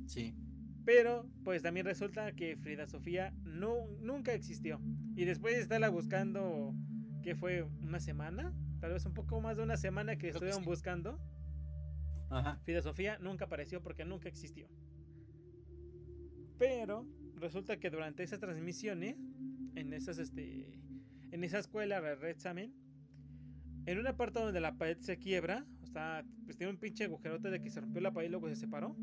Sí. 0.07 0.33
Pero, 0.85 1.25
pues 1.43 1.61
también 1.61 1.85
resulta 1.85 2.33
que 2.33 2.57
Frida 2.57 2.87
Sofía 2.87 3.33
no, 3.43 3.87
nunca 3.99 4.33
existió. 4.33 4.81
Y 5.15 5.25
después 5.25 5.55
de 5.55 5.61
estarla 5.61 5.89
buscando, 5.89 6.73
que 7.21 7.35
fue 7.35 7.63
una 7.63 7.99
semana, 7.99 8.53
tal 8.79 8.91
vez 8.91 9.05
un 9.05 9.13
poco 9.13 9.39
más 9.39 9.57
de 9.57 9.63
una 9.63 9.77
semana 9.77 10.17
que 10.17 10.29
estuvieron 10.29 10.63
buscando, 10.65 11.19
Ajá. 12.29 12.59
Frida 12.63 12.81
Sofía 12.81 13.17
nunca 13.19 13.45
apareció 13.45 13.81
porque 13.81 14.03
nunca 14.03 14.27
existió. 14.27 14.67
Pero 16.57 17.07
resulta 17.35 17.77
que 17.77 17.89
durante 17.89 18.23
esas 18.23 18.39
transmisiones, 18.39 19.17
en 19.75 19.93
esas, 19.93 20.17
este, 20.17 20.79
en 21.31 21.43
esa 21.43 21.59
escuela, 21.59 21.99
Red 21.99 22.29
Examen, 22.29 22.73
en 23.85 23.99
una 23.99 24.15
parte 24.15 24.39
donde 24.39 24.59
la 24.61 24.77
pared 24.77 24.97
se 24.99 25.17
quiebra, 25.17 25.65
o 25.81 25.87
sea, 25.87 26.25
pues 26.45 26.57
tiene 26.57 26.71
un 26.71 26.79
pinche 26.79 27.03
agujerote 27.03 27.49
de 27.49 27.61
que 27.61 27.69
se 27.69 27.81
rompió 27.81 28.01
la 28.01 28.11
pared 28.11 28.27
y 28.27 28.31
luego 28.31 28.47
se 28.49 28.55
separó. 28.55 28.95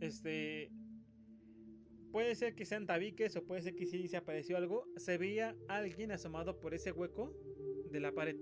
Este. 0.00 0.70
Puede 2.10 2.34
ser 2.34 2.56
que 2.56 2.64
sean 2.64 2.86
tabiques 2.86 3.36
o 3.36 3.44
puede 3.44 3.62
ser 3.62 3.76
que 3.76 3.86
sí 3.86 4.08
se 4.08 4.16
apareció 4.16 4.56
algo. 4.56 4.84
Se 4.96 5.16
veía 5.16 5.56
alguien 5.68 6.10
asomado 6.10 6.58
por 6.58 6.74
ese 6.74 6.90
hueco 6.90 7.32
de 7.90 8.00
la 8.00 8.12
pared. 8.12 8.36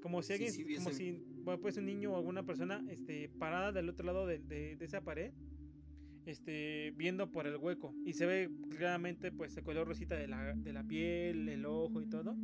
Como 0.00 0.22
si 0.22 0.32
alguien, 0.32 0.52
como 0.76 0.92
si, 0.92 1.22
pues 1.60 1.76
un 1.76 1.84
niño 1.84 2.12
o 2.12 2.16
alguna 2.16 2.46
persona, 2.46 2.82
este, 2.88 3.28
parada 3.38 3.72
del 3.72 3.90
otro 3.90 4.06
lado 4.06 4.26
de, 4.26 4.38
de, 4.38 4.78
esa 4.80 5.02
pared, 5.02 5.32
este, 6.24 6.92
viendo 6.96 7.30
por 7.30 7.46
el 7.46 7.56
hueco. 7.56 7.94
Y 8.06 8.14
se 8.14 8.24
ve 8.24 8.50
claramente, 8.70 9.30
pues, 9.30 9.54
el 9.58 9.64
color 9.64 9.86
rosita 9.86 10.16
de 10.16 10.28
la, 10.28 10.54
de 10.54 10.72
la 10.72 10.84
piel, 10.84 11.50
el 11.50 11.66
ojo 11.66 12.00
y 12.00 12.08
todo. 12.08 12.34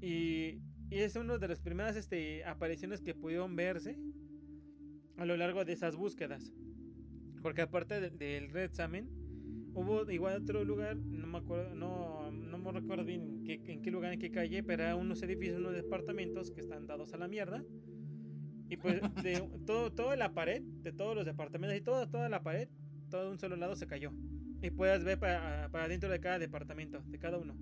Y, 0.00 0.60
y 0.90 0.98
es 0.98 1.16
una 1.16 1.38
de 1.38 1.48
las 1.48 1.60
primeras, 1.60 1.96
este, 1.96 2.44
apariciones 2.44 3.00
que 3.00 3.14
pudieron 3.14 3.56
verse 3.56 3.98
a 5.20 5.26
lo 5.26 5.36
largo 5.36 5.66
de 5.66 5.74
esas 5.74 5.96
búsquedas. 5.96 6.50
Porque 7.42 7.60
aparte 7.60 8.00
del 8.00 8.48
Red 8.48 8.64
examen, 8.64 9.06
hubo 9.74 10.10
igual 10.10 10.42
otro 10.42 10.64
lugar, 10.64 10.96
no 10.96 11.26
me 11.26 11.38
acuerdo, 11.38 11.74
no, 11.74 12.30
no 12.32 12.58
me 12.58 12.72
recuerdo 12.72 13.04
bien 13.04 13.44
en 13.46 13.82
qué, 13.82 13.90
lugar, 13.90 14.14
en 14.14 14.18
qué 14.18 14.30
calle, 14.30 14.62
pero 14.62 14.82
eran 14.82 14.98
unos 14.98 15.22
edificios, 15.22 15.58
unos 15.58 15.74
departamentos 15.74 16.50
que 16.50 16.60
están 16.60 16.86
dados 16.86 17.12
a 17.12 17.18
la 17.18 17.28
mierda. 17.28 17.62
Y 18.70 18.78
pues 18.78 19.00
de 19.22 19.46
todo, 19.66 19.92
toda 19.92 20.16
la 20.16 20.32
pared, 20.32 20.62
de 20.62 20.92
todos 20.92 21.14
los 21.14 21.26
departamentos 21.26 21.76
y 21.76 21.82
toda, 21.82 22.10
toda 22.10 22.30
la 22.30 22.42
pared, 22.42 22.68
todo 23.10 23.30
un 23.30 23.38
solo 23.38 23.56
lado 23.56 23.76
se 23.76 23.86
cayó. 23.86 24.12
Y 24.62 24.70
puedes 24.70 25.04
ver 25.04 25.18
para, 25.18 25.68
para 25.70 25.86
dentro 25.88 26.08
de 26.08 26.20
cada 26.20 26.38
departamento, 26.38 27.02
de 27.06 27.18
cada 27.18 27.36
uno. 27.36 27.56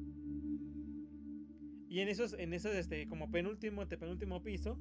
Y 1.89 2.01
en 2.01 2.09
esos, 2.09 2.35
en 2.35 2.53
esos, 2.53 2.77
este, 2.77 3.09
como 3.09 3.33
penúltimo, 3.33 3.85
penúltimo 3.89 4.43
piso, 4.45 4.79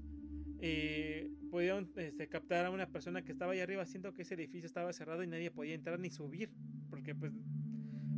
eh, 0.59 1.29
pudieron 1.51 1.91
este, 1.97 2.27
captar 2.27 2.65
a 2.65 2.71
una 2.71 2.87
persona 2.87 3.23
que 3.23 3.31
estaba 3.31 3.53
ahí 3.53 3.59
arriba 3.59 3.85
Siento 3.85 4.13
que 4.13 4.23
ese 4.23 4.33
edificio 4.33 4.65
estaba 4.65 4.91
cerrado 4.91 5.23
y 5.23 5.27
nadie 5.27 5.51
podía 5.51 5.75
entrar 5.75 5.99
ni 5.99 6.09
subir 6.09 6.51
porque 6.89 7.13
pues 7.13 7.31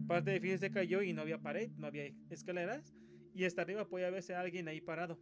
parte 0.07 0.31
del 0.31 0.39
edificio 0.39 0.57
se 0.57 0.71
cayó 0.71 1.01
y 1.01 1.13
no 1.13 1.21
había 1.21 1.39
pared, 1.39 1.69
no 1.77 1.87
había 1.87 2.11
escaleras 2.29 2.93
y 3.33 3.45
hasta 3.45 3.61
arriba 3.61 3.87
podía 3.87 4.09
verse 4.09 4.33
a 4.33 4.41
alguien 4.41 4.67
ahí 4.67 4.81
parado. 4.81 5.19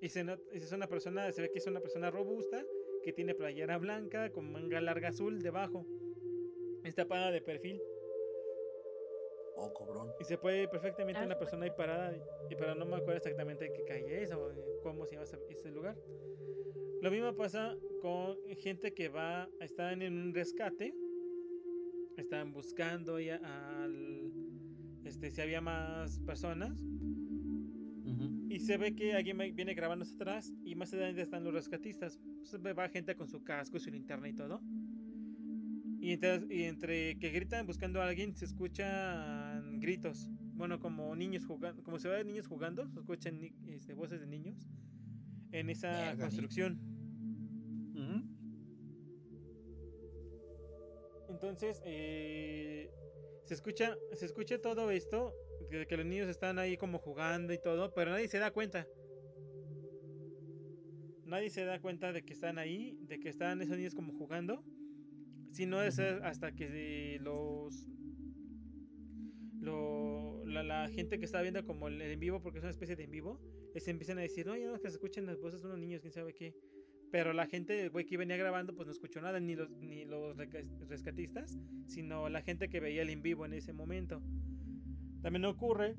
Y 0.00 0.08
se 0.08 0.24
es 0.52 0.72
una 0.72 0.86
persona, 0.86 1.30
se 1.32 1.42
ve 1.42 1.50
que 1.52 1.58
es 1.58 1.66
una 1.66 1.80
persona 1.80 2.10
robusta 2.10 2.64
que 3.02 3.12
tiene 3.12 3.34
playera 3.34 3.78
blanca 3.78 4.30
con 4.30 4.50
manga 4.50 4.80
larga 4.80 5.08
azul 5.08 5.42
debajo. 5.42 5.86
Está 6.84 7.06
parada 7.06 7.32
de 7.32 7.40
perfil. 7.40 7.80
Oh, 9.60 9.72
cobrón. 9.74 10.12
Y 10.20 10.24
se 10.24 10.38
puede 10.38 10.68
perfectamente 10.68 11.24
una 11.24 11.36
persona 11.36 11.64
ahí 11.64 11.72
parada, 11.76 12.16
y, 12.48 12.54
pero 12.54 12.76
no 12.76 12.86
me 12.86 12.96
acuerdo 12.96 13.16
exactamente 13.16 13.66
en 13.66 13.72
qué 13.72 13.84
calle 13.84 14.22
es 14.22 14.32
o 14.32 14.52
cómo 14.84 15.04
se 15.04 15.16
llama 15.16 15.26
ese 15.48 15.70
lugar. 15.70 15.96
Lo 17.02 17.10
mismo 17.10 17.34
pasa 17.34 17.76
con 18.00 18.36
gente 18.58 18.94
que 18.94 19.08
va, 19.08 19.48
están 19.60 20.02
en 20.02 20.16
un 20.16 20.32
rescate, 20.32 20.94
están 22.16 22.52
buscando 22.52 23.18
ya 23.18 23.36
al, 23.36 24.32
este, 25.04 25.30
si 25.30 25.40
había 25.40 25.60
más 25.60 26.20
personas. 26.20 26.80
Y 28.50 28.60
se 28.60 28.78
ve 28.78 28.94
que 28.94 29.12
alguien 29.12 29.36
viene 29.54 29.74
grabando 29.74 30.04
atrás 30.04 30.52
y 30.64 30.74
más 30.74 30.92
adelante 30.94 31.20
están 31.20 31.44
los 31.44 31.52
rescatistas. 31.52 32.18
va 32.56 32.88
gente 32.88 33.14
con 33.14 33.28
su 33.28 33.44
casco 33.44 33.76
y 33.76 33.80
su 33.80 33.90
linterna 33.90 34.28
y 34.28 34.32
todo. 34.32 34.60
Y 36.00 36.12
entre, 36.12 36.46
y 36.50 36.62
entre 36.64 37.18
que 37.18 37.30
gritan 37.30 37.66
buscando 37.66 38.00
a 38.00 38.06
alguien 38.06 38.34
se 38.36 38.44
escuchan 38.44 39.80
gritos. 39.80 40.30
Bueno, 40.54 40.78
como 40.78 41.14
niños 41.16 41.44
jugando, 41.44 41.82
como 41.82 41.98
se 41.98 42.08
ve 42.08 42.24
niños 42.24 42.46
jugando, 42.46 42.88
se 42.88 43.00
escuchan 43.00 43.40
este, 43.66 43.94
voces 43.94 44.20
de 44.20 44.26
niños 44.26 44.68
en 45.52 45.70
esa 45.70 46.16
construcción. 46.16 46.80
Entonces, 51.28 51.80
eh, 51.84 52.90
se 53.44 53.54
escucha, 53.54 53.96
se 54.12 54.26
escucha 54.26 54.60
todo 54.60 54.90
esto, 54.90 55.32
que, 55.70 55.86
que 55.86 55.96
los 55.96 56.06
niños 56.06 56.28
están 56.28 56.58
ahí 56.58 56.76
como 56.76 56.98
jugando 56.98 57.52
y 57.52 57.58
todo, 57.58 57.94
pero 57.94 58.10
nadie 58.10 58.28
se 58.28 58.38
da 58.38 58.50
cuenta. 58.50 58.88
Nadie 61.24 61.50
se 61.50 61.64
da 61.64 61.80
cuenta 61.80 62.12
de 62.12 62.24
que 62.24 62.32
están 62.32 62.58
ahí, 62.58 62.98
de 63.02 63.20
que 63.20 63.28
están 63.28 63.60
esos 63.60 63.76
niños 63.76 63.94
como 63.94 64.14
jugando. 64.14 64.64
Si 65.52 65.66
no 65.66 65.82
es 65.82 65.98
hasta 65.98 66.52
que 66.52 67.18
los 67.20 67.86
lo, 69.60 70.44
la, 70.46 70.88
gente 70.88 71.18
que 71.18 71.24
está 71.24 71.42
viendo 71.42 71.64
como 71.64 71.88
el, 71.88 72.00
en 72.00 72.20
vivo, 72.20 72.40
porque 72.40 72.58
es 72.58 72.64
una 72.64 72.70
especie 72.70 72.96
de 72.96 73.04
en 73.04 73.10
vivo, 73.10 73.40
se 73.76 73.90
empiezan 73.90 74.18
a 74.18 74.22
decir, 74.22 74.46
no, 74.46 74.56
ya 74.56 74.66
no, 74.66 74.74
que 74.80 74.88
se 74.88 74.94
escuchen 74.94 75.26
las 75.26 75.40
voces 75.40 75.62
de 75.62 75.68
unos 75.68 75.78
niños, 75.78 76.00
quién 76.00 76.12
sabe 76.12 76.32
qué. 76.34 76.54
Pero 77.10 77.32
la 77.32 77.46
gente, 77.46 77.88
güey 77.88 78.04
que 78.04 78.16
venía 78.16 78.36
grabando, 78.36 78.74
pues 78.74 78.86
no 78.86 78.92
escuchó 78.92 79.20
nada, 79.20 79.40
ni 79.40 79.56
los, 79.56 79.70
ni 79.70 80.04
los 80.04 80.36
rescatistas, 80.88 81.58
sino 81.86 82.28
la 82.28 82.42
gente 82.42 82.68
que 82.68 82.80
veía 82.80 83.02
el 83.02 83.10
en 83.10 83.22
vivo 83.22 83.46
en 83.46 83.54
ese 83.54 83.72
momento. 83.72 84.22
También 85.22 85.44
ocurre 85.46 85.96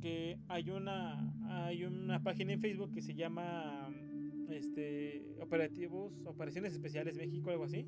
que 0.00 0.38
hay 0.48 0.70
una, 0.70 1.34
hay 1.66 1.84
una 1.84 2.22
página 2.22 2.52
en 2.52 2.60
Facebook 2.60 2.92
que 2.92 3.02
se 3.02 3.14
llama 3.14 3.92
este, 4.48 5.34
Operativos, 5.40 6.12
Operaciones 6.24 6.72
Especiales 6.72 7.16
México, 7.16 7.50
algo 7.50 7.64
así. 7.64 7.86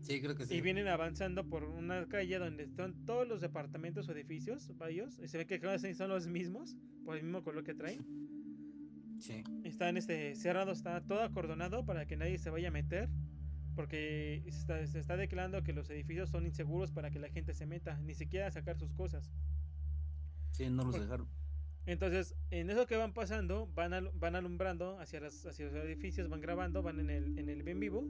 Sí, 0.00 0.20
creo 0.20 0.34
que 0.34 0.46
sí. 0.46 0.54
Y 0.54 0.60
vienen 0.60 0.88
avanzando 0.88 1.44
por 1.48 1.64
una 1.64 2.06
calle 2.06 2.38
donde 2.38 2.64
están 2.64 3.04
todos 3.04 3.26
los 3.26 3.40
departamentos 3.40 4.08
o 4.08 4.12
edificios, 4.12 4.76
varios, 4.76 5.18
y 5.18 5.28
se 5.28 5.38
ve 5.38 5.46
que 5.46 5.94
son 5.94 6.08
los 6.08 6.26
mismos, 6.26 6.76
por 7.04 7.16
el 7.16 7.24
mismo 7.24 7.42
color 7.42 7.64
que 7.64 7.74
traen. 7.74 8.06
Sí. 9.20 9.42
Están 9.64 9.96
este, 9.96 10.34
cerrados, 10.36 10.78
está 10.78 11.00
todo 11.00 11.22
acordonado 11.22 11.84
para 11.84 12.06
que 12.06 12.16
nadie 12.16 12.38
se 12.38 12.50
vaya 12.50 12.68
a 12.68 12.72
meter. 12.72 13.08
Porque 13.74 14.42
se 14.48 14.58
está, 14.58 14.86
se 14.88 14.98
está 14.98 15.16
declarando 15.16 15.62
que 15.62 15.72
los 15.72 15.88
edificios 15.88 16.30
son 16.30 16.44
inseguros 16.46 16.90
para 16.90 17.12
que 17.12 17.20
la 17.20 17.28
gente 17.28 17.54
se 17.54 17.64
meta, 17.64 17.96
ni 18.00 18.14
siquiera 18.14 18.50
sacar 18.50 18.76
sus 18.76 18.92
cosas. 18.92 19.30
Sí, 20.50 20.68
no 20.68 20.82
los 20.82 20.98
dejaron. 20.98 21.28
Entonces, 21.86 22.34
en 22.50 22.70
eso 22.70 22.86
que 22.86 22.96
van 22.96 23.14
pasando, 23.14 23.66
van, 23.74 24.10
van 24.14 24.36
alumbrando 24.36 24.98
hacia, 24.98 25.20
las, 25.20 25.46
hacia 25.46 25.66
los 25.66 25.74
edificios, 25.84 26.28
van 26.28 26.40
grabando, 26.40 26.82
van 26.82 27.00
en 27.00 27.10
el, 27.10 27.38
en 27.38 27.48
el 27.48 27.62
bien 27.62 27.80
vivo. 27.80 28.04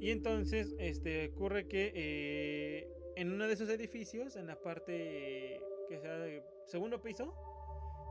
Y 0.00 0.10
entonces, 0.10 0.74
este, 0.78 1.30
ocurre 1.34 1.66
que 1.66 1.92
eh, 1.94 2.88
en 3.16 3.32
uno 3.32 3.46
de 3.46 3.54
esos 3.54 3.68
edificios, 3.68 4.36
en 4.36 4.46
la 4.46 4.60
parte 4.60 5.60
que 5.88 5.98
sea 5.98 6.18
de 6.18 6.42
segundo 6.66 7.02
piso, 7.02 7.34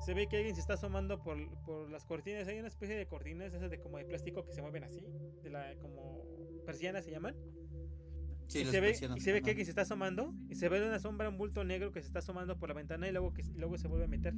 se 0.03 0.13
ve 0.13 0.27
que 0.27 0.37
alguien 0.37 0.55
se 0.55 0.61
está 0.61 0.73
asomando 0.73 1.21
por, 1.21 1.37
por, 1.63 1.89
las 1.89 2.03
cortinas. 2.03 2.47
Hay 2.47 2.59
una 2.59 2.67
especie 2.67 2.95
de 2.95 3.05
cortinas, 3.05 3.53
esas 3.53 3.69
de 3.69 3.79
como 3.79 3.97
de 3.97 4.05
plástico 4.05 4.43
que 4.45 4.51
se 4.51 4.61
mueven 4.61 4.83
así, 4.83 5.05
de 5.43 5.49
la 5.49 5.75
como 5.77 6.25
persianas 6.65 7.05
se 7.05 7.11
llaman. 7.11 7.35
Sí, 8.53 8.59
y 8.61 8.65
se 8.65 8.79
ve, 8.79 8.91
y 8.91 9.19
se 9.19 9.33
ve 9.33 9.41
que 9.41 9.49
alguien 9.49 9.65
se 9.65 9.71
está 9.71 9.81
asomando 9.81 10.31
y 10.47 10.53
se 10.53 10.69
ve 10.69 10.85
una 10.85 10.99
sombra, 10.99 11.27
un 11.27 11.37
bulto 11.39 11.63
negro 11.63 11.91
que 11.91 12.01
se 12.01 12.07
está 12.07 12.19
asomando 12.19 12.59
por 12.59 12.69
la 12.69 12.75
ventana 12.75 13.07
y 13.09 13.11
luego 13.11 13.33
que 13.33 13.41
y 13.41 13.57
luego 13.57 13.79
se 13.79 13.87
vuelve 13.87 14.05
a 14.05 14.07
meter. 14.07 14.35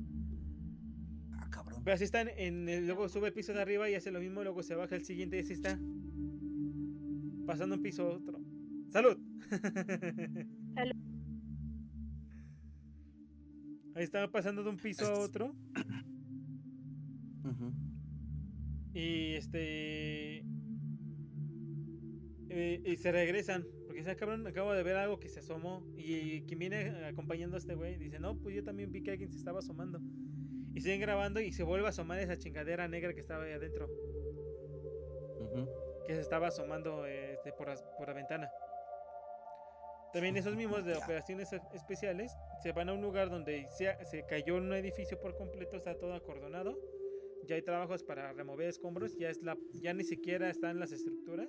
Ah, 1.34 1.50
cabrón. 1.50 1.82
Pero 1.84 1.96
así 1.96 2.06
están 2.06 2.30
en 2.30 2.70
el, 2.70 2.88
luego 2.88 3.10
sube 3.10 3.28
el 3.28 3.34
piso 3.34 3.52
de 3.54 3.62
arriba 3.62 3.90
y 3.90 3.96
hace 3.96 4.12
lo 4.12 4.22
mismo, 4.22 4.42
luego 4.42 4.64
se 4.64 4.74
baja 4.74 4.96
el 4.96 5.04
siguiente 5.04 5.36
y 5.36 5.42
así 5.42 5.52
está. 5.52 5.78
Pasando 7.46 7.76
un 7.76 7.82
piso 7.82 8.04
a 8.04 8.16
otro. 8.16 8.40
¡Salud! 8.90 9.18
Salud. 10.76 10.96
Ahí 13.96 14.04
estaba 14.04 14.32
pasando 14.32 14.64
de 14.64 14.70
un 14.70 14.78
piso 14.78 15.06
a 15.06 15.20
otro. 15.20 15.54
Ujú. 17.44 17.74
Y 18.94 19.34
este. 19.34 20.38
eh, 22.50 22.82
y 22.86 22.96
se 22.96 23.12
regresan. 23.12 23.66
Porque 23.96 24.12
"Ah, 24.12 24.16
cabrón, 24.16 24.46
acabo 24.46 24.74
de 24.74 24.84
ver 24.84 24.98
algo 24.98 25.20
que 25.20 25.30
se 25.30 25.40
asomó. 25.40 25.82
Y 25.96 26.42
quien 26.42 26.60
viene 26.60 27.06
acompañando 27.06 27.56
a 27.56 27.60
este 27.60 27.76
güey 27.76 27.98
dice, 27.98 28.20
no, 28.20 28.36
pues 28.38 28.54
yo 28.54 28.64
también 28.64 28.92
vi 28.92 29.02
que 29.02 29.12
alguien 29.12 29.32
se 29.32 29.38
estaba 29.38 29.60
asomando. 29.60 30.02
Y 30.74 30.82
siguen 30.82 31.00
grabando 31.00 31.40
y 31.40 31.54
se 31.54 31.64
vuelve 31.64 31.86
a 31.86 31.90
asomar 31.90 32.20
esa 32.20 32.38
chingadera 32.38 32.90
negra 32.90 33.14
que 33.14 33.22
estaba 33.22 33.46
ahí 33.46 33.54
adentro. 33.54 33.88
Ujú. 35.40 35.70
Que 36.06 36.14
se 36.14 36.20
estaba 36.20 36.48
asomando 36.48 37.06
este, 37.06 37.54
por, 37.54 37.74
por 37.98 38.08
la 38.10 38.14
ventana. 38.14 38.50
También 40.12 40.36
esos 40.36 40.56
mismos 40.58 40.84
de 40.84 40.96
operaciones 40.96 41.54
especiales 41.74 42.34
se 42.62 42.74
van 42.74 42.90
a 42.90 42.94
un 42.94 43.02
lugar 43.02 43.30
donde 43.30 43.66
se, 43.78 43.96
se 44.04 44.26
cayó 44.26 44.58
un 44.58 44.74
edificio 44.74 45.18
por 45.22 45.38
completo, 45.38 45.78
está 45.78 45.98
todo 45.98 46.14
acordonado. 46.14 46.78
Ya 47.48 47.56
hay 47.56 47.62
trabajos 47.62 48.04
para 48.04 48.34
remover 48.34 48.68
escombros, 48.68 49.16
ya 49.18 49.30
es 49.30 49.42
la 49.42 49.58
ya 49.74 49.94
ni 49.94 50.04
siquiera 50.04 50.50
están 50.50 50.80
las 50.80 50.92
estructuras, 50.92 51.48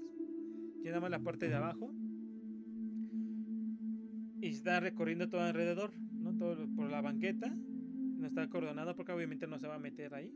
ya 0.82 0.90
nada 0.90 1.00
más 1.00 1.10
la 1.10 1.18
parte 1.20 1.48
de 1.48 1.54
abajo. 1.54 1.90
Y 4.46 4.50
está 4.50 4.78
recorriendo 4.80 5.28
todo 5.28 5.40
alrededor, 5.40 5.90
¿no? 6.12 6.36
Todo 6.36 6.68
por 6.76 6.88
la 6.90 7.00
banqueta. 7.00 7.48
No 7.48 8.26
está 8.26 8.42
acordonado 8.42 8.94
porque 8.94 9.12
obviamente 9.12 9.46
no 9.46 9.58
se 9.58 9.66
va 9.66 9.74
a 9.74 9.78
meter 9.78 10.14
ahí. 10.14 10.32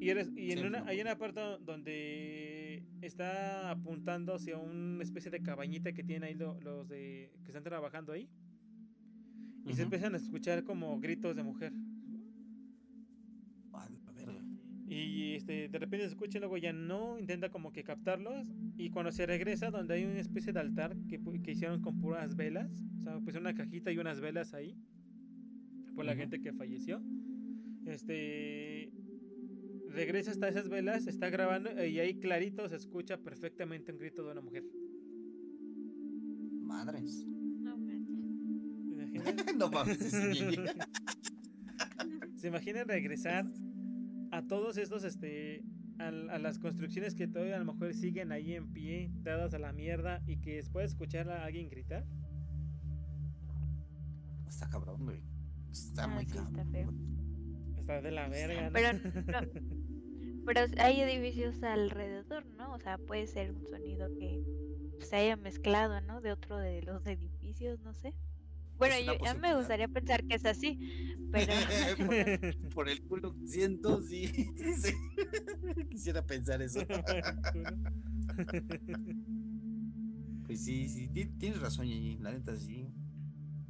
Y, 0.00 0.08
eres, 0.10 0.30
y 0.36 0.52
en 0.52 0.58
Sí, 0.60 0.64
una, 0.64 0.80
no. 0.80 0.86
hay 0.86 1.00
una 1.00 1.16
parte 1.18 1.40
donde 1.64 2.84
está 3.00 3.70
apuntando 3.70 4.34
hacia 4.34 4.58
una 4.58 5.02
especie 5.02 5.30
de 5.30 5.40
cabañita 5.42 5.92
que 5.92 6.04
tienen 6.04 6.24
ahí 6.24 6.34
lo- 6.34 6.60
los 6.60 6.88
de 6.88 7.32
que 7.42 7.48
están 7.48 7.64
trabajando 7.64 8.12
ahí. 8.12 8.28
Y 9.66 9.72
se 9.74 9.82
empiezan 9.82 10.14
a 10.14 10.18
escuchar 10.18 10.62
como 10.62 11.00
gritos 11.00 11.34
de 11.34 11.42
mujer. 11.42 11.72
Y 14.86 15.34
este, 15.34 15.68
de 15.68 15.78
repente 15.78 16.04
se 16.04 16.12
escucha 16.12 16.38
y 16.38 16.40
luego 16.40 16.58
ya 16.58 16.72
no, 16.72 17.18
intenta 17.18 17.48
como 17.48 17.72
que 17.72 17.84
captarlos. 17.84 18.52
Y 18.76 18.90
cuando 18.90 19.12
se 19.12 19.24
regresa, 19.26 19.70
donde 19.70 19.94
hay 19.94 20.04
una 20.04 20.20
especie 20.20 20.52
de 20.52 20.60
altar 20.60 20.94
que, 21.08 21.20
que 21.42 21.52
hicieron 21.52 21.80
con 21.80 21.98
puras 21.98 22.36
velas, 22.36 22.70
o 22.98 23.00
sea, 23.00 23.18
pues 23.20 23.36
una 23.36 23.54
cajita 23.54 23.90
y 23.92 23.98
unas 23.98 24.20
velas 24.20 24.52
ahí, 24.52 24.76
por 25.94 26.04
la 26.04 26.14
gente 26.14 26.40
que 26.40 26.52
falleció. 26.52 27.02
Este. 27.86 28.92
Regresa 29.88 30.32
hasta 30.32 30.48
esas 30.48 30.68
velas, 30.68 31.06
está 31.06 31.30
grabando 31.30 31.70
y 31.84 32.00
ahí 32.00 32.18
clarito 32.18 32.68
se 32.68 32.74
escucha 32.74 33.16
perfectamente 33.16 33.92
un 33.92 33.98
grito 33.98 34.24
de 34.24 34.32
una 34.32 34.40
mujer. 34.40 34.64
Madres. 36.62 37.24
No. 37.26 37.76
¿Se 37.78 38.92
imaginan? 38.92 39.36
no 39.56 39.70
mames. 39.70 39.98
sí. 39.98 40.56
¿Se 42.36 42.48
imaginan 42.48 42.88
regresar 42.88 43.46
a 44.36 44.46
todos 44.46 44.76
estos, 44.78 45.04
este, 45.04 45.62
a, 45.98 46.08
a 46.08 46.38
las 46.38 46.58
construcciones 46.58 47.14
que 47.14 47.26
todavía 47.28 47.56
a 47.56 47.58
lo 47.60 47.72
mejor 47.72 47.94
siguen 47.94 48.32
ahí 48.32 48.54
en 48.54 48.72
pie, 48.72 49.10
dadas 49.22 49.54
a 49.54 49.58
la 49.58 49.72
mierda, 49.72 50.22
y 50.26 50.38
que 50.38 50.56
después 50.56 50.90
escuchar 50.92 51.28
a 51.30 51.44
alguien 51.44 51.68
gritar? 51.68 52.04
Está 54.48 54.68
cabrón, 54.68 55.04
güey. 55.04 55.22
Está 55.70 56.04
Ah, 56.04 56.08
muy 56.08 56.24
sí, 56.26 56.32
cabrón. 56.32 56.58
está 56.58 56.64
feo. 56.70 56.92
Está 57.78 58.00
de 58.00 58.10
la 58.12 58.28
verga, 58.28 58.70
¿no? 58.70 58.72
Pero, 58.72 58.88
no- 59.26 60.44
pero 60.46 60.60
hay 60.78 61.00
edificios 61.00 61.62
alrededor, 61.62 62.44
¿no? 62.56 62.74
O 62.74 62.78
sea, 62.78 62.98
puede 62.98 63.26
ser 63.26 63.52
un 63.52 63.66
sonido 63.66 64.08
que 64.18 64.42
se 65.00 65.16
haya 65.16 65.36
mezclado, 65.36 66.00
¿no? 66.02 66.20
De 66.20 66.32
otro 66.32 66.58
de 66.58 66.82
los 66.82 67.04
edificios, 67.06 67.80
no 67.80 67.94
sé. 67.94 68.14
Bueno, 68.78 68.94
yo, 69.00 69.12
a 69.26 69.34
mí 69.34 69.40
me 69.40 69.54
gustaría 69.56 69.88
pensar 69.88 70.24
que 70.26 70.34
es 70.34 70.44
así, 70.44 70.78
pero 71.30 71.52
por, 72.06 72.14
por 72.74 72.88
el 72.88 73.02
culo 73.02 73.34
que 73.34 73.46
siento, 73.46 74.00
sí. 74.02 74.26
sí. 74.82 74.92
Quisiera 75.90 76.24
pensar 76.26 76.60
eso. 76.62 76.80
Pues 80.46 80.60
sí, 80.62 80.88
sí, 80.88 81.08
ti- 81.08 81.26
tienes 81.38 81.60
razón, 81.60 81.86
Ñeñi, 81.86 82.18
la 82.18 82.32
neta 82.32 82.56
sí. 82.56 82.88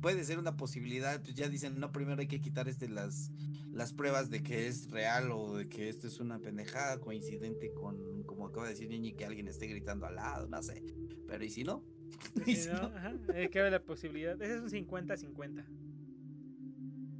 Puede 0.00 0.24
ser 0.24 0.38
una 0.38 0.56
posibilidad, 0.56 1.22
pues 1.22 1.34
ya 1.34 1.48
dicen, 1.48 1.78
no, 1.78 1.90
primero 1.92 2.20
hay 2.20 2.26
que 2.26 2.40
quitar 2.40 2.68
este 2.68 2.88
las, 2.88 3.30
las 3.72 3.94
pruebas 3.94 4.28
de 4.28 4.42
que 4.42 4.66
es 4.66 4.90
real 4.90 5.30
o 5.32 5.56
de 5.56 5.68
que 5.68 5.88
esto 5.88 6.06
es 6.08 6.20
una 6.20 6.40
pendejada 6.40 6.98
coincidente 7.00 7.72
con, 7.72 8.22
como 8.24 8.46
acaba 8.46 8.66
de 8.66 8.72
decir 8.72 8.88
Ñeñi, 8.88 9.14
que 9.14 9.24
alguien 9.24 9.48
esté 9.48 9.66
gritando 9.66 10.06
al 10.06 10.16
lado, 10.16 10.46
no 10.48 10.62
sé. 10.62 10.82
Pero 11.26 11.44
¿y 11.44 11.50
si 11.50 11.64
no? 11.64 11.84
¿Y 12.46 12.54
Sí, 12.54 12.62
si 12.62 12.68
¿no? 12.68 12.74
Ajá, 12.76 13.14
eh, 13.34 13.48
cabe 13.50 13.70
la 13.70 13.80
posibilidad. 13.80 14.40
Ese 14.40 14.56
es 14.56 14.60
un 14.62 14.68
50-50. 14.70 15.64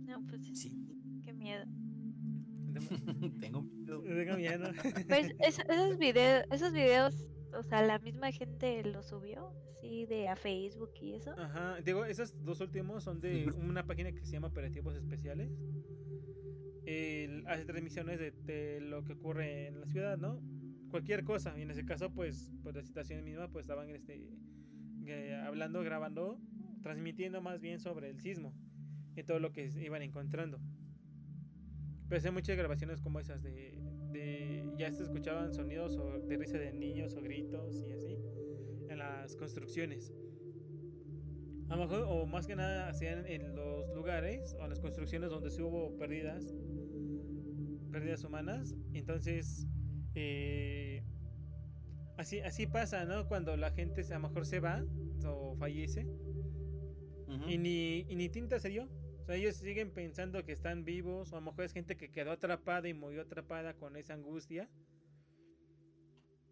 no, 0.07 0.27
pues 0.27 0.47
Sí, 0.59 0.77
qué 1.25 1.33
miedo. 1.33 1.65
tengo 3.41 3.63
miedo. 3.63 4.03
Tengo 4.15 4.37
miedo. 4.37 4.71
Pues 5.09 5.35
es- 5.41 5.59
esos 5.69 5.99
videos, 5.99 6.45
esos 6.51 6.73
videos, 6.73 7.15
o 7.57 7.63
sea, 7.63 7.83
la 7.83 7.99
misma 7.99 8.33
gente 8.33 8.83
los 8.85 9.07
subió, 9.09 9.53
sí, 9.81 10.07
de 10.07 10.29
a 10.29 10.37
Facebook 10.37 10.91
y 11.01 11.15
eso. 11.15 11.31
Ajá, 11.39 11.77
digo, 11.85 12.05
esos 12.05 12.35
dos 12.45 12.61
últimos 12.61 13.05
son 13.05 13.21
de 13.21 13.47
una 13.57 13.87
página 13.87 14.13
que 14.13 14.25
se 14.25 14.33
llama 14.33 14.49
Operativos 14.49 14.97
Especiales. 14.97 15.51
Él 16.87 17.45
hace 17.47 17.65
transmisiones 17.65 18.19
de, 18.19 18.31
de 18.33 18.81
lo 18.81 19.05
que 19.05 19.15
ocurre 19.15 19.69
en 19.69 19.81
la 19.81 19.87
ciudad, 19.87 20.19
¿no? 20.19 20.41
Cualquier 20.91 21.25
cosa. 21.25 21.57
Y 21.59 21.63
en 21.63 21.71
ese 21.71 21.85
caso, 21.87 22.13
pues, 22.13 22.53
por 22.63 22.75
la 22.77 22.83
situación 22.83 23.25
misma, 23.25 23.49
pues 23.49 23.65
estaban 23.65 23.89
este, 23.91 24.29
hablando, 25.45 25.83
grabando, 25.83 26.39
transmitiendo 26.83 27.41
más 27.41 27.61
bien 27.61 27.81
sobre 27.81 28.11
el 28.11 28.21
sismo 28.21 28.53
y 29.17 29.23
todo 29.23 29.39
lo 29.39 29.53
que 29.53 29.71
iban 29.81 30.03
encontrando. 30.03 30.61
Pero 32.09 32.23
hay 32.25 32.31
muchas 32.31 32.57
grabaciones 32.57 33.01
como 33.01 33.21
esas 33.21 33.43
de, 33.43 34.73
ya 34.79 34.93
se 34.93 35.03
escuchaban 35.03 35.53
sonidos 35.53 35.97
o 35.97 36.21
de 36.21 36.37
risa 36.37 36.59
de 36.59 36.73
niños 36.73 37.15
o 37.15 37.23
gritos 37.23 37.83
y 37.89 37.93
así 37.93 38.19
en 38.89 38.99
las 38.99 39.37
construcciones. 39.37 40.13
A 41.69 41.77
lo 41.77 41.83
mejor, 41.83 42.05
o 42.09 42.27
más 42.27 42.47
que 42.47 42.57
nada, 42.57 42.89
hacían 42.89 43.27
en 43.27 43.55
los 43.57 43.89
lugares 43.95 44.55
o 44.61 44.65
en 44.65 44.71
las 44.71 44.81
construcciones 44.81 45.31
donde 45.31 45.51
se 45.51 45.63
hubo 45.63 45.97
pérdidas, 45.97 46.55
pérdidas 47.91 48.23
humanas. 48.23 48.75
Entonces, 48.93 49.67
eh, 50.15 51.04
así, 52.17 52.41
así 52.41 52.67
pasa, 52.67 53.05
¿no? 53.05 53.27
Cuando 53.29 53.57
la 53.57 53.71
gente 53.71 54.03
a 54.03 54.19
lo 54.19 54.29
mejor 54.29 54.47
se 54.47 54.61
va 54.61 54.85
o 55.25 55.57
fallece 55.57 56.07
y 57.49 57.59
ni, 57.59 58.01
y 58.09 58.17
ni 58.17 58.29
tinta 58.29 58.59
se 58.59 58.69
dio. 58.69 58.89
O 59.21 59.27
sea, 59.27 59.37
ellos 59.37 59.57
siguen 59.57 59.91
pensando 59.91 60.45
que 60.45 60.53
están 60.53 60.85
vivos, 60.85 61.33
o 61.33 61.37
a 61.37 61.41
lo 61.41 61.47
mejor 61.47 61.65
es 61.65 61.73
gente 61.73 61.97
que 61.97 62.11
quedó 62.11 62.33
atrapada 62.33 62.89
y 62.89 62.95
murió 62.95 63.23
atrapada 63.23 63.75
con 63.75 63.97
esa 63.97 64.15
angustia. 64.15 64.69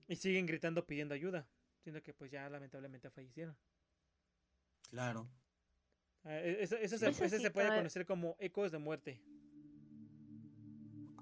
Y 0.09 0.17
siguen 0.17 0.47
gritando 0.47 0.87
pidiendo 0.87 1.15
ayuda, 1.15 1.47
siendo 1.83 2.03
que 2.03 2.13
pues 2.13 2.31
ya 2.31 2.49
lamentablemente 2.49 3.11
fallecieron. 3.11 3.57
Claro. 4.91 5.29
Ah, 6.25 6.39
e- 6.39 6.63
Eso, 6.63 6.77
eso 6.77 6.99
se, 6.99 7.09
Eso 7.09 7.39
se 7.39 7.51
puede 7.51 7.69
conocer 7.69 8.07
como 8.07 8.37
ecos 8.39 8.73
de 8.73 8.79
muerte. 8.79 9.23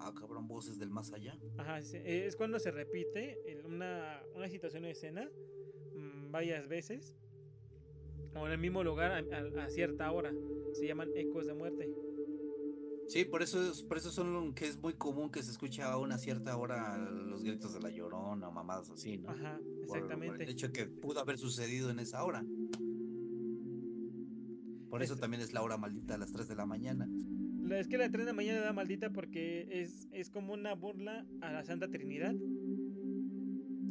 Ah, 0.02 0.12
cabrón, 0.18 0.48
voces 0.48 0.78
del 0.78 0.90
más 0.90 1.12
allá. 1.12 1.38
Ajá, 1.58 1.78
es 1.78 2.34
cuando 2.36 2.58
se 2.58 2.70
repite 2.70 3.38
una, 3.66 4.22
una 4.34 4.48
situación 4.48 4.82
de 4.84 4.92
escena 4.92 5.28
mm, 5.94 6.30
varias 6.32 6.66
veces 6.68 7.14
o 8.34 8.46
en 8.46 8.52
el 8.52 8.58
mismo 8.58 8.82
lugar 8.82 9.12
a, 9.12 9.36
a- 9.36 9.64
a 9.64 9.68
cierta 9.68 10.10
hora. 10.10 10.32
Se 10.72 10.86
llaman 10.86 11.10
ecos 11.14 11.46
de 11.46 11.54
muerte. 11.54 11.90
Sí, 13.08 13.24
por 13.24 13.42
eso, 13.42 13.60
es- 13.70 13.82
por 13.82 13.98
eso 13.98 14.10
son 14.10 14.54
que 14.54 14.66
es 14.68 14.78
muy 14.78 14.94
común 14.94 15.30
que 15.30 15.42
se 15.42 15.50
escucha 15.50 15.92
a 15.92 15.98
una 15.98 16.16
cierta 16.16 16.56
hora 16.56 16.96
los 16.96 17.42
gritos 17.42 17.74
de 17.74 17.80
la 17.80 17.90
llorona 17.90 18.48
o 18.48 18.52
mamadas 18.52 18.88
así, 18.90 19.18
¿no? 19.18 19.30
Ajá, 19.30 19.58
Por- 19.58 19.86
Por, 19.88 19.96
exactamente. 19.98 20.44
el 20.44 20.50
hecho 20.50 20.72
que 20.72 20.86
pudo 20.86 21.20
haber 21.20 21.36
sucedido 21.36 21.90
en 21.90 21.98
esa 21.98 22.24
hora. 22.24 22.42
Por 24.88 25.02
eso 25.02 25.14
Es- 25.14 25.20
también 25.20 25.42
es 25.42 25.52
la 25.52 25.62
hora 25.62 25.76
maldita 25.76 26.14
a 26.14 26.18
las 26.18 26.32
3 26.32 26.48
de 26.48 26.54
la 26.56 26.66
mañana. 26.66 27.08
La- 27.70 27.78
Es 27.78 27.88
que 27.88 27.96
la 27.98 28.10
3 28.10 28.26
de 28.26 28.32
la 28.32 28.36
mañana 28.36 28.60
da 28.60 28.72
maldita 28.72 29.10
porque 29.10 29.66
es, 29.70 30.08
es 30.12 30.28
como 30.30 30.52
una 30.52 30.74
burla 30.74 31.24
a 31.40 31.52
la 31.52 31.64
Santa 31.64 31.88
Trinidad. 31.88 32.34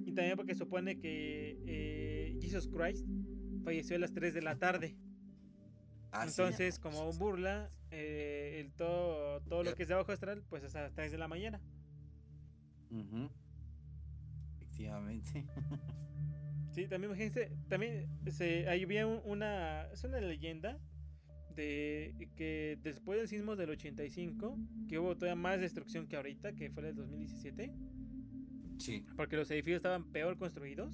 Y 0.06 0.12
también 0.14 0.36
porque 0.36 0.56
supone 0.56 1.00
que 1.00 1.58
eh, 1.66 2.38
Jesus 2.42 2.68
Christ 2.68 3.06
falleció 3.64 3.96
a 3.96 4.00
las 4.00 4.12
3 4.14 4.34
de 4.34 4.42
la 4.42 4.58
tarde. 4.58 4.96
Ah, 6.12 6.28
sí. 6.28 6.42
Entonces, 6.42 6.80
como 6.80 7.12
burla, 7.14 7.70
eh, 7.92 8.58
el 8.60 8.74
todo, 8.74 9.42
todo 9.44 9.64
lo 9.64 9.76
que 9.76 9.84
es 9.84 9.88
de 9.90 9.94
abajo 9.94 10.12
astral, 10.12 10.44
pues 10.50 10.64
es 10.64 10.76
a 10.76 10.82
las 10.82 10.94
3 10.94 11.12
de 11.12 11.18
la 11.20 11.28
mañana. 11.28 11.62
Ujú. 12.92 13.30
Efectivamente. 14.58 15.46
Sí, 16.72 16.88
también 16.88 17.10
imagínense, 17.12 17.52
también 17.68 18.08
se, 18.30 18.70
ahí 18.70 18.84
había 18.84 19.08
un- 19.08 19.22
una, 19.26 19.88
es 19.92 20.04
una 20.04 20.22
leyenda 20.22 20.80
de 21.60 22.30
que 22.36 22.78
después 22.84 23.20
del 23.20 23.28
sismo 23.28 23.56
del 23.56 23.70
85, 23.72 24.58
que 24.88 24.98
hubo 25.00 25.16
todavía 25.16 25.36
más 25.36 25.60
destrucción 25.60 26.08
que 26.08 26.16
ahorita, 26.16 26.54
que 26.54 26.70
fue 26.70 26.88
el 26.88 26.96
2017, 26.96 27.74
Sí, 28.78 29.06
porque 29.18 29.36
los 29.36 29.52
edificios 29.52 29.78
estaban 29.78 30.06
peor 30.12 30.38
construidos. 30.38 30.94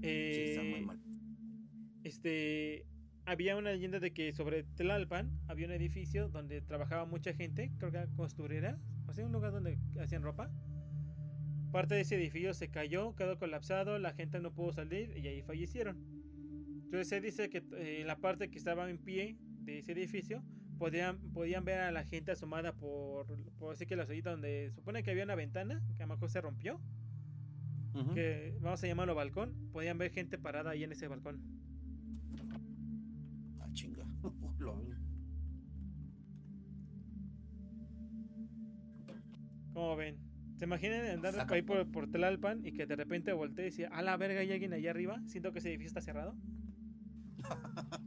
sí, 0.00 0.08
está 0.08 0.62
muy 0.62 0.80
eh, 0.80 0.82
mal. 0.84 1.00
este 2.02 2.84
había 3.24 3.56
una 3.56 3.70
leyenda 3.70 4.00
de 4.00 4.10
que 4.12 4.32
sobre 4.32 4.64
Tlalpan 4.64 5.30
había 5.46 5.66
un 5.66 5.72
edificio 5.72 6.28
donde 6.28 6.60
trabajaba 6.62 7.04
mucha 7.04 7.32
gente, 7.34 7.70
creo 7.78 7.92
que 7.92 7.98
era 7.98 8.06
costurera, 8.16 8.80
o 9.06 9.12
sea, 9.12 9.26
un 9.26 9.32
lugar 9.32 9.52
donde 9.52 9.78
hacían 10.00 10.22
ropa. 10.22 10.50
Parte 11.70 11.94
de 11.94 12.00
ese 12.00 12.16
edificio 12.16 12.54
se 12.54 12.68
cayó, 12.68 13.14
quedó 13.14 13.38
colapsado, 13.38 13.98
la 13.98 14.14
gente 14.14 14.40
no 14.40 14.52
pudo 14.54 14.72
salir 14.72 15.14
y 15.16 15.28
ahí 15.28 15.42
fallecieron. 15.42 16.02
Entonces 16.84 17.08
se 17.08 17.20
dice 17.20 17.50
que 17.50 17.62
eh, 17.76 18.02
la 18.06 18.16
parte 18.16 18.48
que 18.48 18.56
estaba 18.56 18.88
en 18.88 18.96
pie 18.96 19.36
de 19.72 19.78
ese 19.80 19.92
edificio 19.92 20.42
podían, 20.78 21.18
podían 21.32 21.64
ver 21.64 21.80
a 21.80 21.92
la 21.92 22.04
gente 22.04 22.30
asomada 22.32 22.72
por, 22.72 23.26
por 23.58 23.74
así 23.74 23.84
que 23.86 23.96
la 23.96 24.06
salita 24.06 24.30
donde 24.30 24.70
supone 24.74 25.02
que 25.02 25.10
había 25.10 25.24
una 25.24 25.34
ventana 25.34 25.82
que 25.96 26.02
a 26.02 26.06
lo 26.06 26.14
mejor 26.14 26.30
se 26.30 26.40
rompió, 26.40 26.80
Ujú. 27.94 28.14
que 28.14 28.56
vamos 28.60 28.82
a 28.82 28.86
llamarlo 28.86 29.14
balcón, 29.14 29.52
podían 29.72 29.98
ver 29.98 30.10
gente 30.10 30.38
parada 30.38 30.70
ahí 30.70 30.84
en 30.84 30.92
ese 30.92 31.08
balcón. 31.08 31.40
Ah, 33.60 33.68
chinga. 33.72 34.04
Lol. 34.58 34.96
¿Cómo 39.72 39.96
ven? 39.96 40.16
¿Se 40.56 40.64
imaginan 40.64 41.06
andar 41.06 41.34
Saca- 41.34 41.54
ahí 41.54 41.62
por, 41.62 41.90
por 41.92 42.10
Tlalpan 42.10 42.64
y 42.66 42.72
que 42.72 42.86
de 42.86 42.96
repente 42.96 43.32
voltee 43.32 43.66
y 43.66 43.70
dice, 43.70 43.86
a 43.86 44.02
la 44.02 44.16
verga, 44.16 44.40
hay 44.40 44.50
alguien 44.52 44.72
allá 44.72 44.90
arriba? 44.90 45.20
Siento 45.26 45.52
que 45.52 45.58
ese 45.60 45.68
edificio 45.68 45.88
está 45.88 46.00
cerrado. 46.00 46.34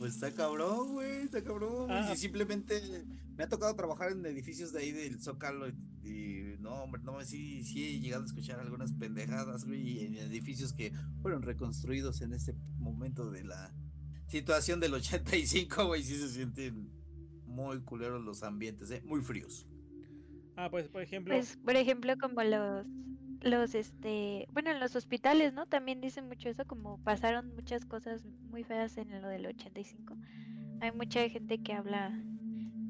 Pues 0.00 0.14
está 0.14 0.32
cabrón, 0.32 0.94
güey, 0.94 1.24
está 1.24 1.44
cabrón. 1.44 1.86
güey. 1.88 1.98
Ah. 1.98 2.08
Si 2.14 2.22
simplemente 2.22 3.04
me 3.36 3.44
ha 3.44 3.48
tocado 3.50 3.76
trabajar 3.76 4.12
en 4.12 4.24
edificios 4.24 4.72
de 4.72 4.80
ahí 4.80 4.92
del 4.92 5.20
Zócalo 5.20 5.68
y, 5.68 5.74
y 6.02 6.56
no, 6.58 6.84
hombre, 6.84 7.02
no, 7.04 7.22
sí, 7.22 7.62
sí 7.64 7.84
he 7.84 8.00
llegado 8.00 8.22
a 8.22 8.26
escuchar 8.26 8.60
algunas 8.60 8.94
pendejadas, 8.94 9.66
güey, 9.66 9.82
y 9.86 10.06
en 10.06 10.14
edificios 10.16 10.72
que 10.72 10.94
fueron 11.20 11.42
reconstruidos 11.42 12.22
en 12.22 12.32
ese 12.32 12.54
momento 12.78 13.30
de 13.30 13.44
la 13.44 13.74
situación 14.26 14.80
del 14.80 14.94
85, 14.94 15.84
güey, 15.88 16.02
sí 16.02 16.16
se 16.16 16.30
sienten 16.30 16.90
muy 17.44 17.82
culeros 17.82 18.24
los 18.24 18.42
ambientes, 18.42 18.90
¿eh? 18.90 19.02
Muy 19.04 19.20
fríos. 19.20 19.66
Ah, 20.56 20.70
pues 20.70 20.88
por 20.88 21.02
ejemplo, 21.02 21.34
Pues, 21.34 21.58
por 21.58 21.76
ejemplo, 21.76 22.14
como 22.18 22.42
los, 22.42 22.86
los, 23.42 23.74
este, 23.74 24.46
bueno, 24.52 24.70
en 24.70 24.80
los 24.80 24.96
hospitales, 24.96 25.52
¿no? 25.54 25.66
También 25.66 26.00
dicen 26.00 26.28
mucho 26.28 26.48
eso, 26.48 26.64
como 26.66 26.98
pasaron 27.02 27.54
muchas 27.54 27.84
cosas 27.84 28.24
muy 28.50 28.64
feas 28.64 28.96
en 28.98 29.20
lo 29.22 29.28
del 29.28 29.46
85. 29.46 30.16
Hay 30.80 30.92
mucha 30.92 31.28
gente 31.28 31.62
que 31.62 31.72
habla, 31.72 32.12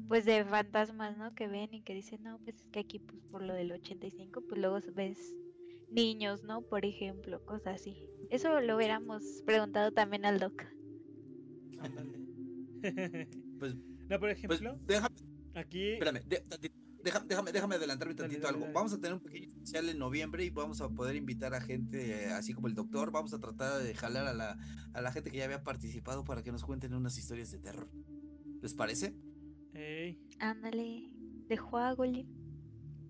pues, 0.07 0.25
de 0.25 0.43
fantasmas, 0.45 1.17
¿no? 1.17 1.33
Que 1.33 1.47
ven 1.47 1.73
y 1.73 1.81
que 1.81 1.93
dicen, 1.93 2.23
no, 2.23 2.39
pues 2.39 2.57
es 2.57 2.69
que 2.71 2.79
aquí, 2.79 2.99
pues, 2.99 3.21
por 3.31 3.43
lo 3.43 3.53
del 3.53 3.71
85, 3.71 4.41
pues 4.47 4.59
luego 4.59 4.79
ves 4.93 5.35
niños, 5.89 6.43
¿no? 6.43 6.61
Por 6.61 6.85
ejemplo, 6.85 7.43
cosas 7.45 7.75
así. 7.81 7.97
Eso 8.29 8.59
lo 8.61 8.77
hubiéramos 8.77 9.23
preguntado 9.45 9.91
también 9.91 10.25
al 10.25 10.39
doc. 10.39 10.63
Pues, 13.59 13.75
no, 14.09 14.19
por 14.19 14.29
Pues 14.47 14.61
ejemplo, 14.61 14.77
déjame, 14.85 15.15
aquí... 15.55 15.93
espérame, 15.93 16.21
de- 16.27 16.43
déjame, 17.03 17.25
déjame, 17.27 17.51
déjame 17.51 17.75
adelantarme 17.75 18.13
Dale, 18.13 18.27
tantito 18.29 18.41
dale, 18.47 18.53
algo. 18.55 18.61
dale. 18.65 18.73
Vamos 18.73 18.93
a 18.93 18.97
tener 18.97 19.13
un 19.13 19.19
pequeño 19.21 19.47
especial 19.47 19.89
en 19.89 19.99
noviembre 19.99 20.43
y 20.45 20.49
vamos 20.49 20.81
a 20.81 20.89
poder 20.89 21.15
invitar 21.15 21.53
a 21.53 21.61
gente, 21.61 22.25
eh, 22.25 22.31
así 22.31 22.53
como 22.53 22.67
el 22.67 22.75
doctor, 22.75 23.11
vamos 23.11 23.33
a 23.33 23.39
tratar 23.39 23.81
de 23.83 23.93
jalar 23.93 24.27
a 24.27 24.33
la, 24.33 24.57
a 24.93 25.01
la 25.01 25.11
gente 25.11 25.31
que 25.31 25.37
ya 25.37 25.45
había 25.45 25.63
participado 25.63 26.23
para 26.23 26.43
que 26.43 26.51
nos 26.51 26.63
cuenten 26.63 26.93
unas 26.93 27.17
historias 27.17 27.51
de 27.51 27.59
terror. 27.59 27.89
¿Les 28.61 28.73
parece? 28.73 29.15
Ey, 29.73 30.19
Ándale, 30.39 31.11
de 31.47 31.57
Juagoli. 31.57 32.27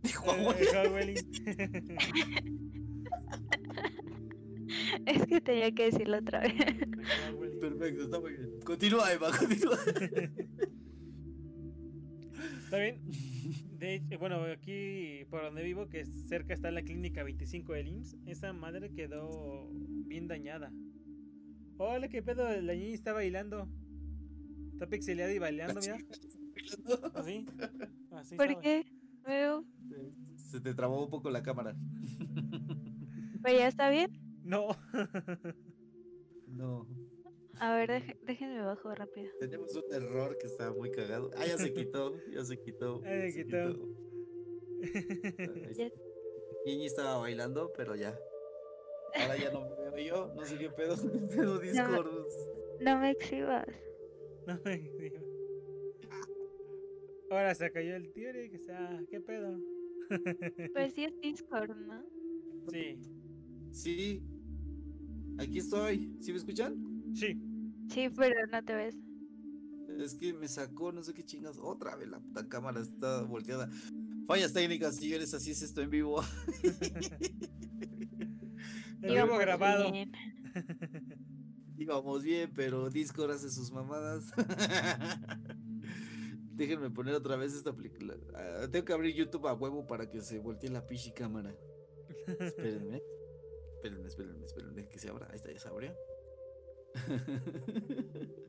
Dijo, 0.03 0.25
eh, 0.33 0.67
Howling. 0.75 1.15
Es 5.05 5.25
que 5.25 5.41
tenía 5.41 5.71
que 5.73 5.85
decirlo 5.91 6.17
otra 6.17 6.41
vez. 6.41 6.53
Perfecto, 7.59 8.03
está 8.03 8.19
muy 8.19 8.33
bien. 8.33 8.59
Continúa, 8.63 9.11
Eva, 9.13 9.29
continúa. 9.37 9.77
¿Está 12.71 12.79
bien? 12.79 13.01
De 13.79 13.95
hecho, 13.95 14.17
bueno, 14.17 14.43
aquí 14.43 15.25
por 15.29 15.41
donde 15.41 15.61
vivo, 15.61 15.89
que 15.89 16.05
cerca 16.05 16.53
está 16.53 16.71
la 16.71 16.83
clínica 16.83 17.21
25 17.21 17.73
del 17.73 17.89
IMSS, 17.89 18.15
esa 18.25 18.53
madre 18.53 18.93
quedó 18.93 19.67
bien 20.07 20.29
dañada. 20.29 20.71
Hola, 21.75 22.07
qué 22.07 22.23
pedo, 22.23 22.49
la 22.61 22.73
niña 22.73 22.93
está 22.93 23.11
bailando. 23.11 23.67
Está 24.71 24.87
pixeleada 24.87 25.33
y 25.33 25.39
bailando, 25.39 25.81
mira. 25.81 25.97
Así. 27.13 27.45
Así 28.11 28.35
¿Por 28.37 28.45
estaba. 28.45 28.61
qué? 28.61 28.85
Veo, 29.27 29.65
Se 30.37 30.61
te 30.61 30.73
trabó 30.73 31.03
un 31.03 31.09
poco 31.09 31.29
la 31.29 31.43
cámara. 31.43 31.75
¿Pero 33.43 33.57
ya 33.57 33.67
está 33.67 33.89
bien? 33.89 34.11
No. 34.45 34.67
No, 36.47 36.87
A 37.63 37.75
ver, 37.75 37.89
deje- 37.91 38.17
déjenme 38.25 38.61
bajo 38.63 38.93
rápido. 38.95 39.29
tenemos 39.39 39.75
un 39.75 39.93
error 39.93 40.35
que 40.39 40.47
está 40.47 40.71
muy 40.71 40.89
cagado. 40.89 41.29
Ah, 41.37 41.45
ya 41.45 41.57
se 41.57 41.71
quitó, 41.73 42.15
ya 42.31 42.43
se 42.43 42.57
quitó. 42.59 43.01
Ya 43.03 43.21
se 43.31 43.43
quitó. 43.43 43.89
Ya- 45.77 45.91
Gigi 46.65 46.85
estaba 46.87 47.17
bailando, 47.19 47.71
pero 47.77 47.95
ya. 47.95 48.17
Ahora 49.15 49.37
ya 49.37 49.51
no 49.51 49.61
me 49.61 49.91
veo 49.91 49.97
yo, 50.27 50.33
no 50.35 50.43
sé 50.45 50.57
qué 50.57 50.69
pedo. 50.71 50.95
Pedo 51.29 51.59
Discord. 51.59 52.27
No 52.79 52.99
me 52.99 53.11
exhibas. 53.11 53.67
No 54.47 54.59
me 54.65 54.77
digo. 54.77 55.19
Ahora 57.29 57.53
se 57.55 57.71
cayó 57.71 57.95
el 57.95 58.11
tío 58.11 58.31
que 58.33 58.57
sea, 58.59 59.03
¿qué 59.09 59.21
pedo? 59.21 59.57
Pues 60.73 60.93
sí 60.93 61.05
es 61.05 61.19
Discord, 61.21 61.77
¿no? 61.77 62.03
Sí, 62.71 62.97
Sí, 63.71 64.21
aquí 65.37 65.59
estoy. 65.59 66.11
¿Sí 66.19 66.31
me 66.31 66.37
escuchan? 66.39 66.75
sí. 67.13 67.39
Sí, 67.93 68.09
pero 68.09 68.47
no 68.47 68.63
te 68.63 68.73
ves. 68.73 68.95
Es 69.99 70.15
que 70.15 70.33
me 70.33 70.47
sacó, 70.47 70.91
no 70.91 71.03
sé 71.03 71.13
qué 71.13 71.25
chingas. 71.25 71.57
Otra 71.57 71.95
vez 71.95 72.09
la 72.09 72.19
puta 72.19 72.47
cámara 72.47 72.79
está 72.79 73.23
volteada. 73.23 73.69
Fallas 74.27 74.53
técnicas, 74.53 74.95
señores, 74.95 75.33
así 75.33 75.51
es 75.51 75.61
esto 75.61 75.81
en 75.81 75.89
vivo. 75.89 76.23
Íbamos 79.03 79.39
grabado. 79.39 79.91
bien. 79.91 80.11
Íbamos 81.77 82.23
bien, 82.23 82.51
pero 82.55 82.89
Discord 82.89 83.31
hace 83.31 83.49
sus 83.49 83.71
mamadas. 83.71 84.31
Déjenme 86.53 86.91
poner 86.91 87.15
otra 87.15 87.35
vez 87.35 87.53
esta 87.53 87.75
película. 87.75 88.15
Ah, 88.35 88.67
tengo 88.71 88.85
que 88.85 88.93
abrir 88.93 89.15
YouTube 89.15 89.47
a 89.47 89.53
huevo 89.53 89.87
para 89.87 90.09
que 90.09 90.21
se 90.21 90.39
voltee 90.39 90.69
la 90.69 90.85
pichi 90.85 91.11
cámara. 91.11 91.53
Espérenme. 92.39 93.01
Espérenme, 93.75 94.07
espérenme, 94.07 94.45
espérenme 94.45 94.87
que 94.87 94.99
se 94.99 95.09
abra. 95.09 95.27
Ahí 95.31 95.37
está, 95.37 95.51
ya 95.51 95.59
se 95.59 95.67
abrió. 95.67 95.91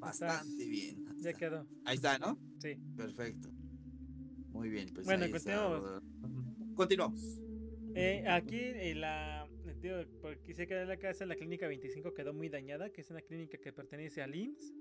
Bastante 0.00 0.66
bien. 0.66 1.04
Ya 1.18 1.32
quedó. 1.34 1.66
Ahí 1.84 1.96
está, 1.96 2.18
¿no? 2.18 2.38
Sí. 2.58 2.76
Perfecto. 2.96 3.50
Muy 4.52 4.68
bien, 4.70 4.88
pues 4.94 5.06
Bueno, 5.06 5.24
ahí 5.24 5.32
está. 5.32 5.54
continuamos. 5.54 6.02
Continuamos. 6.74 7.40
Eh, 7.94 8.24
aquí 8.28 8.58
en 8.58 9.00
la. 9.00 9.48
digo, 9.82 9.96
porque 10.22 10.54
la 10.86 10.96
casa, 10.96 11.26
la 11.26 11.36
clínica 11.36 11.68
25 11.68 12.14
quedó 12.14 12.32
muy 12.32 12.48
dañada, 12.48 12.90
que 12.90 13.02
es 13.02 13.10
una 13.10 13.20
clínica 13.20 13.58
que 13.58 13.72
pertenece 13.72 14.22
al 14.22 14.34
IMSS. 14.34 14.74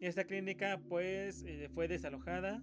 Y 0.00 0.06
esta 0.06 0.24
clínica, 0.24 0.80
pues, 0.88 1.44
eh, 1.46 1.68
fue 1.72 1.86
desalojada. 1.86 2.62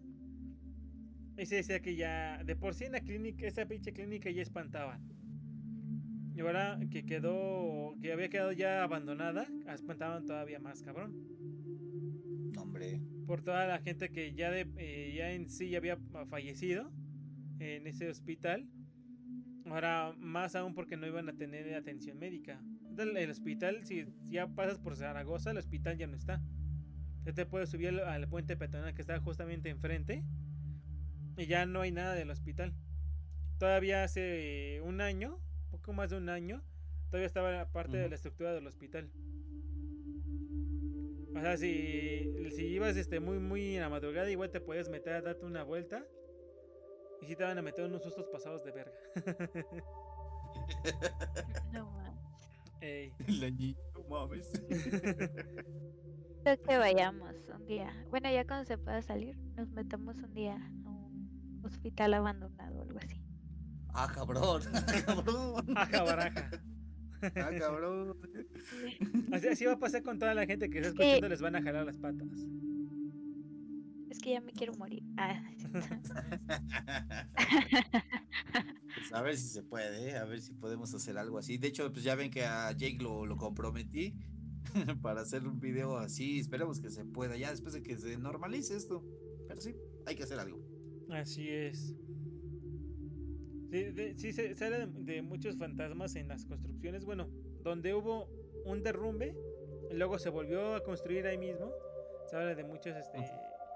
Y 1.37 1.45
se 1.45 1.55
decía 1.55 1.81
que 1.81 1.95
ya, 1.95 2.43
de 2.43 2.55
por 2.55 2.73
sí 2.75 2.83
en 2.83 2.91
la 2.91 3.01
clínica, 3.01 3.47
esa 3.47 3.65
pinche 3.65 3.93
clínica 3.93 4.29
ya 4.29 4.41
espantaba. 4.41 4.99
Y 6.41 6.43
ahora 6.43 6.79
que 6.89 7.05
quedó, 7.05 7.95
que 8.01 8.11
había 8.11 8.27
quedado 8.29 8.51
ya 8.51 8.81
abandonada, 8.81 9.47
espantaban 9.67 10.25
todavía 10.25 10.57
más, 10.57 10.81
cabrón. 10.81 11.13
Hombre. 12.57 12.99
Por 13.27 13.43
toda 13.43 13.67
la 13.67 13.77
gente 13.77 14.09
que 14.09 14.33
ya, 14.33 14.49
de, 14.49 14.67
eh, 14.77 15.13
ya 15.15 15.33
en 15.33 15.51
sí 15.51 15.69
ya 15.69 15.77
había 15.77 15.99
fallecido 16.31 16.91
en 17.59 17.85
ese 17.85 18.09
hospital. 18.09 18.67
Ahora, 19.65 20.15
más 20.17 20.55
aún 20.55 20.73
porque 20.73 20.97
no 20.97 21.05
iban 21.05 21.29
a 21.29 21.33
tener 21.33 21.75
atención 21.75 22.17
médica. 22.17 22.59
Entonces, 22.89 23.15
El 23.17 23.29
hospital, 23.29 23.85
si 23.85 24.07
ya 24.23 24.47
pasas 24.47 24.79
por 24.79 24.95
Zaragoza, 24.95 25.51
el 25.51 25.57
hospital 25.57 25.99
ya 25.99 26.07
no 26.07 26.15
está. 26.15 26.41
Ya 27.23 27.33
te 27.33 27.45
puedes 27.45 27.69
subir 27.69 27.89
al, 27.89 27.99
al 27.99 28.27
puente 28.27 28.57
peatonal 28.57 28.95
que 28.95 29.01
está 29.01 29.19
justamente 29.19 29.69
enfrente. 29.69 30.23
Y 31.37 31.45
ya 31.45 31.67
no 31.67 31.81
hay 31.81 31.91
nada 31.91 32.15
del 32.15 32.31
hospital. 32.31 32.73
Todavía 33.59 34.03
hace 34.03 34.81
un 34.83 35.01
año, 35.01 35.39
poco 35.81 35.93
más 35.93 36.11
de 36.11 36.17
un 36.17 36.29
año, 36.29 36.61
todavía 37.09 37.25
estaba 37.27 37.65
parte 37.71 37.97
de 37.97 38.03
Ujú. 38.03 38.09
la 38.09 38.15
estructura 38.15 38.53
del 38.53 38.67
hospital. 38.67 39.11
O 41.35 41.39
sea, 41.39 41.57
si, 41.57 42.51
si 42.51 42.65
ibas 42.67 42.95
este, 42.97 43.19
muy, 43.19 43.39
muy 43.39 43.75
en 43.75 43.81
la 43.81 43.89
madrugada, 43.89 44.29
igual 44.29 44.51
te 44.51 44.61
puedes 44.61 44.89
meter 44.89 45.13
a 45.13 45.21
darte 45.21 45.45
una 45.45 45.63
vuelta. 45.63 46.05
Y 47.21 47.25
si 47.25 47.35
te 47.35 47.43
van 47.43 47.57
a 47.57 47.61
meter 47.61 47.85
unos 47.85 48.03
sustos 48.03 48.27
pasados 48.29 48.63
de 48.63 48.71
verga. 48.71 48.93
No 51.71 51.89
mames. 51.91 52.19
Ey. 52.81 53.13
La 53.39 53.49
niña, 53.49 53.79
no 53.93 54.03
mames. 54.09 54.51
Creo 56.43 56.61
que 56.61 56.77
vayamos 56.77 57.35
un 57.55 57.65
día. 57.65 58.05
Bueno, 58.09 58.29
ya 58.29 58.45
cuando 58.45 58.65
se 58.65 58.77
pueda 58.77 59.01
salir, 59.01 59.37
nos 59.55 59.69
metamos 59.71 60.17
un 60.17 60.33
día 60.33 60.55
a 60.55 60.89
un 60.89 61.61
hospital 61.63 62.13
abandonado 62.15 62.79
o 62.79 62.81
algo 62.81 62.99
así. 62.99 63.30
Ah, 63.93 64.09
cabrón. 64.13 64.61
Ah, 64.73 65.01
cabrón. 65.05 65.65
Baraja. 65.75 66.49
Ah, 67.21 67.49
cabrón. 67.59 68.17
Así, 69.33 69.47
así 69.47 69.65
va 69.65 69.73
a 69.73 69.79
pasar 69.79 70.01
con 70.01 70.17
toda 70.17 70.33
la 70.33 70.45
gente 70.45 70.69
que 70.69 70.79
está 70.79 70.89
escuchando, 70.89 71.29
les 71.29 71.41
van 71.41 71.55
a 71.55 71.61
jalar 71.61 71.85
las 71.85 71.97
patas. 71.97 72.27
Es 74.09 74.19
que 74.19 74.31
ya 74.31 74.41
me 74.41 74.51
quiero 74.53 74.73
morir. 74.73 75.03
Ah, 75.17 75.41
Pues 78.95 79.13
a 79.13 79.21
ver 79.21 79.37
si 79.37 79.47
se 79.47 79.63
puede, 79.63 80.09
¿eh? 80.09 80.17
a 80.17 80.25
ver 80.25 80.41
si 80.41 80.53
podemos 80.53 80.93
hacer 80.93 81.17
algo 81.17 81.37
así. 81.37 81.57
De 81.57 81.67
hecho, 81.67 81.91
pues 81.91 82.03
ya 82.03 82.15
ven 82.15 82.29
que 82.29 82.43
a 82.45 82.71
Jake 82.71 82.97
lo, 83.01 83.25
lo 83.25 83.37
comprometí 83.37 84.15
para 85.01 85.21
hacer 85.21 85.47
un 85.47 85.59
video 85.59 85.97
así. 85.97 86.39
Esperemos 86.39 86.79
que 86.81 86.89
se 86.89 87.05
pueda 87.05 87.37
ya 87.37 87.51
después 87.51 87.73
de 87.73 87.83
que 87.83 87.97
se 87.97 88.17
normalice 88.17 88.75
esto. 88.75 89.03
Pero 89.47 89.61
sí, 89.61 89.75
hay 90.05 90.15
que 90.15 90.23
hacer 90.23 90.39
algo. 90.39 90.59
Así 91.09 91.47
es. 91.49 91.95
Sí, 93.71 93.83
de- 93.85 94.13
sí 94.15 94.33
se, 94.33 94.53
habla 94.65 94.85
de, 94.85 95.21
muchos 95.21 95.55
fantasmas 95.57 96.15
en 96.17 96.27
las 96.27 96.45
construcciones. 96.45 97.05
Bueno, 97.05 97.29
donde 97.63 97.93
hubo 97.93 98.27
un 98.65 98.83
derrumbe, 98.83 99.33
luego 99.91 100.19
se 100.19 100.29
volvió 100.29 100.75
a 100.75 100.83
construir 100.83 101.25
ahí 101.25 101.37
mismo. 101.37 101.71
Se 102.29 102.35
habla 102.35 102.53
de 102.53 102.65
muchos, 102.65 102.95
este, 102.97 103.17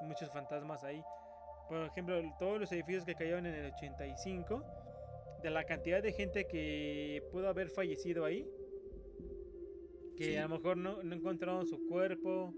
muchos 0.02 0.30
fantasmas 0.32 0.84
ahí. 0.84 1.02
Por 1.70 1.86
ejemplo, 1.88 2.22
todos 2.38 2.60
los 2.60 2.72
edificios 2.74 3.06
que 3.06 3.16
cayeron 3.16 3.46
en 3.46 3.56
el 3.56 3.72
85, 3.74 4.64
de 5.42 5.50
la 5.50 5.64
cantidad 5.64 6.04
de 6.04 6.12
gente 6.12 6.46
que 6.46 7.24
pudo 7.32 7.48
haber 7.48 7.70
fallecido 7.70 8.26
ahí, 8.26 8.46
que 10.18 10.26
Sí. 10.26 10.36
a 10.36 10.44
lo 10.48 10.58
mejor 10.58 10.76
no, 10.78 11.02
no 11.04 11.16
encontraron 11.16 11.66
su 11.66 11.86
cuerpo, 11.88 12.54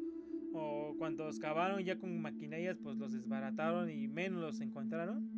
o 0.53 0.95
cuando 0.97 1.27
excavaron 1.27 1.83
ya 1.83 1.97
con 1.99 2.19
maquinarias, 2.19 2.77
pues 2.81 2.97
los 2.97 3.13
desbarataron 3.13 3.89
y 3.91 4.07
menos 4.07 4.41
los 4.41 4.59
encontraron. 4.59 5.29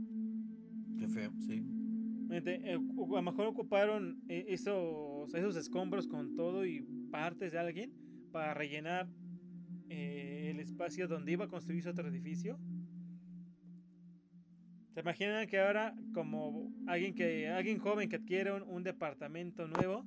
Qué 0.98 1.08
feo, 1.08 1.32
sí. 1.46 1.62
Eh, 2.32 2.76
a 2.76 3.16
lo 3.16 3.22
mejor 3.24 3.48
ocuparon 3.48 4.22
eh, 4.28 4.46
esos, 4.50 5.34
esos 5.34 5.56
escombros 5.56 6.08
con 6.08 6.36
todo 6.36 6.64
y 6.66 6.82
partes 7.12 7.52
de 7.54 7.58
alguien 7.58 7.92
para 8.32 8.54
rellenar 8.54 9.08
eh, 9.90 10.50
el 10.52 10.60
espacio 10.60 11.08
donde 11.08 11.32
iba 11.32 11.46
a 11.46 11.48
construirse 11.48 11.90
otro 11.90 12.08
edificio. 12.08 12.60
¿Se 14.94 15.00
imaginan 15.00 15.48
que 15.48 15.60
ahora, 15.60 15.96
como 16.14 16.72
alguien 16.86 17.16
que 17.16 17.48
alguien 17.48 17.80
joven 17.80 18.10
que 18.10 18.18
adquiere 18.18 18.52
un, 18.52 18.64
un 18.64 18.84
departamento 18.84 19.68
nuevo, 19.68 20.06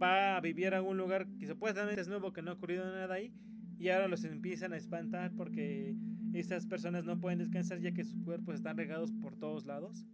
va 0.00 0.36
a 0.36 0.40
vivir 0.40 0.74
a 0.74 0.82
un 0.82 0.96
lugar 0.96 1.26
que 1.40 1.46
supuestamente 1.46 2.00
es 2.00 2.08
nuevo, 2.08 2.32
que 2.32 2.42
no 2.42 2.52
ha 2.52 2.54
ocurrido 2.54 2.84
nada 2.84 3.14
ahí, 3.14 3.32
y 3.78 3.88
ahora 3.88 4.06
los 4.06 4.22
empiezan 4.24 4.72
a 4.72 4.76
espantar 4.76 5.32
porque 5.36 5.96
estas 6.34 6.66
personas 6.66 7.04
no 7.04 7.18
pueden 7.18 7.38
descansar 7.38 7.80
ya 7.80 7.92
que 7.92 8.04
sus 8.04 8.20
cuerpos 8.22 8.56
están 8.56 8.76
regados 8.76 9.10
por 9.12 9.36
todos 9.36 9.66
lados? 9.66 10.04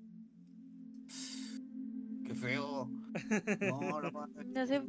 Qué 2.35 2.41
feo. 2.41 2.91
No, 3.61 4.01
no 4.03 4.13
mames. 4.13 4.47
No 4.49 4.67
sé, 4.67 4.83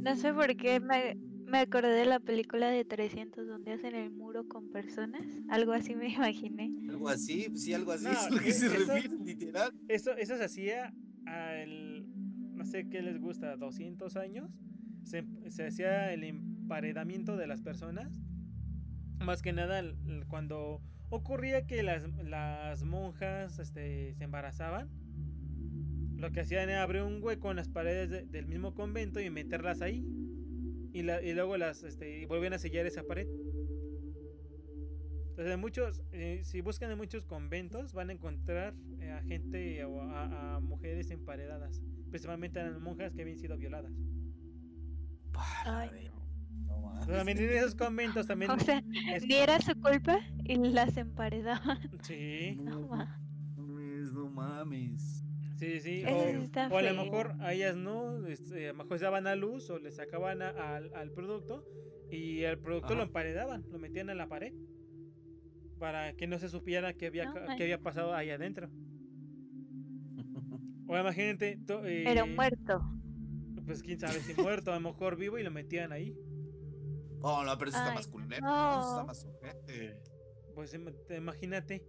no 0.00 0.16
sé 0.16 0.32
por 0.32 0.56
qué 0.56 0.80
me, 0.80 1.16
me 1.46 1.58
acordé 1.58 1.88
de 1.94 2.04
la 2.06 2.20
película 2.20 2.68
de 2.68 2.84
300 2.84 3.46
donde 3.46 3.72
hacen 3.72 3.94
el 3.94 4.10
muro 4.10 4.46
con 4.46 4.70
personas. 4.70 5.22
Algo 5.48 5.72
así 5.72 5.94
me 5.94 6.08
imaginé. 6.12 6.70
Algo 6.88 7.08
así, 7.08 7.46
pues 7.48 7.64
sí, 7.64 7.74
algo 7.74 7.92
así 7.92 8.04
No, 8.04 8.12
es 8.12 8.30
lo 8.30 8.38
que 8.38 8.52
se 8.52 8.66
eso- 8.66 8.76
refiere, 8.94 9.24
literal. 9.24 9.72
Eso, 9.88 10.12
eso 10.16 10.36
se 10.36 10.44
hacía 10.44 10.92
al, 11.26 12.04
no 12.54 12.64
sé 12.64 12.88
qué 12.88 13.02
les 13.02 13.18
gusta, 13.18 13.56
200 13.56 14.16
años. 14.16 14.50
Se, 15.04 15.24
se 15.50 15.66
hacía 15.66 16.12
el 16.12 16.24
emparedamiento 16.24 17.36
de 17.36 17.46
las 17.46 17.60
personas. 17.62 18.20
Más 19.20 19.42
que 19.42 19.52
nada 19.52 19.82
cuando 20.28 20.80
ocurría 21.10 21.66
que 21.66 21.82
las, 21.82 22.04
las 22.24 22.84
monjas 22.84 23.58
este, 23.58 24.14
se 24.14 24.24
embarazaban. 24.24 24.88
Lo 26.24 26.32
que 26.32 26.40
hacían 26.40 26.70
era 26.70 26.82
abrir 26.82 27.02
un 27.02 27.22
hueco 27.22 27.50
en 27.50 27.56
las 27.56 27.68
paredes 27.68 28.08
de- 28.08 28.24
del 28.24 28.46
mismo 28.46 28.72
convento 28.74 29.20
y 29.20 29.28
meterlas 29.28 29.82
ahí. 29.82 30.02
Y, 30.94 31.02
la- 31.02 31.20
y 31.22 31.34
luego 31.34 31.58
las 31.58 31.82
este, 31.82 32.20
y 32.20 32.24
volvían 32.24 32.54
a 32.54 32.58
sellar 32.58 32.86
esa 32.86 33.02
pared. 33.02 33.26
Entonces, 35.30 35.52
en 35.52 35.60
muchos, 35.60 36.02
eh, 36.12 36.40
si 36.44 36.62
buscan 36.62 36.90
en 36.90 36.96
muchos 36.96 37.24
conventos, 37.26 37.92
van 37.92 38.08
a 38.08 38.12
encontrar 38.14 38.74
eh, 39.00 39.10
a 39.10 39.20
gente 39.22 39.84
o 39.84 40.00
a, 40.00 40.54
a 40.56 40.60
mujeres 40.60 41.10
emparedadas. 41.10 41.82
Principalmente 42.08 42.58
a 42.60 42.70
las 42.70 42.80
monjas 42.80 43.12
que 43.12 43.20
habían 43.22 43.38
sido 43.38 43.58
violadas. 43.58 43.92
Ay, 45.66 46.08
no. 46.68 46.94
no 47.00 47.06
también 47.06 47.36
en 47.38 47.50
esos 47.50 47.74
conventos 47.74 48.26
también. 48.26 48.50
O 48.50 48.58
sea, 48.60 48.82
es- 49.12 49.26
ni 49.26 49.34
era 49.34 49.60
su 49.60 49.74
culpa 49.78 50.20
y 50.44 50.56
las 50.56 50.96
emparedaban. 50.96 51.80
Sí, 52.02 52.56
No 52.62 52.80
ma- 52.88 53.20
mames, 53.56 54.12
no 54.12 54.30
mames. 54.30 55.23
Sí, 55.80 55.80
sí. 55.80 56.04
O, 56.70 56.76
a 56.78 56.82
lo 56.82 57.04
mejor 57.04 57.32
a 57.40 57.52
ellas 57.54 57.76
no, 57.76 58.26
este, 58.26 58.68
a 58.68 58.72
lo 58.72 58.78
mejor 58.78 58.98
se 58.98 59.04
daban 59.04 59.26
a 59.26 59.34
luz 59.36 59.70
o 59.70 59.78
le 59.78 59.90
sacaban 59.90 60.42
a- 60.42 60.76
al, 60.76 60.94
al 60.94 61.10
producto 61.12 61.66
y 62.10 62.42
el 62.42 62.58
producto 62.58 62.94
lo 62.94 63.02
emparedaban, 63.02 63.64
lo 63.70 63.78
metían 63.78 64.10
en 64.10 64.18
la 64.18 64.28
pared 64.28 64.52
para 65.78 66.14
que 66.14 66.26
no 66.26 66.38
se 66.38 66.48
supiera 66.48 66.94
qué 66.94 67.06
había, 67.06 67.24
No 67.26 67.34
ca- 67.34 67.56
qué 67.56 67.62
había 67.64 67.80
pasado 67.80 68.14
ahí 68.14 68.30
adentro. 68.30 68.70
O 70.86 70.98
imagínate, 70.98 71.58
to- 71.66 71.80
Pero 71.82 72.24
eh, 72.24 72.34
muerto. 72.34 72.82
pues 73.66 73.82
quién 73.82 73.98
sabe 73.98 74.20
si 74.20 74.34
muerto, 74.40 74.70
a 74.72 74.74
lo 74.74 74.80
mejor 74.92 75.16
vivo 75.16 75.38
y 75.38 75.42
lo 75.42 75.50
metían 75.50 75.92
ahí. 75.92 76.14
Oh, 77.22 77.42
no, 77.42 77.56
pero 77.56 77.70
eso 77.70 77.78
está 77.78 77.94
más 77.94 78.06
culero. 78.06 78.42
no. 78.46 78.80
Eso 78.80 78.90
está 78.90 79.04
más 79.04 79.24
ojete. 79.24 79.98
Pues 80.54 80.74
im- 80.74 80.94
te- 81.08 81.16
imagínate. 81.16 81.82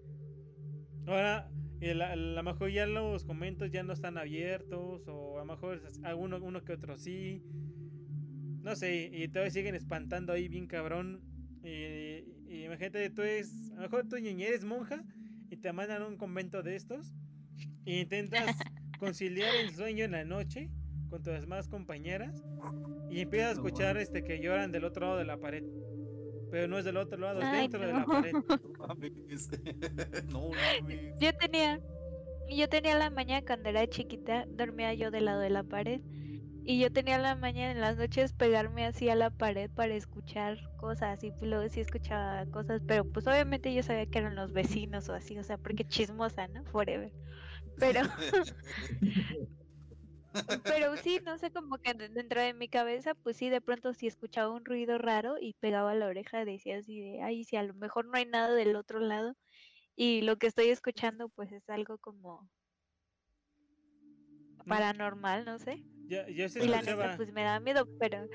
Ahora, 1.06 1.52
el- 1.91 2.02
a 2.02 2.16
lo 2.16 2.44
mejor 2.44 2.72
ya 2.72 2.86
los 2.86 3.24
comentos 3.26 3.72
ya 3.72 3.84
no 3.84 3.94
están 3.94 4.18
abiertos, 4.18 5.07
o 5.07 5.38
a 5.38 5.40
lo 5.40 5.45
mejor 5.45 5.82
es- 5.88 6.02
alguno 6.03 6.38
uno 6.41 6.64
que 6.64 6.74
otro 6.74 6.98
sí. 6.98 7.44
No 8.64 8.76
sé, 8.76 9.10
y 9.14 9.28
todavía 9.28 9.52
siguen 9.52 9.76
espantando 9.76 10.34
ahí 10.34 10.48
bien 10.48 10.68
cabrón. 10.68 11.22
Y, 11.64 12.24
y 12.48 12.66
imagínate, 12.66 13.10
tú 13.10 13.22
eres, 13.22 13.72
a 13.72 13.76
lo 13.76 13.82
mejor 13.84 14.07
tú 14.07 14.16
eres 14.18 14.66
monja 14.66 15.03
y 15.49 15.57
te 15.57 15.72
mandan 15.74 16.02
a 16.02 16.07
un 16.07 16.18
convento 16.18 16.64
de 16.64 16.76
estos 16.76 17.14
y 17.86 17.99
intentas 18.02 18.56
conciliar 18.99 19.53
el 19.56 19.72
sueño 19.74 20.06
en 20.06 20.12
la 20.12 20.26
noche 20.26 20.70
con 21.10 21.22
tus 21.22 21.34
demás 21.34 21.68
compañeras 21.68 22.44
y 23.10 23.22
empiezas 23.22 23.49
a 23.49 23.53
escuchar 23.53 23.98
este 23.98 24.24
que 24.24 24.40
lloran 24.40 24.72
del 24.72 24.84
otro 24.86 25.06
lado 25.06 25.18
de 25.18 25.26
la 25.26 25.38
pared. 25.38 25.64
Pero 26.56 26.69
no 26.69 26.77
es 26.77 26.86
del 26.86 26.95
otro 26.95 27.18
lado, 27.19 27.41
es 27.41 27.45
Ay, 27.48 27.64
dentro 27.64 27.82
de 27.82 27.91
la 27.91 28.06
pared. 28.06 28.32
No 28.80 28.88
mames. 28.88 29.49
No 30.30 30.52
mames. 30.52 31.14
Yo 31.19 31.34
tenía, 31.34 31.82
yo 32.49 32.69
tenía 32.69 32.98
la 32.98 33.10
mañana 33.10 33.45
cuando 33.45 33.68
era 33.68 33.86
chiquita, 33.88 34.45
dormía 34.48 34.94
yo 34.94 35.11
del 35.11 35.26
lado 35.26 35.41
de 35.41 35.49
la 35.49 35.64
pared 35.65 35.99
Y 36.64 36.80
yo 36.80 36.94
tenía 36.94 37.18
la 37.18 37.36
mañana 37.36 37.73
en 37.73 37.82
las 37.82 37.98
noches 37.98 38.32
pegarme 38.32 38.86
así 38.86 39.10
a 39.10 39.15
la 39.15 39.32
pared 39.32 39.69
para 39.69 39.95
escuchar 39.95 40.57
cosas 40.77 41.22
y 41.26 41.32
pues 41.32 41.44
luego 41.44 41.68
sí 41.68 41.82
escuchaba 41.82 42.45
cosas, 42.45 42.82
pero 42.88 43.03
pues 43.03 43.27
obviamente 43.27 43.73
yo 43.73 43.84
sabía 43.84 44.06
que 44.06 44.19
eran 44.19 44.36
los 44.36 44.53
vecinos 44.53 45.10
o 45.10 45.14
así, 45.14 45.38
o 45.38 45.44
sea, 45.44 45.57
porque 45.57 45.84
chismosa, 45.84 46.48
¿no? 46.48 46.64
Forever. 46.64 47.11
Pero 47.77 47.99
pero 50.64 50.95
sí, 51.03 51.20
no 51.26 51.38
sé, 51.38 51.52
como 51.52 51.78
que 51.78 51.94
dentro 51.94 52.41
de 52.41 52.53
mi 52.53 52.68
cabeza, 52.68 53.14
pues 53.16 53.38
sí, 53.38 53.49
de 53.49 53.62
pronto 53.62 53.94
sí 53.94 54.07
escuchaba 54.07 54.53
un 54.53 54.66
ruido 54.66 54.98
raro 54.98 55.36
y 55.40 55.53
pegaba 55.60 55.95
la 55.95 56.07
oreja, 56.07 56.45
decía 56.45 56.78
así 56.78 56.99
de, 56.99 57.22
ay, 57.22 57.44
si 57.44 57.56
a 57.56 57.64
lo 57.64 57.74
mejor 57.74 58.06
no 58.06 58.18
hay 58.18 58.26
nada 58.26 58.53
del 58.53 58.76
otro 58.76 58.99
lado 58.99 59.36
y 59.95 60.22
lo 60.22 60.38
que 60.38 60.48
estoy 60.48 60.70
escuchando 60.70 61.30
pues 61.30 61.52
es 61.52 61.70
algo 61.70 61.98
como 61.98 62.49
paranormal, 64.66 65.45
no 65.45 65.60
sé. 65.60 65.84
Ya, 66.07 66.28
yo 66.28 66.49
sí 66.49 66.60
Y 66.62 66.68
la 66.68 66.82
neta, 66.82 67.16
pues 67.16 67.32
me 67.32 67.44
da 67.44 67.60
miedo, 67.60 67.88
pero... 67.99 68.28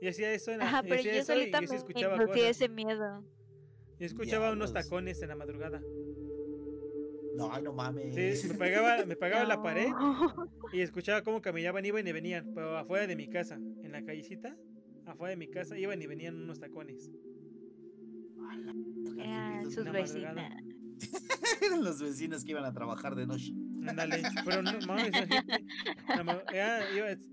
Y 0.00 0.08
hacía 0.08 0.32
eso 0.32 0.52
en 0.52 0.58
la, 0.58 0.66
Ajá, 0.66 0.82
pero 0.82 0.96
hacía 0.96 1.16
yo 1.16 1.24
solita 1.24 1.60
yo 1.60 1.66
sí 1.66 1.74
me 1.94 2.26
cosas. 2.26 2.36
ese 2.36 2.68
miedo. 2.68 3.24
Yo 3.98 4.06
escuchaba 4.06 4.52
unos 4.52 4.72
tacones 4.72 5.22
en 5.22 5.28
la 5.28 5.36
madrugada. 5.36 5.80
No, 7.36 7.52
ay, 7.52 7.62
no 7.62 7.72
mames. 7.72 8.40
Sí, 8.40 8.48
me 8.48 8.54
pegaba, 8.54 9.04
me 9.04 9.16
pegaba 9.16 9.44
la 9.44 9.62
pared 9.62 9.88
y 10.72 10.80
escuchaba 10.80 11.22
cómo 11.22 11.40
caminaban, 11.42 11.84
iban 11.84 12.06
y 12.06 12.12
venían, 12.12 12.52
pero 12.54 12.76
afuera 12.76 13.06
de 13.06 13.16
mi 13.16 13.28
casa, 13.28 13.56
en 13.56 13.92
la 13.92 14.04
callecita, 14.04 14.56
afuera 15.06 15.30
de 15.30 15.36
mi 15.36 15.48
casa, 15.48 15.78
iban 15.78 16.00
y 16.00 16.06
venían 16.06 16.36
unos 16.36 16.60
tacones. 16.60 17.10
Eran 19.18 19.70
sus 19.70 19.90
vecinas. 19.90 20.36
Eran 21.62 21.84
los 21.84 22.00
vecinos 22.00 22.44
que 22.44 22.52
iban 22.52 22.64
a 22.64 22.72
trabajar 22.72 23.14
de 23.14 23.26
noche. 23.26 23.52
Ándale, 23.86 24.22
pero 24.44 24.62
no 24.62 24.72
mames, 24.86 25.10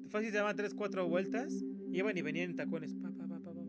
fácil 0.10 0.32
se 0.32 0.38
daban 0.38 0.56
3, 0.56 0.74
4 0.74 1.08
vueltas, 1.08 1.64
iban 1.92 2.18
y 2.18 2.22
venían 2.22 2.52
en 2.52 2.56
tacones. 2.56 2.94
Pa, 2.96 3.10
pa, 3.10 3.28
pa, 3.28 3.40
pa, 3.40 3.44
pa, 3.44 3.54
pa. 3.54 3.62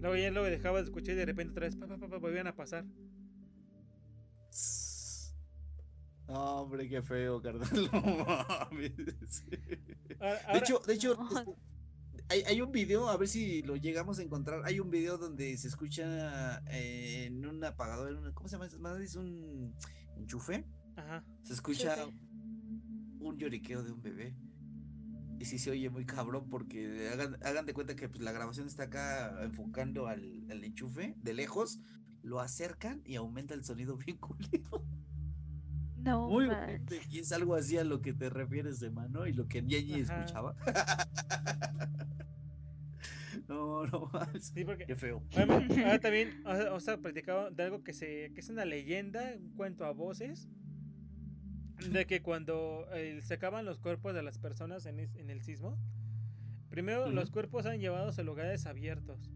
Luego 0.00 0.16
ya 0.16 0.30
luego 0.30 0.48
dejaba 0.48 0.78
de 0.78 0.84
escuchar 0.84 1.14
y 1.14 1.18
de 1.18 1.26
repente 1.26 1.52
otra 1.52 1.66
vez 1.66 1.76
pa, 1.76 1.86
pa, 1.86 1.96
pa, 1.96 2.08
pa, 2.08 2.18
volvían 2.18 2.46
a 2.46 2.54
pasar. 2.54 2.84
No, 6.30 6.62
hombre, 6.62 6.88
qué 6.88 7.02
feo, 7.02 7.42
carnal. 7.42 7.68
No 7.92 8.00
mames. 8.02 8.92
Ahora- 10.20 10.52
De 10.52 10.58
hecho, 10.58 10.78
de 10.86 10.94
hecho, 10.94 11.14
No. 11.16 11.28
este, 11.40 11.56
hay, 12.28 12.42
hay 12.46 12.60
un 12.60 12.70
video, 12.70 13.08
a 13.08 13.16
ver 13.16 13.26
si 13.28 13.62
lo 13.62 13.74
llegamos 13.76 14.18
a 14.18 14.22
encontrar. 14.22 14.62
Hay 14.64 14.78
un 14.78 14.90
video 14.90 15.18
donde 15.18 15.56
se 15.56 15.66
escucha 15.68 16.62
eh, 16.70 17.24
en 17.26 17.44
un 17.44 17.64
apagador, 17.64 18.10
en 18.10 18.18
una- 18.18 18.32
¿cómo 18.32 18.48
se 18.48 18.56
llama? 18.58 18.96
Es 19.02 19.16
un 19.16 19.74
enchufe. 20.16 20.64
Ajá. 20.96 21.24
Se 21.42 21.52
escucha 21.54 21.96
un 23.18 23.36
lloriqueo 23.36 23.82
de 23.82 23.90
un 23.92 24.00
bebé. 24.02 24.36
Y 25.40 25.46
sí 25.46 25.58
se 25.58 25.70
oye 25.70 25.88
muy 25.90 26.04
cabrón 26.04 26.48
porque 26.50 27.08
hagan, 27.12 27.38
hagan 27.42 27.64
de 27.66 27.72
cuenta 27.74 27.96
que 27.96 28.08
pues, 28.08 28.20
la 28.20 28.30
grabación 28.30 28.66
está 28.68 28.84
acá 28.84 29.42
enfocando 29.42 30.06
al, 30.06 30.44
al 30.50 30.62
enchufe 30.62 31.14
de 31.16 31.32
lejos, 31.32 31.80
lo 32.22 32.40
acercan 32.40 33.00
y 33.06 33.16
aumenta 33.16 33.54
el 33.54 33.64
sonido 33.64 33.96
bien 34.06 34.18
culero. 34.18 34.84
No, 36.02 36.28
Muy 36.28 36.46
ojete, 36.46 37.00
Y 37.10 37.18
es 37.18 37.32
algo 37.32 37.54
así 37.54 37.76
a 37.78 37.84
lo 37.84 38.00
que 38.00 38.12
te 38.12 38.30
refieres, 38.30 38.80
de 38.80 38.90
mano, 38.90 39.26
y 39.26 39.32
lo 39.32 39.46
que 39.48 39.62
Ñeñi 39.62 40.00
escuchaba. 40.00 40.54
no, 43.48 43.86
no 43.86 44.10
más. 44.12 44.28
Sí, 44.54 44.64
porque 44.64 44.86
Qué 44.86 44.96
feo. 44.96 45.22
Además, 45.34 45.64
ahora 45.78 45.98
también 46.00 46.42
o 46.46 46.54
sea, 46.56 46.74
o 46.74 46.80
sea, 46.80 46.96
platicado 46.98 47.50
de 47.50 47.62
algo 47.62 47.82
que 47.82 47.92
se 47.92 48.32
que 48.34 48.40
es 48.40 48.48
una 48.48 48.64
leyenda, 48.64 49.34
un 49.38 49.50
cuento 49.56 49.84
a 49.84 49.92
voces 49.92 50.48
de 51.90 52.06
que 52.06 52.22
cuando 52.22 52.86
eh, 52.92 53.20
sacaban 53.22 53.64
los 53.64 53.78
cuerpos 53.78 54.14
de 54.14 54.22
las 54.22 54.38
personas 54.38 54.84
en, 54.86 55.00
es- 55.00 55.14
en 55.16 55.30
el 55.30 55.42
sismo, 55.42 55.78
primero 56.68 57.04
Ujú. 57.06 57.12
los 57.12 57.30
cuerpos 57.30 57.66
han 57.66 57.80
llevados 57.80 58.18
a 58.18 58.22
lugares 58.22 58.66
abiertos. 58.66 59.30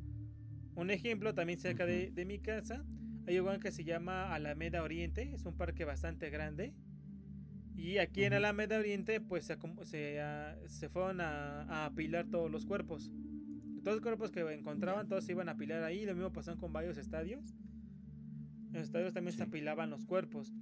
Un 0.76 0.90
ejemplo 0.90 1.34
también 1.34 1.58
cerca 1.58 1.86
de, 1.86 2.10
de 2.10 2.24
mi 2.24 2.38
casa 2.40 2.84
hay 3.26 3.38
un 3.38 3.60
que 3.60 3.72
se 3.72 3.84
llama 3.84 4.34
Alameda 4.34 4.82
Oriente, 4.82 5.32
es 5.34 5.44
un 5.46 5.56
parque 5.56 5.84
bastante 5.84 6.30
grande. 6.30 6.74
Y 7.76 7.98
aquí 7.98 8.24
en. 8.24 8.32
Alameda 8.32 8.78
Oriente 8.78 9.20
pues 9.20 9.46
se, 9.46 9.58
se, 9.84 10.20
ah, 10.20 10.56
se 10.66 10.88
fueron 10.88 11.20
a, 11.20 11.62
a 11.62 11.86
apilar 11.86 12.26
todos 12.30 12.50
los 12.50 12.66
cuerpos. 12.66 13.10
Todos 13.82 13.96
los 13.96 14.02
cuerpos 14.02 14.30
que 14.30 14.40
encontraban, 14.52 15.08
todos 15.08 15.24
se 15.24 15.32
iban 15.32 15.48
a 15.48 15.52
apilar 15.52 15.82
ahí. 15.82 16.06
Lo 16.06 16.14
mismo 16.14 16.32
pasó 16.32 16.56
con 16.56 16.72
varios 16.72 16.96
estadios. 16.98 17.54
En 18.68 18.74
los 18.74 18.84
estadios 18.84 19.12
también 19.12 19.36
se 19.36 19.42
apilaban 19.42 19.90
los 19.90 20.04
cuerpos. 20.04 20.54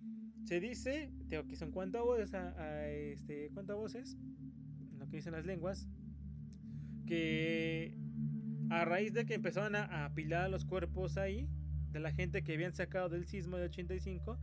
Se 0.45 0.59
dice, 0.59 1.13
tengo 1.29 1.47
que 1.47 1.57
son 1.57 1.71
cuántas 1.71 2.03
voces, 2.03 2.35
a, 2.35 2.51
a 2.61 2.89
este, 2.89 3.51
cuántas 3.55 3.77
voces, 3.77 4.19
lo 4.99 5.09
que 5.09 5.17
dicen 5.17 5.33
las 5.33 5.47
lenguas, 5.47 5.89
que 7.07 7.97
a 8.71 8.85
raíz 8.85 9.13
de 9.13 9.25
que 9.25 9.35
empezaron 9.35 9.77
a, 9.77 9.85
a 9.85 10.05
apilar 10.07 10.51
los 10.51 10.65
cuerpos 10.65 11.17
ahí, 11.17 11.49
de 11.93 12.01
la 12.01 12.13
gente 12.13 12.43
que 12.43 12.55
habían 12.55 12.75
sacado 12.75 13.09
del 13.09 13.27
sismo 13.27 13.57
del 13.59 13.69
85, 13.71 14.39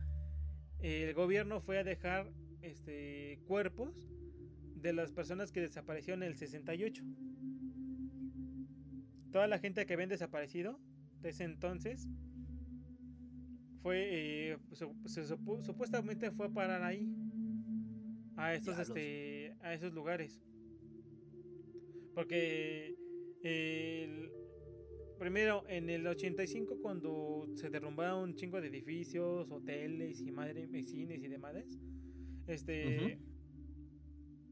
el 0.80 1.14
gobierno 1.14 1.60
fue 1.60 1.78
a 1.78 1.84
dejar 1.84 2.32
este, 2.62 3.40
cuerpos 3.46 4.08
de 4.76 4.92
las 4.92 5.12
personas 5.12 5.52
que 5.52 5.60
desaparecieron 5.60 6.22
en 6.22 6.28
el 6.30 6.36
68. 6.36 7.04
Toda 9.32 9.46
la 9.46 9.58
gente 9.58 9.84
que 9.86 9.92
habían 9.94 10.08
desaparecido 10.08 10.80
desde 11.20 11.44
entonces 11.44 12.08
fue 13.82 14.52
eh, 14.52 14.58
su- 14.72 14.94
supuestamente 15.62 16.30
fue 16.30 16.46
a 16.46 16.50
parar 16.50 16.82
ahí 16.82 17.14
a 18.36 18.52
Diablos. 18.52 18.78
este 18.88 19.54
a 19.60 19.74
esos 19.74 19.92
lugares 19.92 20.40
porque 22.14 22.94
el- 23.42 24.30
primero 25.20 25.64
en 25.68 25.88
el 25.90 26.06
85 26.06 26.78
cuando 26.80 27.46
se 27.54 27.68
derrumbaron 27.70 28.30
un 28.30 28.34
chingo 28.34 28.60
de 28.60 28.68
edificios 28.68 29.50
hoteles 29.50 30.20
y 30.20 30.32
madre 30.32 30.66
cines 30.84 31.22
y 31.22 31.28
demás 31.28 31.54
este 32.48 32.84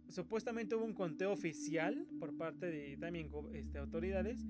supuestamente 0.09 0.75
hubo 0.75 0.85
un 0.85 0.95
conteo 0.95 1.33
oficial 1.33 2.07
por 2.21 2.37
parte 2.37 2.67
de 2.67 2.97
también 2.99 3.31
este, 3.55 3.79
autoridades 3.79 4.45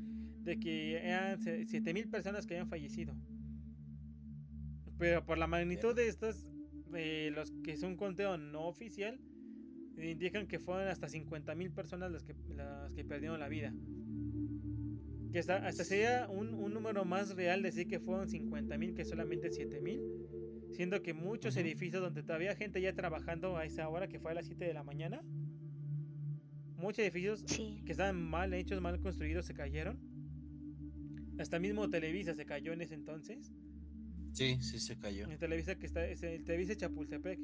de 0.44 0.58
que 0.58 0.96
eran 0.96 1.40
se- 1.40 1.64
7000 1.66 2.08
personas 2.08 2.46
que 2.46 2.54
habían 2.54 2.68
fallecido. 2.68 3.14
Pero 4.98 5.24
por 5.24 5.38
la 5.38 5.46
magnitud 5.46 5.94
de 5.94 6.08
estas, 6.08 6.46
eh, 6.94 7.30
los 7.34 7.50
que 7.62 7.72
es 7.72 7.82
un 7.82 7.96
conteo 7.96 8.36
no 8.38 8.66
oficial, 8.66 9.20
indican 10.00 10.46
que 10.46 10.58
fueron 10.58 10.88
hasta 10.88 11.08
50.000 11.08 11.72
personas 11.72 12.10
las 12.12 12.22
que, 12.24 12.34
las 12.54 12.94
que 12.94 13.04
perdieron 13.04 13.38
la 13.40 13.48
vida. 13.48 13.72
Que 15.32 15.38
hasta, 15.40 15.66
hasta 15.66 15.84
sería 15.84 16.26
un, 16.28 16.54
un 16.54 16.72
número 16.72 17.04
más 17.04 17.34
real 17.36 17.62
decir 17.62 17.86
que 17.86 18.00
fueron 18.00 18.28
50.000 18.28 18.94
que 18.94 19.04
solamente 19.04 19.50
7.000. 19.50 20.72
Siendo 20.72 21.02
que 21.02 21.12
muchos 21.12 21.54
Ujú. 21.54 21.60
edificios 21.66 22.00
donde 22.02 22.22
todavía 22.22 22.54
gente 22.54 22.80
ya 22.80 22.94
trabajando 22.94 23.56
a 23.56 23.64
esa 23.64 23.88
hora, 23.88 24.08
que 24.08 24.18
fue 24.20 24.30
a 24.30 24.34
las 24.34 24.46
7 24.46 24.64
de 24.64 24.72
la 24.74 24.82
mañana, 24.84 25.22
muchos 26.76 27.00
edificios 27.00 27.42
Sí. 27.46 27.82
que 27.84 27.92
estaban 27.92 28.16
mal 28.22 28.54
hechos, 28.54 28.80
mal 28.80 28.98
construidos, 29.00 29.46
se 29.46 29.54
cayeron. 29.54 29.98
Hasta 31.38 31.58
mismo 31.58 31.88
Televisa 31.88 32.34
se 32.34 32.44
cayó 32.46 32.72
en 32.72 32.80
ese 32.82 32.94
entonces. 32.94 33.52
Sí, 34.32 34.58
sí 34.60 34.78
se 34.78 34.96
cayó. 34.98 35.28
El 35.28 35.38
Televisa 35.38 35.74
que 35.76 35.86
está, 35.86 36.06
es 36.06 36.22
el 36.22 36.44
Televisa 36.44 36.76
Chapultepec. 36.76 37.38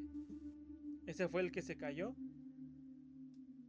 Ese 1.06 1.28
fue 1.28 1.42
el 1.42 1.50
que 1.52 1.62
se 1.62 1.76
cayó. 1.76 2.14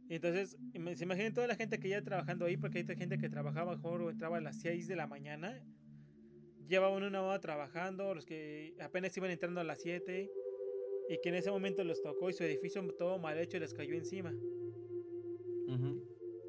Entonces, 0.08 0.56
se 0.72 1.04
imaginen 1.04 1.34
toda 1.34 1.46
la 1.46 1.56
gente 1.56 1.78
que 1.80 1.88
ya 1.88 2.02
trabajando 2.02 2.44
ahí, 2.44 2.56
porque 2.56 2.78
hay 2.78 2.96
gente 2.96 3.18
que 3.18 3.28
trabajaba 3.28 3.74
mejor 3.74 4.02
o 4.02 4.10
entraba 4.10 4.38
a 4.38 4.40
las 4.40 4.60
6 4.60 4.86
de 4.86 4.96
la 4.96 5.06
mañana. 5.06 5.64
Llevaban 6.68 7.02
una 7.02 7.22
hora 7.22 7.40
trabajando, 7.40 8.14
los 8.14 8.24
que 8.24 8.74
apenas 8.80 9.16
iban 9.16 9.30
entrando 9.30 9.60
a 9.60 9.64
las 9.64 9.80
7. 9.80 10.30
Y 11.08 11.18
que 11.22 11.28
en 11.28 11.36
ese 11.36 11.50
momento 11.50 11.84
los 11.84 12.02
tocó 12.02 12.30
y 12.30 12.32
su 12.32 12.44
edificio 12.44 12.82
todo 12.94 13.18
mal 13.18 13.38
hecho 13.38 13.58
les 13.58 13.74
cayó 13.74 13.94
encima. 13.94 14.34
Ujú. 15.68 16.00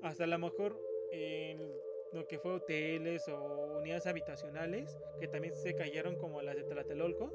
hasta 0.04 0.26
a 0.26 0.28
lo 0.28 0.38
mejor 0.38 0.80
en 1.12 1.60
lo 2.14 2.28
que 2.28 2.38
fue 2.38 2.54
hoteles 2.54 3.28
o 3.28 3.80
unidades 3.80 4.06
habitacionales 4.06 4.96
que 5.20 5.28
también 5.28 5.56
se 5.56 5.74
cayeron 5.74 6.18
como 6.18 6.42
las 6.44 6.56
de 6.56 6.64
Tlatelolco. 6.64 7.34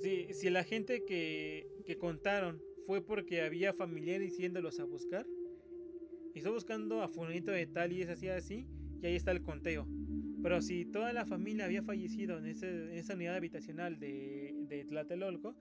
Si, 0.00 0.32
si 0.32 0.50
la 0.50 0.64
gente 0.64 1.04
que, 1.04 1.68
que 1.84 1.98
contaron 1.98 2.62
fue 2.86 3.00
porque 3.04 3.42
había 3.42 3.72
familiares 3.72 4.36
yéndolos 4.36 4.80
a 4.80 4.84
buscar, 4.84 5.26
y 6.34 6.38
está 6.38 6.50
buscando 6.50 7.02
a 7.02 7.08
fulanito 7.08 7.50
de 7.50 7.66
tal 7.66 7.92
y 7.92 8.02
es 8.02 8.08
así 8.08 8.28
así, 8.28 8.66
y 9.02 9.06
ahí 9.06 9.16
está 9.16 9.32
el 9.32 9.42
conteo. 9.42 9.86
Pero 10.42 10.62
si 10.62 10.84
toda 10.86 11.12
la 11.12 11.26
familia 11.26 11.64
había 11.66 11.82
fallecido 11.82 12.38
en, 12.38 12.46
ese- 12.46 12.84
en 12.92 12.98
esa 12.98 13.14
unidad 13.14 13.36
habitacional 13.36 13.98
de, 13.98 14.54
de 14.68 14.84
Tlatelolco, 14.84 15.54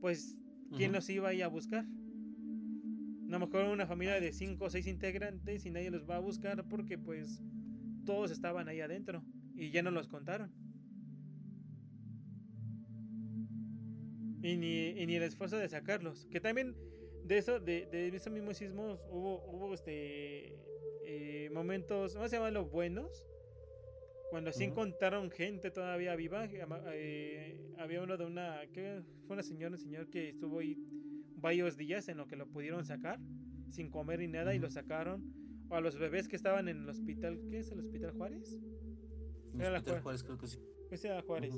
pues 0.00 0.38
¿quién 0.76 0.90
Ujú. 0.90 0.96
los 0.96 1.08
iba 1.10 1.28
a 1.28 1.34
ir 1.34 1.42
a 1.44 1.48
buscar? 1.48 1.84
A 1.84 3.30
lo 3.32 3.38
mejor 3.38 3.64
una 3.64 3.86
familia 3.86 4.20
de 4.20 4.32
5 4.32 4.66
o 4.66 4.70
6 4.70 4.86
integrantes 4.86 5.64
y 5.66 5.70
nadie 5.70 5.90
los 5.90 6.08
va 6.08 6.16
a 6.16 6.20
buscar 6.20 6.66
porque 6.68 6.98
pues 6.98 7.42
todos 8.04 8.30
estaban 8.30 8.68
ahí 8.68 8.80
adentro 8.80 9.24
y 9.54 9.70
ya 9.70 9.82
no 9.82 9.90
los 9.90 10.08
contaron. 10.08 10.52
Y 14.42 14.56
ni, 14.56 14.88
y 14.88 15.06
ni 15.06 15.16
el 15.16 15.22
esfuerzo 15.22 15.56
de 15.56 15.68
sacarlos. 15.68 16.26
Que 16.26 16.40
también 16.40 16.74
de 17.24 17.38
eso, 17.38 17.60
de, 17.60 17.86
de 17.86 18.08
esos 18.08 18.32
mismos 18.32 18.56
sismos, 18.56 19.00
hubo, 19.08 19.44
hubo 19.46 19.74
este 19.74 20.58
eh, 21.04 21.50
momentos, 21.52 22.14
vamos 22.14 22.32
a 22.32 22.36
llamarlos 22.36 22.70
buenos, 22.70 23.26
cuando 24.30 24.50
sí 24.50 24.64
encontraron 24.64 25.30
gente 25.30 25.70
todavía 25.70 26.16
viva. 26.16 26.48
eh, 26.92 27.60
había 27.78 28.02
uno 28.02 28.16
de 28.16 28.24
una, 28.24 28.60
que 28.72 29.02
fue 29.26 29.34
una 29.34 29.42
señora, 29.42 29.74
un 29.74 29.78
señor 29.78 30.08
que 30.08 30.30
estuvo 30.30 30.60
ahí 30.60 30.76
varios 31.36 31.76
días 31.76 32.08
en 32.08 32.16
lo 32.16 32.26
que 32.26 32.36
lo 32.36 32.48
pudieron 32.48 32.84
sacar, 32.84 33.20
sin 33.68 33.90
comer 33.90 34.20
ni 34.20 34.28
nada, 34.28 34.54
y 34.54 34.58
lo 34.58 34.70
sacaron. 34.70 35.22
O 35.68 35.74
a 35.74 35.80
los 35.80 35.98
bebés 35.98 36.28
que 36.28 36.36
estaban 36.36 36.68
en 36.68 36.78
el 36.78 36.88
hospital, 36.88 37.40
¿qué 37.50 37.58
es 37.58 37.70
el 37.70 37.80
hospital 37.80 38.12
Juárez? 38.12 38.58
La 39.58 39.78
Hospital 39.78 40.00
Juárez. 40.00 40.22
Creo 40.22 40.38
que 40.38 40.46
sí. 40.46 40.58
Ese 40.90 41.08
era 41.08 41.22
Juárez. 41.22 41.54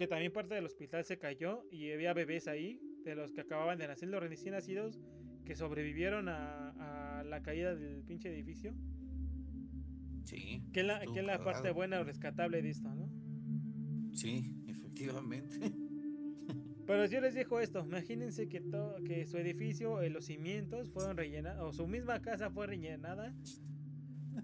Que 0.00 0.06
también 0.06 0.32
parte 0.32 0.54
del 0.54 0.64
hospital 0.64 1.04
se 1.04 1.18
cayó 1.18 1.62
y 1.70 1.92
había 1.92 2.14
bebés 2.14 2.48
ahí, 2.48 2.80
de 3.04 3.14
los 3.14 3.32
que 3.32 3.42
acababan 3.42 3.76
de 3.76 3.86
nacer, 3.86 4.08
los 4.08 4.22
recién 4.22 4.54
nacidos, 4.54 4.98
que 5.44 5.54
sobrevivieron 5.54 6.30
a, 6.30 7.18
a 7.18 7.22
la 7.24 7.42
caída 7.42 7.74
del 7.74 8.02
pinche 8.04 8.32
edificio. 8.32 8.72
Sí. 10.24 10.62
Que 10.72 10.80
es 10.80 10.86
la, 10.86 11.00
que 11.00 11.20
es 11.20 11.26
la 11.26 11.44
parte 11.44 11.70
buena 11.70 12.00
o 12.00 12.04
rescatable 12.04 12.62
de 12.62 12.70
esto, 12.70 12.88
¿no? 12.94 13.10
Sí, 14.14 14.56
efectivamente. 14.68 15.58
Pero 16.86 17.04
yo 17.04 17.20
les 17.20 17.34
dejo 17.34 17.60
esto, 17.60 17.84
imagínense 17.84 18.48
que, 18.48 18.62
todo, 18.62 19.04
que 19.04 19.26
su 19.26 19.36
edificio, 19.36 20.00
eh, 20.00 20.08
los 20.08 20.24
cimientos 20.24 20.88
fueron 20.88 21.18
rellenados, 21.18 21.62
o 21.62 21.76
su 21.76 21.86
misma 21.86 22.22
casa 22.22 22.48
fue 22.48 22.66
rellenada 22.66 23.34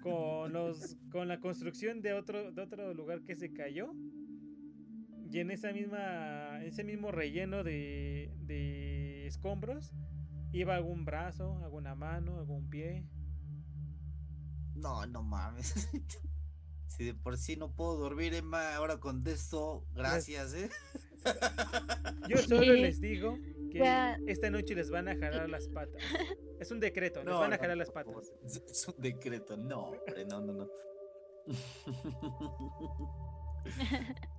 con, 0.03 0.53
los, 0.53 0.99
con 1.11 1.29
la 1.29 1.41
construcción 1.41 2.03
de 2.03 2.13
otro, 2.13 2.53
de 2.53 2.61
otro 2.61 2.93
lugar 2.93 3.23
que 3.23 3.35
se 3.35 3.55
cayó. 3.55 3.95
Y 5.31 5.41
en 5.41 5.51
esa 5.51 5.73
misma, 5.73 6.63
ese 6.65 6.85
mismo 6.85 7.11
relleno 7.11 7.65
de, 7.65 8.33
de 8.41 9.27
escombros 9.27 9.93
iba 10.53 10.75
algún 10.77 11.05
brazo, 11.05 11.59
alguna 11.63 11.95
mano, 11.95 12.39
algún 12.39 12.69
pie. 12.71 13.05
No, 14.75 15.05
no 15.07 15.23
mames. 15.23 15.89
Si 16.89 17.05
de 17.05 17.15
por 17.15 17.37
sí 17.37 17.57
no 17.57 17.73
puedo 17.75 17.97
dormir, 17.99 18.33
Emma, 18.33 18.75
ahora 18.77 18.99
con 18.99 19.27
esto, 19.27 19.85
gracias, 19.95 20.55
¿eh? 20.55 20.71
Yo 22.29 22.39
solo 22.39 22.73
les 22.73 23.01
digo 23.01 23.37
que 23.71 23.81
Ya. 23.81 24.17
esta 24.27 24.49
noche 24.51 24.75
les 24.77 24.89
van 24.89 25.09
a 25.09 25.17
jalar 25.17 25.51
las 25.51 25.69
patas. 25.69 26.01
Es 26.61 26.71
un 26.71 26.79
decreto, 26.81 27.21
les 27.25 27.29
No, 27.29 27.41
van 27.41 27.53
a 27.53 27.57
no, 27.57 27.61
jalar 27.61 27.77
las 27.77 27.91
patas. 27.91 28.33
Es- 28.45 28.63
Es 28.71 28.89
un 28.89 28.95
decreto, 29.03 29.57
no, 29.59 29.89
hombre, 29.89 30.25
no, 30.27 30.41
no, 30.41 30.53
no. 30.55 30.69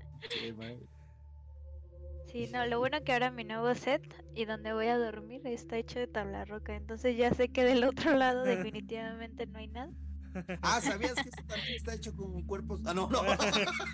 Sí, 2.31 2.49
no, 2.51 2.65
lo 2.65 2.79
bueno 2.79 3.03
que 3.03 3.13
ahora 3.13 3.31
mi 3.31 3.43
nuevo 3.43 3.73
set 3.73 4.01
y 4.35 4.45
donde 4.45 4.73
voy 4.73 4.87
a 4.87 4.97
dormir 4.97 5.41
está 5.45 5.77
hecho 5.77 5.99
de 5.99 6.07
tabla 6.07 6.45
roca, 6.45 6.75
entonces 6.75 7.15
ya 7.17 7.33
sé 7.33 7.49
que 7.49 7.63
del 7.63 7.83
otro 7.83 8.15
lado 8.15 8.43
definitivamente 8.43 9.45
no 9.47 9.59
hay 9.59 9.67
nada. 9.67 9.91
Ah, 10.61 10.79
¿sabías 10.81 11.15
que 11.15 11.29
esto 11.29 11.43
también 11.47 11.75
está 11.75 11.95
hecho 11.95 12.15
con 12.15 12.43
cuerpos? 12.43 12.81
Ah, 12.85 12.93
no, 12.93 13.09
no. 13.11 13.23
La 13.23 13.35
no, 13.35 13.37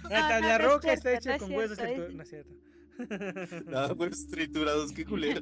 tabla 0.09 0.39
no 0.41 0.47
es 0.49 0.61
roca 0.61 0.91
está 0.91 1.13
hecha 1.13 1.37
con 1.37 1.53
huesos 1.53 1.77
No 1.77 2.23
es 2.23 2.29
cierto. 2.29 2.53
Triturados, 4.29 4.91
qué 4.91 5.05
culero. 5.05 5.41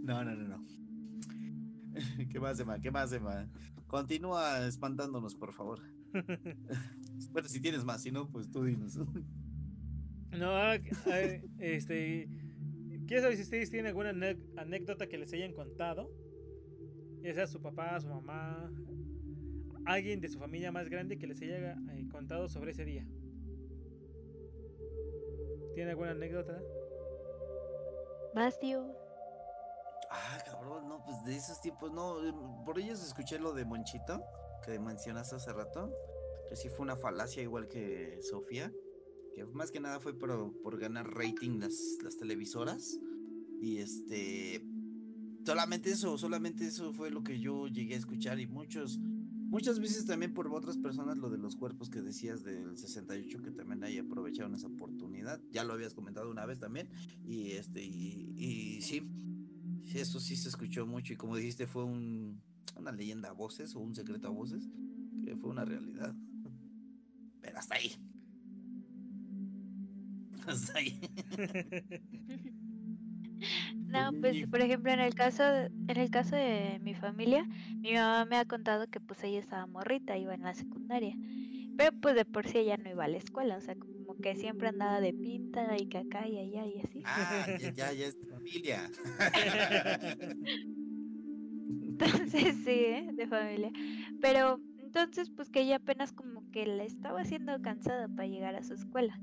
No, 0.00 0.24
no, 0.24 0.34
no, 0.34 0.48
no. 0.48 0.64
¿Qué 2.30 2.40
más, 2.40 2.58
Emma? 2.58 2.80
¿Qué 2.80 2.90
más, 2.90 3.12
Emma? 3.12 3.46
Continúa 3.86 4.66
espantándonos, 4.66 5.34
por 5.36 5.52
favor. 5.52 5.80
Bueno, 7.30 7.48
si 7.48 7.60
tienes 7.60 7.84
más, 7.84 8.02
si 8.02 8.10
no, 8.12 8.28
pues 8.30 8.50
tú 8.50 8.64
dinos. 8.64 8.98
No, 10.36 10.50
a 10.50 10.74
este. 11.60 12.28
Quiero 13.06 13.22
saber 13.22 13.36
si 13.36 13.42
ustedes 13.44 13.70
tienen 13.70 13.86
alguna 13.86 14.10
anécdota 14.56 15.06
que 15.06 15.16
les 15.16 15.32
hayan 15.32 15.52
contado. 15.52 16.10
Ya 17.22 17.32
sea 17.34 17.46
su 17.46 17.62
papá, 17.62 18.00
su 18.00 18.08
mamá, 18.08 18.68
alguien 19.86 20.20
de 20.20 20.28
su 20.28 20.40
familia 20.40 20.72
más 20.72 20.88
grande 20.88 21.18
que 21.18 21.28
les 21.28 21.40
haya 21.40 21.72
eh, 21.92 22.08
contado 22.10 22.48
sobre 22.48 22.72
ese 22.72 22.84
día. 22.84 23.06
¿Tienen 25.74 25.90
alguna 25.90 26.10
anécdota? 26.10 26.60
Vas, 28.34 28.58
tío. 28.58 28.92
Ah, 30.10 30.38
cabrón, 30.44 30.88
no, 30.88 31.04
pues 31.04 31.22
de 31.24 31.36
esos 31.36 31.60
tiempos, 31.60 31.92
no. 31.92 32.26
em, 32.26 32.64
Por 32.64 32.78
ellos 32.80 33.02
escuché 33.04 33.38
lo 33.38 33.52
de 33.52 33.64
Monchito, 33.64 34.20
que 34.64 34.78
mencionaste 34.78 35.36
hace 35.36 35.52
rato, 35.52 35.92
que 36.48 36.56
sí 36.56 36.68
fue 36.68 36.80
una 36.80 36.96
falacia 36.96 37.42
igual 37.42 37.68
que 37.68 38.18
Sofía, 38.22 38.72
que 39.34 39.44
más 39.46 39.70
que 39.70 39.80
nada 39.80 40.00
fue 40.00 40.18
por, 40.18 40.60
por 40.62 40.78
ganar 40.78 41.12
rating 41.14 41.58
las, 41.58 41.98
las 42.02 42.16
televisoras. 42.16 42.98
Y 43.60 43.78
este. 43.78 44.64
Solamente 45.44 45.90
eso, 45.90 46.16
solamente 46.16 46.66
eso 46.66 46.92
fue 46.94 47.10
lo 47.10 47.22
que 47.22 47.38
yo 47.38 47.68
llegué 47.68 47.94
a 47.94 47.98
escuchar 47.98 48.40
y 48.40 48.46
muchos. 48.46 48.98
Muchas 48.98 49.78
veces 49.78 50.06
también 50.06 50.32
por 50.32 50.52
otras 50.52 50.78
personas 50.78 51.18
lo 51.18 51.28
de 51.30 51.38
los 51.38 51.54
cuerpos 51.54 51.90
que 51.90 52.00
decías 52.00 52.42
del 52.42 52.76
68 52.76 53.42
que 53.42 53.50
también 53.52 53.84
ahí 53.84 53.98
aprovecharon 53.98 54.54
esa 54.54 54.68
oportunidad. 54.68 55.40
Ya 55.52 55.64
lo 55.64 55.74
habías 55.74 55.94
comentado 55.94 56.30
una 56.30 56.46
vez 56.46 56.58
también. 56.58 56.88
Y 57.24 57.52
este, 57.52 57.84
y, 57.84 58.32
y 58.36 58.80
sí, 58.80 59.06
eso 59.94 60.18
sí 60.18 60.36
se 60.36 60.48
escuchó 60.48 60.86
mucho 60.86 61.12
y 61.12 61.16
como 61.16 61.36
dijiste 61.36 61.66
fue 61.66 61.84
un, 61.84 62.42
una 62.76 62.92
leyenda 62.92 63.30
a 63.30 63.32
voces 63.32 63.74
o 63.74 63.80
un 63.80 63.94
secreto 63.94 64.28
a 64.28 64.30
voces 64.30 64.68
que 65.24 65.36
fue 65.36 65.50
una 65.50 65.64
realidad. 65.64 66.14
Pero 67.40 67.58
hasta 67.58 67.76
ahí. 67.76 67.92
Hasta 70.46 70.78
ahí. 70.78 71.00
No, 73.76 74.10
pues 74.20 74.46
por 74.48 74.60
ejemplo 74.60 74.90
en 74.90 75.00
el 75.00 75.14
caso 75.14 75.44
en 75.44 75.96
el 75.96 76.10
caso 76.10 76.34
de 76.34 76.80
mi 76.82 76.94
familia, 76.94 77.46
mi 77.76 77.92
mamá 77.92 78.24
me 78.24 78.36
ha 78.36 78.44
contado 78.44 78.88
que 78.88 79.00
pues 79.00 79.22
ella 79.22 79.38
estaba 79.38 79.66
morrita, 79.66 80.16
iba 80.16 80.34
en 80.34 80.42
la 80.42 80.54
secundaria. 80.54 81.16
Pero 81.76 81.92
pues 82.00 82.14
de 82.14 82.24
por 82.24 82.48
sí 82.48 82.58
ella 82.58 82.76
no 82.76 82.90
iba 82.90 83.04
a 83.04 83.08
la 83.08 83.18
escuela, 83.18 83.56
o 83.56 83.60
sea, 83.60 83.76
como 83.76 84.16
que 84.16 84.34
siempre 84.36 84.68
andaba 84.68 85.00
de 85.00 85.12
pinta 85.12 85.76
y 85.76 85.86
que 85.88 85.98
acá 85.98 86.26
y 86.26 86.38
allá 86.38 86.66
y 86.66 86.80
así. 86.80 87.02
Ah, 87.04 87.46
ya, 87.60 87.70
ya, 87.72 87.92
ya 87.92 88.06
es 88.06 88.18
familia. 88.28 88.90
Entonces 92.04 92.56
sí, 92.64 92.70
¿eh? 92.70 93.10
de 93.16 93.26
familia. 93.26 93.70
Pero 94.20 94.60
entonces 94.78 95.30
pues 95.30 95.50
que 95.50 95.60
ella 95.62 95.76
apenas 95.76 96.12
como 96.12 96.44
que 96.50 96.66
la 96.66 96.84
estaba 96.84 97.20
haciendo 97.22 97.58
cansada 97.60 98.08
para 98.08 98.28
llegar 98.28 98.54
a 98.56 98.62
su 98.62 98.74
escuela. 98.74 99.20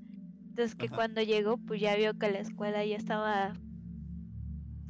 Entonces 0.50 0.76
que 0.76 0.88
Ajá. 0.88 0.98
cuando 0.98 1.22
llegó 1.22 1.58
pues 1.60 1.82
ya 1.82 1.96
vio 1.96 2.14
que 2.18 2.30
la 2.30 2.40
escuela 2.40 2.84
ya 2.86 2.98
estaba 2.98 3.54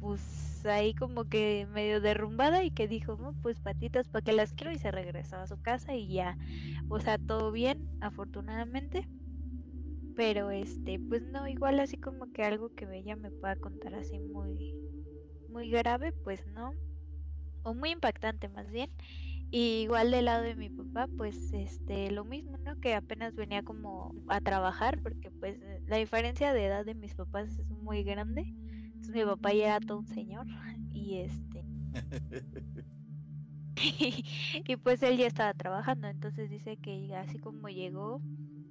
pues 0.00 0.64
ahí 0.66 0.94
como 0.94 1.24
que 1.26 1.66
medio 1.70 2.00
derrumbada 2.00 2.64
y 2.64 2.70
que 2.70 2.88
dijo, 2.88 3.16
no, 3.16 3.34
pues 3.42 3.60
patitas 3.60 4.08
para 4.08 4.22
que 4.22 4.32
las 4.32 4.52
quiero 4.52 4.72
y 4.72 4.78
se 4.78 4.90
regresó 4.90 5.36
a 5.36 5.46
su 5.46 5.58
casa 5.58 5.94
y 5.94 6.12
ya, 6.12 6.36
o 6.88 7.00
sea, 7.00 7.18
todo 7.18 7.52
bien, 7.52 7.78
afortunadamente. 8.00 9.08
Pero 10.14 10.50
este, 10.50 11.00
pues 11.08 11.22
no, 11.22 11.48
igual 11.48 11.80
así 11.80 11.96
como 11.98 12.26
que 12.28 12.42
algo 12.44 12.70
que 12.70 12.86
ella 12.92 13.16
me 13.16 13.30
pueda 13.32 13.56
contar 13.56 13.94
así 13.94 14.18
muy, 14.20 14.76
muy 15.46 15.70
grave, 15.70 16.12
pues 16.24 16.46
no. 16.46 16.72
O 17.64 17.74
muy 17.74 17.90
impactante 17.90 18.48
más 18.48 18.70
bien. 18.70 18.90
Y 19.50 19.82
igual 19.82 20.10
del 20.10 20.24
lado 20.24 20.42
de 20.42 20.56
mi 20.56 20.70
papá, 20.70 21.08
pues 21.16 21.52
este, 21.52 22.10
lo 22.10 22.24
mismo, 22.24 22.56
¿no? 22.58 22.74
Que 22.80 22.94
apenas 22.94 23.34
venía 23.34 23.62
como 23.62 24.14
a 24.28 24.40
trabajar, 24.40 25.00
porque 25.02 25.30
pues 25.30 25.58
la 25.86 25.98
diferencia 25.98 26.54
de 26.54 26.64
edad 26.66 26.86
de 26.86 26.94
mis 26.94 27.14
papás 27.14 27.58
es 27.58 27.68
muy 27.68 28.02
grande. 28.02 28.54
Entonces 28.94 29.14
mi 29.14 29.24
papá 29.24 29.52
ya 29.52 29.76
era 29.76 29.80
todo 29.80 29.98
un 29.98 30.06
señor. 30.08 30.46
Y 30.94 31.18
este. 31.20 31.64
y 34.66 34.76
pues 34.76 35.02
él 35.02 35.16
ya 35.18 35.26
estaba 35.26 35.54
trabajando. 35.54 36.08
Entonces 36.08 36.50
dice 36.50 36.76
que 36.78 37.14
así 37.14 37.38
como 37.38 37.68
llegó, 37.68 38.22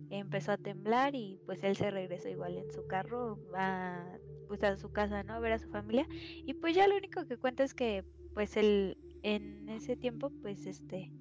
empezó 0.09 0.51
a 0.53 0.57
temblar 0.57 1.15
y 1.15 1.39
pues 1.45 1.63
él 1.63 1.75
se 1.75 1.91
regresó 1.91 2.29
igual 2.29 2.57
en 2.57 2.71
su 2.71 2.85
carro 2.87 3.39
a 3.55 4.03
pues 4.47 4.63
a 4.63 4.75
su 4.77 4.91
casa, 4.91 5.23
¿no? 5.23 5.33
A 5.35 5.39
ver 5.39 5.53
a 5.53 5.59
su 5.59 5.69
familia. 5.69 6.05
Y 6.45 6.53
pues 6.55 6.75
ya 6.75 6.87
lo 6.87 6.97
único 6.97 7.25
que 7.25 7.37
cuenta 7.37 7.63
es 7.63 7.73
que 7.73 8.03
pues 8.33 8.57
él 8.57 8.97
en 9.23 9.69
ese 9.69 9.95
tiempo 9.95 10.31
pues 10.41 10.65
este 10.65 11.11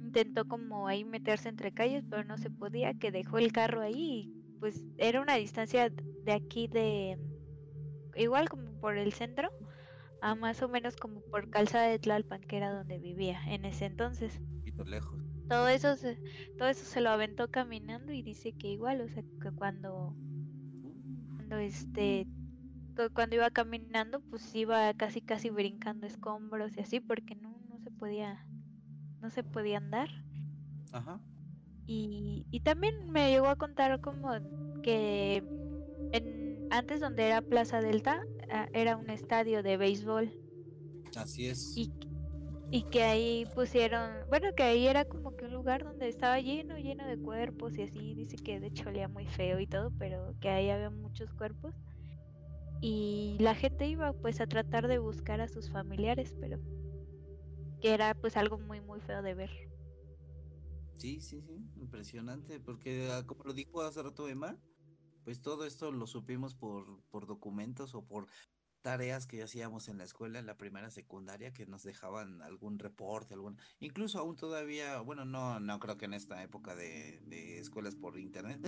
intentó 0.00 0.46
como 0.46 0.88
ahí 0.88 1.04
meterse 1.04 1.48
entre 1.48 1.72
calles, 1.72 2.04
pero 2.08 2.24
no 2.24 2.36
se 2.36 2.50
podía, 2.50 2.94
que 2.94 3.12
dejó 3.12 3.38
el 3.38 3.52
carro 3.52 3.80
ahí 3.80 3.94
y 3.94 4.58
pues 4.58 4.84
era 4.98 5.20
una 5.20 5.36
distancia 5.36 5.90
de 5.90 6.32
aquí 6.32 6.68
de 6.68 7.18
igual 8.16 8.48
como 8.48 8.72
por 8.80 8.96
el 8.98 9.12
centro 9.12 9.50
a 10.20 10.34
más 10.34 10.62
o 10.62 10.68
menos 10.68 10.96
como 10.96 11.22
por 11.22 11.48
calzada 11.50 11.86
de 11.86 11.98
Tlalpan, 11.98 12.42
que 12.42 12.56
era 12.56 12.72
donde 12.72 12.98
vivía 12.98 13.40
en 13.48 13.64
ese 13.64 13.86
entonces 13.86 14.38
Un 14.38 14.48
poquito 14.52 14.84
lejos. 14.84 15.18
todo 15.48 15.68
eso 15.68 15.96
se, 15.96 16.18
todo 16.58 16.68
eso 16.68 16.84
se 16.84 17.00
lo 17.00 17.10
aventó 17.10 17.48
caminando 17.50 18.12
y 18.12 18.22
dice 18.22 18.52
que 18.52 18.68
igual, 18.68 19.00
o 19.00 19.08
sea, 19.08 19.22
que 19.22 19.50
cuando 19.56 20.14
cuando 21.36 21.56
este 21.58 22.26
cu- 23.08 23.12
cuando 23.14 23.36
iba 23.36 23.50
caminando, 23.50 24.20
pues 24.30 24.54
iba 24.54 24.92
casi 24.94 25.20
casi 25.22 25.50
brincando 25.50 26.06
escombros 26.06 26.76
y 26.76 26.80
así 26.80 27.00
porque 27.00 27.34
no 27.36 27.60
no 27.68 27.78
se 27.80 27.90
podía 27.90 28.46
no 29.20 29.30
se 29.30 29.44
podía 29.44 29.78
andar. 29.78 30.10
Ajá. 30.92 31.20
Y, 31.86 32.46
y 32.50 32.60
también 32.60 32.94
me 33.10 33.30
llegó 33.30 33.48
a 33.48 33.56
contar 33.56 34.00
como 34.00 34.30
que 34.82 35.44
en, 36.12 36.66
antes 36.70 37.00
donde 37.00 37.26
era 37.26 37.42
Plaza 37.42 37.80
Delta 37.82 38.20
ah, 38.50 38.68
era 38.72 38.96
un 38.96 39.10
estadio 39.10 39.62
de 39.62 39.76
béisbol 39.76 40.32
Así 41.16 41.46
es. 41.46 41.74
y, 41.74 41.92
y 42.70 42.84
que 42.84 43.04
ahí 43.04 43.46
pusieron, 43.54 44.26
bueno, 44.28 44.52
que 44.56 44.62
ahí 44.64 44.86
era 44.88 45.04
como 45.04 45.36
que 45.36 45.46
un 45.46 45.52
lugar 45.52 45.84
donde 45.84 46.08
estaba 46.08 46.40
lleno, 46.40 46.78
lleno 46.78 47.06
de 47.06 47.18
cuerpos 47.18 47.78
y 47.78 47.82
así, 47.82 48.14
dice 48.14 48.38
que 48.38 48.60
de 48.60 48.68
hecho 48.68 48.88
olía 48.88 49.08
muy 49.08 49.26
feo 49.26 49.60
y 49.60 49.66
todo, 49.66 49.92
pero 49.98 50.34
que 50.40 50.50
ahí 50.50 50.70
había 50.70 50.90
muchos 50.90 51.32
cuerpos 51.34 51.74
y 52.80 53.36
la 53.40 53.54
gente 53.54 53.86
iba 53.86 54.12
pues 54.12 54.40
a 54.40 54.46
tratar 54.46 54.88
de 54.88 54.98
buscar 54.98 55.40
a 55.40 55.48
sus 55.48 55.70
familiares, 55.70 56.34
pero 56.40 56.58
que 57.80 57.94
era 57.94 58.14
pues 58.14 58.36
algo 58.36 58.58
muy 58.58 58.80
muy 58.80 59.00
feo 59.00 59.22
de 59.22 59.34
ver. 59.34 59.50
Sí, 60.94 61.20
sí, 61.20 61.40
sí, 61.40 61.64
impresionante, 61.76 62.60
porque 62.60 63.08
ah, 63.10 63.26
como 63.26 63.44
lo 63.44 63.54
dijo 63.54 63.80
hace 63.82 64.02
rato 64.02 64.28
Emma, 64.28 64.58
pues 65.24 65.40
todo 65.40 65.64
esto 65.64 65.92
lo 65.92 66.06
supimos 66.06 66.54
por, 66.54 67.02
por 67.10 67.26
documentos 67.26 67.94
o 67.94 68.04
por 68.04 68.26
tareas 68.82 69.26
que 69.26 69.42
hacíamos 69.42 69.88
en 69.88 69.98
la 69.98 70.04
escuela, 70.04 70.38
en 70.38 70.46
la 70.46 70.56
primera 70.56 70.90
secundaria, 70.90 71.52
que 71.52 71.66
nos 71.66 71.82
dejaban 71.82 72.40
algún 72.42 72.78
reporte, 72.78 73.34
algún, 73.34 73.58
incluso 73.80 74.18
aún 74.18 74.36
todavía, 74.36 75.00
bueno, 75.00 75.24
no, 75.24 75.60
no 75.60 75.78
creo 75.78 75.96
que 75.96 76.06
en 76.06 76.14
esta 76.14 76.42
época 76.42 76.74
de, 76.74 77.20
de 77.26 77.58
escuelas 77.58 77.94
por 77.96 78.18
internet, 78.18 78.58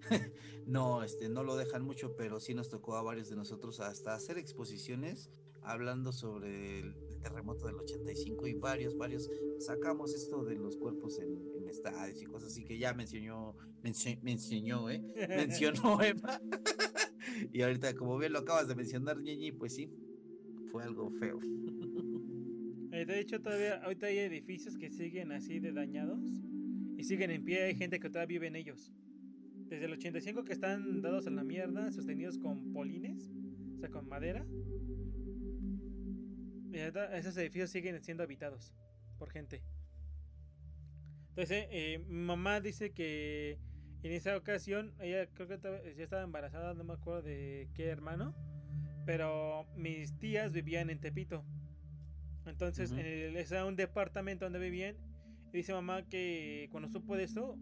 no, 0.66 1.02
este, 1.02 1.28
no 1.28 1.42
lo 1.42 1.56
dejan 1.56 1.82
mucho, 1.84 2.14
pero 2.16 2.40
sí 2.40 2.54
nos 2.54 2.68
tocó 2.68 2.96
a 2.96 3.02
varios 3.02 3.28
de 3.28 3.36
nosotros 3.36 3.80
hasta 3.80 4.14
hacer 4.14 4.38
exposiciones 4.38 5.30
hablando 5.62 6.12
sobre 6.12 6.80
el, 6.80 6.94
terremoto 7.18 7.66
del 7.66 7.74
85 7.74 8.46
y 8.46 8.54
varios, 8.54 8.96
varios 8.96 9.28
sacamos 9.58 10.14
esto 10.14 10.44
de 10.44 10.54
los 10.54 10.76
cuerpos 10.76 11.18
en, 11.18 11.36
en 11.56 11.68
estadios 11.68 12.22
y 12.22 12.26
cosas 12.26 12.52
así 12.52 12.64
que 12.64 12.78
ya 12.78 12.94
mencionó, 12.94 13.56
mencio- 13.82 14.20
me 14.22 14.30
enseñó, 14.30 14.88
¿eh? 14.88 15.02
mencionó 15.28 16.00
Emma. 16.00 16.40
y 17.52 17.62
ahorita, 17.62 17.94
como 17.94 18.18
bien 18.18 18.32
lo 18.32 18.40
acabas 18.40 18.68
de 18.68 18.74
mencionar, 18.74 19.20
Ñeñi, 19.20 19.52
pues 19.52 19.74
sí, 19.74 19.90
fue 20.70 20.82
algo 20.82 21.10
feo. 21.10 21.38
Eh, 22.92 23.04
de 23.04 23.20
hecho, 23.20 23.40
todavía 23.40 23.76
ahorita 23.82 24.06
hay 24.06 24.18
edificios 24.18 24.76
que 24.76 24.90
siguen 24.90 25.30
así 25.32 25.60
de 25.60 25.72
dañados 25.72 26.20
y 26.96 27.04
siguen 27.04 27.30
en 27.30 27.44
pie. 27.44 27.64
Hay 27.64 27.74
gente 27.74 28.00
que 28.00 28.08
todavía 28.08 28.38
vive 28.38 28.46
en 28.48 28.56
ellos. 28.56 28.92
Desde 29.68 29.84
el 29.84 29.92
85 29.92 30.44
que 30.44 30.52
están 30.52 31.02
dados 31.02 31.26
a 31.26 31.30
la 31.30 31.44
mierda, 31.44 31.92
sostenidos 31.92 32.38
con 32.38 32.72
polines, 32.72 33.30
o 33.76 33.78
sea, 33.78 33.90
con 33.90 34.08
madera. 34.08 34.46
Y 36.72 36.78
ahorita 36.78 37.16
esos 37.16 37.36
edificios 37.36 37.70
siguen 37.70 38.02
siendo 38.02 38.22
habitados 38.22 38.72
por 39.18 39.30
gente. 39.30 39.62
Entonces, 41.30 41.66
eh, 41.70 42.04
mamá 42.08 42.60
dice 42.60 42.90
que 42.90 43.58
en 44.02 44.12
esa 44.12 44.36
ocasión, 44.36 44.92
ella 45.00 45.26
creo 45.26 45.48
que 45.48 45.94
ya 45.96 46.04
estaba 46.04 46.22
embarazada, 46.22 46.74
no 46.74 46.84
me 46.84 46.94
acuerdo 46.94 47.22
de 47.22 47.68
qué 47.74 47.86
hermano, 47.88 48.34
pero 49.04 49.66
mis 49.76 50.16
tías 50.18 50.52
vivían 50.52 50.90
en 50.90 51.00
Tepito. 51.00 51.44
Entonces, 52.46 52.90
Ujú. 52.92 53.00
en 53.00 53.06
el- 53.06 53.36
era 53.36 53.64
un 53.64 53.76
departamento 53.76 54.44
donde 54.44 54.58
vivían. 54.58 54.96
Y 55.52 55.58
dice 55.58 55.72
mamá 55.72 56.02
que 56.02 56.68
cuando 56.70 56.88
supo 56.88 57.16
de 57.16 57.24
esto, 57.24 57.56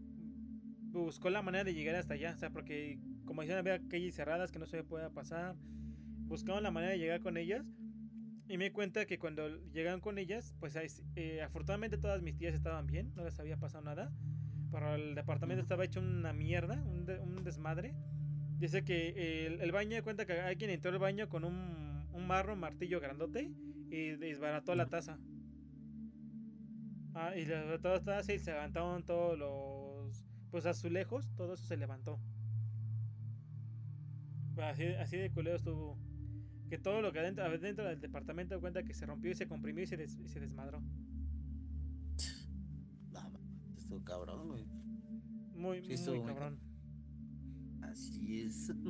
buscó 0.92 1.30
la 1.30 1.42
manera 1.42 1.64
de 1.64 1.74
llegar 1.74 1.94
hasta 1.96 2.14
allá. 2.14 2.32
O 2.34 2.38
sea, 2.38 2.50
porque 2.50 2.98
como 3.24 3.42
decían, 3.42 3.58
había 3.58 3.80
calles 3.88 4.14
cerradas 4.14 4.52
que 4.52 4.58
no 4.58 4.66
se 4.66 4.82
pueda 4.84 5.10
pasar. 5.10 5.56
Buscaban 6.26 6.62
la 6.62 6.70
manera 6.70 6.92
de 6.92 6.98
llegar 6.98 7.20
con 7.20 7.36
ellas. 7.36 7.64
Y 8.48 8.58
me 8.58 8.64
di 8.64 8.70
cuenta 8.70 9.06
que 9.06 9.18
cuando 9.18 9.48
llegan 9.72 10.00
con 10.00 10.18
ellas, 10.18 10.54
pues 10.60 10.76
eh, 11.16 11.42
afortunadamente 11.42 11.98
todas 11.98 12.22
mis 12.22 12.36
tías 12.36 12.54
estaban 12.54 12.86
bien, 12.86 13.12
no 13.16 13.24
les 13.24 13.38
había 13.40 13.56
pasado 13.56 13.82
nada. 13.84 14.12
Pero 14.70 14.94
el 14.94 15.14
departamento 15.14 15.62
estaba 15.62 15.84
hecho 15.84 16.00
una 16.00 16.32
mierda, 16.32 16.82
un, 16.84 17.04
de- 17.06 17.20
un 17.20 17.42
desmadre. 17.44 17.94
Dice 18.58 18.84
que 18.84 19.46
el, 19.46 19.60
el 19.60 19.72
baño, 19.72 20.02
cuenta 20.02 20.26
que 20.26 20.40
alguien 20.40 20.70
entró 20.70 20.90
al 20.90 20.98
baño 20.98 21.28
con 21.28 21.44
un, 21.44 22.08
un 22.12 22.26
marro, 22.26 22.54
un 22.54 22.60
martillo 22.60 23.00
grandote 23.00 23.52
y 23.90 24.10
desbarató 24.16 24.74
la 24.74 24.88
taza. 24.88 25.18
Ah, 27.14 27.34
y 27.36 27.44
desbarató 27.44 27.88
la 27.94 28.00
taza 28.04 28.32
y 28.32 28.38
se 28.38 28.52
levantaron 28.52 29.04
todos 29.04 29.36
los 29.38 30.24
pues 30.50 30.66
azulejos, 30.66 31.34
todo 31.34 31.54
eso 31.54 31.64
se 31.66 31.76
levantó. 31.76 32.20
Así, 34.56 34.84
así 34.86 35.16
de 35.18 35.30
culero 35.30 35.56
estuvo. 35.56 35.98
Que 36.68 36.78
todo 36.78 37.02
lo 37.02 37.12
que 37.12 37.20
adentro, 37.20 37.44
adentro 37.44 37.86
del 37.86 38.00
departamento 38.00 38.54
de 38.54 38.60
cuenta 38.60 38.82
que 38.84 38.94
se 38.94 39.06
rompió 39.06 39.30
y 39.30 39.34
se 39.34 39.46
comprimió 39.48 39.84
y 39.84 39.86
se, 39.86 39.96
des- 39.96 40.18
y 40.18 40.28
se 40.28 40.40
desmadró. 40.40 40.82
Estuvo 43.86 44.02
cabrón, 44.02 44.48
güey. 44.48 44.66
Muy, 45.54 45.96
Sí, 45.96 46.10
muy 46.10 46.18
muy 46.18 46.34
cabrón. 46.34 46.58
Así 47.82 48.42
es. 48.42 48.72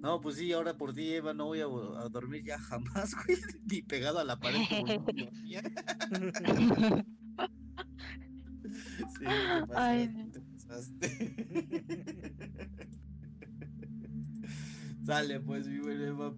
No, 0.00 0.20
pues 0.20 0.36
sí, 0.36 0.52
ahora 0.52 0.76
por 0.76 0.92
ti, 0.92 1.14
Eva, 1.14 1.32
no 1.32 1.46
voy 1.46 1.60
a, 1.60 1.64
a 1.64 2.08
dormir 2.10 2.44
ya 2.44 2.58
jamás, 2.58 3.14
güey. 3.24 3.38
Ni 3.70 3.80
pegado 3.80 4.18
a 4.18 4.24
la 4.24 4.38
pared. 4.38 4.60
Sí, 9.18 9.20
te 9.20 9.26
Ay, 9.74 10.08
pasaste, 10.08 10.30
te 10.32 10.40
pasaste. 10.40 11.06
Sale, 15.06 15.40
pues, 15.40 15.68
mi 15.68 15.78
buen 15.78 16.02
Eva. 16.02 16.34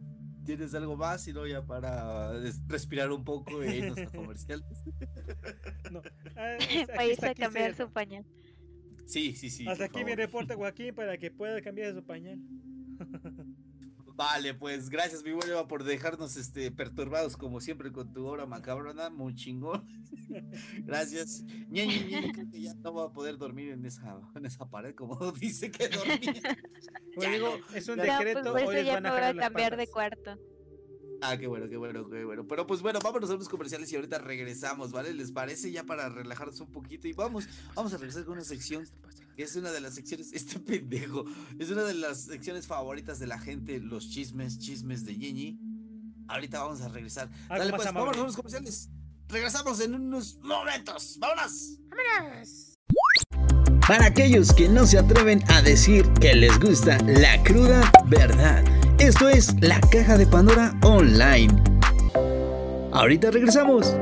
¿Tienes 0.47 0.75
algo 0.75 0.97
más? 0.97 1.27
Y 1.29 1.33
no, 1.33 1.47
ya 1.47 1.65
para 1.67 2.33
respirar 2.69 3.11
un 3.13 3.25
poco 3.25 3.63
e 3.63 3.77
irnos 3.79 3.99
a 3.99 4.07
comerciales. 4.07 4.65
No. 5.91 6.01
Ah, 6.37 6.55
es- 6.57 6.87
Para 6.87 7.03
aquí 7.03 7.11
irse 7.11 7.13
está, 7.13 7.31
a 7.31 7.35
cambiar 7.35 7.75
se- 7.75 7.83
su 7.85 7.91
pañal. 7.91 8.25
Sí, 9.05 9.35
sí, 9.35 9.51
sí. 9.51 9.67
Hasta 9.69 9.85
aquí 9.85 9.99
mi 9.99 10.13
favor. 10.13 10.17
reporte, 10.27 10.55
Joaquín, 10.55 10.95
para 10.95 11.19
que 11.19 11.31
pueda 11.31 11.61
cambiar 11.61 11.93
su 11.95 12.03
pañal. 12.05 12.39
Vale, 14.17 14.55
pues 14.55 14.89
gracias, 14.89 15.23
mi 15.23 15.33
buen 15.33 15.51
Eva, 15.51 15.69
por 15.69 15.85
dejarnos 15.85 16.39
este, 16.39 16.71
perturbados 16.71 17.37
como 17.37 17.61
siempre 17.61 17.93
con 17.93 18.15
tu 18.15 18.27
obra 18.27 18.47
macabrona, 18.47 19.11
muy 19.11 19.35
chingón. 19.35 19.87
gracias. 20.87 21.45
Creo 21.71 22.51
que 22.51 22.63
ya 22.63 22.73
no 22.77 22.95
va 22.95 23.05
a 23.05 23.13
poder 23.13 23.37
dormir 23.37 23.73
en 23.73 23.85
esa, 23.85 24.19
en 24.35 24.47
esa 24.47 24.71
pared 24.71 24.95
como 24.95 25.17
dice 25.41 25.71
que 25.71 25.89
dormía. 25.89 26.57
Ya 27.19 27.31
digo, 27.31 27.59
es 27.75 27.89
un 27.89 27.97
No, 27.97 28.05
pues 28.05 28.19
decreto, 28.19 28.53
por 28.53 28.63
hoy 28.63 28.85
ya 28.85 29.01
van 29.01 29.07
a 29.07 29.35
cambiar 29.35 29.77
de 29.77 29.87
cuarto. 29.87 30.39
Ah, 31.23 31.39
qué 31.39 31.47
bueno, 31.47 31.67
qué 31.69 31.79
bueno, 31.79 32.09
qué 32.11 32.25
bueno. 32.25 32.47
Pero 32.47 32.67
pues 32.67 32.83
bueno, 32.83 32.99
vámonos 33.03 33.31
a 33.31 33.35
unos 33.35 33.49
comerciales 33.49 33.91
y 33.91 33.97
ahorita 33.97 34.19
regresamos, 34.19 34.93
¿vale? 34.93 35.15
¿Les 35.15 35.33
parece? 35.33 35.73
Ya 35.73 35.85
para 35.85 36.11
relajarnos 36.11 36.61
un 36.61 36.71
poquito. 36.71 37.09
Y 37.09 37.15
vamos, 37.15 37.49
vamos 37.75 37.95
a 37.95 37.97
regresar 37.97 38.25
con 38.25 38.35
una 38.35 38.45
sección 38.45 38.87
es 39.37 39.57
una 39.57 39.71
de 39.71 39.81
las 39.81 39.95
secciones, 39.95 40.33
este 40.33 40.59
pendejo, 40.59 41.25
es 41.59 41.71
una 41.71 41.85
de 41.85 41.95
las 41.95 42.23
secciones 42.23 42.67
favoritas 42.67 43.19
de 43.19 43.27
la 43.27 43.39
gente, 43.39 43.81
los 43.81 44.09
chismes, 44.11 44.59
chismes 44.59 45.05
de 45.05 45.17
Ñeñi. 45.17 45.59
Ahorita 46.29 46.61
vamos 46.61 46.81
a 46.81 46.89
regresar. 46.89 47.31
Algo 47.49 47.65
Dale 47.65 47.73
pues, 47.73 47.85
vámonos 47.93 48.17
a 48.17 48.23
unos 48.23 48.37
comerciales. 48.37 48.91
Regresamos 49.29 49.81
en 49.81 49.95
unos 49.95 50.39
momentos. 50.41 51.17
¡Vámonos! 51.19 51.79
Para 53.87 54.07
aquellos 54.07 54.53
que 54.53 54.69
no 54.69 54.85
se 54.87 54.99
atreven 54.99 55.45
a 55.49 55.63
decir 55.63 56.05
que 56.15 56.35
les 56.35 56.59
gusta 56.59 56.99
la 57.07 57.41
cruda 57.45 57.93
verdad, 58.07 58.65
esto 58.99 59.29
es 59.29 59.55
la 59.61 59.81
caja 59.81 60.19
de 60.19 60.27
Pandora 60.27 60.77
Online. 60.83 61.55
Ahorita 62.93 63.31
regresamos. 63.31 63.95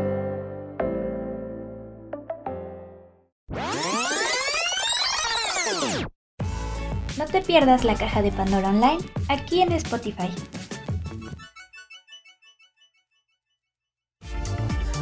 Pierdas 7.46 7.84
la 7.84 7.94
caja 7.94 8.22
de 8.22 8.32
Pandora 8.32 8.70
Online 8.70 8.98
aquí 9.28 9.62
en 9.62 9.72
Spotify. 9.72 10.30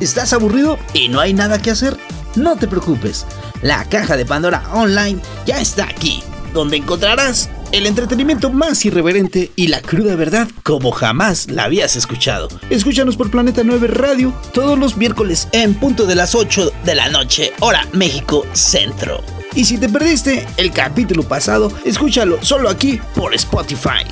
¿Estás 0.00 0.32
aburrido 0.32 0.78
y 0.94 1.08
no 1.08 1.20
hay 1.20 1.32
nada 1.32 1.62
que 1.62 1.70
hacer? 1.70 1.96
No 2.34 2.56
te 2.56 2.66
preocupes, 2.66 3.24
la 3.62 3.84
caja 3.84 4.16
de 4.16 4.26
Pandora 4.26 4.64
Online 4.72 5.20
ya 5.46 5.60
está 5.60 5.84
aquí, 5.84 6.22
donde 6.52 6.78
encontrarás 6.78 7.48
el 7.70 7.86
entretenimiento 7.86 8.50
más 8.50 8.84
irreverente 8.84 9.52
y 9.54 9.68
la 9.68 9.80
cruda 9.80 10.16
verdad 10.16 10.48
como 10.62 10.90
jamás 10.90 11.50
la 11.50 11.64
habías 11.64 11.94
escuchado. 11.94 12.48
Escúchanos 12.68 13.16
por 13.16 13.30
Planeta 13.30 13.62
9 13.64 13.86
Radio 13.88 14.34
todos 14.52 14.78
los 14.78 14.96
miércoles 14.96 15.48
en 15.52 15.74
punto 15.74 16.06
de 16.06 16.16
las 16.16 16.34
8 16.34 16.72
de 16.84 16.94
la 16.94 17.08
noche, 17.08 17.52
hora 17.60 17.86
México 17.92 18.44
Centro. 18.52 19.41
Y 19.54 19.64
si 19.64 19.78
te 19.78 19.88
perdiste 19.88 20.46
el 20.56 20.72
capítulo 20.72 21.22
pasado, 21.24 21.70
escúchalo 21.84 22.42
solo 22.42 22.70
aquí 22.70 22.98
por 23.14 23.34
Spotify. 23.34 24.04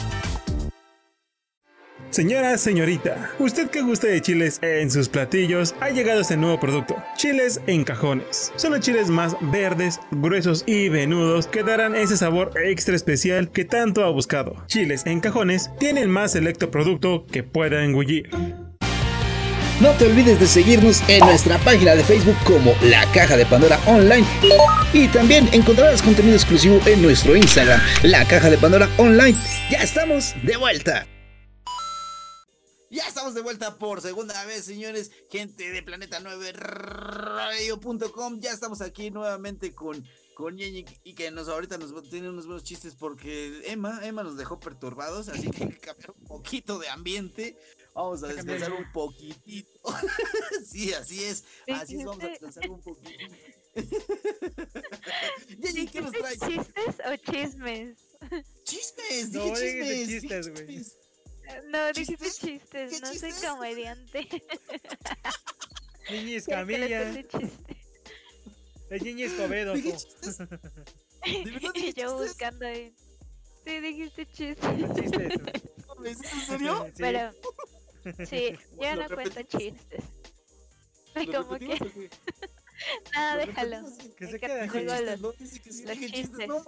Señora, 2.11 2.59
señorita, 2.59 3.31
usted 3.39 3.71
que 3.71 3.83
gusta 3.83 4.09
de 4.09 4.21
chiles 4.21 4.59
en 4.63 4.91
sus 4.91 5.09
platillos, 5.09 5.77
ha 5.81 5.91
llegado 5.91 6.21
este 6.21 6.37
nuevo 6.37 6.59
producto, 6.59 6.97
chiles 7.17 7.61
en 7.69 7.85
cajones. 7.85 8.53
Son 8.57 8.73
los 8.73 8.81
chiles 8.81 9.09
más 9.11 9.37
verdes, 9.41 10.01
gruesos 10.11 10.65
y 10.67 10.89
venudos 10.89 11.47
que 11.47 11.63
darán 11.63 11.95
ese 11.95 12.17
sabor 12.17 12.53
extra 12.63 12.97
especial 12.97 13.51
que 13.53 13.65
tanto 13.65 14.05
ha 14.05 14.11
buscado. 14.11 14.57
Chiles 14.67 15.07
en 15.07 15.21
cajones 15.21 15.71
tiene 15.79 16.03
el 16.03 16.09
más 16.09 16.33
selecto 16.33 16.71
producto 16.73 17.25
que 17.31 17.45
pueda 17.45 17.85
engullir. 17.85 18.29
No 19.81 19.97
te 19.97 20.05
olvides 20.05 20.39
de 20.39 20.47
seguirnos 20.47 21.01
en 21.09 21.21
nuestra 21.21 21.57
página 21.61 21.95
de 21.95 22.05
Facebook 22.05 22.37
como 22.45 22.75
La 22.83 23.11
Caja 23.13 23.35
de 23.39 23.47
Pandora 23.47 23.81
Online. 23.87 24.27
Y 24.93 25.09
también 25.09 25.49
encontrarás 25.55 26.03
contenido 26.03 26.37
exclusivo 26.37 26.79
en 26.85 27.01
nuestro 27.01 27.35
Instagram, 27.35 27.81
La 28.03 28.29
Caja 28.29 28.51
de 28.51 28.59
Pandora 28.59 28.91
Online. 28.99 29.35
Ya 29.71 29.79
estamos 29.79 30.35
de 30.43 30.59
vuelta. 30.59 31.07
Ya 32.91 33.07
estamos 33.09 33.33
de 33.33 33.41
vuelta 33.41 33.79
por 33.79 34.03
segunda 34.03 34.45
vez, 34.45 34.67
señores. 34.67 35.13
Gente 35.31 35.71
de 35.71 35.83
Planeta 35.83 36.21
9 36.21 36.53
Radio.com. 36.53 38.39
Ya 38.39 38.51
estamos 38.51 38.83
aquí 38.83 39.11
nuevamente 39.11 39.75
con, 39.75 40.07
con 40.35 40.59
y 40.59 41.15
que 41.15 41.31
nos 41.31 41.49
ahorita 41.49 41.79
nos 41.79 41.95
tiene 42.11 42.29
unos 42.29 42.45
buenos 42.45 42.65
chistes 42.65 42.95
porque 42.97 43.63
Emma, 43.65 44.01
Emma 44.03 44.25
nos 44.25 44.37
dejó 44.37 44.61
perturbados, 44.61 45.31
así 45.31 45.51
que 45.51 45.65
hay 45.65 45.71
que 45.71 45.79
cambiar 45.79 46.11
un 46.11 46.27
poquito 46.27 46.79
de 46.79 46.91
ambiente. 46.91 47.57
Vamos 47.95 48.23
a 48.23 48.29
descansar 48.29 48.73
un 48.73 48.91
poquitito. 48.93 49.69
sí, 50.65 50.93
así 50.95 51.25
es. 51.25 51.45
Así 51.73 51.97
es, 51.99 52.05
vamos 52.05 52.25
a 52.25 52.29
descansar 52.29 52.71
un 52.71 52.81
poquitito. 52.83 53.35
Ñeñi, 55.59 55.87
¿qué 55.89 56.01
nos 56.01 56.13
traes? 56.13 56.39
¿Chistes 56.41 56.97
o 57.07 57.17
chismes? 57.17 57.97
Chismes, 58.65 59.33
No, 59.33 59.45
dije 59.55 59.83
dijiste 59.83 60.21
chismes. 60.21 60.21
chistes, 60.23 60.49
güey. 60.51 60.85
No, 61.71 61.93
dijiste 61.93 62.25
¿Chistes? 62.27 62.39
chistes, 62.41 62.91
¿Qué 62.93 63.01
no 63.01 63.07
soy 63.09 63.31
chistes? 63.33 63.45
comediante. 63.51 64.29
Niñi 66.11 66.31
Ya 66.33 66.37
Escamilla. 66.39 67.11
Es 68.91 69.03
Niñi 69.03 69.23
Escobedo. 69.25 69.75
Dije 69.75 69.93
chistes. 69.97 70.39
¿De 70.39 70.47
verdad 70.47 70.83
Y 71.25 71.45
dije 71.45 71.61
yo 71.61 71.73
chistes? 71.73 72.13
buscando 72.29 72.67
ahí. 72.67 72.95
Sí, 73.65 73.81
dijiste 73.81 74.27
chistes. 74.27 74.95
Chistes. 74.97 75.33
¿Es 76.05 76.33
en 76.33 76.41
serio? 76.47 76.87
Sí. 76.87 76.93
Pero, 76.99 77.33
sí, 78.29 78.59
yo 78.81 78.95
¿Lo 78.97 79.09
no 79.09 79.15
cuento 79.15 79.43
chistes. 79.43 80.05
Ay, 81.15 81.27
¿Lo 81.33 81.47
como 81.47 81.59
que, 81.59 81.67
nada, 83.15 83.37
¿Lo 83.37 83.47
déjalo. 83.47 83.79
Que 84.17 84.27
se 84.27 84.33
que 84.33 84.47
quede. 84.47 84.67
luego 84.67 84.91
Chistes, 84.91 85.21
los- 85.21 85.37
los 85.99 85.99
chistes, 86.13 86.49
no. 86.49 86.65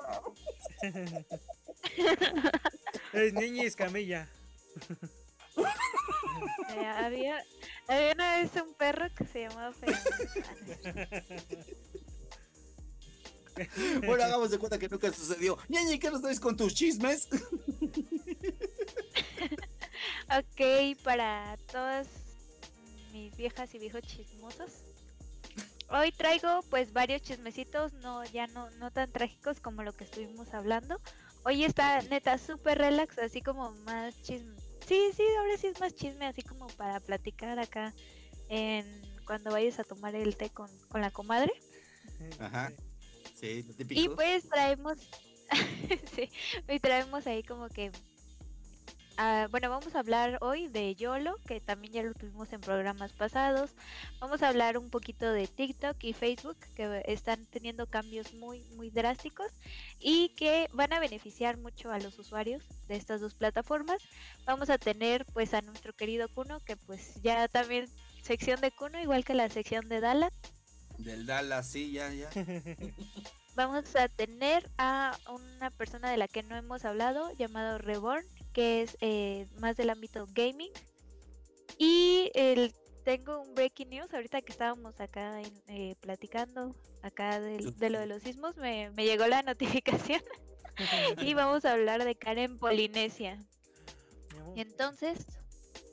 Es 3.12 3.32
Niñi 3.34 3.60
Escamilla. 3.66 4.28
Eh, 6.74 6.86
había, 6.86 7.42
había 7.88 8.12
una 8.12 8.38
vez 8.38 8.50
un 8.56 8.74
perro 8.74 9.06
que 9.14 9.24
se 9.26 9.42
llamaba 9.42 9.72
Fernando. 9.72 10.10
Bueno, 14.06 14.24
hagamos 14.24 14.50
de 14.50 14.58
cuenta 14.58 14.78
que 14.78 14.88
nunca 14.88 15.12
sucedió. 15.12 15.58
Ñañi, 15.68 15.98
¿qué 15.98 16.10
nos 16.10 16.22
traes 16.22 16.40
con 16.40 16.56
tus 16.56 16.74
chismes? 16.74 17.28
Ok, 20.38 20.96
para 21.02 21.56
todas 21.70 22.08
mis 23.12 23.36
viejas 23.36 23.74
y 23.74 23.78
viejos 23.78 24.02
chismosos. 24.02 24.84
Hoy 25.88 26.10
traigo 26.12 26.62
pues 26.70 26.92
varios 26.92 27.20
chismecitos, 27.22 27.92
no 27.94 28.24
ya 28.24 28.46
no 28.46 28.70
no 28.72 28.90
tan 28.90 29.10
trágicos 29.12 29.60
como 29.60 29.82
lo 29.82 29.92
que 29.92 30.04
estuvimos 30.04 30.54
hablando. 30.54 30.98
Hoy 31.44 31.64
está 31.64 32.00
neta 32.02 32.38
súper 32.38 32.78
relax, 32.78 33.18
así 33.18 33.42
como 33.42 33.72
más 33.84 34.20
chisme. 34.22 34.56
Sí, 34.86 35.10
sí, 35.14 35.24
ahora 35.38 35.56
sí 35.58 35.66
es 35.68 35.80
más 35.80 35.94
chisme, 35.94 36.26
así 36.26 36.42
como 36.42 36.66
para 36.68 37.00
platicar 37.00 37.58
acá 37.58 37.92
en 38.48 39.02
cuando 39.26 39.50
vayas 39.50 39.78
a 39.78 39.84
tomar 39.84 40.14
el 40.14 40.36
té 40.36 40.50
con, 40.50 40.70
con 40.88 41.00
la 41.00 41.10
comadre. 41.10 41.52
Ajá. 42.38 42.72
Sí, 43.34 43.62
lo 43.64 43.74
típico. 43.74 44.00
Y 44.00 44.08
pues 44.08 44.48
traemos, 44.48 44.98
sí, 46.14 46.30
hoy 46.68 46.80
traemos 46.80 47.26
ahí 47.26 47.42
como 47.42 47.68
que, 47.68 47.90
ah, 49.16 49.48
bueno, 49.50 49.70
vamos 49.70 49.94
a 49.94 50.00
hablar 50.00 50.38
hoy 50.40 50.68
de 50.68 50.94
YOLO, 50.94 51.36
que 51.46 51.60
también 51.60 51.92
ya 51.92 52.02
lo 52.02 52.14
tuvimos 52.14 52.52
en 52.52 52.60
programas 52.60 53.12
pasados. 53.12 53.70
Vamos 54.20 54.42
a 54.42 54.48
hablar 54.48 54.78
un 54.78 54.90
poquito 54.90 55.32
de 55.32 55.46
TikTok 55.46 55.96
y 56.04 56.12
Facebook, 56.12 56.56
que 56.74 57.02
están 57.06 57.46
teniendo 57.46 57.86
cambios 57.86 58.34
muy, 58.34 58.62
muy 58.76 58.90
drásticos 58.90 59.50
y 59.98 60.30
que 60.30 60.68
van 60.72 60.92
a 60.92 61.00
beneficiar 61.00 61.56
mucho 61.58 61.90
a 61.90 61.98
los 61.98 62.18
usuarios 62.18 62.64
de 62.88 62.96
estas 62.96 63.20
dos 63.20 63.34
plataformas. 63.34 64.02
Vamos 64.44 64.70
a 64.70 64.78
tener 64.78 65.24
pues 65.32 65.54
a 65.54 65.60
nuestro 65.62 65.92
querido 65.92 66.28
Kuno, 66.28 66.60
que 66.60 66.76
pues 66.76 67.20
ya 67.22 67.48
también 67.48 67.88
sección 68.22 68.60
de 68.60 68.70
Kuno, 68.70 69.00
igual 69.00 69.24
que 69.24 69.34
la 69.34 69.48
sección 69.48 69.88
de 69.88 70.00
Dallas. 70.00 70.32
Del 70.98 71.26
Dallas, 71.26 71.66
sí, 71.66 71.92
ya, 71.92 72.12
ya. 72.12 72.30
Vamos 73.54 73.94
a 73.96 74.08
tener 74.08 74.70
a 74.78 75.16
una 75.28 75.70
persona 75.70 76.10
de 76.10 76.16
la 76.16 76.26
que 76.26 76.42
no 76.42 76.56
hemos 76.56 76.86
hablado, 76.86 77.30
llamado 77.32 77.76
Reborn, 77.76 78.24
que 78.52 78.82
es 78.82 78.96
eh, 79.00 79.46
más 79.58 79.76
del 79.76 79.90
ámbito 79.90 80.26
gaming. 80.32 80.70
Y 81.78 82.30
el, 82.34 82.72
tengo 83.04 83.40
un 83.40 83.54
breaking 83.54 83.90
news, 83.90 84.12
ahorita 84.14 84.42
que 84.42 84.52
estábamos 84.52 85.00
acá 85.00 85.40
en- 85.40 85.62
eh, 85.68 85.96
platicando 86.00 86.76
acá 87.02 87.40
del- 87.40 87.76
de, 87.78 87.90
lo 87.90 87.98
de 87.98 88.06
los 88.06 88.22
sismos, 88.22 88.56
me, 88.56 88.90
me 88.90 89.04
llegó 89.04 89.26
la 89.26 89.42
notificación 89.42 90.22
y 91.20 91.34
vamos 91.34 91.64
a 91.64 91.72
hablar 91.72 92.04
de 92.04 92.14
Karen 92.14 92.58
Polinesia. 92.58 93.36
Mi 94.32 94.38
amor, 94.38 94.56
Y 94.56 94.60
entonces, 94.60 95.26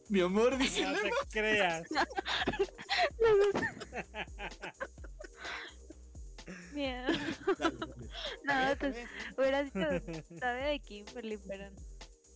Mi 0.10 0.22
amor, 0.22 0.58
dice. 0.58 0.84
No 0.84 0.94
te 1.02 1.12
creas. 1.40 1.88
mira, 6.74 7.08
no, 8.44 8.54
pues, 8.80 8.96
hubiera 9.38 9.64
dicho, 9.64 9.80
sabe 10.40 10.68
de 10.68 10.80
Kimberly, 10.80 11.38
pero 11.48 11.70
no. 11.70 11.78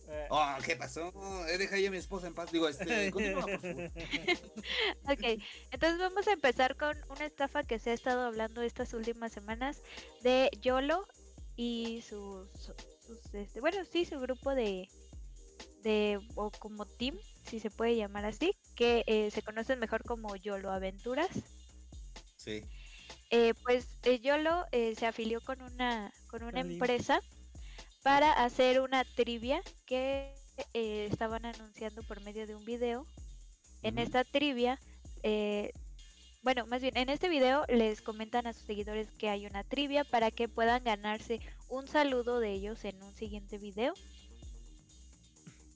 Eh, 0.08 0.26
Oh, 0.30 0.54
¿qué 0.64 0.76
pasó? 0.76 1.12
Deja 1.58 1.78
yo 1.78 1.88
a 1.88 1.90
mi 1.90 1.96
esposa 1.98 2.26
en 2.26 2.34
paz. 2.34 2.50
Digo, 2.52 2.68
este, 2.68 3.10
continúa, 3.12 3.42
por 3.42 3.60
favor. 3.60 3.90
Ok, 5.08 5.42
entonces 5.70 5.98
vamos 5.98 6.26
a 6.28 6.32
empezar 6.32 6.76
con 6.76 6.96
una 7.10 7.26
estafa 7.26 7.64
que 7.64 7.78
se 7.78 7.90
ha 7.90 7.94
estado 7.94 8.22
hablando 8.22 8.62
estas 8.62 8.94
últimas 8.94 9.32
semanas 9.32 9.82
de 10.22 10.50
YOLO 10.60 11.06
y 11.56 12.02
sus, 12.02 12.48
sus, 12.58 13.34
este, 13.34 13.60
bueno, 13.60 13.84
sí, 13.84 14.04
su 14.04 14.18
grupo 14.18 14.54
de, 14.54 14.88
de, 15.82 16.20
o 16.34 16.50
como 16.50 16.86
team, 16.86 17.18
si 17.46 17.60
se 17.60 17.70
puede 17.70 17.96
llamar 17.96 18.24
así, 18.24 18.56
que 18.74 19.04
eh, 19.06 19.30
se 19.30 19.42
conocen 19.42 19.78
mejor 19.78 20.02
como 20.04 20.34
YOLO 20.36 20.70
Aventuras. 20.70 21.30
Sí. 22.36 22.64
Eh, 23.30 23.54
pues 23.62 23.98
eh, 24.04 24.20
YOLO 24.20 24.66
eh, 24.72 24.94
se 24.96 25.06
afilió 25.06 25.40
con 25.40 25.60
una, 25.62 26.12
con 26.28 26.42
una 26.42 26.60
empresa 26.60 27.20
para 28.04 28.32
hacer 28.32 28.80
una 28.80 29.02
trivia 29.02 29.62
que 29.86 30.34
eh, 30.74 31.08
estaban 31.10 31.46
anunciando 31.46 32.02
por 32.02 32.20
medio 32.20 32.46
de 32.46 32.54
un 32.54 32.64
video. 32.66 33.06
En 33.82 33.98
esta 33.98 34.24
trivia, 34.24 34.78
eh, 35.22 35.72
bueno, 36.42 36.66
más 36.66 36.82
bien 36.82 36.98
en 36.98 37.08
este 37.08 37.30
video 37.30 37.64
les 37.66 38.02
comentan 38.02 38.46
a 38.46 38.52
sus 38.52 38.64
seguidores 38.64 39.10
que 39.12 39.30
hay 39.30 39.46
una 39.46 39.64
trivia 39.64 40.04
para 40.04 40.30
que 40.30 40.48
puedan 40.48 40.84
ganarse 40.84 41.40
un 41.70 41.88
saludo 41.88 42.40
de 42.40 42.52
ellos 42.52 42.84
en 42.84 43.02
un 43.02 43.14
siguiente 43.14 43.56
video. 43.56 43.94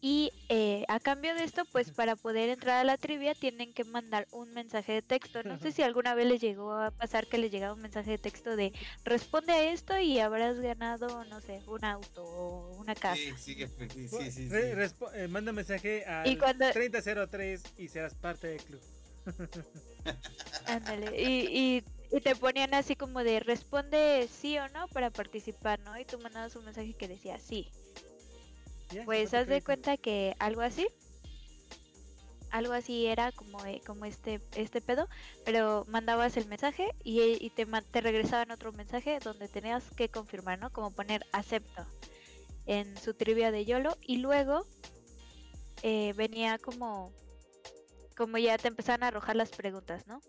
Y 0.00 0.30
eh, 0.48 0.84
a 0.86 1.00
cambio 1.00 1.34
de 1.34 1.42
esto, 1.42 1.64
pues 1.72 1.90
para 1.90 2.14
poder 2.14 2.50
entrar 2.50 2.78
a 2.78 2.84
la 2.84 2.96
trivia 2.96 3.34
tienen 3.34 3.72
que 3.72 3.82
mandar 3.82 4.28
un 4.30 4.52
mensaje 4.54 4.92
de 4.92 5.02
texto. 5.02 5.42
No 5.42 5.58
sé 5.58 5.72
si 5.72 5.82
alguna 5.82 6.14
vez 6.14 6.26
les 6.26 6.40
llegó 6.40 6.72
a 6.72 6.92
pasar 6.92 7.26
que 7.26 7.36
les 7.36 7.50
llegaba 7.50 7.74
un 7.74 7.82
mensaje 7.82 8.12
de 8.12 8.18
texto 8.18 8.54
de 8.54 8.72
responde 9.04 9.52
a 9.52 9.72
esto 9.72 9.98
y 9.98 10.20
habrás 10.20 10.60
ganado, 10.60 11.24
no 11.24 11.40
sé, 11.40 11.60
un 11.66 11.84
auto 11.84 12.22
o 12.24 12.76
una 12.78 12.94
casa. 12.94 13.16
Sí, 13.16 13.32
sí, 13.38 13.56
sí, 13.92 14.08
sí, 14.08 14.30
sí. 14.30 14.48
Re- 14.48 14.70
sí. 14.70 14.74
respo- 14.76 15.12
eh, 15.14 15.26
manda 15.26 15.50
mensaje 15.52 16.04
al 16.04 16.28
Y 16.28 16.36
cuando- 16.36 16.70
3003 16.70 17.62
y 17.76 17.88
serás 17.88 18.14
parte 18.14 18.46
del 18.48 18.62
club. 18.62 18.80
Ándale, 20.66 21.20
y, 21.20 21.40
y, 21.48 21.84
y 22.16 22.20
te 22.20 22.34
ponían 22.36 22.72
así 22.74 22.96
como 22.96 23.22
de 23.24 23.40
responde 23.40 24.28
sí 24.30 24.58
o 24.58 24.68
no 24.68 24.86
para 24.88 25.10
participar, 25.10 25.80
¿no? 25.80 25.98
Y 25.98 26.04
tú 26.04 26.18
mandabas 26.18 26.54
un 26.56 26.64
mensaje 26.64 26.94
que 26.94 27.08
decía 27.08 27.38
sí. 27.38 27.68
Pues 29.04 29.34
haz 29.34 29.46
de 29.46 29.62
cuenta 29.62 29.96
que 29.96 30.34
algo 30.38 30.62
así, 30.62 30.88
algo 32.50 32.72
así 32.72 33.06
era 33.06 33.32
como, 33.32 33.64
eh, 33.66 33.80
como 33.86 34.04
este, 34.04 34.40
este 34.54 34.80
pedo, 34.80 35.08
pero 35.44 35.84
mandabas 35.88 36.36
el 36.36 36.46
mensaje 36.46 36.94
y, 37.04 37.44
y 37.44 37.50
te, 37.50 37.66
te 37.66 38.00
regresaban 38.00 38.50
otro 38.50 38.72
mensaje 38.72 39.18
donde 39.20 39.48
tenías 39.48 39.84
que 39.96 40.08
confirmar, 40.08 40.58
¿no? 40.58 40.70
Como 40.70 40.90
poner 40.90 41.24
acepto 41.32 41.86
en 42.66 42.96
su 42.98 43.14
trivia 43.14 43.50
de 43.50 43.64
YOLO 43.64 43.96
y 44.00 44.18
luego 44.18 44.66
eh, 45.82 46.12
venía 46.14 46.58
como, 46.58 47.12
como 48.16 48.38
ya 48.38 48.58
te 48.58 48.68
empezaban 48.68 49.02
a 49.02 49.08
arrojar 49.08 49.36
las 49.36 49.50
preguntas, 49.50 50.06
¿no? 50.06 50.20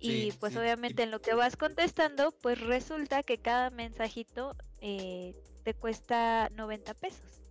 Y 0.00 0.30
Sí, 0.30 0.32
pues 0.38 0.52
sí, 0.52 0.58
obviamente 0.58 1.02
en 1.02 1.10
lo 1.10 1.20
que 1.20 1.34
vas 1.34 1.56
contestando, 1.56 2.32
pues 2.42 2.60
resulta 2.60 3.22
que 3.22 3.38
cada 3.38 3.70
mensajito 3.70 4.54
eh, 4.80 5.34
te 5.64 5.74
cuesta 5.74 6.48
90 6.54 6.94
pesos. 6.94 7.42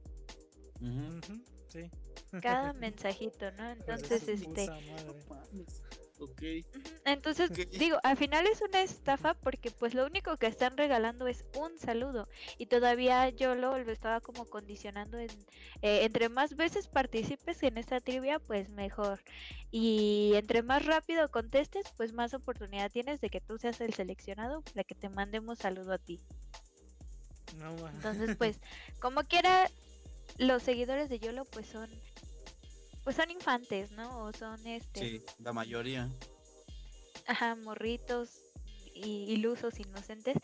Sí. 1.67 1.89
cada 2.41 2.73
mensajito, 2.73 3.51
¿no? 3.51 3.71
Entonces, 3.71 4.27
este. 4.27 4.69
Ok. 6.19 6.41
entonces 7.05 7.51
digo, 7.77 7.99
al 8.01 8.17
final 8.17 8.47
es 8.47 8.59
una 8.61 8.81
estafa 8.81 9.35
porque 9.35 9.69
pues 9.69 9.93
lo 9.93 10.03
único 10.03 10.35
que 10.37 10.47
están 10.47 10.75
regalando 10.75 11.27
es 11.27 11.45
un 11.55 11.77
saludo 11.77 12.27
y 12.57 12.65
todavía 12.65 13.29
yo 13.29 13.53
lo, 13.53 13.77
lo 13.77 13.91
estaba 13.91 14.19
como 14.19 14.45
condicionando 14.45 15.19
en 15.19 15.29
eh, 15.83 16.05
entre 16.05 16.29
más 16.29 16.55
veces 16.55 16.87
participes 16.87 17.61
en 17.61 17.77
esta 17.77 18.01
trivia, 18.01 18.39
pues 18.39 18.69
mejor 18.69 19.21
y 19.69 20.31
entre 20.33 20.63
más 20.63 20.87
rápido 20.87 21.29
contestes, 21.29 21.85
pues 21.97 22.13
más 22.13 22.33
oportunidad 22.33 22.89
tienes 22.91 23.21
de 23.21 23.29
que 23.29 23.39
tú 23.39 23.59
seas 23.59 23.79
el 23.81 23.93
seleccionado 23.93 24.61
para 24.61 24.83
que 24.83 24.95
te 24.95 25.09
mandemos 25.09 25.59
saludo 25.59 25.93
a 25.93 25.99
ti. 25.99 26.19
No. 27.55 27.87
Entonces, 27.89 28.35
pues, 28.37 28.59
como 28.99 29.23
quiera, 29.23 29.69
los 30.37 30.63
seguidores 30.63 31.09
de 31.09 31.19
YOLO, 31.19 31.45
pues 31.45 31.67
son 31.67 31.89
pues 33.03 33.15
son 33.15 33.31
infantes, 33.31 33.91
¿no? 33.91 34.25
O 34.25 34.33
son 34.33 34.65
este, 34.67 34.99
Sí, 34.99 35.23
la 35.39 35.53
mayoría. 35.53 36.09
ajá, 37.25 37.55
morritos 37.55 38.41
y 38.93 39.31
ilusos, 39.31 39.79
inocentes. 39.79 40.35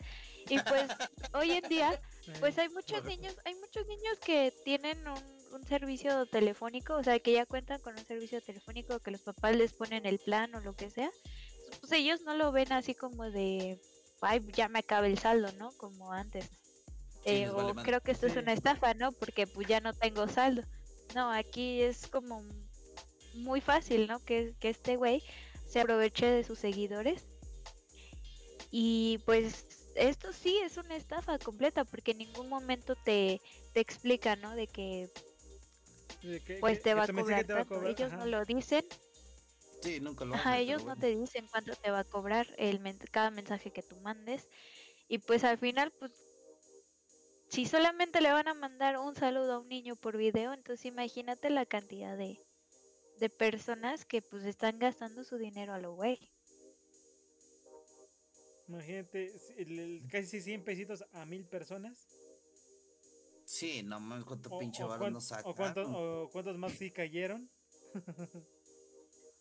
Y 0.48 0.58
pues 0.60 0.88
hoy 1.34 1.52
en 1.52 1.68
día, 1.68 2.00
pues 2.40 2.56
hay 2.58 2.68
muchos 2.70 3.04
niños, 3.04 3.36
hay 3.44 3.54
muchos 3.56 3.86
niños 3.86 4.18
que 4.24 4.52
tienen 4.64 5.06
un, 5.06 5.22
un 5.52 5.66
servicio 5.66 6.24
telefónico, 6.26 6.94
o 6.94 7.02
sea, 7.04 7.18
que 7.18 7.32
ya 7.32 7.44
cuentan 7.44 7.80
con 7.82 7.98
un 7.98 8.04
servicio 8.06 8.40
telefónico, 8.40 8.98
que 9.00 9.10
los 9.10 9.20
papás 9.22 9.54
les 9.56 9.74
ponen 9.74 10.06
el 10.06 10.18
plan 10.18 10.54
o 10.54 10.60
lo 10.60 10.74
que 10.74 10.88
sea. 10.90 11.10
Pues 11.80 11.92
ellos 11.92 12.22
no 12.22 12.34
lo 12.34 12.50
ven 12.52 12.72
así 12.72 12.94
como 12.94 13.30
de, 13.30 13.78
ay, 14.22 14.40
ya 14.54 14.68
me 14.68 14.78
acaba 14.78 15.06
el 15.06 15.18
saldo, 15.18 15.52
¿no? 15.58 15.70
Como 15.72 16.12
antes. 16.12 16.48
Eh, 17.24 17.48
vale 17.50 17.72
o 17.72 17.74
creo 17.74 18.00
que 18.00 18.12
esto 18.12 18.26
es 18.26 18.36
una 18.36 18.52
estafa, 18.52 18.94
¿no? 18.94 19.12
Porque 19.12 19.46
pues 19.46 19.66
ya 19.66 19.80
no 19.80 19.92
tengo 19.94 20.28
saldo. 20.28 20.62
No, 21.14 21.30
aquí 21.32 21.82
es 21.82 22.06
como 22.08 22.42
muy 23.34 23.60
fácil, 23.60 24.06
¿no? 24.06 24.20
Que, 24.20 24.54
que 24.60 24.68
este 24.70 24.96
güey 24.96 25.22
se 25.66 25.80
aproveche 25.80 26.26
de 26.30 26.44
sus 26.44 26.58
seguidores. 26.58 27.26
Y 28.70 29.18
pues 29.24 29.90
esto 29.94 30.32
sí 30.32 30.58
es 30.58 30.76
una 30.76 30.96
estafa 30.96 31.38
completa 31.38 31.84
porque 31.84 32.12
en 32.12 32.18
ningún 32.18 32.48
momento 32.48 32.94
te, 32.96 33.40
te 33.72 33.80
explica, 33.80 34.36
¿no? 34.36 34.54
De 34.54 34.66
que 34.66 35.10
pues 36.60 36.82
te 36.82 36.94
va 36.94 37.04
a 37.04 37.08
cobrar 37.08 37.44
te 37.46 37.52
va 37.52 37.60
a 37.60 37.64
tanto. 37.64 37.74
cobrar, 37.74 37.90
Ellos 37.90 38.12
ajá. 38.12 38.16
no 38.18 38.26
lo 38.26 38.44
dicen. 38.44 38.84
Sí, 39.82 40.00
nunca 40.00 40.24
lo 40.24 40.34
Ajá, 40.34 40.50
hacen, 40.50 40.60
ellos 40.62 40.84
no 40.84 40.96
te 40.96 41.14
dicen 41.14 41.46
cuánto 41.48 41.74
te 41.76 41.90
va 41.90 42.00
a 42.00 42.04
cobrar 42.04 42.46
el 42.58 42.80
men- 42.80 42.98
cada 43.10 43.30
mensaje 43.30 43.70
que 43.70 43.82
tú 43.82 43.96
mandes. 44.00 44.48
Y 45.08 45.18
pues 45.18 45.44
al 45.44 45.58
final, 45.58 45.92
pues, 45.98 46.12
si 47.54 47.66
solamente 47.66 48.20
le 48.20 48.32
van 48.32 48.48
a 48.48 48.54
mandar 48.54 48.98
un 48.98 49.14
saludo 49.14 49.54
a 49.54 49.58
un 49.60 49.68
niño 49.68 49.94
por 49.96 50.16
video, 50.16 50.52
entonces 50.52 50.86
imagínate 50.86 51.50
la 51.50 51.64
cantidad 51.66 52.16
de, 52.16 52.38
de 53.20 53.30
personas 53.30 54.04
que 54.04 54.22
pues 54.22 54.44
están 54.44 54.78
gastando 54.78 55.22
su 55.24 55.38
dinero 55.38 55.72
a 55.72 55.78
lo 55.78 55.94
güey. 55.94 56.18
Imagínate, 58.68 59.38
si- 59.38 59.52
el- 59.58 59.78
el- 59.78 60.08
casi 60.10 60.40
100 60.40 60.64
pesitos 60.64 61.04
a 61.12 61.24
mil 61.26 61.46
personas. 61.46 62.08
Sí, 63.46 63.82
no 63.82 64.00
mames, 64.00 64.24
cuánto 64.24 64.48
O, 64.54 64.58
pinche 64.58 64.82
o 64.82 64.88
cuán- 64.88 65.12
nos 65.12 65.24
saca. 65.26 65.48
o 65.48 65.54
cuántos, 65.54 65.86
o 65.90 66.28
cuántos 66.32 66.56
más 66.58 66.72
sí 66.72 66.90
cayeron. 66.90 67.48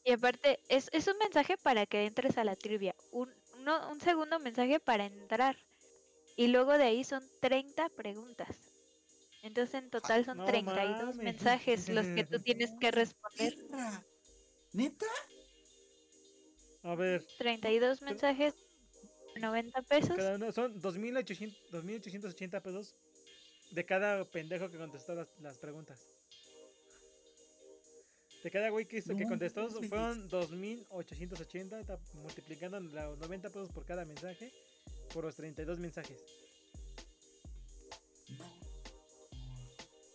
Y 0.05 0.11
aparte, 0.11 0.59
es, 0.67 0.89
es 0.91 1.07
un 1.07 1.17
mensaje 1.17 1.55
para 1.55 1.85
que 1.85 2.05
entres 2.05 2.37
a 2.37 2.43
la 2.43 2.57
trivia. 2.57 2.93
Un, 3.11 3.33
uno- 3.59 3.89
un 3.89 4.01
segundo 4.01 4.37
mensaje 4.37 4.81
para 4.81 5.05
entrar. 5.05 5.55
Y 6.35 6.47
luego 6.47 6.77
de 6.77 6.83
ahí 6.85 7.03
son 7.03 7.23
30 7.41 7.89
preguntas. 7.89 8.57
Entonces 9.43 9.75
en 9.75 9.89
total 9.89 10.25
son 10.25 10.37
no 10.37 10.45
32 10.45 10.99
mames. 10.99 11.15
mensajes 11.17 11.89
los 11.89 12.05
que 12.07 12.23
tú 12.23 12.39
tienes 12.39 12.71
que 12.79 12.91
responder. 12.91 13.53
Perra. 13.69 14.03
¿Neta? 14.71 15.05
A 16.83 16.95
ver, 16.95 17.25
32 17.37 18.01
mensajes, 18.01 18.55
90 19.39 19.81
pesos. 19.83 20.15
cada 20.15 20.35
uno 20.35 20.51
son 20.51 20.81
2.800 20.81 21.55
2.880 21.71 22.61
pesos 22.61 22.95
de 23.71 23.85
cada 23.85 24.23
pendejo 24.25 24.69
que 24.69 24.77
contestó 24.77 25.13
las, 25.15 25.27
las 25.39 25.57
preguntas. 25.57 26.01
De 28.43 28.51
cada 28.51 28.69
güey 28.69 28.85
que, 28.85 28.97
hizo, 28.97 29.15
que 29.15 29.23
No 29.23 29.29
contestó 29.29 29.69
mames. 29.69 29.89
fueron 29.89 30.29
2.880, 30.29 31.79
está 31.79 31.99
multiplicando 32.15 32.79
los 32.79 33.17
90 33.17 33.49
pesos 33.49 33.69
por 33.71 33.85
cada 33.85 34.03
mensaje 34.05 34.51
por 35.13 35.25
los 35.25 35.35
32 35.35 35.79
mensajes. 35.79 36.21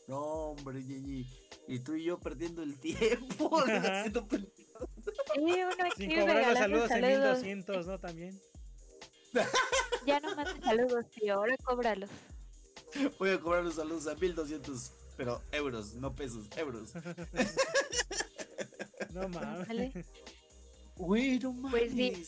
No, 0.07 0.21
hombre, 0.21 0.83
Gigi. 0.83 1.27
Y 1.69 1.81
tú 1.81 1.95
y 1.95 2.05
yo 2.05 2.19
perdiendo 2.19 2.63
el 2.63 2.79
tiempo. 2.81 3.59
haciendo 3.67 4.27
uno 5.37 5.85
aquí 5.85 6.05
Sin 6.05 6.11
cobrar 6.11 6.27
los 6.27 6.35
regalando 6.37 6.59
saludos 6.59 6.91
en 6.91 7.01
saludos. 7.03 7.43
1200, 7.43 7.87
¿no? 7.87 8.01
También. 8.01 8.41
Ya 10.07 10.21
no 10.21 10.35
mandes 10.35 10.65
saludos, 10.65 11.05
tío, 11.11 11.35
ahora 11.35 11.55
cóbralos. 11.63 12.09
Voy 13.19 13.29
a 13.29 13.39
cobrar 13.39 13.63
los 13.63 13.75
saludos 13.75 14.07
a 14.07 14.15
1200, 14.15 14.93
pero 15.19 15.43
euros, 15.53 15.95
no 15.97 16.15
pesos, 16.15 16.47
euros. 16.57 16.93
No 19.11 19.29
mames. 19.29 20.07
Güey, 20.97 21.39
no 21.41 21.55
Pues 21.71 21.93
sí. 21.93 22.25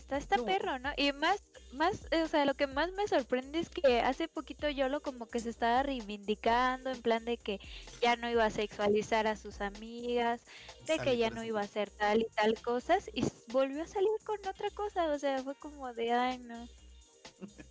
Está 0.00 0.16
está 0.16 0.38
No. 0.38 0.46
perro, 0.46 0.78
¿no? 0.78 0.90
Y 0.96 1.12
más, 1.12 1.42
más, 1.72 2.06
eh, 2.10 2.22
o 2.22 2.28
sea, 2.28 2.46
lo 2.46 2.54
que 2.54 2.66
más 2.66 2.90
me 2.92 3.06
sorprende 3.06 3.58
es 3.58 3.68
que 3.68 4.00
hace 4.00 4.28
poquito 4.28 4.70
Yolo 4.70 5.02
como 5.02 5.26
que 5.26 5.40
se 5.40 5.50
estaba 5.50 5.82
reivindicando 5.82 6.90
en 6.90 7.02
plan 7.02 7.26
de 7.26 7.36
que 7.36 7.60
ya 8.00 8.16
no 8.16 8.30
iba 8.30 8.46
a 8.46 8.50
sexualizar 8.50 9.26
a 9.26 9.36
sus 9.36 9.60
amigas, 9.60 10.40
de 10.86 10.96
Sale 10.96 11.10
que 11.10 11.18
ya 11.18 11.28
no 11.28 11.44
iba 11.44 11.60
a 11.60 11.64
hacer 11.64 11.90
tal 11.90 12.22
y 12.22 12.26
tal 12.34 12.58
cosas 12.62 13.10
y 13.12 13.24
volvió 13.48 13.82
a 13.82 13.86
salir 13.86 14.08
con 14.24 14.38
otra 14.38 14.70
cosa, 14.70 15.12
o 15.12 15.18
sea, 15.18 15.44
fue 15.44 15.54
como 15.56 15.92
de, 15.92 16.12
ay, 16.12 16.38
no. 16.38 16.66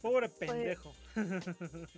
Pobre 0.01 0.29
pendejo. 0.29 0.93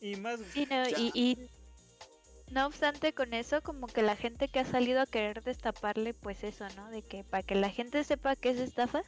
y 0.00 0.14
más. 0.16 0.40
Sí, 0.52 0.66
no, 0.70 0.88
y, 0.88 1.10
y 1.12 1.48
no 2.50 2.66
obstante 2.66 3.12
con 3.12 3.34
eso, 3.34 3.62
como 3.62 3.86
que 3.86 4.02
la 4.02 4.16
gente 4.16 4.48
que 4.48 4.60
ha 4.60 4.64
salido 4.64 5.00
a 5.00 5.06
querer 5.06 5.42
destaparle, 5.42 6.14
pues 6.14 6.44
eso, 6.44 6.66
¿no? 6.76 6.90
De 6.90 7.02
que 7.02 7.24
para 7.24 7.42
que 7.42 7.54
la 7.54 7.70
gente 7.70 8.02
sepa 8.04 8.36
que 8.36 8.50
es 8.50 8.58
estafa, 8.58 9.02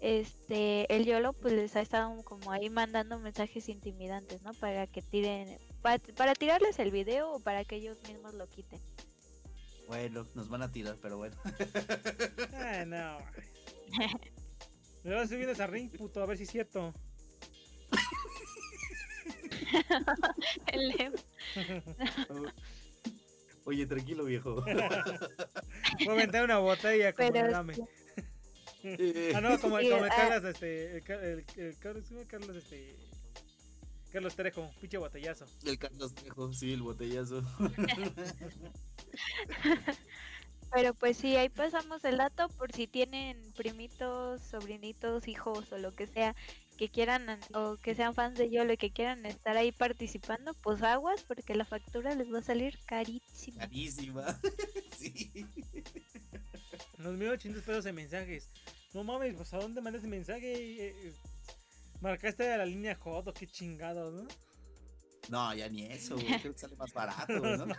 este, 0.00 0.92
el 0.94 1.04
YOLO 1.04 1.32
pues 1.32 1.54
les 1.54 1.74
ha 1.76 1.80
estado 1.80 2.22
como 2.24 2.52
ahí 2.52 2.70
mandando 2.70 3.18
mensajes 3.18 3.68
intimidantes, 3.68 4.42
¿no? 4.42 4.52
Para 4.54 4.86
que 4.86 5.02
tiren, 5.02 5.58
pa- 5.82 5.98
para, 6.16 6.34
tirarles 6.34 6.78
el 6.78 6.90
video 6.90 7.32
o 7.32 7.40
para 7.40 7.64
que 7.64 7.76
ellos 7.76 7.98
mismos 8.08 8.34
lo 8.34 8.46
quiten. 8.48 8.80
Bueno, 9.88 10.26
nos 10.34 10.48
van 10.48 10.62
a 10.62 10.72
tirar, 10.72 10.96
pero 11.00 11.16
bueno. 11.18 11.36
Ah, 12.54 12.84
no. 12.84 13.18
Me 15.04 15.14
vas 15.14 15.28
subiendo 15.28 15.52
esa 15.52 15.66
ring, 15.68 15.88
puto, 15.90 16.20
a 16.22 16.26
ver 16.26 16.36
si 16.36 16.42
es 16.44 16.50
cierto. 16.50 16.92
El 20.66 20.88
Leo. 20.88 21.12
Oye, 23.64 23.86
tranquilo, 23.86 24.24
viejo. 24.24 24.62
Voy 24.62 24.72
a 26.08 26.12
aventar 26.12 26.44
una 26.44 26.58
botella 26.58 27.12
como 27.12 27.32
Pero 27.32 27.46
el 27.46 27.52
dame. 27.52 27.74
Eh, 28.84 29.32
Ah, 29.34 29.40
no, 29.40 29.58
como, 29.60 29.78
Sí, 29.80 29.90
como 29.90 30.04
el 30.04 30.10
ah. 30.12 30.14
Carlos, 30.16 30.44
este. 30.54 30.96
El, 30.96 31.02
Car- 31.02 31.24
el, 31.24 31.44
el 31.56 31.76
Carlos, 31.78 32.04
¿cómo 32.08 32.20
es 32.20 32.28
Carlos, 32.28 32.56
este. 32.56 32.96
Carlos 34.12 34.36
Trejo, 34.36 34.70
pinche 34.80 34.98
botellazo. 34.98 35.46
El 35.64 35.78
Carlos 35.78 36.14
Trejo, 36.14 36.52
sí, 36.52 36.72
el 36.72 36.82
botellazo. 36.82 37.42
Pero 40.72 40.94
pues 40.94 41.16
sí, 41.16 41.36
ahí 41.36 41.48
pasamos 41.48 42.04
el 42.04 42.18
dato 42.18 42.48
por 42.50 42.72
si 42.72 42.86
tienen 42.86 43.40
primitos, 43.56 44.42
sobrinitos, 44.42 45.26
hijos 45.28 45.72
o 45.72 45.78
lo 45.78 45.92
que 45.94 46.06
sea 46.06 46.34
que 46.76 46.88
quieran 46.88 47.28
an- 47.28 47.40
o 47.54 47.76
que 47.76 47.94
sean 47.94 48.14
fans 48.14 48.38
de 48.38 48.50
YOLO 48.50 48.72
y 48.72 48.76
que 48.76 48.90
quieran 48.90 49.24
estar 49.26 49.56
ahí 49.56 49.72
participando, 49.72 50.54
pues 50.62 50.82
aguas 50.82 51.24
porque 51.24 51.54
la 51.54 51.64
factura 51.64 52.14
les 52.14 52.32
va 52.32 52.38
a 52.40 52.42
salir 52.42 52.78
carísima. 52.86 53.58
Carísima. 53.60 54.40
sí. 54.98 55.46
Unos 56.98 57.14
1800 57.14 57.62
pesos 57.62 57.84
de 57.84 57.92
mensajes. 57.92 58.48
No 58.94 59.04
mames, 59.04 59.34
pues 59.34 59.52
¿a 59.54 59.58
dónde 59.58 59.80
mandaste 59.80 60.08
mensaje? 60.08 60.52
Eh, 60.54 61.08
eh, 61.08 61.14
Marcaste 62.00 62.52
a 62.52 62.58
la 62.58 62.66
línea 62.66 62.94
hot 62.96 63.26
o 63.28 63.32
qué 63.34 63.46
chingados, 63.46 64.12
¿no? 64.14 64.28
No, 65.28 65.54
ya 65.54 65.68
ni 65.68 65.86
eso, 65.86 66.14
güey. 66.14 66.38
Creo 66.40 66.52
que 66.52 66.58
sale 66.58 66.76
más 66.76 66.92
barato, 66.92 67.32
¿no? 67.56 67.66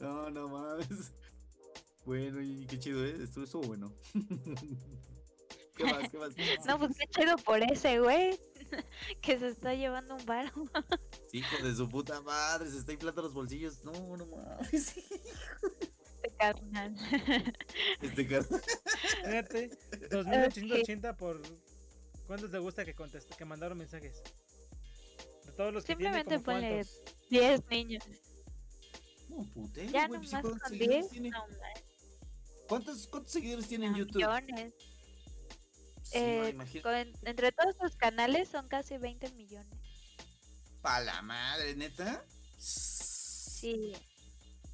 No, 0.00 0.30
no 0.30 0.48
mames. 0.48 1.12
Bueno, 2.04 2.40
y 2.40 2.66
qué 2.66 2.78
chido, 2.78 3.04
¿eh? 3.04 3.16
Estuvo, 3.22 3.44
estuvo 3.44 3.62
bueno. 3.64 3.92
¿Qué 5.78 5.84
más? 5.84 6.10
¿Qué 6.10 6.18
más? 6.18 6.34
¿Qué 6.34 6.56
más? 6.56 6.66
No, 6.66 6.78
pues 6.78 6.96
qué 6.98 7.06
chido 7.06 7.36
por 7.38 7.62
ese 7.62 8.00
güey 8.00 8.38
que 9.22 9.38
se 9.38 9.48
está 9.48 9.74
llevando 9.74 10.16
un 10.16 10.26
bar. 10.26 10.52
Hijo 11.32 11.64
de 11.64 11.74
su 11.74 11.88
puta 11.88 12.20
madre, 12.20 12.70
se 12.70 12.78
está 12.78 12.92
inflando 12.92 13.22
los 13.22 13.32
bolsillos. 13.32 13.84
No, 13.84 13.92
no 14.16 14.26
mames. 14.26 14.72
Este 16.22 16.36
carnal. 16.36 16.94
Este 18.02 18.26
cara. 18.26 18.44
Fíjate, 19.24 19.70
2880 20.10 21.16
por. 21.16 21.40
¿Cuántos 22.26 22.50
te 22.50 22.58
gusta 22.58 22.84
que 22.84 22.94
contest 22.94 23.32
que 23.34 23.44
mandaron 23.44 23.78
mensajes? 23.78 24.22
De 25.46 25.52
todos 25.52 25.72
los 25.72 25.84
que 25.84 25.92
Simplemente 25.92 26.38
ponle 26.40 26.84
cuántos? 26.84 27.28
10 27.30 27.70
niños. 27.70 28.04
No, 29.28 29.44
putero, 29.54 29.90
Ya 29.92 30.08
pues, 30.08 30.20
nomás 30.20 30.30
¿cuántos 30.30 30.60
con 30.60 30.70
seguidores 30.70 31.00
10, 31.00 31.08
tiene? 31.10 31.30
no 31.30 31.44
¿Cuántos, 32.68 33.06
¿Cuántos 33.06 33.32
seguidores 33.32 33.68
tiene 33.68 33.86
en 33.86 33.94
YouTube? 33.94 34.16
millones. 34.16 34.74
Sí, 36.10 36.16
Eh, 36.18 36.56
con- 36.82 37.28
entre 37.28 37.52
todos 37.52 37.76
sus 37.80 37.94
canales 37.96 38.48
son 38.48 38.66
casi 38.68 38.96
20 38.98 39.30
millones. 39.32 39.68
Pa' 40.80 41.00
la 41.00 41.20
madre, 41.22 41.76
neta. 41.76 42.24
Sí. 42.58 43.92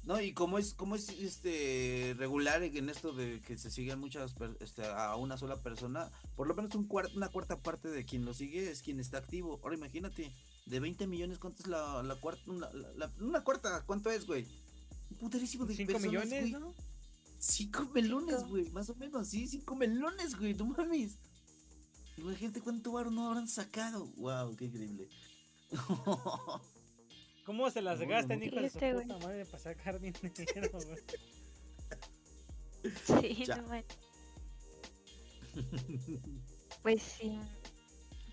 No, 0.03 0.21
y 0.21 0.33
como 0.33 0.59
es, 0.59 0.75
como 0.75 0.95
es 0.95 1.09
este 1.09 2.13
regular 2.17 2.61
en 2.61 2.89
esto 2.89 3.11
de 3.11 3.41
que 3.41 3.57
se 3.57 3.71
siguen 3.71 3.99
muchas 3.99 4.33
per- 4.35 4.55
este, 4.59 4.85
a 4.85 5.15
una 5.15 5.35
sola 5.35 5.63
persona, 5.63 6.11
por 6.35 6.47
lo 6.47 6.53
menos 6.53 6.75
un 6.75 6.87
cuar- 6.87 7.11
una 7.15 7.29
cuarta 7.29 7.59
parte 7.59 7.87
de 7.89 8.05
quien 8.05 8.23
lo 8.23 8.33
sigue 8.35 8.69
es 8.69 8.83
quien 8.83 8.99
está 8.99 9.17
activo. 9.17 9.59
Ahora 9.63 9.75
imagínate, 9.75 10.31
de 10.67 10.79
20 10.79 11.07
millones, 11.07 11.39
¿cuánto 11.39 11.63
es 11.63 11.67
la, 11.67 12.03
la 12.03 12.15
cuarta? 12.15 12.41
Una, 12.51 12.69
la- 12.71 12.91
la- 12.93 13.13
una 13.19 13.43
cuarta, 13.43 13.83
¿cuánto 13.87 14.11
es, 14.11 14.27
güey? 14.27 14.45
Un 15.09 15.17
puterísimo 15.17 15.65
de 15.65 15.75
5 15.75 15.93
personas, 15.93 16.11
millones, 16.25 16.39
güey. 16.41 16.51
¿no? 16.51 16.75
Cinco 17.37 17.89
melones, 17.93 18.43
güey, 18.47 18.69
más 18.71 18.89
o 18.89 18.95
menos, 18.95 19.27
sí, 19.27 19.47
cinco 19.47 19.75
melones, 19.75 20.35
güey, 20.37 20.53
no 20.53 20.65
mames. 20.65 21.17
Imagínate 22.17 22.61
cuánto 22.61 22.93
varo 22.93 23.11
no 23.11 23.27
habrán 23.27 23.47
sacado. 23.47 24.05
Wow, 24.17 24.55
qué 24.55 24.65
increíble. 24.65 25.09
¿Cómo 27.45 27.69
se 27.69 27.81
las 27.81 27.99
No, 27.99 28.07
gastan, 28.07 28.39
no, 28.39 28.45
hijo 28.45 28.55
de 28.59 28.69
su 28.69 28.79
güey. 28.79 28.93
puta 28.93 29.17
madre, 29.19 29.45
para 29.45 29.59
sacar 29.63 29.99
dinero, 29.99 30.31
güey? 30.73 30.97
Sí, 33.05 33.45
Ya. 33.45 33.57
no. 33.57 33.67
Pues 36.83 37.01
sí. 37.01 37.39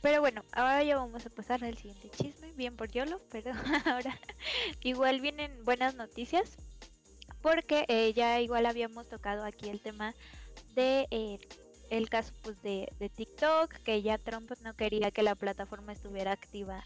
Pero 0.02 0.20
bueno, 0.20 0.42
ahora 0.52 0.82
ya 0.82 0.96
vamos 0.96 1.24
a 1.24 1.30
pasar 1.30 1.62
al 1.64 1.76
siguiente 1.76 2.10
chisme, 2.10 2.52
bien 2.52 2.76
por 2.76 2.90
Yolo, 2.90 3.20
pero 3.30 3.52
ahora 3.86 4.18
igual 4.82 5.20
vienen 5.20 5.64
buenas 5.64 5.94
noticias, 5.94 6.56
porque 7.42 7.84
eh, 7.88 8.12
ya 8.14 8.40
igual 8.40 8.66
habíamos 8.66 9.08
tocado 9.08 9.44
aquí 9.44 9.68
el 9.70 9.82
tema 9.82 10.14
de 10.68 11.06
eh, 11.10 11.38
el 11.90 12.08
caso 12.10 12.34
pues 12.42 12.60
de, 12.62 12.88
de 12.98 13.10
TikTok, 13.10 13.74
que 13.84 14.02
ya 14.02 14.18
Trump 14.18 14.52
no 14.60 14.74
quería 14.74 15.10
que 15.12 15.22
la 15.22 15.36
plataforma 15.36 15.92
estuviera 15.92 16.32
activa 16.32 16.84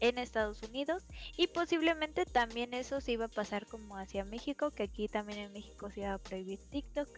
en 0.00 0.18
Estados 0.18 0.62
Unidos 0.62 1.06
y 1.36 1.48
posiblemente 1.48 2.26
también 2.26 2.74
eso 2.74 3.00
se 3.00 3.12
iba 3.12 3.26
a 3.26 3.28
pasar 3.28 3.66
como 3.66 3.96
hacia 3.98 4.24
México, 4.24 4.70
que 4.72 4.84
aquí 4.84 5.08
también 5.08 5.38
en 5.40 5.52
México 5.52 5.90
se 5.90 6.00
iba 6.02 6.14
a 6.14 6.18
prohibir 6.18 6.60
TikTok 6.70 7.08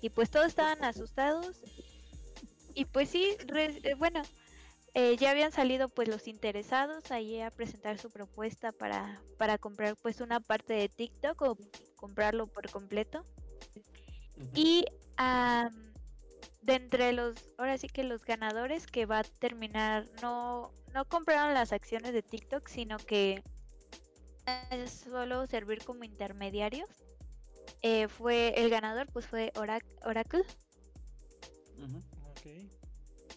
y 0.00 0.10
pues 0.10 0.30
todos 0.30 0.46
estaban 0.48 0.84
asustados 0.84 1.62
y 2.74 2.86
pues 2.86 3.10
sí, 3.10 3.36
re- 3.46 3.80
eh, 3.84 3.94
bueno, 3.94 4.28
eh, 4.94 5.16
ya 5.16 5.32
habían 5.32 5.52
salido 5.52 5.88
pues 5.88 6.08
los 6.08 6.28
interesados 6.28 7.10
ahí 7.10 7.40
a 7.40 7.50
presentar 7.50 7.98
su 7.98 8.10
propuesta 8.10 8.72
para, 8.72 9.20
para 9.38 9.58
comprar 9.58 9.96
pues 10.02 10.20
una 10.20 10.40
parte 10.40 10.72
de 10.74 10.88
TikTok 10.88 11.42
o 11.42 11.58
comprarlo 11.96 12.46
por 12.46 12.70
completo. 12.70 13.24
Y 14.54 14.84
de 16.62 16.74
entre 16.74 17.12
los, 17.12 17.36
ahora 17.58 17.76
sí 17.76 17.88
que 17.88 18.04
los 18.04 18.24
ganadores 18.24 18.86
que 18.86 19.04
va 19.06 19.18
a 19.20 19.24
terminar, 19.24 20.06
no, 20.22 20.70
no 20.92 21.04
compraron 21.06 21.54
las 21.54 21.72
acciones 21.72 22.12
de 22.12 22.22
TikTok, 22.22 22.68
sino 22.68 22.96
que 22.98 23.42
es 24.70 24.90
solo 24.90 25.46
servir 25.46 25.84
como 25.84 26.04
intermediarios. 26.04 26.88
Eh, 27.82 28.08
fue 28.08 28.54
el 28.56 28.70
ganador, 28.70 29.06
pues 29.12 29.26
fue 29.26 29.52
Orac- 29.54 29.84
Oracle. 30.04 30.44
Ok. 32.30 32.83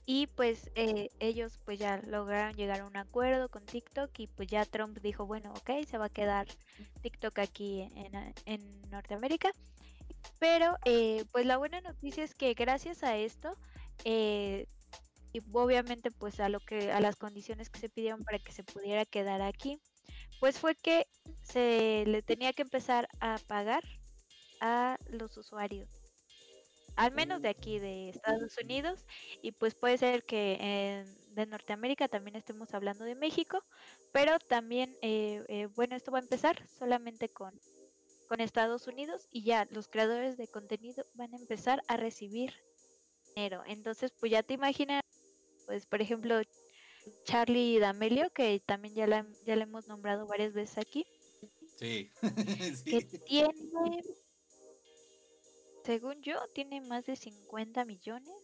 Y 0.09 0.27
pues 0.27 0.71
eh, 0.75 1.09
ellos 1.19 1.59
pues 1.65 1.79
ya 1.79 1.97
lograron 1.97 2.55
llegar 2.55 2.79
a 2.79 2.85
un 2.87 2.95
acuerdo 2.95 3.49
con 3.49 3.65
TikTok 3.65 4.09
y 4.19 4.27
pues 4.27 4.47
ya 4.47 4.65
Trump 4.65 4.97
dijo, 5.01 5.25
bueno, 5.25 5.51
ok, 5.53 5.85
se 5.85 5.97
va 5.97 6.05
a 6.05 6.09
quedar 6.09 6.47
TikTok 7.01 7.37
aquí 7.39 7.81
en, 7.81 8.33
en 8.45 8.81
Norteamérica. 8.89 9.51
Pero 10.39 10.77
eh, 10.85 11.25
pues 11.33 11.45
la 11.45 11.57
buena 11.57 11.81
noticia 11.81 12.23
es 12.23 12.35
que 12.35 12.53
gracias 12.53 13.03
a 13.03 13.17
esto 13.17 13.57
eh, 14.05 14.67
y 15.33 15.41
obviamente 15.51 16.11
pues 16.11 16.39
a 16.39 16.49
lo 16.49 16.61
que 16.61 16.91
a 16.91 17.01
las 17.01 17.17
condiciones 17.17 17.69
que 17.69 17.79
se 17.79 17.89
pidieron 17.89 18.23
para 18.23 18.39
que 18.39 18.53
se 18.53 18.63
pudiera 18.63 19.05
quedar 19.05 19.41
aquí, 19.41 19.77
pues 20.39 20.59
fue 20.59 20.75
que 20.75 21.07
se 21.41 22.05
le 22.07 22.21
tenía 22.23 22.53
que 22.53 22.63
empezar 22.63 23.09
a 23.19 23.39
pagar 23.47 23.83
a 24.61 24.97
los 25.07 25.37
usuarios. 25.37 25.96
Al 26.97 27.13
menos 27.13 27.41
de 27.41 27.49
aquí 27.49 27.79
de 27.79 28.09
Estados 28.09 28.57
Unidos 28.61 29.05
y 29.41 29.51
pues 29.53 29.75
puede 29.75 29.97
ser 29.97 30.23
que 30.23 30.57
en- 30.59 31.35
de 31.35 31.45
Norteamérica 31.45 32.07
también 32.07 32.35
estemos 32.35 32.73
hablando 32.73 33.05
de 33.05 33.15
México, 33.15 33.63
pero 34.11 34.39
también, 34.39 34.95
eh, 35.03 35.43
eh, 35.47 35.67
bueno, 35.67 35.95
esto 35.95 36.11
va 36.11 36.17
a 36.19 36.21
empezar 36.21 36.67
solamente 36.67 37.29
con, 37.29 37.53
con 38.27 38.41
Estados 38.41 38.87
Unidos 38.87 39.27
y 39.31 39.43
ya 39.43 39.65
los 39.71 39.87
creadores 39.87 40.37
de 40.37 40.47
contenido 40.47 41.05
van 41.13 41.33
a 41.33 41.37
empezar 41.37 41.81
a 41.87 41.97
recibir 41.97 42.53
dinero. 43.35 43.63
Entonces, 43.67 44.11
pues 44.19 44.31
ya 44.31 44.43
te 44.43 44.55
imaginas, 44.55 45.01
pues 45.67 45.85
por 45.85 46.01
ejemplo, 46.01 46.41
Charlie 47.25 47.79
D'Amelio, 47.79 48.31
que 48.31 48.59
también 48.65 48.95
ya 48.95 49.07
la, 49.07 49.27
ya 49.45 49.55
la 49.55 49.63
hemos 49.63 49.87
nombrado 49.87 50.27
varias 50.27 50.53
veces 50.53 50.77
aquí, 50.79 51.05
Sí. 51.77 52.09
que 52.85 53.01
sí. 53.01 53.19
tiene, 53.25 53.51
según 55.87 56.21
yo, 56.21 56.35
tiene 56.53 56.81
más 56.81 57.05
de 57.05 57.15
50 57.15 57.85
millones. 57.85 58.35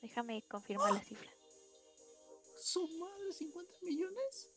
Déjame 0.00 0.44
confirmar 0.48 0.92
la 0.92 1.02
cifra. 1.02 1.28
¿Su 2.56 2.86
madre 2.98 3.32
50 3.32 3.72
millones? 3.82 4.54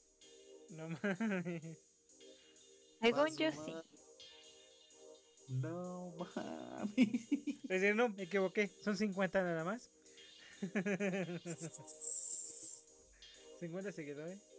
No 0.70 0.90
mames. 0.90 1.84
Según 3.02 3.36
yo 3.38 3.52
sí. 3.52 3.74
No 5.48 6.14
mames. 6.20 6.96
Es 6.96 7.70
decir, 7.70 7.96
no, 7.96 8.10
me 8.10 8.22
equivoqué. 8.24 8.70
Son 8.84 8.96
50 8.96 9.42
nada 9.42 9.64
más. 9.64 9.90
50 13.60 13.92
seguidores. 13.92 14.51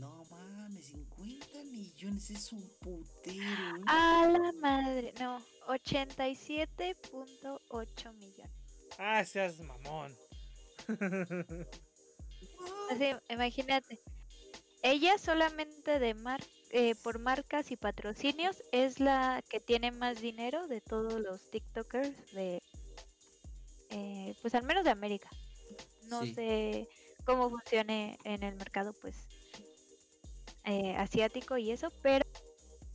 No 0.00 0.24
mames, 0.30 0.86
50 0.86 1.62
millones 1.70 2.30
es 2.30 2.52
un 2.52 2.68
putero. 2.80 3.76
¿eh? 3.76 3.82
A 3.86 4.26
la 4.28 4.52
madre, 4.60 5.12
no, 5.20 5.40
87.8 5.68 8.12
millones. 8.14 8.52
Ah, 8.98 9.24
seas 9.24 9.60
mamón. 9.60 10.12
Así, 12.90 13.04
imagínate. 13.28 14.00
Ella 14.82 15.18
solamente 15.18 15.98
de 15.98 16.14
mar 16.14 16.42
eh, 16.70 16.94
por 17.02 17.18
marcas 17.18 17.70
y 17.70 17.76
patrocinios 17.76 18.62
es 18.72 18.98
la 19.00 19.44
que 19.50 19.60
tiene 19.60 19.90
más 19.92 20.22
dinero 20.22 20.66
de 20.66 20.80
todos 20.80 21.20
los 21.20 21.50
TikTokers 21.50 22.32
de, 22.32 22.62
eh, 23.90 24.34
pues 24.40 24.54
al 24.54 24.62
menos 24.62 24.84
de 24.84 24.90
América. 24.90 25.28
No 26.08 26.22
Sí. 26.24 26.32
sé 26.34 26.88
cómo 27.24 27.50
funcione 27.50 28.18
en 28.24 28.42
el 28.42 28.56
mercado, 28.56 28.94
pues 28.94 29.16
eh, 30.64 30.94
asiático 30.96 31.56
y 31.56 31.70
eso, 31.70 31.90
pero 32.02 32.24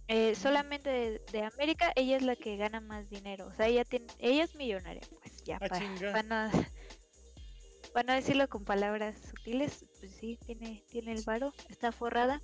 eh, 0.08 0.36
solamente 0.36 0.90
de, 0.90 1.22
de 1.32 1.44
América 1.44 1.92
ella 1.96 2.18
es 2.18 2.24
la 2.24 2.36
que 2.36 2.58
gana 2.58 2.80
más 2.80 3.10
dinero. 3.10 3.48
O 3.48 3.54
sea, 3.54 3.68
ella 3.68 3.84
tiene, 3.86 4.08
ella 4.20 4.44
es 4.44 4.56
millonaria, 4.56 5.02
pues 5.20 5.44
ya 5.44 5.56
Ah, 5.56 5.68
para, 5.68 5.80
para 6.12 6.24
no, 6.24 6.52
para 7.94 8.08
no 8.08 8.14
decirlo 8.14 8.48
con 8.48 8.66
palabras 8.66 9.18
sutiles, 9.30 9.86
pues 10.00 10.12
sí, 10.16 10.38
tiene, 10.46 10.84
tiene 10.90 11.14
el 11.14 11.24
varo, 11.24 11.54
está 11.70 11.92
forrada 11.92 12.42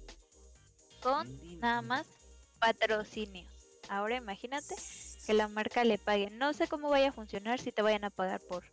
con 1.01 1.27
nada 1.59 1.81
más 1.81 2.07
patrocinios. 2.59 3.51
Ahora 3.89 4.15
imagínate 4.15 4.75
que 5.25 5.33
la 5.33 5.47
marca 5.47 5.83
le 5.83 5.97
pague. 5.97 6.29
No 6.29 6.53
sé 6.53 6.67
cómo 6.67 6.89
vaya 6.89 7.09
a 7.09 7.13
funcionar, 7.13 7.59
si 7.59 7.71
te 7.71 7.81
vayan 7.81 8.05
a 8.05 8.09
pagar 8.09 8.39
por, 8.47 8.63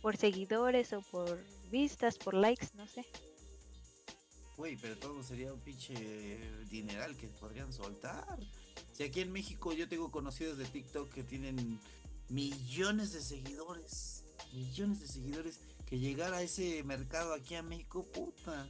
por 0.00 0.16
seguidores 0.16 0.92
o 0.92 1.02
por 1.02 1.44
vistas, 1.70 2.16
por 2.18 2.34
likes, 2.34 2.68
no 2.74 2.86
sé. 2.86 3.04
Güey, 4.58 4.76
pero 4.76 4.98
todo 4.98 5.22
sería 5.22 5.52
un 5.52 5.60
pinche 5.60 5.94
dineral 6.68 7.16
que 7.16 7.28
podrían 7.28 7.72
soltar. 7.72 8.40
Si 8.92 9.04
aquí 9.04 9.20
en 9.20 9.30
México 9.30 9.72
yo 9.72 9.88
tengo 9.88 10.10
conocidos 10.10 10.58
de 10.58 10.64
TikTok 10.64 11.08
que 11.12 11.22
tienen 11.22 11.78
millones 12.28 13.12
de 13.12 13.20
seguidores. 13.20 14.24
Millones 14.52 14.98
de 14.98 15.06
seguidores. 15.06 15.60
Que 15.86 16.00
llegar 16.00 16.34
a 16.34 16.42
ese 16.42 16.82
mercado 16.82 17.34
aquí 17.34 17.54
a 17.54 17.62
México, 17.62 18.04
puta. 18.12 18.68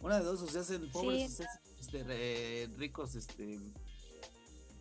Una 0.00 0.20
de 0.20 0.24
dos, 0.24 0.40
o 0.40 0.48
se 0.48 0.60
hacen 0.60 0.90
pobres, 0.90 1.32
o 1.32 1.36
se 1.36 1.44
hacen 1.44 1.60
este, 1.78 2.70
ricos, 2.78 3.14
este. 3.14 3.60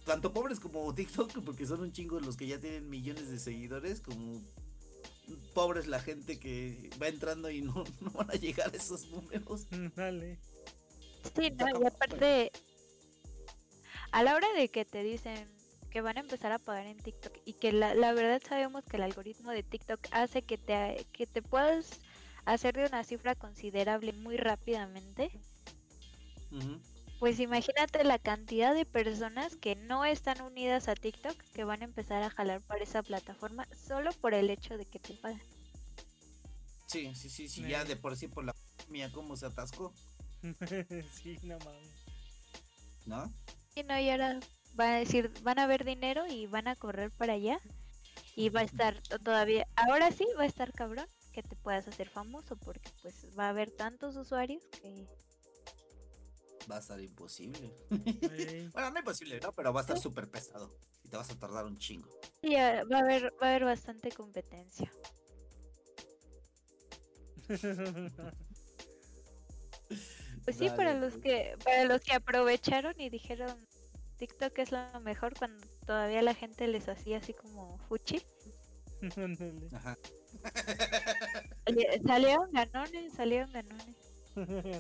Tanto 0.06 0.32
pobres 0.32 0.62
como 0.62 0.96
TikTok, 0.96 1.44
porque 1.44 1.66
son 1.66 1.82
un 1.82 1.92
chingo 1.92 2.22
los 2.22 2.38
que 2.38 2.48
ya 2.48 2.62
tienen 2.62 2.90
millones 2.90 3.30
de 3.30 3.40
seguidores, 3.40 4.00
como 4.00 4.42
pobres 5.54 5.88
la 5.88 6.00
gente 6.00 6.40
que 6.40 6.90
va 7.02 7.08
entrando 7.08 7.50
y 7.50 7.62
no, 7.62 7.84
no 8.02 8.12
van 8.12 8.32
a 8.32 8.36
llegar 8.36 8.72
a 8.74 8.78
esos 8.78 9.08
números. 9.08 9.68
Dale. 9.96 10.40
Sí, 11.36 11.52
no, 11.52 11.82
y 11.82 11.86
aparte, 11.86 12.52
a 14.12 14.24
la 14.24 14.36
hora 14.36 14.48
de 14.54 14.70
que 14.70 14.86
te 14.86 15.04
dicen 15.04 15.50
que 15.90 16.02
van 16.02 16.18
a 16.18 16.22
empezar 16.22 16.52
a 16.52 16.60
pagar 16.60 16.88
en 16.88 16.98
TikTok 16.98 17.38
y 17.46 17.54
que 17.54 17.72
la, 17.72 17.94
la 17.94 18.14
verdad 18.14 18.42
sabemos 18.48 18.84
que 18.84 18.98
el 18.98 19.04
algoritmo 19.04 19.52
de 19.52 19.64
TikTok 19.64 20.00
hace 20.12 20.42
que 20.42 20.58
te, 20.58 21.06
que 21.14 21.28
te 21.28 21.42
puedas 21.42 22.00
hacer 22.46 22.76
de 22.76 22.86
una 22.86 23.04
cifra 23.04 23.36
considerable 23.36 24.12
muy 24.12 24.38
rápidamente. 24.38 25.32
Pues 27.24 27.40
imagínate 27.40 28.04
la 28.04 28.20
cantidad 28.20 28.76
de 28.76 28.84
personas 28.86 29.56
que 29.56 29.78
no 29.78 30.04
están 30.04 30.42
unidas 30.42 30.90
a 30.90 30.94
TikTok 30.94 31.38
que 31.54 31.64
van 31.64 31.82
a 31.82 31.86
empezar 31.86 32.22
a 32.22 32.30
jalar 32.30 32.60
para 32.60 32.84
esa 32.84 33.02
plataforma 33.02 33.66
solo 33.88 34.12
por 34.12 34.34
el 34.34 34.50
hecho 34.50 34.78
de 34.78 34.86
que 34.86 35.00
te 35.00 35.14
pagan. 35.14 35.42
Sí, 36.86 37.16
sí, 37.16 37.30
sí, 37.30 37.48
sí, 37.48 37.66
ya 37.66 37.86
de 37.86 37.96
por 37.96 38.18
sí 38.18 38.28
por 38.28 38.44
la 38.44 38.54
mía 38.90 39.10
cómo 39.14 39.38
se 39.38 39.46
atascó, 39.46 39.94
sí, 41.14 41.40
no 41.44 41.58
mames. 41.60 41.88
¿no? 43.06 43.34
Y 43.74 43.84
no, 43.84 43.98
y 43.98 44.10
ahora 44.10 44.42
van 44.74 44.90
a 44.90 44.98
decir, 44.98 45.32
van 45.44 45.60
a 45.60 45.66
ver 45.66 45.86
dinero 45.86 46.28
y 46.28 46.48
van 46.48 46.68
a 46.68 46.76
correr 46.76 47.10
para 47.12 47.36
allá. 47.36 47.58
Y 48.36 48.50
va 48.50 48.60
a 48.60 48.64
estar 48.64 49.02
to- 49.02 49.20
todavía, 49.20 49.66
ahora 49.78 50.12
sí 50.12 50.28
va 50.38 50.44
a 50.44 50.48
estar 50.48 50.74
cabrón 50.74 51.08
que 51.32 51.42
te 51.42 51.56
puedas 51.56 51.88
hacer 51.88 52.10
famoso 52.10 52.58
porque 52.58 52.90
pues 53.02 53.28
va 53.40 53.46
a 53.46 53.50
haber 53.52 53.72
tantos 53.72 54.18
usuarios 54.18 54.62
que 54.82 55.08
Va 56.72 56.78
a 56.78 56.80
estar 56.80 57.00
imposible. 57.02 57.74
Bueno, 58.74 58.92
no 58.92 59.00
imposible, 59.00 59.40
¿no? 59.42 59.52
Pero 59.54 59.74
va 59.74 59.82
a 59.82 59.84
estar 59.84 60.00
súper 60.00 60.30
pesado. 60.30 60.78
Y 61.04 61.10
te 61.10 61.18
vas 61.18 61.30
a 61.30 61.38
tardar 61.40 61.66
un 61.66 61.78
chingo. 61.78 62.10
sí, 62.42 62.54
va 62.56 62.98
a 62.98 63.00
haber, 63.00 63.34
va 63.42 63.48
a 63.48 63.50
haber 63.50 63.66
bastante 63.66 64.12
competencia. 64.12 64.92
Pues 70.46 70.58
sí, 70.58 70.70
para 70.70 70.94
los 70.94 71.14
pues. 71.14 71.24
que, 71.24 71.58
para 71.64 71.86
los 71.86 72.02
que 72.02 72.14
aprovecharon 72.14 73.00
y 73.00 73.10
dijeron 73.10 73.66
TikTok 74.18 74.60
es 74.60 74.72
lo 74.74 75.00
mejor 75.02 75.34
cuando 75.38 75.66
todavía 75.86 76.22
la 76.22 76.34
gente 76.34 76.68
les 76.68 76.90
hacía 76.90 77.18
así 77.20 77.34
como 77.34 77.78
fuchi. 77.88 78.22
Ajá. 79.74 79.98
Salieron 82.06 82.52
ganones, 82.52 83.14
salieron 83.14 83.52
ganones. 83.52 83.96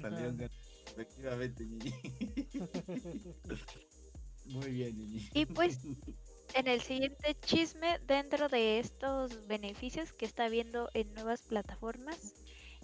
Salió 0.01 0.29
un 0.29 0.37
gan- 0.37 0.51
Efectivamente, 0.93 1.65
Ñiñi. 1.65 1.93
Muy 4.45 4.71
bien, 4.71 4.95
Ñiñi. 4.95 5.29
Y 5.33 5.45
pues 5.47 5.79
en 6.53 6.67
el 6.67 6.81
siguiente 6.81 7.35
chisme, 7.41 7.99
dentro 8.05 8.47
de 8.47 8.79
estos 8.79 9.47
beneficios 9.47 10.13
que 10.13 10.25
está 10.25 10.49
viendo 10.49 10.89
en 10.93 11.11
nuevas 11.13 11.41
plataformas, 11.41 12.35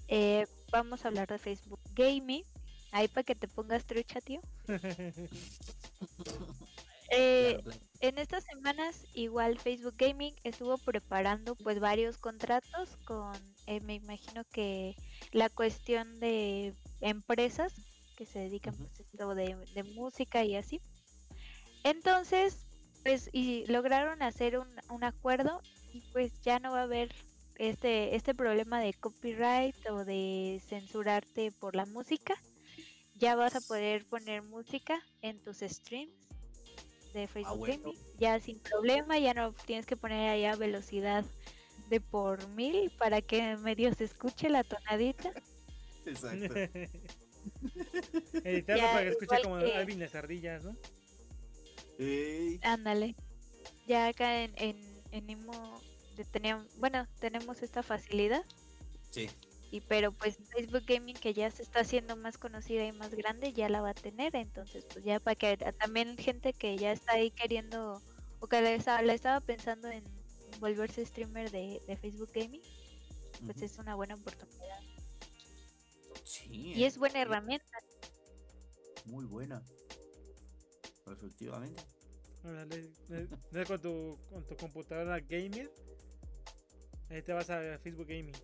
eh, 0.07 0.47
vamos 0.71 1.05
a 1.05 1.09
hablar 1.09 1.27
de 1.27 1.37
Facebook 1.37 1.79
Gaming. 1.93 2.43
Ahí 2.91 3.07
para 3.07 3.23
que 3.23 3.35
te 3.35 3.47
pongas 3.47 3.85
trucha, 3.85 4.19
tío. 4.21 4.41
Eh, 7.11 7.57
Claro, 7.63 7.63
claro. 7.63 7.89
En 8.01 8.17
estas 8.19 8.43
semanas 8.43 9.07
igual 9.15 9.57
Facebook 9.57 9.95
Gaming 9.97 10.35
estuvo 10.43 10.77
preparando 10.77 11.55
pues 11.55 11.79
varios 11.79 12.19
contratos 12.19 12.97
con, 13.03 13.35
eh, 13.65 13.79
me 13.81 13.95
imagino 13.95 14.43
que 14.51 14.95
la 15.31 15.49
cuestión 15.49 16.19
de 16.19 16.75
empresas 17.01 17.73
que 18.19 18.25
se 18.25 18.39
dedican 18.39 18.73
Ujú. 18.73 18.83
pues 18.83 18.99
esto 18.99 19.33
de, 19.33 19.55
de 19.73 19.83
música 19.83 20.43
y 20.43 20.57
así. 20.57 20.81
Entonces, 21.85 22.67
pues 23.03 23.29
y 23.31 23.65
lograron 23.67 24.21
hacer 24.21 24.59
un, 24.59 24.67
un 24.89 25.05
acuerdo 25.05 25.61
y 25.93 26.01
pues 26.11 26.33
ya 26.41 26.59
no 26.59 26.73
va 26.73 26.81
a 26.81 26.83
haber 26.83 27.09
este, 27.55 28.15
este 28.15 28.35
problema 28.35 28.81
de 28.81 28.93
copyright 28.93 29.73
o 29.89 30.03
de 30.03 30.61
censurarte 30.67 31.53
por 31.61 31.77
la 31.77 31.85
música. 31.85 32.35
Ya 33.15 33.37
vas 33.37 33.55
a 33.55 33.61
poder 33.61 34.05
poner 34.05 34.43
música 34.43 35.01
en 35.21 35.39
tus 35.39 35.59
streams 35.59 36.11
de 37.13 37.25
Facebook 37.25 37.59
bueno. 37.59 37.83
Gaming, 37.83 37.99
ya 38.19 38.37
sin 38.41 38.59
problema, 38.59 39.17
ya 39.17 39.33
no 39.33 39.53
tienes 39.65 39.85
que 39.85 39.95
poner 39.95 40.29
allá 40.29 40.57
velocidad 40.57 41.23
de 41.89 42.01
por 42.01 42.45
mil 42.49 42.91
para 42.99 43.21
que 43.21 43.55
medio 43.57 43.93
se 43.93 44.03
escuche 44.03 44.49
la 44.49 44.65
tonadita. 44.65 45.31
Exacto. 46.05 46.53
Editarlo 48.43 48.83
Ya, 48.83 48.91
para 48.91 49.03
que 49.03 49.09
escuche 49.09 49.41
como 49.43 49.59
que- 49.59 49.73
Alvin 49.73 49.99
las 49.99 50.15
ardillas, 50.15 50.63
¿no? 50.63 50.75
Ándale. 52.61 53.15
Ya 53.87 54.07
acá 54.07 54.43
en, 54.43 54.53
en, 54.57 54.77
en 55.11 55.29
Imo 55.29 55.81
teníamos, 56.31 56.67
bueno, 56.79 57.07
tenemos 57.19 57.61
esta 57.61 57.83
facilidad. 57.83 58.43
Sí. 59.11 59.29
Y 59.71 59.81
pero 59.81 60.11
pues 60.11 60.37
Facebook 60.51 60.83
Gaming 60.87 61.15
que 61.15 61.33
ya 61.33 61.49
se 61.51 61.61
está 61.61 61.81
haciendo 61.81 62.15
más 62.15 62.37
conocida 62.37 62.85
y 62.85 62.91
más 62.91 63.13
grande 63.13 63.53
ya 63.53 63.69
la 63.69 63.81
va 63.81 63.91
a 63.91 63.93
tener, 63.93 64.35
entonces 64.35 64.85
pues 64.91 65.05
ya 65.05 65.19
para 65.19 65.35
que 65.35 65.57
también 65.77 66.17
gente 66.17 66.53
que 66.53 66.75
ya 66.77 66.91
está 66.91 67.13
ahí 67.13 67.29
queriendo 67.31 68.01
o 68.39 68.47
que 68.47 68.61
le 68.61 68.75
estaba, 68.75 69.01
le 69.03 69.13
estaba 69.13 69.41
pensando 69.41 69.87
en 69.89 70.03
volverse 70.59 71.05
streamer 71.05 71.51
de, 71.51 71.81
de 71.87 71.97
Facebook 71.97 72.31
Gaming, 72.33 72.61
pues 73.45 73.61
es 73.61 73.77
una 73.77 73.93
buena 73.95 74.15
oportunidad. 74.15 74.79
Sí. 76.49 76.73
Y 76.75 76.83
eh, 76.83 76.87
es 76.87 76.97
buena 76.97 77.15
sí, 77.15 77.21
herramienta. 77.21 77.77
Muy 79.05 79.25
buena. 79.25 79.63
Efectivamente. 81.07 81.83
Ándale, 82.43 82.91
eh, 83.09 83.27
no 83.51 83.61
es 83.61 83.67
con 83.67 83.81
tu, 83.81 84.17
con 84.29 84.45
tu 84.47 84.55
computadora 84.55 85.19
gamer. 85.19 85.71
Ahí 87.09 87.21
te 87.21 87.33
vas 87.33 87.49
a 87.49 87.79
Facebook 87.79 88.07
Gaming. 88.07 88.35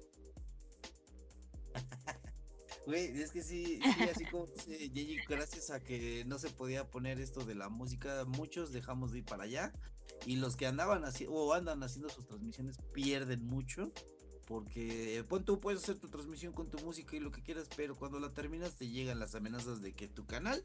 Güey, 2.86 3.20
es 3.20 3.32
que 3.32 3.42
sí, 3.42 3.80
sí, 3.82 4.04
así 4.04 4.26
como 4.26 4.46
dice 4.46 5.24
gracias 5.28 5.72
a 5.72 5.80
que 5.80 6.24
no 6.26 6.38
se 6.38 6.52
podía 6.52 6.88
poner 6.88 7.20
esto 7.20 7.44
de 7.44 7.56
la 7.56 7.68
música, 7.68 8.26
muchos 8.26 8.72
dejamos 8.72 9.12
de 9.12 9.20
ir 9.20 9.26
para 9.26 9.44
allá. 9.44 9.74
Y 10.28 10.36
los 10.36 10.56
que 10.56 10.68
andaban 10.68 11.04
así 11.04 11.26
o 11.28 11.54
andan 11.54 11.82
haciendo 11.82 12.10
sus 12.10 12.28
transmisiones 12.28 12.78
pierden 12.94 13.44
mucho. 13.44 13.92
Porque, 14.48 15.24
pon 15.28 15.44
tú, 15.44 15.60
puedes 15.60 15.82
hacer 15.84 15.96
tu 15.98 16.08
transmisión 16.08 16.54
con 16.54 16.70
tu 16.70 16.78
música 16.80 17.16
y 17.16 17.20
lo 17.20 17.32
que 17.32 17.42
quieras, 17.42 17.68
pero 17.76 17.96
cuando 17.96 18.20
la 18.20 18.34
terminas 18.34 18.76
te 18.76 18.88
llegan 18.88 19.20
las 19.20 19.34
amenazas 19.36 19.82
de 19.82 19.94
que 19.94 20.08
tu 20.08 20.26
canal 20.26 20.64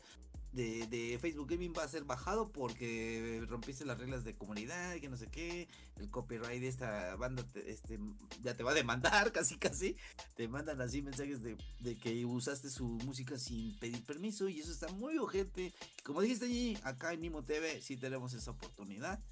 de, 0.53 0.87
de 0.89 1.17
Facebook 1.21 1.49
Gaming 1.49 1.73
va 1.77 1.85
a 1.85 1.89
ser 1.89 2.05
bajado 2.05 2.51
porque 2.51 3.43
rompiste 3.49 3.85
las 3.85 3.99
reglas 3.99 4.25
de 4.25 4.35
comunidad 4.35 4.97
que 4.97 5.09
no 5.09 5.17
sé 5.17 5.29
qué. 5.29 5.69
El 5.97 6.11
copyright 6.11 6.61
de 6.61 6.69
esta 6.69 7.15
banda 7.17 7.43
te- 7.47 7.71
este, 7.71 7.99
ya 8.43 8.55
te 8.57 8.63
va 8.65 8.73
a 8.73 8.75
demandar, 8.75 9.33
casi 9.33 9.57
casi. 9.57 9.97
Te 10.37 10.47
mandan 10.49 10.81
así 10.83 11.01
mensajes 11.03 11.43
de, 11.43 11.57
de 11.79 11.97
que 11.97 12.25
usaste 12.27 12.69
su 12.69 12.85
música 12.87 13.39
sin 13.39 13.79
pedir 13.79 14.05
permiso 14.05 14.49
y 14.49 14.61
eso 14.61 14.73
está 14.73 14.89
muy 14.89 15.17
ojete. 15.19 15.73
Como 16.05 16.21
dijiste 16.21 16.47
allí, 16.47 16.77
acá 16.83 17.13
en 17.15 17.23
Nimo 17.23 17.45
TV 17.45 17.81
sí 17.81 17.97
tenemos 17.97 18.35
esa 18.35 18.51
oportunidad 18.51 19.23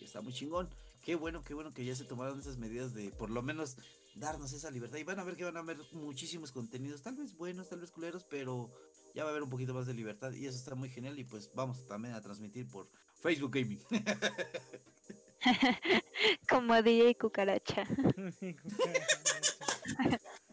y 0.00 0.04
está 0.04 0.20
muy 0.22 0.32
chingón. 0.32 0.70
Qué 1.02 1.14
bueno, 1.16 1.42
qué 1.42 1.54
bueno 1.54 1.72
que 1.72 1.84
ya 1.84 1.94
se 1.94 2.04
tomaron 2.04 2.38
esas 2.38 2.58
medidas 2.58 2.92
de 2.92 3.10
por 3.10 3.30
lo 3.30 3.40
menos 3.42 3.76
darnos 4.18 4.52
esa 4.52 4.70
libertad. 4.70 4.98
Y 4.98 5.04
van 5.04 5.18
a 5.20 5.24
ver 5.24 5.36
que 5.36 5.44
van 5.44 5.56
a 5.56 5.60
haber 5.60 5.78
muchísimos 5.92 6.52
contenidos, 6.52 7.02
tal 7.02 7.16
vez 7.16 7.34
buenos, 7.34 7.68
tal 7.68 7.80
vez 7.80 7.90
culeros, 7.90 8.24
pero 8.24 8.70
ya 9.14 9.24
va 9.24 9.30
a 9.30 9.32
haber 9.32 9.42
un 9.42 9.50
poquito 9.50 9.74
más 9.74 9.86
de 9.86 9.94
libertad 9.94 10.32
y 10.32 10.46
eso 10.46 10.56
está 10.58 10.74
muy 10.74 10.88
genial. 10.88 11.18
Y 11.18 11.24
pues 11.24 11.50
vamos 11.54 11.86
también 11.86 12.14
a 12.14 12.20
transmitir 12.20 12.68
por 12.68 12.88
Facebook 13.20 13.52
Gaming. 13.54 13.80
Como 16.48 16.82
DJ 16.82 17.14
Cucaracha. 17.16 17.84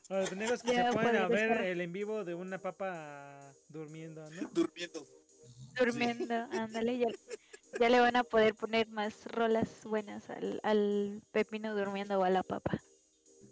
Los 0.10 0.30
pendejos 0.30 0.62
que 0.62 0.74
Ya 0.74 0.84
se 0.84 0.88
a 0.90 0.94
puedes 0.94 1.30
ver 1.30 1.52
estar- 1.52 1.64
el 1.66 1.82
en 1.82 1.92
vivo 1.92 2.24
de 2.24 2.36
una 2.36 2.60
papa 2.60 3.52
durmiendo, 3.70 4.30
¿no? 4.30 4.50
Durmiendo. 4.54 5.06
Durmiendo, 5.78 6.34
ándale, 6.52 7.00
ya, 7.00 7.08
ya 7.80 7.90
le 7.90 8.00
van 8.00 8.16
a 8.16 8.24
poder 8.24 8.54
poner 8.56 8.88
más 8.90 9.26
rolas 9.26 9.68
buenas 9.84 10.30
al, 10.30 10.60
al 10.64 11.22
pepino 11.32 11.76
durmiendo 11.76 12.20
o 12.20 12.24
a 12.24 12.30
la 12.30 12.44
papa. 12.44 12.80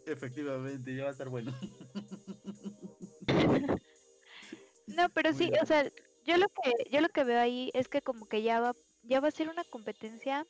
Efectivamente, 0.06 0.96
ya 0.96 1.04
va 1.04 1.10
a 1.10 1.12
estar 1.14 1.30
bueno. 1.30 1.54
No, 4.88 5.10
pero 5.10 5.32
Muy 5.32 5.38
sí, 5.38 5.50
bien. 5.50 5.62
o 5.62 5.66
sea, 5.66 5.92
yo 6.26 6.38
lo 6.38 6.48
que 6.50 6.90
yo 6.92 7.02
lo 7.02 7.10
que 7.10 7.24
veo 7.24 7.40
ahí 7.40 7.72
es 7.74 7.88
que 7.88 8.02
como 8.02 8.28
que 8.28 8.42
ya 8.44 8.60
va 8.60 8.74
ya 9.04 9.20
va 9.20 9.28
a 9.30 9.32
ser 9.32 9.50
una 9.50 9.64
competencia 9.66 10.46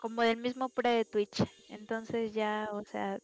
como 0.00 0.22
del 0.22 0.36
mismo 0.38 0.68
pre 0.68 0.90
de 0.90 1.04
Twitch. 1.04 1.42
Entonces 1.68 2.32
ya, 2.32 2.68
o 2.72 2.84
sea, 2.84 3.18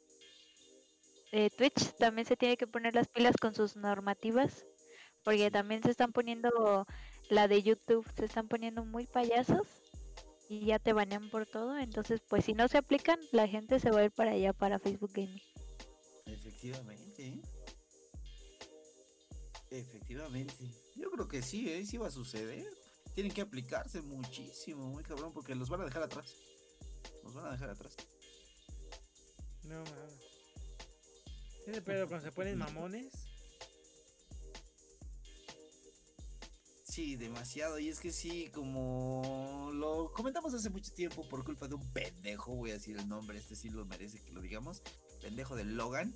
eh, 1.33 1.51
Twitch 1.51 1.95
también 1.99 2.27
se 2.27 2.37
tiene 2.37 2.57
que 2.57 2.67
poner 2.67 2.95
las 2.95 3.09
pilas 3.09 3.37
con 3.37 3.55
sus 3.55 3.77
normativas 3.77 4.67
porque 5.25 5.51
también 5.51 5.83
se 5.83 5.91
están 5.91 6.13
poniendo 6.13 6.87
la 7.31 7.49
de 7.49 7.63
YouTube, 7.63 8.07
se 8.17 8.27
están 8.27 8.49
poniendo 8.49 8.85
muy 8.85 9.07
payasos 9.07 9.82
y 10.49 10.67
ya 10.67 10.79
te 10.79 10.93
banean 10.93 11.31
por 11.31 11.47
todo, 11.47 11.79
entonces 11.79 12.21
pues 12.29 12.45
si 12.45 12.53
no 12.53 12.69
se 12.69 12.79
aplican, 12.79 13.19
la 13.33 13.49
gente 13.49 13.81
se 13.81 13.91
va 13.91 14.01
a 14.01 14.05
ir 14.05 14.11
para 14.11 14.33
allá 14.33 14.53
para 14.53 14.79
Facebook 14.79 15.13
Gaming. 15.15 15.43
Efectivamente. 16.27 17.27
¿eh? 17.27 17.43
Efectivamente. 19.71 20.71
Yo 20.97 21.11
creo 21.11 21.29
que 21.29 21.43
sí, 21.43 21.69
¿eh? 21.71 21.85
sí 21.87 21.97
va 21.97 22.09
a 22.09 22.11
suceder. 22.11 22.67
Tienen 23.15 23.33
que 23.33 23.41
aplicarse 23.41 24.01
muchísimo, 24.03 24.87
muy 24.87 25.03
cabrón, 25.03 25.33
porque 25.33 25.55
los 25.55 25.69
van 25.69 25.83
a 25.83 25.85
dejar 25.85 26.03
atrás. 26.03 26.35
Los 27.23 27.35
van 27.35 27.47
a 27.47 27.53
dejar 27.53 27.71
atrás. 27.71 27.97
No, 29.65 29.83
mames. 29.83 30.21
Ese 31.67 31.83
pedo 31.83 32.09
cuando 32.09 32.27
se 32.27 32.33
ponen 32.33 32.59
mamones. 32.59 33.32
Sí, 36.93 37.17
demasiado. 37.17 37.79
Y 37.79 37.89
es 37.89 38.01
que 38.01 38.13
sí, 38.13 38.51
como 38.53 39.71
lo 39.73 40.13
comentamos 40.13 40.53
hace 40.53 40.69
mucho 40.69 40.93
tiempo 40.93 41.27
por 41.27 41.43
culpa 41.43 41.67
de 41.67 41.75
un 41.75 41.91
pendejo, 41.91 42.55
voy 42.55 42.69
a 42.69 42.75
decir 42.75 42.99
el 42.99 43.09
nombre, 43.09 43.39
este 43.39 43.57
sí 43.57 43.71
lo 43.71 43.87
merece 43.87 44.23
que 44.23 44.31
lo 44.31 44.43
digamos. 44.43 44.83
Pendejo 45.23 45.57
de 45.57 45.65
Logan. 45.65 46.15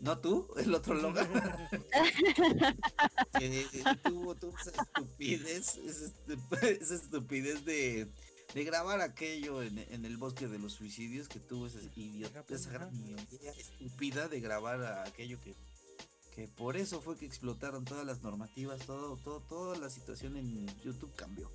No 0.00 0.18
tú, 0.20 0.48
el 0.56 0.74
otro 0.74 0.94
Logan. 0.94 1.28
que 3.38 3.66
tuvo, 4.02 4.34
tuvo 4.34 4.56
esa 4.58 4.70
estupidez, 4.70 5.76
esa, 5.76 6.06
estu- 6.06 6.58
esa 6.80 6.94
estupidez 6.94 7.66
de, 7.66 8.10
de 8.54 8.64
grabar 8.64 9.02
aquello 9.02 9.62
en, 9.62 9.78
en 9.78 10.06
el 10.06 10.16
bosque 10.16 10.48
de 10.48 10.58
los 10.58 10.72
suicidios, 10.72 11.28
que 11.28 11.38
tuvo 11.38 11.66
esa 11.66 11.80
idiota, 11.96 12.42
esa 12.48 12.70
gran 12.70 12.94
idea 12.94 13.52
estúpida 13.58 14.28
de 14.28 14.40
grabar 14.40 15.06
aquello 15.06 15.38
que 15.42 15.54
que 16.34 16.48
por 16.48 16.76
eso 16.76 17.00
fue 17.00 17.16
que 17.16 17.26
explotaron 17.26 17.84
todas 17.84 18.04
las 18.04 18.22
normativas, 18.22 18.84
todo, 18.86 19.16
todo, 19.16 19.40
toda 19.40 19.78
la 19.78 19.88
situación 19.90 20.36
en 20.36 20.66
YouTube 20.82 21.14
cambió. 21.14 21.50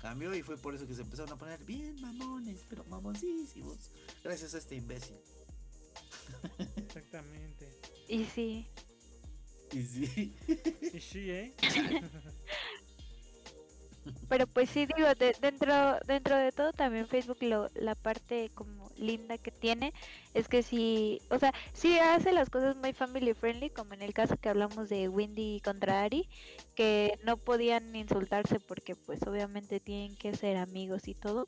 Cambió 0.00 0.34
y 0.34 0.42
fue 0.42 0.56
por 0.58 0.74
eso 0.74 0.86
que 0.86 0.94
se 0.94 1.02
empezaron 1.02 1.32
a 1.32 1.36
poner 1.38 1.62
bien 1.64 2.00
mamones, 2.00 2.60
pero 2.68 2.84
mamoncísimos. 2.84 3.90
Gracias 4.22 4.54
a 4.54 4.58
este 4.58 4.74
imbécil. 4.74 5.16
Exactamente. 6.76 7.80
Y 8.08 8.24
sí. 8.24 8.66
Y 9.72 9.82
sí. 9.82 10.36
Y 10.92 11.00
sí, 11.00 11.30
¿eh? 11.30 11.54
Pero 14.28 14.46
pues 14.48 14.68
sí 14.70 14.86
digo, 14.96 15.14
de- 15.14 15.36
dentro 15.40 15.72
dentro 16.06 16.36
de 16.36 16.50
todo 16.50 16.72
también 16.72 17.06
Facebook 17.06 17.38
lo, 17.42 17.68
la 17.74 17.94
parte 17.94 18.50
como 18.54 18.81
linda 19.02 19.38
que 19.38 19.50
tiene 19.50 19.92
es 20.34 20.48
que 20.48 20.62
sí, 20.62 21.20
o 21.30 21.38
sea, 21.38 21.52
sí 21.72 21.98
hace 21.98 22.32
las 22.32 22.50
cosas 22.50 22.76
muy 22.76 22.92
family 22.92 23.34
friendly, 23.34 23.70
como 23.70 23.94
en 23.94 24.02
el 24.02 24.14
caso 24.14 24.36
que 24.36 24.48
hablamos 24.48 24.88
de 24.88 25.08
Windy 25.08 25.60
contra 25.62 26.02
Ari, 26.02 26.28
que 26.74 27.18
no 27.24 27.36
podían 27.36 27.94
insultarse 27.96 28.60
porque 28.60 28.94
pues 28.96 29.22
obviamente 29.26 29.80
tienen 29.80 30.16
que 30.16 30.34
ser 30.34 30.56
amigos 30.56 31.08
y 31.08 31.14
todo, 31.14 31.46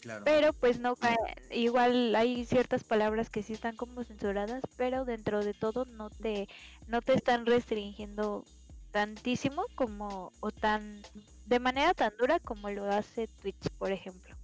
Claro. 0.00 0.24
pero 0.24 0.52
pues 0.54 0.78
no 0.78 0.96
cae- 0.96 1.16
igual 1.50 2.14
hay 2.14 2.44
ciertas 2.44 2.84
palabras 2.84 3.28
que 3.30 3.42
sí 3.42 3.52
están 3.52 3.76
como 3.76 4.02
censuradas, 4.04 4.62
pero 4.76 5.04
dentro 5.04 5.44
de 5.44 5.52
todo 5.54 5.84
no 5.84 6.10
te 6.10 6.48
no 6.86 7.02
te 7.02 7.14
están 7.14 7.44
restringiendo 7.46 8.44
tantísimo 8.92 9.64
como 9.74 10.32
o 10.40 10.50
tan 10.50 11.02
de 11.46 11.58
manera 11.60 11.94
tan 11.94 12.12
dura 12.18 12.38
como 12.40 12.70
lo 12.70 12.84
hace 12.90 13.28
Twitch, 13.28 13.68
por 13.78 13.92
ejemplo. 13.92 14.34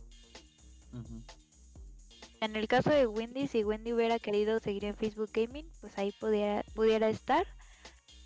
En 2.40 2.56
el 2.56 2.68
caso 2.68 2.90
de 2.90 3.06
Wendy, 3.06 3.48
si 3.48 3.64
Wendy 3.64 3.92
hubiera 3.92 4.18
querido 4.18 4.60
seguir 4.60 4.84
en 4.84 4.96
Facebook 4.96 5.30
Gaming, 5.32 5.70
pues 5.80 5.96
ahí 5.98 6.12
pudiera 6.12 6.64
pudiera 6.74 7.08
estar. 7.08 7.46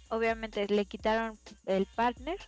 Obviamente 0.09 0.67
le 0.67 0.85
quitaron 0.85 1.39
el 1.67 1.87
partner, 1.87 2.39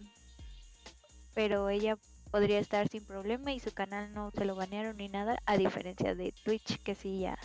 pero 1.34 1.68
ella 1.68 1.96
podría 2.30 2.58
estar 2.58 2.88
sin 2.88 3.04
problema 3.04 3.52
y 3.52 3.60
su 3.60 3.72
canal 3.72 4.12
no 4.12 4.30
se 4.32 4.44
lo 4.44 4.56
banearon 4.56 4.96
ni 4.96 5.08
nada, 5.08 5.38
a 5.46 5.56
diferencia 5.56 6.14
de 6.14 6.32
Twitch 6.44 6.82
que 6.82 6.94
sí 6.94 7.20
ya 7.20 7.38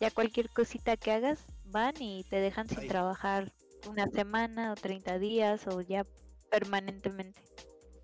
ya 0.00 0.10
cualquier 0.10 0.50
cosita 0.50 0.96
que 0.96 1.12
hagas 1.12 1.46
van 1.64 1.94
y 2.00 2.24
te 2.24 2.36
dejan 2.36 2.68
sin 2.68 2.80
Ay. 2.80 2.88
trabajar 2.88 3.52
una 3.88 4.06
semana 4.08 4.72
o 4.72 4.74
30 4.74 5.18
días 5.18 5.66
o 5.66 5.80
ya 5.80 6.06
permanentemente. 6.50 7.40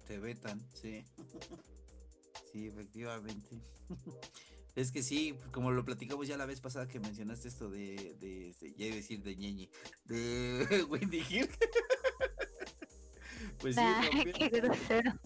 Te 0.07 0.19
vetan, 0.19 0.61
sí. 0.73 1.05
sí, 2.53 2.69
efectivamente. 2.69 3.61
es 4.77 4.93
que 4.93 5.03
sí, 5.03 5.35
como 5.53 5.71
lo 5.71 5.85
platicamos 5.85 6.27
ya 6.29 6.37
la 6.37 6.47
vez 6.47 6.61
pasada 6.61 6.89
que 6.89 7.01
mencionaste 7.01 7.49
esto 7.49 7.71
de, 7.71 8.17
de, 8.21 8.51
este, 8.51 8.73
ya 8.75 8.87
iba 8.87 8.95
a 8.95 8.97
decir 8.97 9.23
de 9.23 9.37
ñeñi, 9.37 9.71
de 10.05 10.85
Wendy 10.89 11.25
Hill. 11.29 11.49
pues 13.61 13.75
sí, 13.75 13.81
Nah, 13.81 14.03
rompió-. 14.03 15.21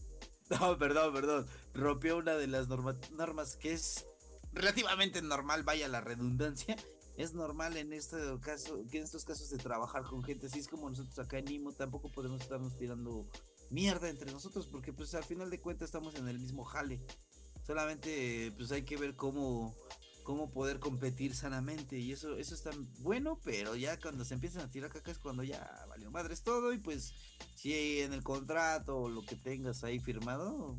No, 0.51 0.79
perdón, 0.79 1.15
perdón. 1.15 1.47
Rompió 1.73 2.19
una 2.19 2.35
de 2.35 2.47
las 2.47 2.69
norma- 2.69 2.99
normas 3.13 3.57
que 3.57 3.73
es 3.73 4.07
relativamente 4.53 5.23
normal, 5.23 5.63
vaya 5.63 5.89
la 5.89 6.01
redundancia. 6.01 6.77
Es 7.17 7.33
normal 7.33 7.77
en 7.77 7.93
este 7.93 8.17
caso, 8.43 8.85
que 8.91 8.99
en 8.99 9.05
estos 9.05 9.25
casos 9.25 9.49
de 9.51 9.59
trabajar 9.59 10.03
con 10.03 10.23
gente, 10.25 10.47
así 10.47 10.59
es 10.59 10.67
como 10.69 10.91
nosotros 10.91 11.17
acá 11.21 11.39
en 11.39 11.45
Nimo 11.45 11.73
tampoco 11.73 12.11
podemos 12.11 12.43
estarnos 12.43 12.77
tirando 12.77 13.29
mierda 13.71 14.11
entre 14.11 14.31
nosotros, 14.33 14.67
porque 14.67 14.93
pues 14.93 15.15
al 15.15 15.23
final 15.25 15.49
de 15.49 15.61
cuentas 15.61 15.87
estamos 15.89 16.17
en 16.17 16.27
el 16.29 16.39
mismo 16.41 16.65
jale. 16.65 17.01
Solamente 17.67 18.53
pues 18.57 18.71
hay 18.73 18.83
que 18.83 18.97
ver 18.97 19.17
cómo, 19.17 19.75
cómo 20.23 20.51
poder 20.51 20.81
competir 20.81 21.35
sanamente. 21.35 21.99
Y 21.99 22.13
eso, 22.13 22.37
eso 22.37 22.55
está 22.55 22.71
bueno, 22.99 23.41
pero 23.45 23.77
ya 23.77 23.99
cuando 23.99 24.25
se 24.25 24.35
empiezan 24.35 24.63
a 24.63 24.71
tirar 24.71 24.91
caca 24.91 25.11
es 25.11 25.19
cuando 25.19 25.43
ya 25.43 25.87
valió 25.89 26.11
madres 26.11 26.43
todo. 26.43 26.73
Y 26.73 26.79
pues 26.79 27.15
si 27.55 28.01
en 28.01 28.13
el 28.13 28.23
contrato 28.23 28.97
o 28.97 29.09
lo 29.09 29.25
que 29.25 29.37
tengas 29.37 29.85
ahí 29.85 29.99
firmado, 29.99 30.79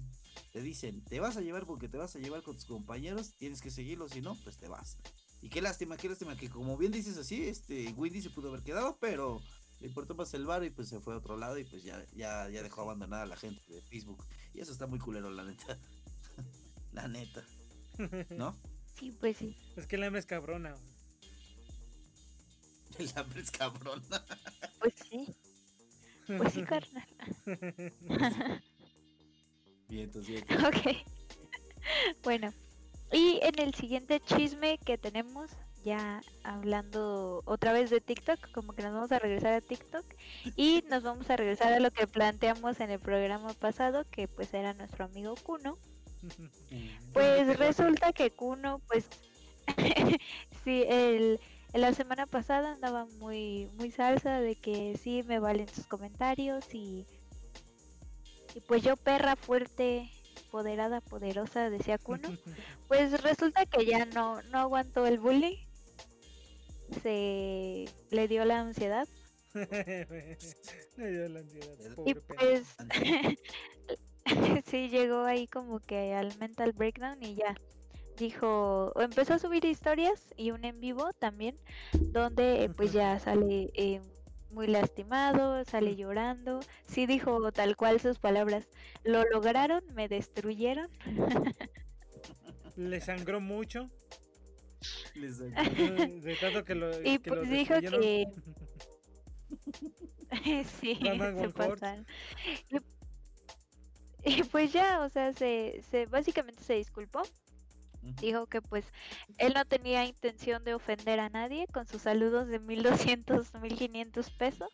te 0.52 0.62
dicen, 0.62 1.04
te 1.06 1.20
vas 1.20 1.38
a 1.38 1.42
llevar 1.42 1.66
porque 1.66 1.88
te 1.88 1.98
vas 1.98 2.16
a 2.16 2.20
llevar 2.20 2.44
con 2.44 2.56
tus 2.56 2.66
compañeros, 2.66 3.34
tienes 3.36 3.62
que 3.62 3.72
seguirlo, 3.72 4.08
si 4.10 4.22
no, 4.22 4.38
pues 4.44 4.58
te 4.58 4.68
vas. 4.68 4.98
Y 5.42 5.50
qué 5.50 5.62
lástima, 5.62 5.98
qué 5.98 6.10
lástima 6.10 6.36
que 6.36 6.50
como 6.50 6.78
bien 6.78 6.92
dices 6.92 7.18
así, 7.18 7.44
este 7.44 7.94
Windy 7.94 8.22
se 8.22 8.30
pudo 8.30 8.50
haber 8.50 8.64
quedado, 8.64 8.98
pero 9.00 9.42
le 9.80 9.88
importó 9.88 10.16
más 10.16 10.34
el 10.34 10.46
bar 10.46 10.64
y 10.64 10.70
pues 10.70 10.90
se 10.90 11.00
fue 11.00 11.14
a 11.14 11.18
otro 11.18 11.38
lado 11.38 11.58
y 11.58 11.66
pues 11.66 11.84
ya, 11.84 12.04
ya, 12.16 12.50
ya 12.50 12.64
dejó 12.64 12.82
abandonada 12.82 13.24
a 13.24 13.28
la 13.28 13.36
gente 13.36 13.62
de 13.72 13.82
Facebook. 13.82 14.26
Y 14.54 14.62
eso 14.62 14.72
está 14.72 14.88
muy 14.88 15.00
culero, 15.00 15.30
la 15.30 15.44
neta. 15.44 15.80
La 16.96 17.08
neta. 17.08 17.44
¿No? 18.30 18.56
Sí, 18.98 19.12
pues 19.12 19.38
sí. 19.38 19.56
Es 19.76 19.86
que 19.86 19.98
la 19.98 20.08
M 20.08 20.18
es 20.18 20.26
cabrona. 20.26 20.76
El 22.98 23.12
hambre 23.16 23.42
es 23.42 23.52
cabrón. 23.52 24.02
Pues 24.80 24.94
sí. 25.10 25.36
Pues 26.38 26.54
sí, 26.54 26.64
carnal. 26.64 27.08
bien, 29.88 30.04
entonces, 30.04 30.44
ok. 30.44 30.98
bueno, 32.24 32.54
y 33.12 33.40
en 33.42 33.60
el 33.60 33.74
siguiente 33.74 34.20
chisme 34.20 34.78
que 34.78 35.00
tenemos, 35.00 35.52
ya 35.84 36.22
hablando 36.44 37.42
otra 37.46 37.74
vez 37.74 37.90
de 37.90 38.02
TikTok, 38.02 38.52
como 38.52 38.74
que 38.74 38.84
nos 38.84 38.94
vamos 38.94 39.12
a 39.12 39.20
regresar 39.20 39.54
a 39.54 39.62
TikTok 39.62 40.06
y 40.56 40.84
nos 40.90 41.02
vamos 41.04 41.30
a 41.30 41.38
regresar 41.38 41.74
a 41.74 41.80
lo 41.80 41.90
que 41.92 42.06
planteamos 42.06 42.80
en 42.80 42.92
el 42.92 43.00
programa 43.00 43.54
pasado, 43.54 44.06
que 44.10 44.28
pues 44.28 44.54
era 44.54 44.74
nuestro 44.74 45.06
amigo 45.06 45.36
Kuno. 45.36 45.78
Pues 47.14 47.58
resulta 47.58 48.14
que 48.14 48.32
Kuno, 48.32 48.80
pues 48.88 49.08
sí, 50.64 50.84
el, 50.88 51.40
la 51.74 51.94
semana 51.94 52.26
pasada 52.28 52.74
andaba 52.74 53.06
muy 53.20 53.70
muy 53.78 53.92
salsa 53.92 54.40
de 54.42 54.56
que 54.56 54.98
sí 55.02 55.24
me 55.24 55.40
valen 55.40 55.68
sus 55.70 55.88
comentarios 55.88 56.74
y 56.74 57.06
y 58.54 58.62
pues 58.62 58.84
yo 58.84 58.96
perra 58.96 59.36
fuerte, 59.36 60.10
poderada, 60.50 61.02
poderosa, 61.02 61.70
decía 61.70 61.98
Kuno. 61.98 62.30
Pues 62.88 63.20
resulta 63.24 63.66
que 63.66 63.86
ya 63.86 64.06
no 64.06 64.44
no 64.44 64.60
aguantó 64.60 65.08
el 65.08 65.20
bullying. 65.20 65.58
Se 67.02 67.86
le 68.12 68.28
dio 68.28 68.46
la 68.46 68.60
ansiedad 68.62 69.08
Le 69.56 70.38
dio 70.98 71.30
la 71.30 71.40
ansiedad. 71.40 71.78
y 72.06 72.14
Pobre 72.14 72.36
pues 72.38 72.76
sí 74.66 74.90
llegó 74.90 75.24
ahí 75.24 75.48
como 75.48 75.80
que 75.80 76.14
al 76.14 76.38
mental 76.40 76.74
breakdown 76.74 77.22
y 77.22 77.36
ya 77.36 77.56
dijo 78.18 78.92
o 78.96 79.02
empezó 79.02 79.34
a 79.34 79.40
subir 79.40 79.66
historias 79.66 80.34
y 80.38 80.52
un 80.52 80.64
en 80.66 80.80
vivo 80.80 81.12
también 81.20 81.58
donde 81.94 82.64
eh, 82.64 82.70
pues 82.70 82.94
ya 82.94 83.20
sale 83.20 83.72
eh, 83.74 84.02
muy 84.52 84.68
lastimado 84.68 85.64
sale 85.66 85.96
llorando. 85.96 86.62
Sí 86.88 87.06
dijo 87.06 87.52
tal 87.52 87.76
cual 87.76 88.00
sus 88.00 88.20
palabras 88.20 88.70
lo 89.04 89.24
lograron 89.26 89.84
me 89.94 90.08
destruyeron 90.08 90.90
Le 92.76 93.00
sangró 93.00 93.40
mucho. 93.40 93.90
les 95.14 95.40
De 95.40 96.38
tanto 96.42 96.66
que 96.66 96.76
lo. 96.76 96.92
y 97.04 97.20
que 97.20 97.30
lo 97.30 97.38
pues 97.38 97.50
dijo 97.50 97.76
que 97.80 98.28
sí 100.80 100.96
se 100.96 101.08
y, 102.70 102.80
y 104.26 104.44
pues 104.44 104.74
ya 104.74 105.02
o 105.02 105.10
sea 105.10 105.34
se, 105.34 105.84
se 105.90 106.06
básicamente 106.08 106.64
se 106.64 106.76
disculpó 106.76 107.22
dijo 108.22 108.46
que 108.48 108.62
pues 108.62 108.86
él 109.38 109.54
no 109.56 109.66
tenía 109.66 110.06
intención 110.06 110.64
de 110.64 110.74
ofender 110.74 111.20
a 111.20 111.30
nadie 111.30 111.68
con 111.68 111.88
sus 111.88 112.04
saludos 112.04 112.48
de 112.48 112.60
1200, 112.60 113.54
1500 113.56 114.30
pesos. 114.32 114.70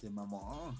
Se 0.00 0.10
mamó. 0.10 0.74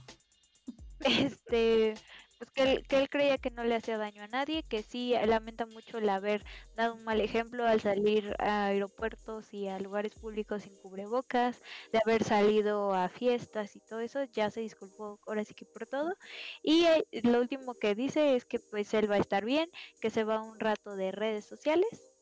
Este, 1.00 1.94
pues 2.42 2.50
que 2.50 2.62
él, 2.64 2.86
que 2.88 2.96
él 2.98 3.08
creía 3.08 3.38
que 3.38 3.52
no 3.52 3.62
le 3.62 3.76
hacía 3.76 3.98
daño 3.98 4.24
a 4.24 4.26
nadie, 4.26 4.64
que 4.64 4.82
sí 4.82 5.14
lamenta 5.26 5.64
mucho 5.64 5.98
el 5.98 6.08
haber 6.08 6.44
dado 6.74 6.94
un 6.96 7.04
mal 7.04 7.20
ejemplo 7.20 7.64
al 7.64 7.80
salir 7.80 8.34
a 8.40 8.66
aeropuertos 8.66 9.54
y 9.54 9.68
a 9.68 9.78
lugares 9.78 10.16
públicos 10.16 10.64
sin 10.64 10.76
cubrebocas, 10.76 11.62
de 11.92 12.00
haber 12.04 12.24
salido 12.24 12.94
a 12.94 13.08
fiestas 13.08 13.76
y 13.76 13.80
todo 13.80 14.00
eso, 14.00 14.24
ya 14.24 14.50
se 14.50 14.60
disculpó 14.60 15.20
ahora 15.24 15.44
sí 15.44 15.54
que 15.54 15.66
por 15.66 15.86
todo. 15.86 16.14
Y 16.62 16.84
eh, 16.86 17.04
lo 17.22 17.38
último 17.40 17.76
que 17.76 17.94
dice 17.94 18.34
es 18.34 18.44
que 18.44 18.58
pues 18.58 18.92
él 18.92 19.08
va 19.08 19.14
a 19.16 19.18
estar 19.18 19.44
bien, 19.44 19.70
que 20.00 20.10
se 20.10 20.24
va 20.24 20.42
un 20.42 20.58
rato 20.58 20.96
de 20.96 21.12
redes 21.12 21.46
sociales 21.46 22.12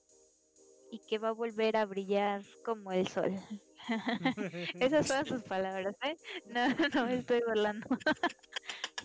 y 0.91 1.01
que 1.01 1.19
va 1.19 1.29
a 1.29 1.33
volver 1.33 1.77
a 1.79 1.87
brillar 1.87 2.43
como 2.63 2.93
el 2.93 3.09
sol. 3.09 3.33
Esas 4.79 5.07
fueron 5.07 5.27
sus 5.27 5.45
palabras, 5.45 5.95
¿eh? 6.05 6.19
No, 6.45 6.69
no 6.95 7.07
me 7.07 7.15
estoy 7.17 7.41
burlando. 7.47 7.87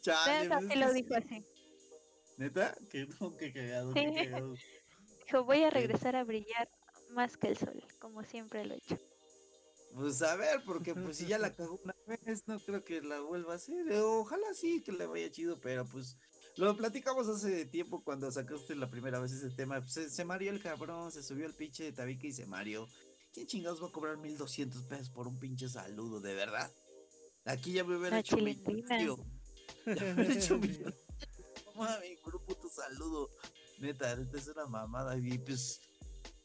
Chale, 0.00 0.42
Neta, 0.44 0.58
pues, 0.58 0.72
sí 0.72 0.78
es 0.78 0.80
lo 0.80 0.86
que 0.86 0.94
dijo 0.94 1.14
sí. 1.14 1.20
así. 1.24 1.46
¿Neta? 2.38 2.74
Que 2.90 3.06
no, 3.06 3.36
que 3.36 3.52
cagado, 3.52 3.92
Sí. 3.92 4.00
qué 4.00 4.14
cagado. 4.30 4.54
Dijo, 5.26 5.44
voy 5.44 5.62
a 5.62 5.70
regresar 5.70 6.16
a 6.16 6.24
brillar 6.24 6.68
más 7.10 7.36
que 7.36 7.48
el 7.48 7.56
sol, 7.56 7.82
como 8.00 8.24
siempre 8.24 8.64
lo 8.64 8.74
he 8.74 8.78
hecho. 8.78 8.98
Pues 9.94 10.22
a 10.22 10.36
ver, 10.36 10.62
porque 10.64 10.94
pues 11.14 11.16
si 11.18 11.26
ya 11.26 11.38
la 11.38 11.52
cagó 11.52 11.78
una 11.84 11.94
vez, 12.06 12.46
no 12.46 12.58
creo 12.60 12.82
que 12.84 13.02
la 13.02 13.20
vuelva 13.20 13.52
a 13.52 13.56
hacer. 13.56 13.90
Ojalá 13.92 14.54
sí 14.54 14.82
que 14.82 14.92
le 14.92 15.06
vaya 15.06 15.30
chido, 15.30 15.60
pero 15.60 15.84
pues 15.84 16.16
lo 16.56 16.76
platicamos 16.76 17.28
hace 17.28 17.64
tiempo 17.66 18.02
cuando 18.02 18.30
sacaste 18.30 18.74
la 18.74 18.90
primera 18.90 19.20
vez 19.20 19.32
ese 19.32 19.50
tema. 19.50 19.80
Pues, 19.80 19.92
se, 19.92 20.10
se 20.10 20.24
mareó 20.24 20.50
el 20.50 20.62
cabrón, 20.62 21.12
se 21.12 21.22
subió 21.22 21.46
el 21.46 21.54
pinche 21.54 21.84
de 21.84 21.92
tabique 21.92 22.28
y 22.28 22.32
se 22.32 22.46
mareó. 22.46 22.88
¿Quién 23.32 23.46
chingados 23.46 23.82
va 23.82 23.88
a 23.88 23.92
cobrar 23.92 24.18
1200 24.18 24.82
pesos 24.84 25.08
por 25.10 25.26
un 25.26 25.38
pinche 25.38 25.68
saludo, 25.68 26.20
de 26.20 26.34
verdad? 26.34 26.70
Aquí 27.44 27.72
ya 27.72 27.82
me 27.84 27.96
hubiera 27.96 28.16
La 28.16 28.20
hecho 28.20 28.36
chilindrina. 28.36 29.16
hecho 29.86 30.58
con 30.58 32.30
un 32.64 32.70
saludo. 32.70 33.30
Neta, 33.78 34.14
neta 34.16 34.38
es 34.38 34.48
una 34.48 34.66
mamada. 34.66 35.16
Y 35.16 35.38
pues. 35.38 35.80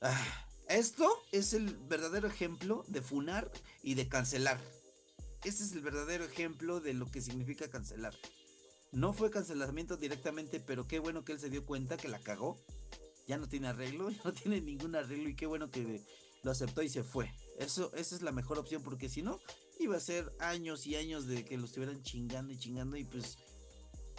ah, 0.02 0.48
esto 0.70 1.10
es 1.32 1.54
el 1.54 1.78
verdadero 1.88 2.28
ejemplo 2.28 2.84
de 2.88 3.02
funar 3.02 3.52
y 3.84 3.94
de 3.94 4.10
cancelar. 4.10 4.60
Este 5.44 5.64
es 5.64 5.72
el 5.72 5.82
verdadero 5.82 6.26
ejemplo 6.26 6.80
de 6.80 6.94
lo 6.94 7.10
que 7.10 7.22
significa 7.22 7.70
cancelar. 7.70 8.14
No 8.92 9.14
fue 9.14 9.30
cancelamiento 9.30 9.98
directamente, 9.98 10.60
pero 10.60 10.88
qué 10.88 11.00
bueno 11.00 11.24
que 11.24 11.34
él 11.34 11.40
se 11.40 11.50
dio 11.50 11.66
cuenta 11.66 11.98
que 11.98 12.08
la 12.08 12.20
cagó. 12.20 12.58
Ya 13.28 13.38
no 13.38 13.48
tiene 13.48 13.68
arreglo, 13.68 14.10
no 14.24 14.34
tiene 14.34 14.62
ningún 14.62 14.96
arreglo 14.96 15.30
y 15.30 15.36
qué 15.36 15.46
bueno 15.46 15.70
que 15.70 16.02
lo 16.44 16.52
aceptó 16.52 16.82
y 16.82 16.90
se 16.90 17.04
fue. 17.04 17.32
Eso, 17.58 17.92
esa 17.96 18.16
es 18.16 18.22
la 18.22 18.32
mejor 18.32 18.60
opción 18.60 18.84
porque 18.84 19.10
si 19.10 19.22
no, 19.22 19.40
iba 19.80 19.98
a 19.98 20.00
ser 20.00 20.32
años 20.40 20.86
y 20.88 20.96
años 20.96 21.28
de 21.28 21.44
que 21.44 21.58
lo 21.58 21.66
estuvieran 21.66 22.02
chingando 22.04 22.54
y 22.54 22.58
chingando 22.58 22.98
y 22.98 23.04
pues 23.04 23.38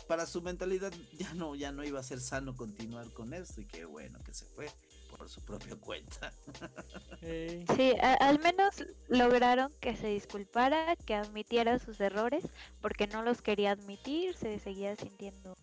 para 0.09 0.27
su 0.27 0.43
mentalidad 0.43 0.93
ya 1.19 1.33
no, 1.35 1.55
ya 1.55 1.71
no 1.73 1.85
iba 1.85 2.01
a 2.01 2.03
ser 2.03 2.21
sano 2.21 2.57
continuar 2.57 3.13
con 3.13 3.33
esto 3.35 3.61
y 3.61 3.67
qué 3.67 3.85
bueno 3.85 4.19
que 4.25 4.35
se 4.35 4.45
fue 4.47 4.69
por 5.17 5.29
su 5.29 5.41
propia 5.45 5.77
cuenta. 5.77 6.33
Sí, 7.21 7.93
a- 8.01 8.15
al 8.15 8.39
menos 8.39 8.85
lograron 9.09 9.73
que 9.81 9.97
se 9.97 10.07
disculpara, 10.07 10.95
que 10.97 11.15
admitiera 11.15 11.79
sus 11.81 12.01
errores, 12.01 12.45
porque 12.81 13.09
no 13.09 13.23
los 13.25 13.43
quería 13.43 13.73
admitir, 13.73 14.37
se 14.37 14.59
seguía 14.61 14.95
sintiendo 14.95 15.57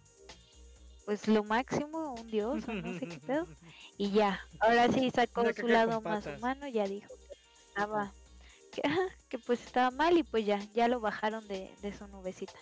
pues 1.06 1.28
lo 1.28 1.44
máximo, 1.46 2.14
un 2.16 2.28
dios 2.28 2.68
o 2.68 2.74
no 2.74 3.00
sé 3.00 3.08
qué 3.08 3.20
pedo. 3.20 3.48
Y 3.98 4.12
ya, 4.12 4.42
ahora 4.60 4.92
sí 4.92 5.10
sacó 5.10 5.44
su 5.54 5.68
lado 5.70 6.02
más 6.02 6.26
humano, 6.26 6.68
ya 6.68 6.86
dijo 6.86 7.14
estaba, 7.76 8.14
que, 8.72 8.82
que 9.30 9.38
pues 9.40 9.62
estaba 9.66 9.92
mal 9.92 10.18
y 10.18 10.24
pues 10.24 10.46
ya, 10.46 10.60
ya 10.74 10.88
lo 10.88 11.00
bajaron 11.02 11.46
de, 11.48 11.74
de 11.82 11.98
su 11.98 12.08
nubecita. 12.08 12.54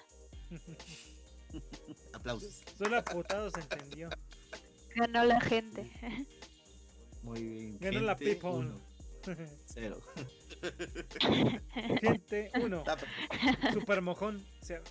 Aplausos. 2.13 2.61
Solo 2.77 2.97
a 2.97 3.03
putados 3.03 3.53
se 3.53 3.59
entendió. 3.61 4.09
Ganó 4.95 5.23
la 5.23 5.39
gente. 5.39 5.91
Muy 7.21 7.41
bien. 7.43 7.77
Ganó 7.79 7.99
la 8.01 8.15
people. 8.15 8.49
uno, 8.49 8.81
cero. 9.65 10.01
Gente 12.01 12.51
1. 12.59 12.77
Está 12.79 12.97
Super 13.71 14.01
mojón. 14.01 14.43
cero. 14.61 14.83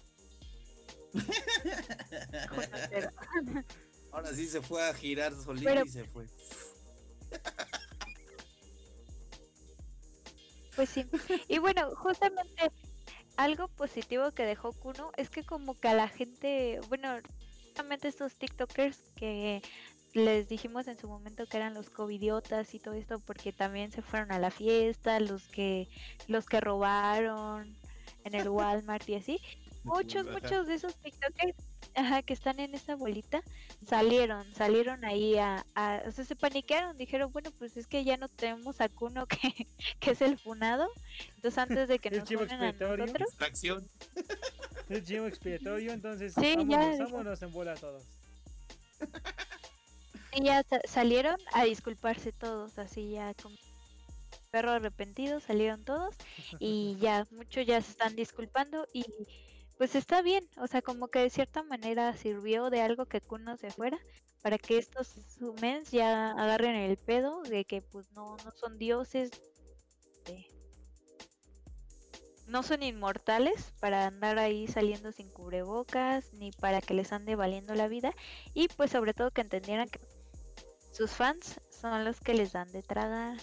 Ahora 4.13 4.33
sí 4.35 4.47
se 4.47 4.61
fue 4.63 4.87
a 4.89 4.95
girar 4.95 5.33
solito 5.35 5.65
Pero- 5.69 5.85
y 5.85 5.89
se 5.89 6.05
fue. 6.05 6.27
Pues 10.77 10.89
sí. 10.89 11.07
Y 11.49 11.59
bueno, 11.59 11.95
justamente 11.97 12.71
algo 13.37 13.69
positivo 13.69 14.33
que 14.33 14.45
dejó 14.45 14.73
Kuno 14.73 15.11
es 15.17 15.31
que 15.31 15.45
como 15.45 15.79
que 15.79 15.89
a 15.89 15.95
la 15.95 16.09
gente, 16.09 16.81
bueno, 16.89 17.09
justamente 17.65 18.09
estos 18.09 18.37
TikTokers 18.37 18.99
que 19.17 19.63
les 20.15 20.49
dijimos 20.49 20.89
en 20.89 20.99
su 20.99 21.09
momento 21.09 21.47
que 21.47 21.57
eran 21.57 21.75
los 21.75 21.89
covidiotas 21.89 22.75
y 22.75 22.79
todo 22.79 22.95
esto 22.95 23.19
porque 23.21 23.53
también 23.53 23.91
se 23.91 24.03
fueron 24.03 24.33
a 24.33 24.39
la 24.39 24.51
fiesta, 24.51 25.21
los 25.21 25.49
que 25.49 25.89
los 26.27 26.47
que 26.47 26.61
robaron 26.61 27.75
en 28.25 28.35
el 28.35 28.49
Walmart 28.51 29.09
y 29.09 29.15
así. 29.15 29.41
Muchos, 29.85 30.27
Ajá. 30.27 30.33
muchos 30.41 30.67
de 30.67 30.75
esos 30.75 30.95
TikTokers 30.97 31.57
ajá, 31.95 32.23
que 32.23 32.33
están 32.33 32.59
en 32.61 32.75
esa 32.75 32.95
bolita 32.97 33.43
salieron, 33.87 34.47
salieron 34.55 35.05
ahí 35.05 35.37
a, 35.39 35.67
a- 35.75 36.03
o 36.07 36.11
sea, 36.13 36.25
se 36.25 36.37
paniquearon, 36.37 36.97
dijeron, 36.97 37.31
bueno, 37.33 37.51
pues 37.59 37.77
es 37.77 37.87
que 37.87 38.03
ya 38.05 38.17
no 38.17 38.29
tenemos 38.29 38.81
a 38.81 38.89
Kuno 38.89 39.27
que, 39.27 39.67
que 40.01 40.11
es 40.13 40.23
el 40.23 40.39
funado, 40.39 40.89
entonces 41.37 41.59
antes 41.59 41.89
de 41.89 41.99
que 41.99 42.11
nos 42.25 42.29
funen 42.29 42.63
a 42.63 42.73
nosotros, 42.73 43.27
Distracción. 43.29 43.89
Es 44.89 45.05
chivo 45.05 45.27
expiatorio, 45.27 45.93
entonces 45.93 46.35
Sí, 46.35 46.55
ya 46.69 46.97
vámonos, 46.99 47.41
en 47.43 47.51
bola 47.53 47.75
todos. 47.75 48.03
y 50.33 50.45
ya 50.45 50.63
sa- 50.65 50.81
salieron 50.87 51.37
a 51.53 51.65
disculparse 51.65 52.33
todos, 52.33 52.79
así 52.79 53.11
ya 53.11 53.33
como 53.35 53.57
perro 54.51 54.73
arrepentido, 54.73 55.41
salieron 55.41 55.83
todos 55.85 56.15
y 56.59 56.97
ya 57.01 57.27
muchos 57.31 57.65
ya 57.67 57.81
se 57.81 57.93
están 57.93 58.15
disculpando 58.17 58.87
y 58.93 59.05
pues 59.79 59.95
está 59.95 60.23
bien, 60.23 60.49
o 60.59 60.67
sea, 60.67 60.83
como 60.83 61.09
que 61.09 61.21
de 61.21 61.31
cierta 61.31 61.63
manera 61.63 62.17
sirvió 62.17 62.71
de 62.71 62.83
algo 62.83 63.07
que 63.07 63.21
Kuno 63.21 63.57
se 63.57 63.71
fuera 63.71 63.99
para 64.43 64.59
que 64.59 64.79
estos 64.79 65.09
sumens 65.39 65.91
ya 65.91 66.33
agarren 66.33 66.75
el 66.77 66.97
pedo 66.97 67.43
de 67.43 67.65
que 67.65 67.83
pues 67.83 68.11
no, 68.13 68.37
no 68.45 68.53
son 68.53 68.79
dioses, 68.79 69.31
de- 70.25 70.47
no 72.47 72.63
son 72.63 72.83
inmortales 72.83 73.73
para 73.81 74.07
andar 74.07 74.39
ahí 74.39 74.67
saliendo 74.67 75.13
sin 75.13 75.31
cubrebocas 75.31 76.33
ni 76.35 76.51
para 76.53 76.81
que 76.81 76.95
les 76.95 77.13
ande 77.13 77.35
valiendo 77.37 77.75
la 77.75 77.89
vida 77.89 78.13
y 78.53 78.69
pues 78.69 78.91
sobre 78.91 79.15
todo 79.15 79.31
que 79.31 79.41
entendieran 79.41 79.89
que 79.89 80.01
sus 80.93 81.13
fans 81.13 81.61
son 81.71 82.05
los 82.05 82.21
que 82.21 82.35
les 82.35 82.53
dan 82.53 82.71
de 82.73 82.83
tragar. 82.83 83.39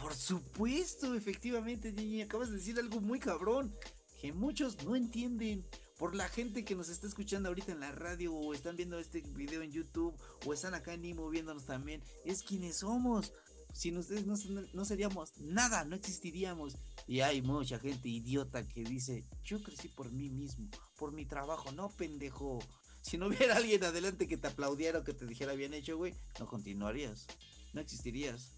Por 0.00 0.14
supuesto, 0.14 1.14
efectivamente, 1.14 1.92
Ñeñe, 1.92 2.22
acabas 2.22 2.50
de 2.50 2.56
decir 2.56 2.78
algo 2.78 3.00
muy 3.00 3.18
cabrón. 3.18 3.74
Que 4.20 4.32
muchos 4.32 4.84
no 4.84 4.96
entienden. 4.96 5.64
Por 5.98 6.14
la 6.14 6.28
gente 6.28 6.64
que 6.64 6.74
nos 6.74 6.88
está 6.88 7.06
escuchando 7.06 7.50
ahorita 7.50 7.72
en 7.72 7.80
la 7.80 7.92
radio 7.92 8.34
o 8.34 8.54
están 8.54 8.74
viendo 8.74 8.98
este 8.98 9.20
video 9.20 9.60
en 9.60 9.70
YouTube 9.70 10.14
o 10.46 10.54
están 10.54 10.72
acá 10.72 10.94
en 10.94 11.04
Imo 11.04 11.28
viéndonos 11.28 11.66
también, 11.66 12.02
es 12.24 12.42
quienes 12.42 12.78
somos. 12.78 13.34
Sin 13.74 13.98
ustedes 13.98 14.26
no, 14.26 14.34
no 14.72 14.84
seríamos 14.86 15.36
nada, 15.38 15.84
no 15.84 15.94
existiríamos. 15.94 16.76
Y 17.06 17.20
hay 17.20 17.42
mucha 17.42 17.78
gente 17.78 18.08
idiota 18.08 18.66
que 18.66 18.82
dice, 18.82 19.24
yo 19.44 19.62
crecí 19.62 19.88
por 19.88 20.10
mí 20.10 20.30
mismo, 20.30 20.68
por 20.96 21.12
mi 21.12 21.26
trabajo, 21.26 21.70
no 21.72 21.90
pendejo. 21.90 22.60
Si 23.02 23.18
no 23.18 23.26
hubiera 23.26 23.56
alguien 23.56 23.84
adelante 23.84 24.26
que 24.26 24.38
te 24.38 24.48
aplaudiera 24.48 25.00
o 25.00 25.04
que 25.04 25.14
te 25.14 25.26
dijera 25.26 25.52
bien 25.52 25.74
hecho, 25.74 25.96
güey, 25.98 26.14
no 26.38 26.46
continuarías, 26.46 27.26
no 27.74 27.80
existirías. 27.80 28.52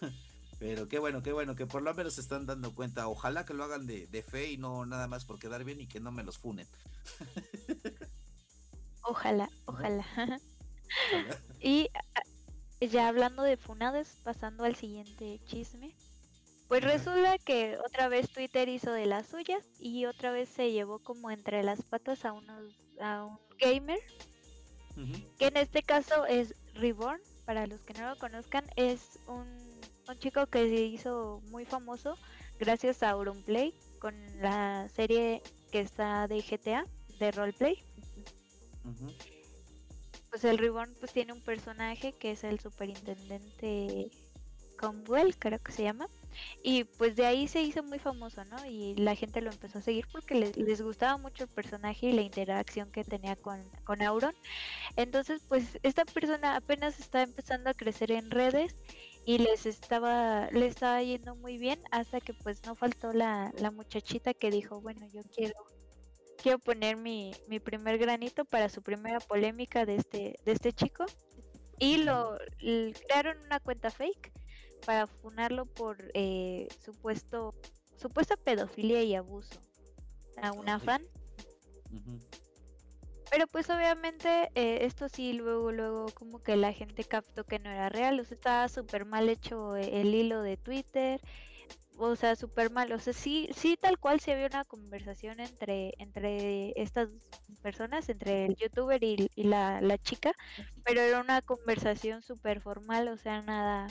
Pero 0.58 0.88
qué 0.88 0.98
bueno, 0.98 1.22
qué 1.22 1.32
bueno, 1.32 1.54
que 1.54 1.66
por 1.66 1.82
lo 1.82 1.94
menos 1.94 2.14
se 2.14 2.22
están 2.22 2.46
dando 2.46 2.74
cuenta. 2.74 3.08
Ojalá 3.08 3.44
que 3.44 3.54
lo 3.54 3.64
hagan 3.64 3.86
de, 3.86 4.06
de 4.06 4.22
fe 4.22 4.52
y 4.52 4.56
no 4.56 4.86
nada 4.86 5.06
más 5.06 5.24
por 5.24 5.38
quedar 5.38 5.64
bien 5.64 5.80
y 5.80 5.86
que 5.86 6.00
no 6.00 6.12
me 6.12 6.24
los 6.24 6.38
funen. 6.38 6.66
Ojalá, 9.02 9.48
ojalá. 9.66 10.04
y 11.60 11.88
ah, 11.94 12.22
ya 12.84 13.08
hablando 13.08 13.42
de 13.42 13.56
funadas, 13.56 14.18
pasando 14.24 14.64
al 14.64 14.74
siguiente 14.74 15.40
chisme. 15.44 15.94
Pues 16.68 16.82
resulta 16.82 17.38
que 17.38 17.78
otra 17.86 18.08
vez 18.08 18.28
Twitter 18.30 18.68
hizo 18.68 18.90
de 18.92 19.06
las 19.06 19.28
suyas 19.28 19.64
y 19.78 20.06
otra 20.06 20.32
vez 20.32 20.48
se 20.48 20.72
llevó 20.72 20.98
como 20.98 21.30
entre 21.30 21.62
las 21.62 21.82
patas 21.82 22.24
a 22.24 22.32
unos 22.32 22.74
a 23.00 23.24
un 23.24 23.38
gamer, 23.58 24.00
que 25.38 25.46
en 25.46 25.56
este 25.58 25.82
caso 25.82 26.26
es 26.26 26.56
Reborn, 26.74 27.20
para 27.44 27.66
los 27.68 27.82
que 27.82 27.94
no 27.94 28.08
lo 28.08 28.18
conozcan, 28.18 28.64
es 28.74 29.20
un, 29.28 29.46
un 30.08 30.18
chico 30.18 30.46
que 30.46 30.68
se 30.68 30.80
hizo 30.80 31.40
muy 31.50 31.64
famoso 31.64 32.16
gracias 32.58 33.02
a 33.02 33.10
Auronplay 33.10 33.74
con 33.98 34.14
la 34.40 34.88
serie 34.88 35.42
que 35.72 35.80
está 35.80 36.28
de 36.28 36.40
GTA, 36.42 36.86
de 37.18 37.30
roleplay. 37.32 37.82
Pues 40.30 40.44
el 40.44 40.58
Reborn 40.58 40.94
pues 41.00 41.12
tiene 41.12 41.32
un 41.32 41.40
personaje 41.40 42.12
que 42.12 42.32
es 42.32 42.44
el 42.44 42.60
superintendente 42.60 44.10
Comwell, 44.78 45.36
creo 45.36 45.58
que 45.58 45.72
se 45.72 45.82
llama. 45.82 46.08
Y 46.62 46.84
pues 46.84 47.16
de 47.16 47.24
ahí 47.24 47.48
se 47.48 47.62
hizo 47.62 47.82
muy 47.82 47.98
famoso, 47.98 48.44
¿no? 48.44 48.66
Y 48.66 48.94
la 48.96 49.14
gente 49.14 49.40
lo 49.40 49.50
empezó 49.50 49.78
a 49.78 49.82
seguir 49.82 50.06
porque 50.12 50.34
les, 50.34 50.56
les 50.56 50.82
gustaba 50.82 51.16
mucho 51.16 51.44
el 51.44 51.50
personaje 51.50 52.08
y 52.08 52.12
la 52.12 52.22
interacción 52.22 52.90
que 52.92 53.02
tenía 53.02 53.36
con, 53.36 53.62
con 53.84 54.02
Auron. 54.02 54.34
Entonces, 54.96 55.40
pues 55.48 55.78
esta 55.82 56.04
persona 56.04 56.56
apenas 56.56 57.00
está 57.00 57.22
empezando 57.22 57.70
a 57.70 57.74
crecer 57.74 58.12
en 58.12 58.30
redes 58.30 58.76
y 59.26 59.38
les 59.38 59.66
estaba, 59.66 60.48
le 60.52 60.66
estaba 60.66 61.02
yendo 61.02 61.34
muy 61.34 61.58
bien 61.58 61.82
hasta 61.90 62.20
que 62.20 62.32
pues 62.32 62.64
no 62.64 62.76
faltó 62.76 63.12
la, 63.12 63.52
la 63.58 63.72
muchachita 63.72 64.32
que 64.32 64.50
dijo, 64.52 64.80
bueno, 64.80 65.04
yo 65.12 65.22
quiero 65.34 65.54
quiero 66.40 66.60
poner 66.60 66.96
mi, 66.96 67.32
mi 67.48 67.58
primer 67.58 67.98
granito 67.98 68.44
para 68.44 68.68
su 68.68 68.80
primera 68.80 69.18
polémica 69.18 69.84
de 69.84 69.96
este, 69.96 70.38
de 70.44 70.52
este 70.52 70.72
chico. 70.72 71.04
Y 71.78 72.04
lo 72.04 72.38
crearon 73.08 73.36
una 73.44 73.58
cuenta 73.58 73.90
fake 73.90 74.32
para 74.86 75.08
funarlo 75.08 75.66
por 75.66 75.98
eh, 76.14 76.68
supuesto 76.84 77.52
supuesta 77.96 78.36
pedofilia 78.36 79.02
y 79.02 79.16
abuso 79.16 79.58
a 80.36 80.52
una 80.52 80.78
fan. 80.78 81.02
Ujú. 81.90 82.20
Pero 83.30 83.46
pues 83.48 83.68
obviamente 83.70 84.48
eh, 84.54 84.84
esto 84.86 85.08
sí 85.08 85.32
luego 85.32 85.72
luego 85.72 86.06
como 86.14 86.42
que 86.42 86.56
la 86.56 86.72
gente 86.72 87.04
captó 87.04 87.44
que 87.44 87.58
no 87.58 87.70
era 87.70 87.88
real, 87.88 88.20
o 88.20 88.24
sea, 88.24 88.34
estaba 88.36 88.68
súper 88.68 89.04
mal 89.04 89.28
hecho 89.28 89.76
eh, 89.76 90.00
el 90.00 90.14
hilo 90.14 90.42
de 90.42 90.56
Twitter, 90.56 91.20
o 91.98 92.16
sea, 92.16 92.36
súper 92.36 92.70
mal, 92.70 92.92
o 92.92 92.98
sea, 93.00 93.12
sí 93.12 93.48
sí 93.54 93.76
tal 93.80 93.98
cual 93.98 94.20
sí 94.20 94.30
había 94.32 94.46
una 94.46 94.64
conversación 94.64 95.40
entre 95.40 95.94
entre 95.98 96.72
estas 96.80 97.10
personas, 97.62 98.08
entre 98.08 98.46
el 98.46 98.56
youtuber 98.56 99.02
y, 99.04 99.30
y 99.34 99.44
la, 99.44 99.80
la 99.80 99.98
chica, 99.98 100.32
pero 100.84 101.00
era 101.02 101.20
una 101.20 101.42
conversación 101.42 102.22
súper 102.22 102.60
formal, 102.62 103.08
o 103.08 103.16
sea, 103.18 103.42
nada 103.42 103.88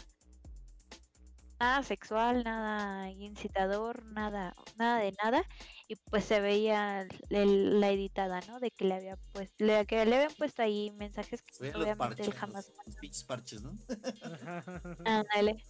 nada 1.60 1.84
sexual, 1.84 2.44
nada 2.44 3.10
incitador, 3.12 4.06
nada, 4.06 4.54
nada 4.76 5.00
de 5.00 5.14
nada. 5.24 5.44
Y 5.88 5.96
pues 5.98 6.26
se 6.26 6.40
veía 6.42 7.08
el- 7.30 7.80
la 7.80 7.92
editada, 7.92 8.42
¿no? 8.48 8.60
De 8.60 8.72
que 8.72 8.86
le 8.86 8.96
había 8.96 9.18
pues, 9.34 9.54
le, 9.60 9.86
que 9.86 10.04
le 10.06 10.16
habían 10.16 10.34
puesto 10.36 10.64
ahí 10.64 10.92
mensajes 10.92 11.44
que 11.44 11.52
los 11.72 11.76
obviamente 11.84 11.98
parches, 11.98 12.28
él 12.28 12.34
jamás 12.34 12.66
los, 12.86 13.24
parches, 13.26 13.62
¿no? 13.62 13.78
Ándale. 15.06 15.64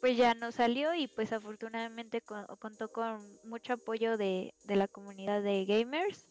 Pues 0.00 0.16
ya 0.16 0.34
no 0.34 0.52
salió 0.52 0.94
y 0.94 1.06
pues 1.08 1.32
afortunadamente 1.32 2.22
co- 2.22 2.46
contó 2.58 2.90
con 2.90 3.38
mucho 3.44 3.74
apoyo 3.74 4.16
de, 4.16 4.54
de 4.64 4.76
la 4.76 4.88
comunidad 4.88 5.42
de 5.42 5.64
gamers, 5.64 6.26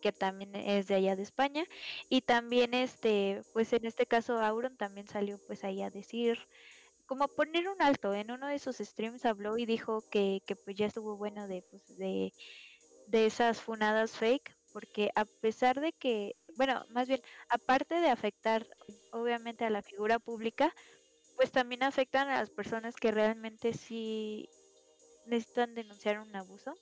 que 0.00 0.12
también 0.12 0.54
es 0.56 0.88
de 0.88 0.96
allá 0.96 1.14
de 1.16 1.22
España. 1.22 1.64
Y 2.08 2.22
también 2.22 2.74
este, 2.74 3.42
pues 3.52 3.72
en 3.72 3.84
este 3.86 4.06
caso 4.06 4.40
Auron 4.40 4.76
también 4.76 5.06
salió 5.08 5.38
pues 5.46 5.62
ahí 5.64 5.82
a 5.82 5.90
decir, 5.90 6.38
como 7.06 7.28
poner 7.28 7.68
un 7.68 7.82
alto. 7.82 8.14
En 8.14 8.30
uno 8.30 8.48
de 8.48 8.58
sus 8.58 8.78
streams 8.78 9.24
habló 9.24 9.58
y 9.58 9.66
dijo 9.66 10.02
que, 10.10 10.40
que 10.46 10.56
pues 10.56 10.76
ya 10.76 10.86
estuvo 10.86 11.16
bueno 11.16 11.48
de, 11.48 11.62
pues, 11.70 11.86
de, 11.98 12.34
de 13.06 13.26
esas 13.26 13.60
funadas 13.60 14.12
fake, 14.18 14.56
porque 14.72 15.10
a 15.14 15.24
pesar 15.26 15.80
de 15.80 15.92
que, 15.92 16.36
bueno, 16.56 16.84
más 16.90 17.08
bien, 17.08 17.20
aparte 17.48 17.96
de 17.96 18.08
afectar 18.10 18.66
obviamente 19.10 19.64
a 19.64 19.70
la 19.70 19.82
figura 19.82 20.18
pública, 20.18 20.74
pues 21.36 21.52
también 21.52 21.82
afectan 21.84 22.28
a 22.30 22.38
las 22.40 22.50
personas 22.50 22.96
que 22.96 23.12
realmente 23.12 23.74
sí 23.74 24.50
necesitan 25.24 25.74
denunciar 25.74 26.20
un 26.20 26.36
abuso. 26.36 26.80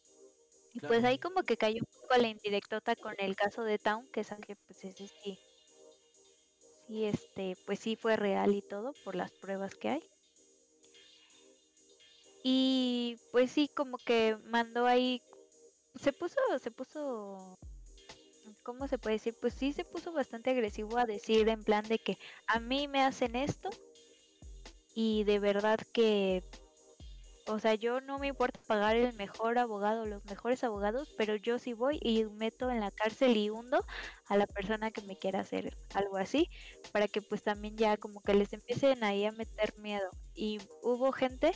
Y 0.73 0.81
pues 0.81 1.05
ahí 1.05 1.19
como 1.19 1.43
que 1.45 1.57
cayó 1.57 1.81
un 1.83 1.93
poco 2.09 2.21
la 2.21 2.29
indirectota 2.29 2.97
con 2.97 3.15
el 3.19 3.37
caso 3.37 3.65
de 3.65 3.79
Town, 3.79 4.09
que 4.13 4.21
es 4.21 4.31
que 4.47 4.57
pues 4.57 4.85
ese 4.85 5.09
sí, 5.09 5.41
sí 6.91 7.05
este, 7.05 7.57
pues 7.67 7.79
sí 7.79 7.95
fue 7.95 8.17
real 8.17 8.53
y 8.53 8.62
todo 8.62 8.93
por 9.05 9.15
las 9.15 9.31
pruebas 9.31 9.77
que 9.77 9.91
hay. 9.91 10.03
Y 12.43 13.17
pues 13.31 13.53
sí, 13.53 13.71
como 13.77 13.99
que 13.99 14.37
mandó 14.47 14.87
ahí, 14.87 15.23
se 16.03 16.12
puso, 16.12 16.35
se 16.61 16.73
puso, 16.73 17.57
¿cómo 18.65 18.89
se 18.89 18.99
puede 18.99 19.17
decir? 19.17 19.37
Pues 19.41 19.55
sí 19.55 19.73
se 19.73 19.85
puso 19.85 20.12
bastante 20.12 20.51
agresivo 20.51 20.99
a 20.99 21.07
decir 21.07 21.49
en 21.49 21.62
plan 21.62 21.87
de 21.87 21.99
que 21.99 22.19
a 22.49 22.59
mí 22.59 22.89
me 22.89 23.05
hacen 23.05 23.37
esto 23.37 23.71
y 24.93 25.23
de 25.25 25.39
verdad 25.39 25.79
que, 25.93 26.43
o 27.51 27.59
sea, 27.59 27.74
yo 27.74 28.01
no 28.01 28.18
me 28.18 28.28
importa 28.28 28.60
pagar 28.66 28.97
el 28.97 29.12
mejor 29.14 29.59
abogado, 29.59 30.06
los 30.06 30.24
mejores 30.24 30.62
abogados, 30.64 31.12
pero 31.16 31.35
yo 31.36 31.59
sí 31.59 31.72
voy 31.72 31.98
y 32.01 32.24
meto 32.24 32.70
en 32.70 32.81
la 32.81 32.90
cárcel 32.90 33.36
y 33.36 33.51
hundo 33.51 33.85
a 34.27 34.36
la 34.36 34.47
persona 34.47 34.90
que 34.90 35.02
me 35.02 35.16
quiera 35.16 35.40
hacer 35.40 35.77
algo 35.94 36.16
así, 36.16 36.48
para 36.93 37.09
que 37.09 37.22
pues 37.22 37.43
también 37.43 37.77
ya 37.77 37.97
como 37.97 38.20
que 38.22 38.35
les 38.35 38.52
empiecen 38.52 39.02
ahí 39.05 39.24
a 39.24 39.32
meter 39.32 39.77
miedo. 39.78 40.10
Y 40.35 40.59
hubo 40.82 41.12
gente 41.12 41.52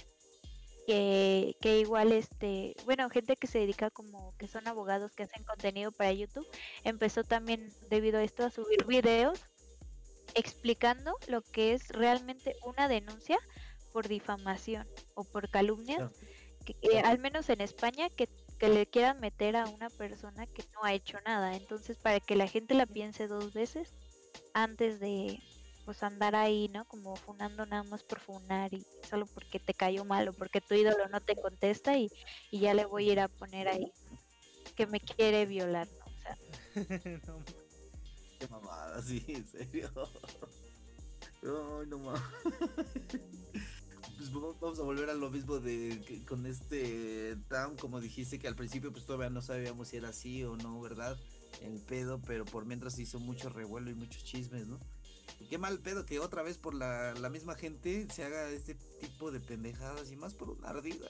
que, 0.87 1.57
que 1.61 1.81
igual 1.81 2.13
este, 2.13 2.75
bueno, 2.85 3.09
gente 3.09 3.37
que 3.37 3.47
se 3.47 3.61
dedica 3.61 3.91
como 3.91 4.37
que 4.37 4.49
son 4.49 4.67
abogados 4.69 5.13
que 5.13 5.23
hacen 5.23 5.45
contenido 5.45 5.93
para 5.93 6.13
YouTube, 6.13 6.47
empezó 6.83 7.25
también 7.25 7.69
debido 7.89 8.19
a 8.19 8.25
esto 8.25 8.45
a 8.45 8.51
subir 8.51 8.85
videos 8.87 9.41
explicando 10.35 11.17
lo 11.29 11.43
que 11.43 11.75
es 11.75 11.89
realmente 11.89 12.57
una 12.65 12.89
denuncia 12.89 13.39
por 13.95 14.09
difamación 14.09 14.89
o 15.15 15.23
por 15.23 15.49
calumnias, 15.49 16.11
que, 16.67 16.75
que 16.75 16.99
al 16.99 17.21
menos 17.21 17.49
en 17.49 17.61
España 17.61 18.11
que, 18.11 18.29
que 18.59 18.69
le 18.69 18.87
quieran 18.87 19.21
meter 19.21 19.55
a 19.55 19.69
una 19.69 19.89
persona 19.89 20.49
que 20.49 20.65
no 20.75 20.83
ha 20.83 20.93
hecho 20.93 21.17
nada. 21.25 21.55
Entonces, 21.55 21.97
para 21.97 22.19
que 22.19 22.35
la 22.35 22.49
gente 22.49 22.75
la 22.75 22.87
piense 22.87 23.29
dos 23.29 23.53
veces 23.53 23.95
antes 24.53 24.99
de 24.99 25.41
pues 25.85 26.03
andar 26.03 26.35
ahí, 26.35 26.69
¿no? 26.73 26.85
Como 26.87 27.15
funando 27.15 27.67
nada 27.67 27.85
más 27.85 28.03
por 28.03 28.19
funar 28.19 28.75
y 28.75 28.85
solo 29.09 29.27
porque 29.27 29.61
te 29.61 29.75
cayó 29.75 30.05
mal 30.05 30.27
o 30.27 30.33
porque 30.33 30.61
tu 30.61 30.75
ídolo 30.75 31.07
no 31.09 31.21
te 31.21 31.37
contesta 31.37 31.97
y, 31.97 32.11
y 32.51 32.59
ya 32.59 32.75
le 32.75 32.87
voy 32.87 33.11
a 33.11 33.13
ir 33.13 33.21
a 33.21 33.29
poner 33.29 33.69
ahí 33.69 33.93
que 34.75 34.89
me 34.89 34.99
quiere 34.99 35.47
violar, 35.47 35.87
¿no? 35.87 36.05
O 36.07 36.21
sea, 36.21 36.37
No, 37.29 37.45
Qué 38.41 38.49
mamada, 38.49 39.01
sí, 39.03 39.25
en 39.29 39.47
serio. 39.47 39.89
Ay, 41.45 41.87
no 41.87 41.99
mames. 41.99 42.23
Pues 44.17 44.33
vamos 44.33 44.79
a 44.79 44.83
volver 44.83 45.11
a 45.11 45.15
lo 45.15 45.31
mismo 45.31 45.59
de 45.59 46.03
que 46.07 46.25
con 46.25 46.47
este 46.47 47.37
Town, 47.49 47.77
como 47.77 48.01
dijiste 48.01 48.39
que 48.39 48.49
al 48.49 48.57
principio 48.57 48.93
pues 48.93 49.05
todavía 49.05 49.31
no 49.31 49.43
sabíamos 49.43 49.89
si 49.89 49.97
era 49.97 50.11
así 50.11 50.45
o 50.45 50.57
no, 50.57 50.81
¿verdad? 50.81 51.19
El 51.61 51.81
pedo, 51.81 52.21
pero 52.27 52.45
por 52.45 52.65
mientras 52.65 52.99
hizo 52.99 53.19
mucho 53.19 53.49
revuelo 53.49 53.91
y 53.91 53.95
muchos 53.95 54.25
chismes, 54.25 54.67
¿no? 54.67 54.79
Y 55.41 55.47
qué 55.47 55.59
mal 55.59 55.79
pedo 55.81 56.07
que 56.07 56.21
otra 56.21 56.43
vez 56.43 56.59
por 56.59 56.75
la, 56.75 57.15
la 57.15 57.29
misma 57.29 57.55
gente 57.55 58.07
se 58.13 58.25
haga 58.25 58.49
este 58.51 58.75
tipo 59.01 59.31
de 59.31 59.41
pendejadas 59.41 60.11
y 60.13 60.17
más 60.17 60.35
por 60.35 60.51
una 60.51 60.69
ardida. 60.69 61.09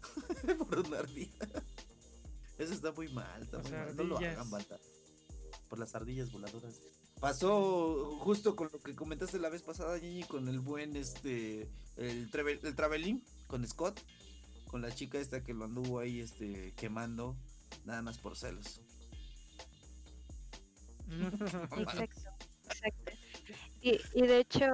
por 0.68 0.78
una 0.80 0.98
ardida. 0.98 1.48
Eso 2.58 2.74
está 2.74 2.92
muy 2.92 3.08
mal, 3.08 3.42
está 3.42 3.58
Las 3.58 3.70
muy 3.70 3.78
mal. 3.78 3.96
No 3.96 4.04
lo 4.04 4.18
hagan, 4.18 4.50
banda. 4.50 4.78
Por 5.68 5.78
las 5.78 5.94
ardillas 5.94 6.30
voladoras. 6.30 6.80
Pasó 7.20 8.16
justo 8.20 8.56
con 8.56 8.70
lo 8.72 8.80
que 8.80 8.94
comentaste 8.94 9.38
la 9.38 9.50
vez 9.50 9.62
pasada, 9.62 9.98
Ñiñi, 9.98 10.24
con 10.24 10.48
el 10.48 10.58
buen 10.58 10.96
este 10.96 11.68
el, 11.98 12.30
travel, 12.30 12.58
el 12.62 12.74
traveling 12.74 13.22
con 13.46 13.66
Scott, 13.66 14.00
con 14.68 14.80
la 14.80 14.90
chica 14.90 15.18
esta 15.18 15.44
que 15.44 15.52
lo 15.52 15.66
anduvo 15.66 15.98
ahí 15.98 16.20
este 16.20 16.72
quemando 16.76 17.36
nada 17.84 18.00
más 18.00 18.16
por 18.18 18.36
celos. 18.36 18.80
Exacto, 21.76 22.30
exacto. 22.64 23.12
Y, 23.82 23.98
y 24.14 24.22
de 24.22 24.38
hecho, 24.38 24.64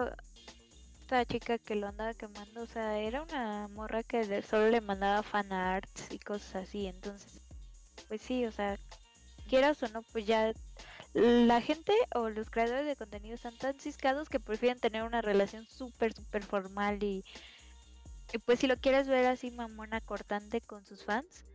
esta 1.01 1.25
chica 1.25 1.59
que 1.59 1.77
lo 1.77 1.89
andaba 1.89 2.13
quemando, 2.15 2.63
o 2.63 2.67
sea, 2.67 2.99
era 2.99 3.23
una 3.23 3.69
morra 3.69 4.03
que 4.03 4.43
solo 4.43 4.69
le 4.69 4.81
mandaba 4.81 5.23
fan 5.23 5.51
arts 5.53 6.09
y 6.11 6.19
cosas 6.19 6.69
así, 6.69 6.87
entonces, 6.87 7.41
pues 8.07 8.21
sí, 8.21 8.45
o 8.45 8.53
sea, 8.53 8.79
quieras 9.49 9.83
o 9.83 9.89
no, 9.89 10.03
pues 10.03 10.27
ya 10.27 10.53
la 11.17 11.63
gente 11.63 11.95
o 12.15 12.29
los 12.29 12.51
creadores 12.51 12.87
de 12.87 12.95
contenido 12.95 13.35
están 13.35 13.57
tan 13.57 13.81
ciscados 13.81 14.29
que 14.29 14.39
prefieren 14.39 14.79
tener 14.79 15.03
una 15.03 15.23
relación 15.23 15.67
súper, 15.67 16.13
súper 16.13 16.43
formal 16.43 17.03
y, 17.03 17.25
y 18.35 18.39
pues 18.39 18.61
si 18.61 18.67
lo 18.67 18.77
quieres 18.77 19.09
ver 19.09 19.25
así 19.27 19.51
mamona 19.51 20.03
cortante 20.03 20.61
con 20.61 20.85
sus 20.85 21.05
fans, 21.05 21.47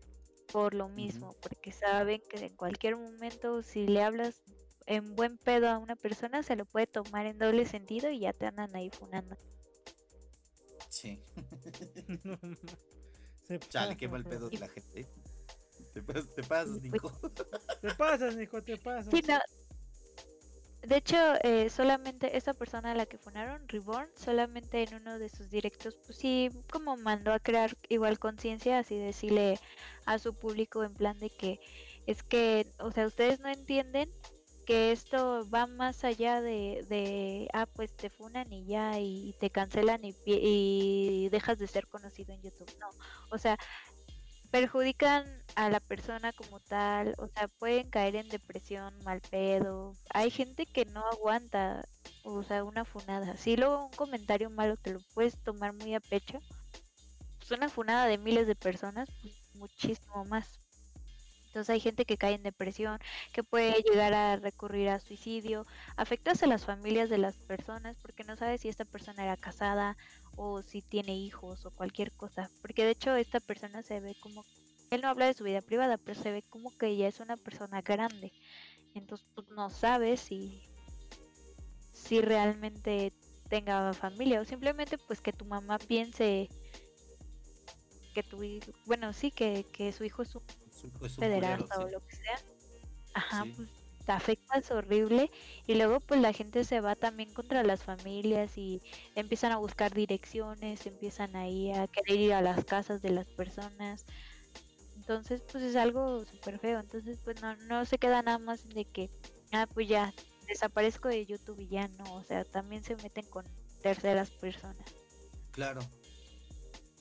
por 0.51 0.73
lo 0.73 0.89
mismo, 0.89 1.35
porque 1.41 1.71
saben 1.71 2.21
que 2.27 2.43
en 2.43 2.55
cualquier 2.55 2.97
momento 2.97 3.61
si 3.61 3.85
le 3.85 4.01
hablas 4.01 4.41
en 4.87 5.15
buen 5.15 5.37
pedo 5.37 5.69
a 5.69 5.77
una 5.77 5.95
persona 5.95 6.41
se 6.41 6.55
lo 6.55 6.65
puede 6.65 6.87
tomar 6.87 7.27
en 7.27 7.37
doble 7.37 7.65
sentido 7.65 8.09
y 8.09 8.21
ya 8.21 8.33
te 8.33 8.47
andan 8.47 8.75
ahí 8.75 8.89
funando. 8.89 9.37
Sí. 10.89 11.23
Se 13.47 13.59
Chale, 13.59 13.95
qué 13.95 14.07
mal 14.07 14.23
pedo 14.23 14.49
de 14.49 14.57
la 14.57 14.67
gente. 14.67 15.07
Te 15.93 16.01
pasas, 16.01 16.29
te 16.33 16.43
pasas, 16.43 16.77
Y 16.77 16.89
Nico. 16.89 17.11
Te 17.81 17.93
pasas, 17.95 18.35
Nico, 18.35 18.61
te 18.63 18.77
pasas. 18.77 19.11
Sí, 19.11 19.21
no. 19.27 19.39
De 20.83 20.97
hecho, 20.97 21.15
eh, 21.43 21.69
solamente 21.69 22.35
esa 22.35 22.55
persona 22.55 22.91
a 22.91 22.95
la 22.95 23.05
que 23.05 23.19
funaron, 23.19 23.67
Reborn, 23.67 24.09
solamente 24.15 24.81
en 24.81 24.95
uno 24.95 25.19
de 25.19 25.29
sus 25.29 25.49
directos, 25.51 25.95
pues 26.05 26.17
sí, 26.17 26.49
como 26.71 26.97
mandó 26.97 27.33
a 27.33 27.39
crear 27.39 27.77
igual 27.89 28.17
conciencia, 28.17 28.79
así 28.79 28.97
decirle 28.97 29.59
a 30.05 30.17
su 30.17 30.33
público 30.33 30.83
en 30.83 30.95
plan 30.95 31.19
de 31.19 31.29
que 31.29 31.59
es 32.07 32.23
que, 32.23 32.65
o 32.79 32.91
sea, 32.91 33.05
ustedes 33.05 33.39
no 33.41 33.49
entienden 33.49 34.11
que 34.65 34.91
esto 34.91 35.47
va 35.49 35.67
más 35.67 36.03
allá 36.03 36.41
de, 36.41 36.85
de 36.89 37.47
ah, 37.53 37.67
pues 37.67 37.95
te 37.95 38.09
funan 38.09 38.51
y 38.51 38.65
ya, 38.65 38.99
y 38.99 39.35
te 39.39 39.51
cancelan 39.51 40.03
y, 40.03 40.15
y 40.25 41.29
dejas 41.29 41.59
de 41.59 41.67
ser 41.67 41.87
conocido 41.87 42.33
en 42.33 42.41
YouTube. 42.41 42.71
No, 42.79 42.89
o 43.29 43.37
sea, 43.37 43.57
perjudican 44.51 45.25
a 45.55 45.69
la 45.69 45.79
persona 45.79 46.33
como 46.33 46.59
tal, 46.59 47.15
o 47.17 47.27
sea, 47.27 47.47
pueden 47.47 47.89
caer 47.89 48.15
en 48.15 48.29
depresión, 48.29 48.93
mal 49.03 49.21
pedo. 49.21 49.93
Hay 50.13 50.29
gente 50.29 50.65
que 50.65 50.85
no 50.85 51.05
aguanta, 51.07 51.85
o 52.23 52.43
sea, 52.43 52.63
una 52.63 52.85
funada. 52.85 53.37
Si 53.37 53.55
luego 53.57 53.85
un 53.85 53.93
comentario 53.93 54.49
malo 54.49 54.77
te 54.77 54.93
lo 54.93 54.99
puedes 55.13 55.37
tomar 55.43 55.73
muy 55.73 55.95
a 55.95 55.99
pecho, 55.99 56.39
pues 57.39 57.51
una 57.51 57.69
funada 57.69 58.07
de 58.07 58.17
miles 58.17 58.47
de 58.47 58.55
personas, 58.55 59.09
pues 59.21 59.33
muchísimo 59.55 60.25
más. 60.25 60.60
Entonces 61.51 61.73
hay 61.73 61.81
gente 61.81 62.05
que 62.05 62.15
cae 62.15 62.35
en 62.35 62.43
depresión, 62.43 62.97
que 63.33 63.43
puede 63.43 63.83
llegar 63.83 64.13
a 64.13 64.37
recurrir 64.37 64.87
a 64.87 65.01
suicidio, 65.01 65.65
afectas 65.97 66.41
a 66.43 66.47
las 66.47 66.63
familias 66.63 67.09
de 67.09 67.17
las 67.17 67.35
personas 67.39 67.97
porque 68.01 68.23
no 68.23 68.37
sabes 68.37 68.61
si 68.61 68.69
esta 68.69 68.85
persona 68.85 69.25
era 69.25 69.35
casada 69.35 69.97
o 70.37 70.61
si 70.61 70.81
tiene 70.81 71.13
hijos 71.13 71.65
o 71.65 71.71
cualquier 71.71 72.13
cosa. 72.13 72.49
Porque 72.61 72.85
de 72.85 72.91
hecho 72.91 73.17
esta 73.17 73.41
persona 73.41 73.83
se 73.83 73.99
ve 73.99 74.15
como, 74.21 74.45
él 74.91 75.01
no 75.01 75.09
habla 75.09 75.25
de 75.25 75.33
su 75.33 75.43
vida 75.43 75.61
privada, 75.61 75.97
pero 75.97 76.17
se 76.17 76.31
ve 76.31 76.41
como 76.43 76.71
que 76.77 76.87
ella 76.87 77.09
es 77.09 77.19
una 77.19 77.35
persona 77.35 77.81
grande. 77.81 78.31
Entonces 78.95 79.27
pues, 79.35 79.49
no 79.49 79.69
sabes 79.69 80.21
si, 80.21 80.63
si 81.91 82.21
realmente 82.21 83.11
tenga 83.49 83.93
familia 83.93 84.39
o 84.39 84.45
simplemente 84.45 84.97
pues 84.97 85.19
que 85.19 85.33
tu 85.33 85.43
mamá 85.43 85.79
piense 85.79 86.47
que 88.13 88.23
tu 88.23 88.41
hijo, 88.41 88.71
bueno 88.85 89.11
sí, 89.11 89.31
que, 89.31 89.65
que 89.73 89.91
su 89.91 90.05
hijo 90.05 90.21
es 90.21 90.33
un 90.35 90.43
Es 90.81 90.83
un- 91.01 91.05
es 91.05 91.17
un 91.17 91.21
pederasta 91.21 91.75
culero, 91.75 91.83
o 91.85 91.87
sí. 91.87 91.93
lo 91.93 92.07
que 92.07 92.15
sea. 92.15 92.39
Ajá, 93.13 93.43
Sí. 93.43 93.53
pues 93.57 93.69
te 94.05 94.11
afectas 94.13 94.71
horrible 94.71 95.29
y 95.67 95.75
luego 95.75 95.99
pues 95.99 96.19
la 96.21 96.33
gente 96.33 96.63
se 96.63 96.81
va 96.81 96.95
también 96.95 97.31
contra 97.33 97.61
las 97.63 97.83
familias 97.83 98.57
y 98.57 98.81
empiezan 99.15 99.51
a 99.51 99.57
buscar 99.57 99.93
direcciones, 99.93 100.85
empiezan 100.87 101.35
ahí 101.35 101.71
a 101.71 101.87
querer 101.87 102.19
ir 102.19 102.33
a 102.33 102.41
las 102.41 102.65
casas 102.65 103.01
de 103.03 103.11
las 103.11 103.27
personas. 103.27 104.05
Entonces 104.95 105.41
pues 105.51 105.63
es 105.63 105.75
algo 105.75 106.25
súper 106.25 106.57
feo. 106.59 106.79
Entonces 106.79 107.19
pues 107.23 107.41
no, 107.41 107.55
no 107.67 107.85
se 107.85 107.99
queda 107.99 108.21
nada 108.23 108.39
más 108.39 108.67
de 108.69 108.85
que, 108.85 109.11
ah 109.51 109.67
pues 109.71 109.87
ya 109.87 110.13
desaparezco 110.47 111.07
de 111.07 111.25
YouTube 111.25 111.59
y 111.59 111.67
ya 111.67 111.87
no. 111.89 112.15
O 112.15 112.23
sea, 112.23 112.43
también 112.43 112.83
se 112.83 112.95
meten 112.95 113.25
con 113.27 113.45
terceras 113.83 114.31
personas. 114.31 114.85
Claro. 115.51 115.81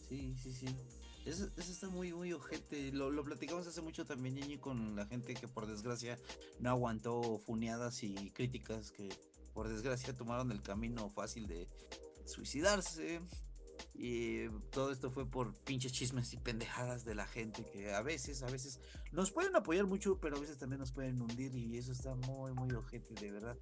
Sí, 0.09 0.35
sí, 0.37 0.53
sí. 0.53 0.67
Eso, 1.31 1.49
eso 1.57 1.73
está 1.73 1.89
muy, 1.89 2.13
muy 2.13 2.33
ojete. 2.33 2.91
Lo, 2.91 3.11
lo 3.11 3.23
platicamos 3.23 3.67
hace 3.67 3.81
mucho 3.81 4.05
también, 4.05 4.35
Ñeñi, 4.35 4.59
con 4.59 4.97
la 4.97 5.07
gente 5.07 5.35
que 5.35 5.47
por 5.47 5.67
desgracia 5.67 6.19
no 6.59 6.71
aguantó 6.71 7.39
funeadas 7.39 8.03
y 8.03 8.33
críticas 8.33 8.91
que 8.91 9.09
por 9.55 9.69
desgracia 9.69 10.13
tomaron 10.13 10.51
el 10.51 10.61
camino 10.61 11.09
fácil 11.09 11.47
de 11.47 11.69
suicidarse. 12.25 13.21
Y 13.95 14.49
todo 14.73 14.91
esto 14.91 15.11
fue 15.11 15.25
por 15.25 15.55
pinches 15.55 15.93
chismes 15.93 16.33
y 16.33 16.37
pendejadas 16.37 17.05
de 17.05 17.15
la 17.15 17.27
gente 17.27 17.65
que 17.65 17.93
a 17.93 18.03
veces, 18.03 18.43
a 18.43 18.51
veces 18.51 18.81
nos 19.13 19.31
pueden 19.31 19.55
apoyar 19.55 19.87
mucho, 19.87 20.19
pero 20.19 20.37
a 20.37 20.41
veces 20.41 20.59
también 20.59 20.81
nos 20.81 20.91
pueden 20.91 21.21
hundir 21.21 21.55
y 21.55 21.79
eso 21.79 21.93
está 21.93 22.15
muy, 22.15 22.53
muy 22.55 22.73
ojete, 22.73 23.15
de 23.15 23.31
verdad. 23.31 23.57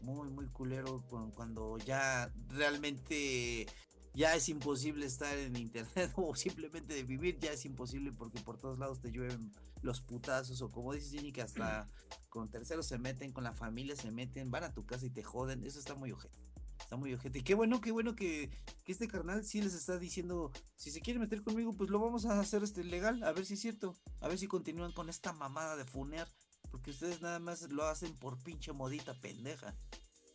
Muy, 0.00 0.30
muy 0.30 0.46
culero 0.46 1.04
cuando 1.34 1.76
ya 1.78 2.32
realmente 2.48 3.66
ya 4.14 4.34
es 4.34 4.48
imposible 4.48 5.06
estar 5.06 5.36
en 5.38 5.56
internet 5.56 6.12
o 6.16 6.34
simplemente 6.34 6.94
de 6.94 7.02
vivir 7.02 7.38
ya 7.38 7.52
es 7.52 7.64
imposible 7.64 8.12
porque 8.12 8.40
por 8.40 8.58
todos 8.58 8.78
lados 8.78 9.00
te 9.00 9.10
llueven 9.10 9.52
los 9.82 10.00
putazos 10.00 10.60
o 10.62 10.70
como 10.70 10.92
dices 10.92 11.12
Jenny 11.12 11.32
que 11.32 11.42
hasta 11.42 11.88
con 12.28 12.50
terceros 12.50 12.86
se 12.86 12.98
meten, 12.98 13.32
con 13.32 13.44
la 13.44 13.52
familia 13.52 13.96
se 13.96 14.10
meten, 14.10 14.50
van 14.50 14.64
a 14.64 14.72
tu 14.72 14.86
casa 14.86 15.06
y 15.06 15.10
te 15.10 15.22
joden, 15.22 15.64
eso 15.64 15.78
está 15.78 15.94
muy 15.94 16.12
ojete. 16.12 16.38
Está 16.78 16.96
muy 16.96 17.12
ojete. 17.14 17.40
Y 17.40 17.42
qué 17.42 17.54
bueno, 17.54 17.80
qué 17.80 17.92
bueno 17.92 18.16
que, 18.16 18.50
que 18.84 18.92
este 18.92 19.06
carnal 19.06 19.44
sí 19.44 19.60
les 19.60 19.74
está 19.74 19.98
diciendo, 19.98 20.50
si 20.74 20.90
se 20.90 21.00
quieren 21.00 21.20
meter 21.20 21.42
conmigo, 21.42 21.74
pues 21.76 21.90
lo 21.90 22.00
vamos 22.00 22.24
a 22.24 22.40
hacer 22.40 22.62
este 22.62 22.84
legal, 22.84 23.22
a 23.22 23.32
ver 23.32 23.44
si 23.44 23.54
es 23.54 23.60
cierto, 23.60 23.94
a 24.20 24.28
ver 24.28 24.38
si 24.38 24.46
continúan 24.46 24.92
con 24.92 25.08
esta 25.08 25.32
mamada 25.32 25.76
de 25.76 25.84
funear, 25.84 26.28
porque 26.70 26.90
ustedes 26.90 27.20
nada 27.20 27.38
más 27.38 27.62
lo 27.70 27.84
hacen 27.84 28.14
por 28.16 28.42
pinche 28.42 28.72
modita 28.72 29.14
pendeja. 29.20 29.76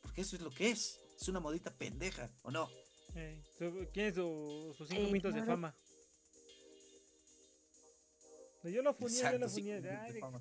Porque 0.01 0.21
eso 0.21 0.35
es 0.35 0.41
lo 0.41 0.51
que 0.51 0.71
es, 0.71 0.99
es 1.19 1.27
una 1.27 1.39
modita 1.39 1.75
pendeja, 1.75 2.31
¿o 2.43 2.51
no? 2.51 2.69
Eh, 3.15 3.41
su- 3.57 3.87
¿Quién 3.93 4.07
es 4.07 4.15
su- 4.15 4.73
sus 4.77 4.87
cinco 4.87 5.01
Eh, 5.03 5.11
minutos 5.11 5.33
de 5.33 5.43
fama? 5.43 5.73
No, 8.63 8.69
Yo 8.69 8.81
lo 8.81 8.93
funé, 8.93 9.13
yo 9.31 9.37
lo 9.39 9.49
funé. 9.49 9.81
de 9.81 9.89
Ay, 9.89 10.13
de- 10.13 10.19
fama. 10.19 10.39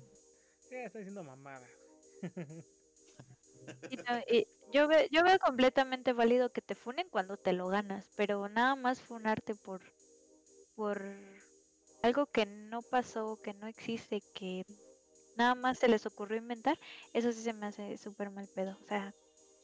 eh, 0.69 0.85
está 0.85 0.99
diciendo 0.99 1.23
mamada. 1.23 1.67
Y 3.89 3.97
no, 3.97 4.19
y 4.29 4.47
yo, 4.71 4.87
veo, 4.87 5.07
yo 5.11 5.23
veo 5.23 5.37
completamente 5.39 6.13
válido 6.13 6.51
que 6.51 6.61
te 6.61 6.75
funen 6.75 7.09
cuando 7.09 7.37
te 7.37 7.53
lo 7.53 7.67
ganas, 7.67 8.09
pero 8.15 8.47
nada 8.49 8.75
más 8.75 9.01
funarte 9.01 9.55
por, 9.55 9.81
por 10.75 11.01
algo 12.01 12.25
que 12.27 12.45
no 12.45 12.81
pasó, 12.81 13.39
que 13.41 13.53
no 13.53 13.67
existe, 13.67 14.21
que 14.33 14.63
nada 15.35 15.55
más 15.55 15.79
se 15.79 15.87
les 15.89 16.05
ocurrió 16.05 16.37
inventar, 16.37 16.77
eso 17.13 17.31
sí 17.31 17.41
se 17.41 17.53
me 17.53 17.65
hace 17.65 17.97
súper 17.97 18.29
mal 18.29 18.47
pedo. 18.53 18.77
O 18.81 18.85
sea, 18.87 19.13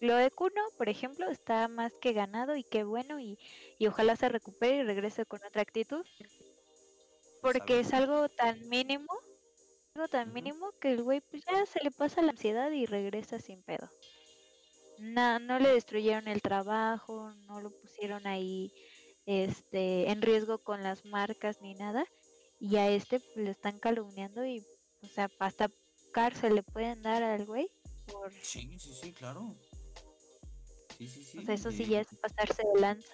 lo 0.03 0.15
de 0.15 0.29
Kuno, 0.31 0.61
por 0.77 0.89
ejemplo, 0.89 1.29
está 1.29 1.67
más 1.67 1.93
que 2.01 2.13
ganado 2.13 2.55
y 2.55 2.63
qué 2.63 2.83
bueno 2.83 3.19
y, 3.19 3.37
y 3.79 3.87
ojalá 3.87 4.15
se 4.15 4.29
recupere 4.29 4.77
y 4.77 4.83
regrese 4.83 5.25
con 5.25 5.43
otra 5.45 5.61
actitud. 5.61 6.05
Porque 7.41 7.79
es 7.79 7.93
algo 7.93 8.29
tan 8.29 8.67
mínimo, 8.69 9.07
algo 9.95 10.07
tan 10.07 10.33
mínimo 10.33 10.71
que 10.79 10.91
el 10.91 11.03
güey 11.03 11.21
pues 11.21 11.43
ya 11.45 11.65
se 11.65 11.83
le 11.83 11.91
pasa 11.91 12.21
la 12.21 12.31
ansiedad 12.31 12.71
y 12.71 12.85
regresa 12.85 13.39
sin 13.39 13.63
pedo. 13.63 13.89
Na- 14.99 15.39
no 15.39 15.59
le 15.59 15.69
destruyeron 15.73 16.27
el 16.27 16.41
trabajo, 16.41 17.31
no 17.47 17.61
lo 17.61 17.69
pusieron 17.71 18.27
ahí 18.27 18.71
este 19.25 20.11
en 20.11 20.21
riesgo 20.21 20.57
con 20.57 20.83
las 20.83 21.05
marcas 21.05 21.61
ni 21.61 21.75
nada 21.75 22.05
y 22.59 22.75
a 22.75 22.89
este 22.89 23.19
pues, 23.19 23.37
le 23.37 23.51
están 23.51 23.79
calumniando 23.79 24.45
y 24.45 24.59
o 25.01 25.07
sea 25.07 25.29
hasta 25.39 25.69
cárcel 26.11 26.55
le 26.55 26.63
pueden 26.63 27.01
dar 27.01 27.23
al 27.23 27.45
güey 27.45 27.69
por 28.11 28.31
Sí, 28.31 28.77
sí, 28.79 28.93
sí, 28.93 29.13
claro. 29.13 29.55
Sí, 31.07 31.23
sí, 31.23 31.23
sí. 31.23 31.37
o 31.39 31.45
sea, 31.45 31.55
eso 31.55 31.71
sí 31.71 31.85
ya 31.85 32.01
es 32.01 32.07
pasarse 32.21 32.63
de 32.73 32.81
lanza. 32.81 33.13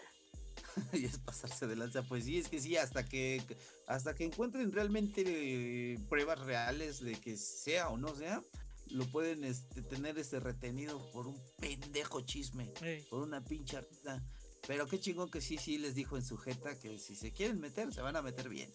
y 0.93 1.05
es 1.05 1.17
pasarse 1.19 1.67
de 1.67 1.75
lanza. 1.75 2.03
Pues 2.03 2.25
sí, 2.25 2.37
es 2.37 2.47
que 2.47 2.59
sí, 2.59 2.77
hasta 2.77 3.05
que 3.05 3.41
hasta 3.87 4.13
que 4.13 4.25
encuentren 4.25 4.71
realmente 4.71 5.23
eh, 5.25 5.99
pruebas 6.09 6.39
reales 6.39 6.99
de 6.99 7.13
que 7.13 7.37
sea 7.37 7.89
o 7.89 7.97
no 7.97 8.13
sea, 8.15 8.41
lo 8.91 9.05
pueden 9.05 9.43
este, 9.43 9.81
tener 9.81 10.17
este 10.19 10.39
retenido 10.39 10.99
por 11.11 11.27
un 11.27 11.39
pendejo 11.59 12.21
chisme, 12.21 12.71
por 13.09 13.21
una 13.21 13.43
pincha 13.43 13.81
risa. 13.81 14.23
Pero 14.67 14.87
qué 14.87 14.99
chingón 14.99 15.31
que 15.31 15.41
sí, 15.41 15.57
sí 15.57 15.77
les 15.77 15.95
dijo 15.95 16.17
en 16.17 16.23
su 16.23 16.37
jeta 16.37 16.77
que 16.77 16.99
si 16.99 17.15
se 17.15 17.31
quieren 17.31 17.59
meter, 17.59 17.91
se 17.93 18.01
van 18.01 18.15
a 18.15 18.21
meter 18.21 18.49
bien. 18.49 18.71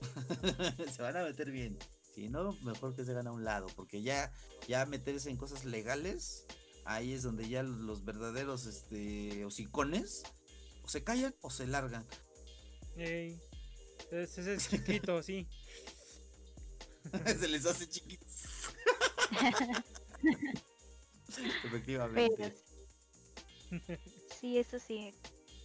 se 0.92 1.02
van 1.02 1.16
a 1.16 1.22
meter 1.22 1.50
bien. 1.50 1.78
Si 2.14 2.28
no, 2.28 2.52
mejor 2.62 2.96
que 2.96 3.04
se 3.04 3.12
hagan 3.12 3.28
a 3.28 3.32
un 3.32 3.44
lado, 3.44 3.68
porque 3.76 4.02
ya, 4.02 4.32
ya 4.66 4.84
meterse 4.86 5.30
en 5.30 5.36
cosas 5.36 5.64
legales, 5.64 6.46
ahí 6.84 7.12
es 7.12 7.22
donde 7.22 7.48
ya 7.48 7.62
los 7.62 8.04
verdaderos 8.04 8.66
este, 8.66 9.44
hocicones 9.44 10.22
o 10.82 10.88
se 10.88 11.04
callan 11.04 11.34
o 11.40 11.50
se 11.50 11.66
largan. 11.66 12.06
ey. 12.96 13.40
Ese 14.10 14.54
es 14.54 14.68
chiquito, 14.70 15.22
sí. 15.22 15.46
se 17.26 17.48
les 17.48 17.66
hace 17.66 17.88
chiquitos. 17.88 18.30
Efectivamente. 21.64 22.54
Pero 23.70 24.00
sí, 24.40 24.58
eso 24.58 24.78
sí. 24.78 25.14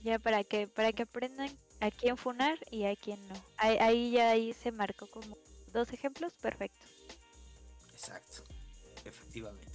Ya 0.04 0.20
para 0.20 0.44
que 0.44 0.68
para 0.68 0.94
que 0.94 1.04
aprendan 1.04 1.50
a 1.80 1.90
quién 1.90 2.18
funar 2.18 2.60
y 2.70 2.86
a 2.86 2.96
quién 2.96 3.28
no. 3.28 3.36
Ahí, 3.58 3.78
ahí 3.78 4.12
ya 4.12 4.30
ahí 4.30 4.54
se 4.54 4.72
marcó 4.72 5.10
como 5.10 5.38
dos 5.74 5.92
ejemplos 5.92 6.34
perfectos. 6.34 6.88
Exacto. 7.92 8.44
Efectivamente. 9.04 9.75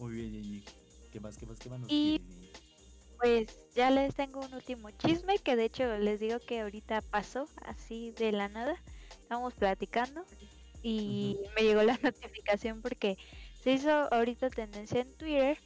Muy 0.00 0.12
bien. 0.14 0.64
¿Qué 1.12 1.20
más, 1.20 1.36
qué 1.36 1.44
más, 1.44 1.58
qué 1.58 1.68
más 1.68 1.78
nos 1.78 1.92
Y-? 1.92 2.22
Pues 3.18 3.54
ya 3.74 3.90
les 3.90 4.14
tengo 4.14 4.40
un 4.40 4.54
último 4.54 4.90
chisme 4.92 5.38
que 5.38 5.54
de 5.54 5.66
hecho 5.66 5.98
les 5.98 6.20
digo 6.20 6.38
que 6.40 6.62
ahorita 6.62 7.02
pasó 7.02 7.46
así 7.66 8.12
de 8.12 8.32
la 8.32 8.48
nada. 8.48 8.82
Estábamos 9.10 9.52
platicando 9.52 10.24
y 10.82 11.36
me 11.54 11.64
llegó 11.64 11.82
la 11.82 11.98
notificación 12.02 12.80
porque 12.80 13.18
se 13.62 13.72
hizo 13.72 13.90
ahorita 13.90 14.48
tendencia 14.48 15.02
en 15.02 15.12
Twitter 15.18 15.58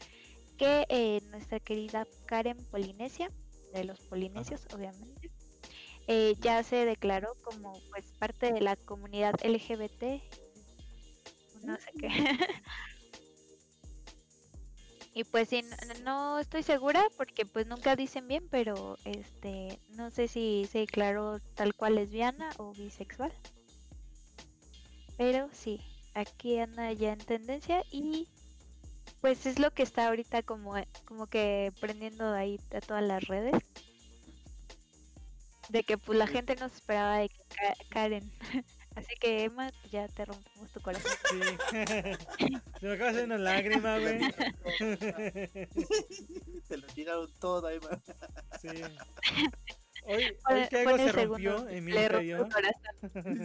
que 0.59 0.85
eh, 0.89 1.21
nuestra 1.31 1.61
querida 1.61 2.05
Karen 2.27 2.59
Polinesia, 2.73 3.31
de 3.73 3.85
los 3.85 4.01
polinesios 4.01 4.67
obviamente, 4.75 5.31
eh, 6.09 6.35
ya 6.41 6.63
se 6.65 6.85
declaró 6.85 7.37
como 7.45 7.81
pues 7.91 8.13
parte 8.19 8.53
de 8.53 8.61
la 8.61 8.75
comunidad 8.75 9.35
LGBT. 9.45 10.21
No 11.63 11.77
sé 11.77 11.93
qué. 12.01 12.09
Y 15.15 15.23
pues 15.23 15.49
sí, 15.49 15.63
no, 15.63 16.01
no 16.05 16.39
estoy 16.41 16.65
segura 16.65 17.05
porque 17.17 17.47
pues 17.47 17.69
nunca 17.69 17.95
dicen 17.95 18.27
bien, 18.27 18.49
pero 18.51 18.99
este 19.05 19.79
no 19.91 20.11
sé 20.11 20.27
si 20.27 20.67
se 20.71 20.81
declaró 20.81 21.39
tal 21.55 21.73
cual 21.75 21.95
lesbiana 21.95 22.51
o 22.59 22.73
bisexual. 22.73 23.33
Pero 25.17 25.49
sí, 25.53 25.81
aquí 26.15 26.59
anda 26.59 26.93
ya 26.93 27.13
en 27.13 27.21
tendencia 27.21 27.85
y 27.93 28.27
pues 29.21 29.47
es 29.47 29.61
lo 29.61 29.71
que 29.71 29.85
está 29.85 30.09
ahorita 30.09 30.43
como 30.43 30.75
como 31.05 31.29
que 31.29 31.73
prendiendo 31.81 32.33
ahí 32.33 32.59
a 32.75 32.81
todas 32.81 33.05
las 33.05 33.23
redes. 33.29 33.63
De 35.69 35.85
que 35.85 35.97
pues 35.97 36.19
la 36.19 36.27
gente 36.27 36.57
no 36.57 36.69
se 36.69 36.75
esperaba 36.75 37.19
de 37.19 37.31
Karen. 37.91 38.33
Así 38.95 39.15
que 39.21 39.45
Emma, 39.45 39.71
ya 39.91 40.07
te 40.09 40.25
rompemos 40.25 40.71
tu 40.71 40.81
corazón. 40.81 41.11
Sí. 41.31 41.41
Se 42.81 42.87
me 42.87 42.95
acaba 42.95 43.11
de 43.11 43.11
hacer 43.11 43.25
una 43.25 43.39
lágrima, 43.39 43.99
güey. 44.05 44.19
Te 46.69 46.77
lo 46.77 46.87
tiraron 46.89 47.31
todo 47.41 47.69
man. 47.81 48.03
Sí. 48.61 48.69
Hoy, 50.07 50.37
hoy 50.51 50.69
que 50.69 50.81
algo 50.81 50.99
se 50.99 51.13
rompió 51.13 51.67
en 51.69 51.85
mi 51.85 51.93
le 51.93 52.09
rompió 52.09 52.47
interior. 52.47 52.75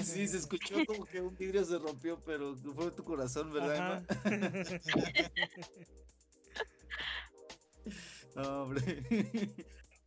Sí, 0.04 0.28
se 0.28 0.38
escuchó 0.38 0.76
como 0.86 1.06
que 1.06 1.22
un 1.22 1.36
vidrio 1.36 1.64
se 1.64 1.80
rompió, 1.80 2.20
pero 2.26 2.56
fue 2.76 2.92
tu 2.92 3.04
corazón, 3.04 3.52
¿verdad, 3.54 3.78
Ajá. 3.78 4.04
Emma? 4.26 4.50
No, 8.36 8.64
hombre. 8.64 9.04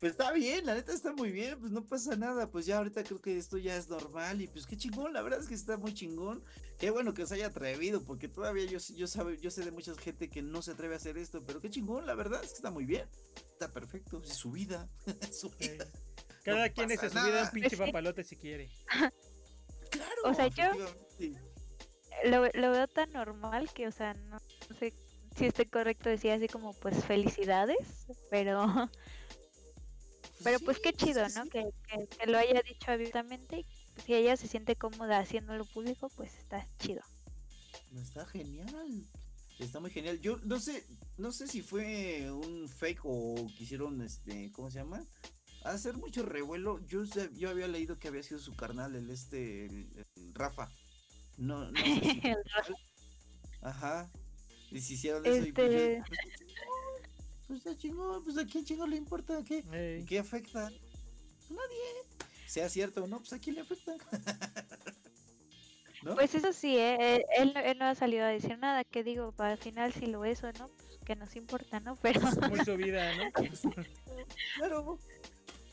Pues 0.03 0.15
está 0.15 0.33
bien, 0.33 0.67
la 0.67 0.75
neta 0.75 0.93
está 0.93 1.13
muy 1.13 1.31
bien, 1.31 1.61
pues 1.61 1.71
no 1.71 1.87
pasa 1.87 2.17
nada, 2.17 2.51
pues 2.51 2.67
ya 2.67 2.79
ahorita 2.79 3.05
creo 3.05 3.21
que 3.21 3.39
esto 3.39 3.57
ya 3.57 3.77
es 3.77 3.89
normal 3.89 4.41
y 4.41 4.49
pues 4.49 4.67
qué 4.67 4.77
chingón, 4.77 5.13
la 5.13 5.23
verdad 5.23 5.39
es 5.41 5.47
que 5.47 5.55
está 5.55 5.77
muy 5.77 5.95
chingón. 5.95 6.43
Qué 6.77 6.91
bueno 6.91 7.15
que 7.15 7.25
se 7.25 7.37
haya 7.37 7.47
atrevido, 7.47 8.03
porque 8.03 8.27
todavía 8.27 8.65
yo, 8.65 8.81
sé- 8.81 8.97
yo, 8.97 9.07
sabe, 9.07 9.39
yo 9.39 9.49
sé 9.53 9.65
de 9.65 9.71
mucha 9.71 9.95
gente 9.95 10.29
que 10.29 10.43
no 10.43 10.61
se 10.61 10.73
atreve 10.73 10.95
a 10.95 10.97
hacer 10.97 11.17
esto, 11.19 11.41
pero 11.47 11.61
qué 11.61 11.71
chingón, 11.71 12.05
la 12.05 12.17
verdad 12.17 12.43
es 12.43 12.51
que 12.51 12.57
está 12.57 12.73
muy 12.73 12.85
bien. 12.85 13.09
Está 13.53 13.73
perfecto, 13.73 14.21
es 14.25 14.35
su 14.35 14.51
vida, 14.51 14.89
es 15.21 15.39
su 15.39 15.51
vida. 15.51 15.87
Cada 16.43 16.67
No 16.67 16.75
quien 16.75 16.91
es 16.91 16.99
su 17.01 17.07
vida 17.07 17.45
un 17.45 17.51
pinche 17.53 17.77
papalote 17.77 18.25
si 18.25 18.35
quiere. 18.35 18.71
Claro. 19.93 20.23
O 20.25 20.35
sea, 20.35 20.49
yo- 20.49 20.73
lo, 22.25 22.49
lo 22.55 22.71
veo 22.73 22.89
tan 22.89 23.09
normal 23.13 23.71
que, 23.73 23.87
o 23.87 23.93
sea, 23.93 24.15
no, 24.15 24.41
no 24.69 24.77
sé 24.81 24.93
si 25.37 25.47
estoy 25.47 25.67
correcto 25.67 26.09
decir 26.09 26.33
así 26.33 26.49
como, 26.49 26.73
pues, 26.75 27.05
felicidades, 27.05 28.09
pero... 28.31 28.67
Pero 30.45 30.61
pues 30.61 30.79
qué 30.81 30.93
chido, 30.93 31.29
¿no? 31.31 31.45
Que, 31.47 31.65
que, 31.89 32.07
que 32.07 32.27
lo 32.31 32.39
haya 32.39 32.61
dicho 32.63 32.91
abiertamente 32.91 33.61
y 33.61 33.67
pues, 33.95 34.07
si 34.07 34.15
ella 34.15 34.37
se 34.37 34.49
siente 34.49 34.77
cómoda 34.77 35.19
haciéndolo 35.19 35.65
público, 35.65 36.09
pues 36.17 36.35
está 36.37 36.67
chido. 36.79 37.03
Está 37.95 38.27
genial. 38.27 39.05
Está 39.59 39.81
muy 39.81 39.91
genial. 39.91 40.21
Yo 40.21 40.39
no 40.45 40.59
sé, 40.59 40.85
no 41.19 41.33
sé 41.33 41.47
si 41.47 41.63
fue 41.63 42.31
un 42.31 42.69
fake 42.69 43.01
o 43.05 43.47
quisieron, 43.57 44.01
este, 44.03 44.51
¿cómo 44.53 44.71
se 44.71 44.79
llama? 44.79 45.05
Hacer 45.65 45.97
mucho 45.97 46.25
revuelo. 46.25 46.85
Yo, 46.87 47.05
yo 47.35 47.51
había 47.51 47.69
leído 47.69 47.99
que 47.99 48.09
había 48.09 48.23
sido 48.23 48.41
su 48.41 48.55
carnal, 48.57 48.97
el 48.97 49.11
este, 49.11 49.67
el, 49.67 50.07
el 50.17 50.35
Rafa. 50.35 50.71
No, 51.37 51.71
no 51.71 51.79
sé 51.79 52.01
si-. 52.01 52.23
Ajá. 53.63 54.11
Y 54.71 54.81
si 54.81 54.95
hicieron 54.95 55.25
eso 55.27 55.45
y 55.47 55.53
pues, 57.61 57.67
Este- 57.67 57.89
yo- 57.89 57.95
pues, 57.97 58.23
pues 58.25 58.35
pues 58.37 58.39
a 58.47 58.49
quién 58.51 58.65
chingo 58.65 58.87
le 58.87 58.97
importa, 58.97 59.43
¿qué? 59.45 59.65
Ey. 59.73 60.05
¿Qué 60.05 60.19
afecta? 60.19 60.71
Nadie. 61.51 62.29
Sea 62.47 62.69
cierto 62.69 63.05
o 63.05 63.07
no, 63.07 63.19
pues 63.19 63.33
a 63.33 63.39
quién 63.39 63.57
le 63.57 63.63
afecta. 63.63 63.93
¿No? 66.03 66.15
Pues 66.17 66.35
eso 66.35 66.53
sí, 66.53 66.77
¿eh? 66.77 67.17
él, 67.17 67.25
él 67.37 67.53
no- 67.55 67.61
él 67.61 67.79
no 67.79 67.85
ha 67.85 67.95
salido 67.95 68.25
a 68.25 68.29
decir 68.29 68.59
nada, 68.59 68.83
que 68.83 69.05
digo, 69.05 69.33
al 69.39 69.57
final 69.59 69.93
si 69.93 70.07
lo 70.07 70.25
es 70.25 70.43
o 70.43 70.51
no, 70.53 70.69
pues 70.69 70.99
que 71.05 71.15
nos 71.15 71.37
importa, 71.37 71.79
¿no? 71.79 71.95
Pero, 71.97 72.21
Muy 72.49 72.65
subida, 72.65 73.15
¿no? 73.17 73.31
Claro. 74.57 74.99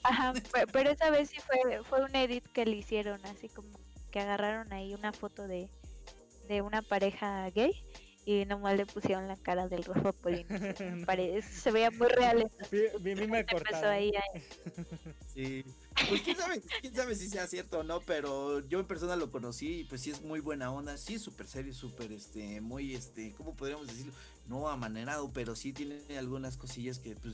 ajá, 0.03 0.33
pe- 0.33 0.67
pero 0.72 0.91
esa 0.91 1.09
vez 1.09 1.30
sí 1.30 1.38
fue, 1.40 1.83
fue 1.83 2.03
un 2.03 2.16
edit 2.16 2.45
que 2.51 2.66
le 2.66 2.75
hicieron, 2.77 3.25
así 3.25 3.49
como 3.49 3.80
que 4.11 4.19
agarraron 4.19 4.72
ahí 4.72 4.93
una 4.93 5.14
foto 5.14 5.48
de, 5.48 5.69
de 6.48 6.61
una 6.61 6.82
pareja 6.83 7.49
gay 7.49 7.72
y 8.30 8.45
nomás 8.45 8.77
le 8.77 8.85
pusieron 8.85 9.27
la 9.27 9.38
cara 9.38 9.67
del 9.67 9.83
Rafa 9.83 10.11
Polín. 10.11 10.45
Pare- 11.08 11.41
se 11.41 11.72
veía 11.72 11.90
muy 11.90 12.08
real. 12.09 12.51
vi, 12.72 13.16
vi 13.16 13.27
me 13.27 13.43
ahí 13.85 14.11
Sí. 15.33 15.66
Pues 16.08 16.22
quién 16.22 16.38
sabe, 16.38 16.61
quién 16.82 16.93
sabe 16.93 17.16
si 17.16 17.27
sea 17.27 17.48
cierto 17.48 17.80
o 17.80 17.83
no, 17.83 18.01
pero 18.01 18.59
yo 18.67 18.80
en 18.80 18.85
persona 18.85 19.16
lo 19.16 19.32
conocí 19.32 19.80
y 19.80 19.83
pues 19.85 20.01
sí 20.01 20.11
es 20.11 20.22
muy 20.22 20.41
buena 20.41 20.72
onda, 20.72 20.95
sí 20.98 21.16
es 21.16 21.24
súper 21.24 21.48
serio, 21.48 21.74
súper 21.74 22.11
este, 22.11 22.61
muy 22.61 22.93
este, 22.93 23.33
¿cómo 23.33 23.56
podríamos 23.56 23.88
decirlo? 23.88 24.14
No 24.48 24.69
amanerado, 24.69 25.32
pero 25.33 25.56
sí 25.56 25.74
tiene 25.74 25.99
algunas 26.19 26.56
cosillas 26.56 26.99
que 26.99 27.16
pues 27.16 27.33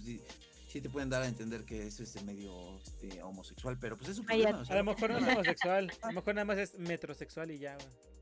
sí 0.70 0.80
te 0.80 0.90
pueden 0.90 1.10
dar 1.10 1.24
a 1.24 1.28
entender 1.28 1.66
que 1.66 1.88
es 1.88 2.00
este 2.00 2.22
medio 2.22 2.80
este 2.80 3.22
homosexual, 3.22 3.78
pero 3.82 3.98
pues 3.98 4.12
es 4.12 4.20
un 4.20 4.28
problema. 4.28 4.60
o 4.62 4.66
sea, 4.66 4.76
A 4.76 4.78
lo 4.78 4.86
mejor 4.86 5.10
no 5.10 5.18
es 5.18 5.28
homosexual, 5.28 5.92
a 6.02 6.08
lo 6.08 6.14
mejor 6.14 6.36
nada 6.36 6.46
más 6.46 6.58
es 6.58 6.80
metrosexual 6.80 7.52
y 7.52 7.60
ya, 7.60 7.76
güey. 7.76 8.15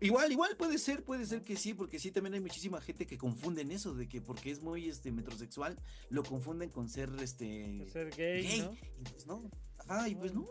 Igual, 0.00 0.32
igual 0.32 0.56
puede 0.56 0.78
ser, 0.78 1.04
puede 1.04 1.26
ser 1.26 1.42
que 1.42 1.56
sí, 1.56 1.74
porque 1.74 1.98
sí 1.98 2.10
también 2.10 2.34
hay 2.34 2.40
muchísima 2.40 2.80
gente 2.80 3.06
que 3.06 3.18
confunden 3.18 3.70
eso, 3.70 3.94
de 3.94 4.08
que 4.08 4.22
porque 4.22 4.50
es 4.50 4.62
muy 4.62 4.88
este 4.88 5.12
metrosexual, 5.12 5.78
lo 6.08 6.22
confunden 6.22 6.70
con 6.70 6.88
ser 6.88 7.10
este 7.20 7.86
Ser 7.92 8.10
gay, 8.16 8.42
gay. 8.42 8.60
¿no? 8.62 8.72
Y 8.72 9.02
pues 9.10 9.26
no. 9.26 9.50
Ajá, 9.78 10.08
y 10.08 10.14
pues 10.14 10.32
no. 10.32 10.46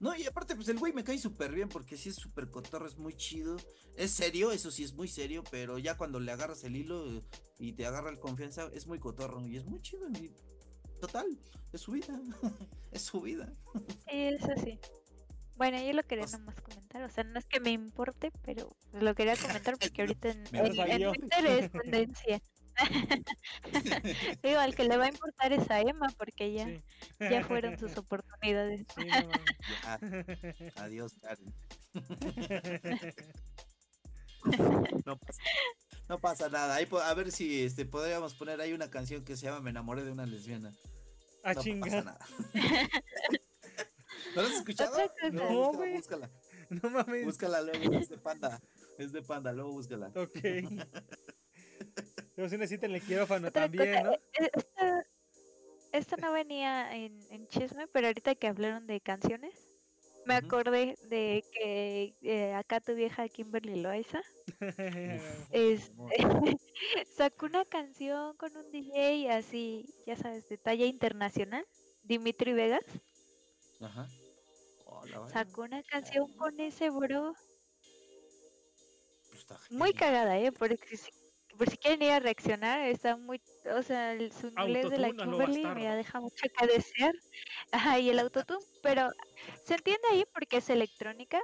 No, 0.00 0.16
y 0.16 0.26
aparte, 0.26 0.56
pues 0.56 0.68
el 0.68 0.78
güey 0.78 0.92
me 0.92 1.04
cae 1.04 1.18
súper 1.18 1.52
bien 1.52 1.68
porque 1.68 1.96
sí 1.96 2.08
es 2.08 2.16
súper 2.16 2.50
cotorro, 2.50 2.86
es 2.86 2.98
muy 2.98 3.14
chido. 3.14 3.56
Es 3.96 4.10
serio, 4.10 4.50
eso 4.50 4.70
sí 4.70 4.82
es 4.82 4.94
muy 4.94 5.08
serio, 5.08 5.44
pero 5.50 5.78
ya 5.78 5.96
cuando 5.96 6.18
le 6.18 6.32
agarras 6.32 6.64
el 6.64 6.74
hilo 6.74 7.06
eh, 7.06 7.22
y 7.58 7.72
te 7.74 7.86
agarra 7.86 8.10
el 8.10 8.18
confianza, 8.18 8.70
es 8.72 8.86
muy 8.86 8.98
cotorro 8.98 9.46
y 9.46 9.56
es 9.56 9.66
muy 9.66 9.80
chido. 9.82 10.08
y 10.08 10.32
total, 11.00 11.38
es 11.72 11.80
su 11.80 11.92
vida. 11.92 12.20
es 12.92 13.02
su 13.02 13.20
vida. 13.20 13.52
Sí, 14.08 14.16
eso 14.16 14.48
sí. 14.64 14.80
Bueno, 15.60 15.76
yo 15.78 15.92
lo 15.92 16.02
quería 16.04 16.24
O 16.24 16.26
sea- 16.28 16.38
nomás 16.38 16.58
comentar, 16.62 17.02
o 17.02 17.10
sea, 17.10 17.22
no 17.22 17.38
es 17.38 17.44
que 17.44 17.60
me 17.60 17.68
importe, 17.70 18.32
pero 18.46 18.74
lo 18.94 19.14
quería 19.14 19.36
comentar 19.36 19.76
porque 19.92 20.00
ahorita 20.00 20.30
en. 20.30 20.44
Twitter 20.44 21.46
es 21.46 21.70
tendencia. 21.70 22.40
Digo, 24.42 24.58
al 24.58 24.74
que 24.74 24.84
le 24.84 24.96
va 24.96 25.04
a 25.04 25.08
importar 25.08 25.52
es 25.52 25.70
a 25.70 25.82
Emma 25.82 26.08
porque 26.16 26.54
ya, 26.54 26.64
Sí. 26.66 26.82
ya 27.18 27.44
fueron 27.44 27.78
sus 27.78 27.94
oportunidades. 27.98 28.86
Sí, 28.96 29.04
no. 29.04 29.30
Ya, 29.82 30.82
adiós, 30.82 31.12
Karen. 31.20 31.52
No 35.04 35.18
pasa, 35.18 35.42
no 36.08 36.18
pasa 36.20 36.48
nada. 36.48 36.76
Ahí 36.76 36.88
a 37.04 37.12
ver 37.12 37.30
si 37.32 37.64
este 37.64 37.84
podríamos 37.84 38.32
poner 38.34 38.62
ahí 38.62 38.72
una 38.72 38.88
canción 38.88 39.22
que 39.26 39.36
se 39.36 39.44
llama 39.44 39.60
Me 39.60 39.68
enamoré 39.70 40.04
de 40.04 40.12
una 40.12 40.24
lesbiana. 40.24 40.72
Ah, 41.44 41.50
no 41.52 41.54
pasa 41.56 41.62
chinga. 41.62 42.02
nada. 42.02 42.18
¿No 44.34 44.42
has 44.42 44.50
escuchado? 44.52 44.98
No, 45.32 45.48
búscala, 45.48 45.70
güey. 45.76 45.92
búscala. 45.92 46.30
No 46.70 46.90
mames. 46.90 47.24
Búscala 47.24 47.60
luego, 47.62 47.92
es 47.94 48.08
de 48.08 48.18
panda. 48.18 48.60
Es 48.98 49.12
de 49.12 49.22
panda, 49.22 49.52
luego 49.52 49.72
búscala. 49.72 50.12
Ok. 50.14 50.38
Luego 52.36 52.48
sí 52.50 52.56
necesitan 52.58 52.92
el 52.94 53.02
quirófano 53.02 53.48
Otra 53.48 53.62
también, 53.62 53.92
cosa, 53.92 54.02
¿no? 54.02 54.12
eh, 54.32 54.50
Esta, 54.52 55.06
esta 55.92 56.16
no 56.16 56.32
venía 56.32 56.94
en, 56.96 57.26
en 57.30 57.46
chisme, 57.48 57.88
pero 57.88 58.06
ahorita 58.08 58.34
que 58.34 58.46
hablaron 58.48 58.86
de 58.86 59.00
canciones, 59.00 59.54
me 60.24 60.34
acordé 60.34 60.96
de 61.02 61.44
que 61.52 62.16
eh, 62.22 62.54
acá 62.54 62.80
tu 62.80 62.94
vieja 62.94 63.28
Kimberly 63.28 63.80
Loaiza 63.80 64.22
es, 65.50 65.92
sacó 67.16 67.46
una 67.46 67.64
canción 67.64 68.36
con 68.36 68.56
un 68.56 68.70
DJ 68.70 69.30
así, 69.32 69.86
ya 70.06 70.16
sabes, 70.16 70.48
de 70.48 70.58
talla 70.58 70.86
internacional, 70.86 71.66
Dimitri 72.02 72.52
Vegas, 72.52 72.84
Ajá. 73.80 74.08
Hola, 74.86 75.18
vaya, 75.20 75.32
sacó 75.32 75.62
una 75.62 75.82
canción 75.82 76.32
con 76.36 76.58
ese 76.60 76.90
bro, 76.90 77.34
pues 79.28 79.40
está 79.40 79.58
muy 79.70 79.92
cagada, 79.92 80.38
¿eh? 80.38 80.52
Porque 80.52 80.96
si, 80.96 81.10
por 81.56 81.70
si 81.70 81.76
quieren 81.78 82.02
ir 82.02 82.10
a 82.10 82.20
reaccionar, 82.20 82.80
está 82.88 83.16
muy, 83.16 83.40
o 83.74 83.82
sea, 83.82 84.12
el, 84.12 84.32
su 84.32 84.48
inglés 84.48 84.90
de 84.90 84.98
la 84.98 85.10
Kimberly 85.12 85.64
me 85.64 85.96
deja 85.96 86.20
mucho 86.20 86.46
que 86.58 86.66
desear, 86.66 87.14
ajá, 87.72 87.98
y 87.98 88.10
el 88.10 88.18
autotune, 88.20 88.64
pero 88.82 89.08
se 89.64 89.74
entiende 89.74 90.08
ahí 90.10 90.24
porque 90.34 90.58
es 90.58 90.68
electrónica, 90.70 91.40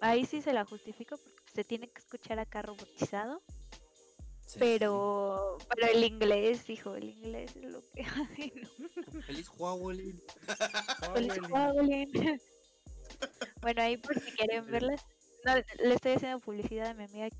ahí 0.00 0.26
sí 0.26 0.42
se 0.42 0.52
la 0.52 0.64
justifico 0.64 1.16
porque 1.16 1.50
se 1.52 1.64
tiene 1.64 1.88
que 1.88 2.00
escuchar 2.00 2.38
acá 2.38 2.62
robotizado. 2.62 3.42
Sí, 4.54 4.60
Pero, 4.60 5.58
pero 5.68 5.88
el 5.88 6.04
inglés, 6.04 6.70
hijo, 6.70 6.94
el 6.94 7.10
inglés 7.10 7.56
es 7.56 7.64
lo 7.64 7.82
que. 7.92 8.04
Ay, 8.38 8.52
no. 8.54 8.68
sí. 9.10 9.22
Feliz 9.22 9.48
Huawei. 9.58 10.14
Feliz 11.12 11.38
Huawei. 11.38 11.50
Halloween. 11.50 12.12
bueno, 13.62 13.82
ahí 13.82 13.96
por 13.96 14.20
si 14.20 14.30
quieren 14.30 14.64
verlas. 14.70 15.04
No, 15.44 15.56
le 15.56 15.94
estoy 15.94 16.12
haciendo 16.12 16.38
publicidad 16.38 16.86
a 16.86 16.94
mi 16.94 17.02
amiga. 17.02 17.30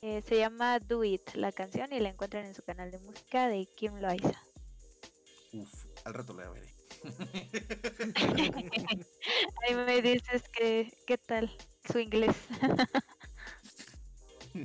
Eh, 0.00 0.22
se 0.26 0.38
llama 0.38 0.78
Do 0.78 1.04
It, 1.04 1.34
la 1.34 1.52
canción, 1.52 1.92
y 1.92 2.00
la 2.00 2.08
encuentran 2.08 2.46
en 2.46 2.54
su 2.54 2.62
canal 2.62 2.90
de 2.90 2.98
música 2.98 3.48
de 3.48 3.68
Kim 3.76 3.96
Loaiza. 3.96 4.42
Uf, 5.52 5.84
al 6.04 6.14
rato 6.14 6.32
la 6.32 6.48
veré. 6.48 6.72
Ahí 9.62 9.74
me 9.74 10.00
dices 10.00 10.48
que, 10.48 10.96
qué 11.06 11.18
tal 11.18 11.54
su 11.92 11.98
inglés. 11.98 12.36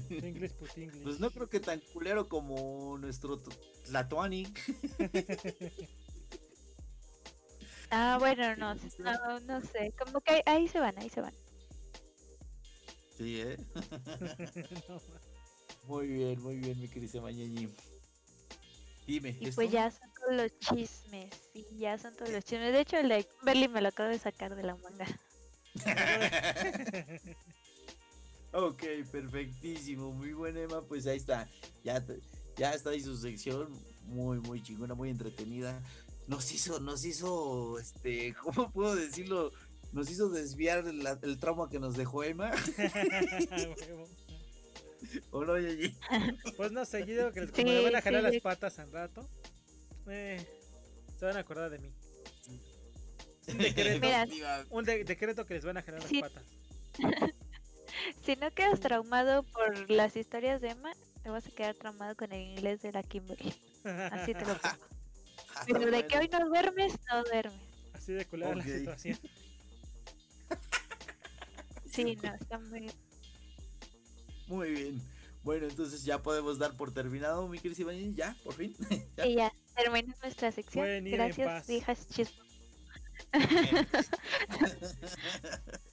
Inglés, 0.09 0.53
inglés. 0.75 1.01
Pues 1.03 1.19
no 1.19 1.31
creo 1.31 1.49
que 1.49 1.59
tan 1.59 1.79
culero 1.93 2.27
como 2.27 2.97
nuestro 2.97 3.39
Tlatoani. 3.85 4.51
ah, 7.91 8.17
bueno, 8.19 8.55
no, 8.55 8.75
no, 8.75 9.39
no 9.41 9.61
sé. 9.61 9.93
Como 9.97 10.21
que 10.21 10.33
ahí, 10.33 10.41
ahí 10.45 10.67
se 10.67 10.79
van, 10.79 10.97
ahí 10.97 11.09
se 11.09 11.21
van. 11.21 11.33
Sí, 13.17 13.41
¿eh? 13.41 13.57
No, 14.89 15.01
Muy 15.87 16.07
bien, 16.07 16.41
muy 16.41 16.57
bien, 16.57 16.79
mi 16.79 16.87
querida 16.87 17.21
Mañañi. 17.21 17.67
Dime, 19.07 19.35
Y 19.39 19.49
¿es 19.49 19.55
pues 19.55 19.71
ya 19.71 19.89
son 19.89 20.09
todos 20.13 20.33
los 20.35 20.59
chismes. 20.59 21.29
Sí, 21.53 21.65
ya 21.77 21.97
son 21.97 22.15
todos 22.15 22.31
los 22.31 22.43
chismes. 22.45 22.71
De 22.71 22.81
hecho, 22.81 22.97
el 22.97 23.09
de 23.09 23.23
Kimberly 23.23 23.67
me 23.67 23.81
lo 23.81 23.89
acabo 23.89 24.09
de 24.09 24.19
sacar 24.19 24.55
de 24.55 24.63
la 24.63 24.75
manga. 24.75 25.07
Ok, 28.53 28.83
perfectísimo, 29.11 30.11
muy 30.11 30.33
buena 30.33 30.61
Emma, 30.61 30.81
pues 30.81 31.07
ahí 31.07 31.17
está, 31.17 31.47
ya, 31.83 32.03
ya 32.57 32.73
está 32.73 32.89
ahí 32.89 33.01
su 33.01 33.15
sección, 33.17 33.69
muy, 34.07 34.39
muy 34.39 34.61
chingona, 34.61 34.93
muy 34.93 35.09
entretenida. 35.09 35.81
Nos 36.27 36.51
hizo, 36.51 36.79
nos 36.81 37.05
hizo, 37.05 37.79
este, 37.79 38.33
¿cómo 38.43 38.69
puedo 38.71 38.95
decirlo? 38.95 39.51
Nos 39.93 40.09
hizo 40.09 40.29
desviar 40.29 40.83
la- 40.93 41.19
el 41.21 41.37
trauma 41.37 41.69
que 41.69 41.79
nos 41.79 41.95
dejó 41.95 42.23
Emma. 42.23 42.51
¿O 45.31 45.43
no? 45.45 45.53
Pues 46.57 46.71
no, 46.71 46.85
seguido 46.85 47.31
que 47.31 47.41
les, 47.41 47.51
Sí, 47.53 47.63
le 47.63 47.83
van 47.83 47.95
a 47.95 48.01
jalar 48.01 48.25
sí, 48.29 48.33
las 48.35 48.41
patas 48.43 48.79
al 48.79 48.91
rato, 48.91 49.27
eh, 50.07 50.45
se 51.17 51.25
van 51.25 51.37
a 51.37 51.39
acordar 51.39 51.69
de 51.71 51.79
mí. 51.79 51.89
Un 53.47 53.57
decreto, 53.57 54.07
un 54.69 54.85
de- 54.85 55.03
decreto 55.03 55.45
que 55.45 55.55
les 55.55 55.65
van 55.65 55.77
a 55.77 55.81
jalar 55.81 56.01
las 56.01 56.09
Sí. 56.09 56.21
patas. 56.21 56.43
Si 58.23 58.35
no 58.35 58.51
quedas 58.51 58.79
traumado 58.79 59.43
por 59.43 59.89
las 59.89 60.15
historias 60.15 60.61
de 60.61 60.69
Emma, 60.69 60.91
te 61.23 61.29
vas 61.29 61.47
a 61.47 61.51
quedar 61.51 61.75
traumado 61.75 62.15
con 62.15 62.31
el 62.31 62.41
inglés 62.41 62.81
de 62.81 62.91
la 62.91 63.03
Kimberly. 63.03 63.53
Así 64.11 64.33
te 64.33 64.45
lo 64.45 64.57
pongo. 64.57 64.75
Pero 65.67 65.91
de 65.91 66.07
que 66.07 66.17
hoy 66.17 66.29
no 66.29 66.47
duermes, 66.47 66.93
no 67.09 67.23
duermes. 67.23 67.59
Así 67.93 68.13
de 68.13 68.25
culera 68.25 68.51
Ok. 68.51 68.57
la 68.57 68.63
situación. 68.63 69.19
Sí, 71.85 72.17
no, 72.23 72.33
está 72.33 72.57
muy. 72.57 72.91
Muy 74.47 74.71
bien. 74.71 75.01
Bueno, 75.43 75.67
entonces 75.67 76.03
ya 76.03 76.21
podemos 76.21 76.59
dar 76.59 76.77
por 76.77 76.93
terminado, 76.93 77.47
mi 77.47 77.59
querida 77.59 77.81
Iván, 77.81 78.15
ya, 78.15 78.35
por 78.43 78.53
fin. 78.53 78.75
¿Ya? 79.17 79.25
Y 79.25 79.35
ya, 79.35 79.51
termina 79.75 80.15
nuestra 80.21 80.51
sección. 80.51 81.03
Gracias, 81.05 81.69
hijas 81.69 82.07
chismos. 82.09 82.47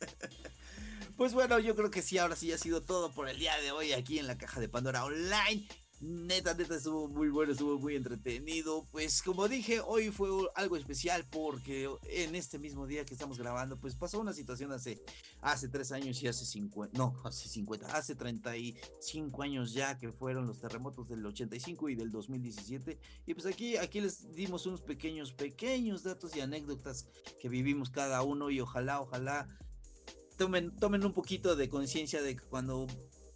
Pues 1.18 1.34
bueno, 1.34 1.58
yo 1.58 1.74
creo 1.74 1.90
que 1.90 2.00
sí, 2.00 2.16
ahora 2.16 2.36
sí 2.36 2.52
ha 2.52 2.58
sido 2.58 2.80
todo 2.80 3.10
por 3.10 3.28
el 3.28 3.40
día 3.40 3.52
de 3.60 3.72
hoy 3.72 3.90
aquí 3.90 4.20
en 4.20 4.28
la 4.28 4.38
caja 4.38 4.60
de 4.60 4.68
Pandora 4.68 5.04
Online. 5.04 5.66
Neta, 6.00 6.54
neta, 6.54 6.76
estuvo 6.76 7.08
muy 7.08 7.28
bueno, 7.28 7.50
estuvo 7.50 7.76
muy 7.76 7.96
entretenido. 7.96 8.86
Pues 8.92 9.20
como 9.20 9.48
dije, 9.48 9.80
hoy 9.80 10.12
fue 10.12 10.28
algo 10.54 10.76
especial 10.76 11.26
porque 11.28 11.90
en 12.04 12.36
este 12.36 12.60
mismo 12.60 12.86
día 12.86 13.04
que 13.04 13.14
estamos 13.14 13.36
grabando, 13.36 13.80
pues 13.80 13.96
pasó 13.96 14.20
una 14.20 14.32
situación 14.32 14.70
hace, 14.70 15.02
hace 15.40 15.66
tres 15.66 15.90
años 15.90 16.22
y 16.22 16.28
hace 16.28 16.46
50, 16.46 16.96
no, 16.96 17.20
hace 17.24 17.48
50, 17.48 17.96
hace 17.96 18.14
35 18.14 19.42
años 19.42 19.72
ya 19.72 19.98
que 19.98 20.12
fueron 20.12 20.46
los 20.46 20.60
terremotos 20.60 21.08
del 21.08 21.26
85 21.26 21.88
y 21.88 21.96
del 21.96 22.12
2017. 22.12 22.96
Y 23.26 23.34
pues 23.34 23.46
aquí, 23.46 23.76
aquí 23.76 24.00
les 24.00 24.36
dimos 24.36 24.66
unos 24.66 24.82
pequeños, 24.82 25.32
pequeños 25.32 26.04
datos 26.04 26.36
y 26.36 26.40
anécdotas 26.42 27.08
que 27.40 27.48
vivimos 27.48 27.90
cada 27.90 28.22
uno 28.22 28.50
y 28.50 28.60
ojalá, 28.60 29.00
ojalá 29.00 29.48
tomen, 30.38 30.74
tomen 30.76 31.04
un 31.04 31.12
poquito 31.12 31.56
de 31.56 31.68
conciencia 31.68 32.22
de 32.22 32.36
que 32.36 32.44
cuando, 32.44 32.86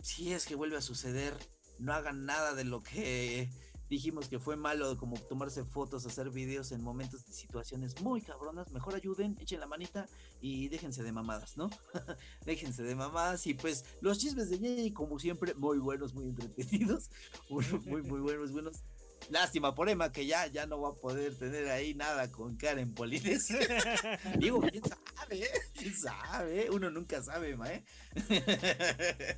si 0.03 0.33
es 0.33 0.47
que 0.47 0.55
vuelve 0.55 0.77
a 0.77 0.81
suceder, 0.81 1.35
no 1.79 1.93
hagan 1.93 2.25
nada 2.25 2.55
de 2.55 2.65
lo 2.65 2.83
que 2.83 3.51
dijimos 3.91 4.29
que 4.29 4.39
fue 4.39 4.57
malo, 4.57 4.97
como 4.97 5.19
tomarse 5.29 5.65
fotos, 5.65 6.07
hacer 6.07 6.31
videos 6.31 6.73
en 6.73 6.83
momentos 6.83 7.27
de 7.27 7.33
situaciones 7.33 8.01
muy 8.01 8.23
cabronas. 8.23 8.71
Mejor 8.73 8.95
ayuden, 8.95 9.37
echen 9.41 9.61
la 9.61 9.67
manita 9.67 10.09
y 10.41 10.69
déjense 10.69 11.03
de 11.03 11.13
mamadas, 11.13 11.59
¿no? 11.59 11.69
déjense 12.47 12.83
de 12.85 12.95
mamadas 12.95 13.47
y 13.47 13.55
pues 13.55 13.85
los 14.01 14.19
chismes 14.19 14.49
de 14.49 14.59
Jenny, 14.59 14.93
como 14.93 15.19
siempre, 15.19 15.55
muy 15.55 15.79
buenos, 15.79 16.15
muy 16.15 16.29
entretenidos, 16.29 17.11
muy, 17.51 17.67
muy, 17.85 18.03
muy 18.03 18.21
buenos, 18.21 18.53
buenos. 18.53 18.83
Lástima 19.31 19.75
por 19.75 19.89
Emma 19.89 20.13
que 20.13 20.27
ya, 20.27 20.47
ya 20.47 20.67
no 20.67 20.81
va 20.81 20.91
a 20.91 20.95
poder 20.95 21.35
tener 21.37 21.69
ahí 21.69 21.95
nada 21.95 22.31
con 22.31 22.57
Karen 22.57 22.93
Polines. 22.95 23.49
Digo, 24.39 24.61
quién 24.61 24.83
sabe, 24.85 25.43
¿eh? 25.43 25.51
quién 25.75 25.95
sabe, 25.95 26.71
uno 26.71 26.91
nunca 26.91 27.23
sabe, 27.23 27.51
Emma, 27.51 27.73
¿eh? 27.73 27.85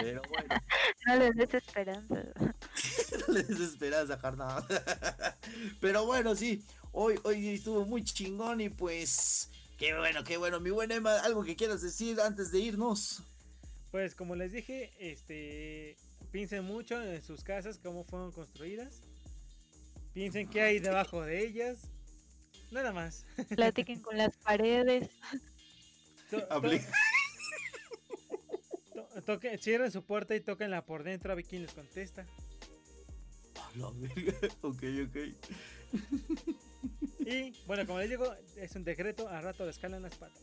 Pero 0.00 0.22
bueno, 0.28 0.54
No 1.06 1.16
les 1.16 1.36
des 1.36 1.54
esperanza. 1.54 2.14
no 3.28 3.34
le 3.34 3.42
des 3.42 3.60
esperanza, 3.60 4.18
carnal. 4.18 4.64
Pero 5.80 6.06
bueno, 6.06 6.34
sí, 6.34 6.64
hoy, 6.92 7.18
hoy 7.24 7.48
estuvo 7.48 7.84
muy 7.84 8.02
chingón 8.04 8.60
y 8.60 8.68
pues, 8.68 9.50
qué 9.78 9.96
bueno, 9.96 10.24
qué 10.24 10.36
bueno. 10.36 10.60
Mi 10.60 10.70
buen 10.70 10.90
Emma, 10.90 11.20
algo 11.20 11.44
que 11.44 11.56
quieras 11.56 11.82
decir 11.82 12.20
antes 12.20 12.50
de 12.50 12.58
irnos. 12.60 13.22
Pues 13.90 14.14
como 14.14 14.34
les 14.34 14.52
dije, 14.52 14.92
este 14.98 15.96
piensen 16.36 16.64
mucho 16.66 17.02
en 17.02 17.22
sus 17.22 17.42
casas, 17.42 17.78
cómo 17.82 18.04
fueron 18.04 18.30
construidas. 18.30 19.00
Piensen 20.12 20.50
qué 20.50 20.60
hay 20.60 20.80
debajo 20.80 21.22
de 21.22 21.42
ellas. 21.42 21.88
Nada 22.70 22.92
más. 22.92 23.24
Platiquen 23.54 24.02
con 24.02 24.18
las 24.18 24.36
paredes. 24.36 25.08
To- 26.30 26.46
to- 26.46 26.60
to- 28.94 29.22
toque- 29.24 29.56
cierren 29.58 29.90
su 29.90 30.04
puerta 30.04 30.34
y 30.34 30.40
tóquenla 30.40 30.84
por 30.84 31.04
dentro 31.04 31.32
a 31.32 31.36
ver 31.36 31.46
quién 31.46 31.62
les 31.62 31.72
contesta. 31.72 32.26
A 33.54 33.78
la 33.78 33.90
verga. 33.92 34.34
Ok, 34.60 34.82
ok. 35.06 35.16
Y 37.20 37.54
bueno, 37.66 37.86
como 37.86 37.98
les 38.00 38.10
digo, 38.10 38.30
es 38.56 38.76
un 38.76 38.84
decreto, 38.84 39.26
a 39.28 39.40
rato 39.40 39.64
le 39.64 39.70
escalan 39.70 40.02
las 40.02 40.16
patas. 40.16 40.42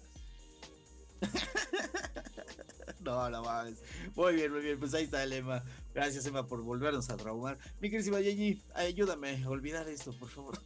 No, 3.06 3.30
no 3.30 3.44
mames. 3.44 3.82
Muy 4.16 4.36
bien, 4.36 4.52
muy 4.52 4.62
bien. 4.62 4.80
Pues 4.80 4.94
ahí 4.94 5.04
está 5.04 5.24
el 5.24 5.34
Emma. 5.34 5.64
Gracias, 5.94 6.26
Emma, 6.26 6.48
por 6.48 6.62
volvernos 6.64 7.10
a 7.10 7.18
traumar. 7.18 7.58
Mi 7.80 7.90
querida 7.90 8.22
Jenny, 8.22 8.62
ayúdame 8.74 9.44
a 9.44 9.50
olvidar 9.50 9.88
esto, 9.88 10.12
por 10.18 10.30
favor. 10.30 10.58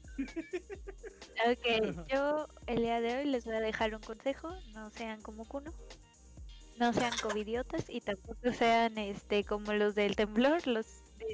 Ok, 1.48 2.08
yo 2.12 2.48
el 2.66 2.78
día 2.78 3.00
de 3.00 3.18
hoy 3.18 3.26
les 3.26 3.46
voy 3.46 3.56
a 3.56 3.60
dejar 3.60 3.94
un 3.94 4.02
consejo, 4.02 4.50
no 4.74 4.90
sean 4.90 5.22
como 5.22 5.46
Kuno, 5.46 5.72
no 6.80 6.94
sean 6.94 7.14
covidiotas 7.22 7.86
y 7.90 8.02
tampoco 8.02 8.52
sean 8.54 8.98
este 8.98 9.44
como 9.44 9.74
los 9.74 9.94
del 9.94 10.16
temblor, 10.16 10.66
los 10.66 10.88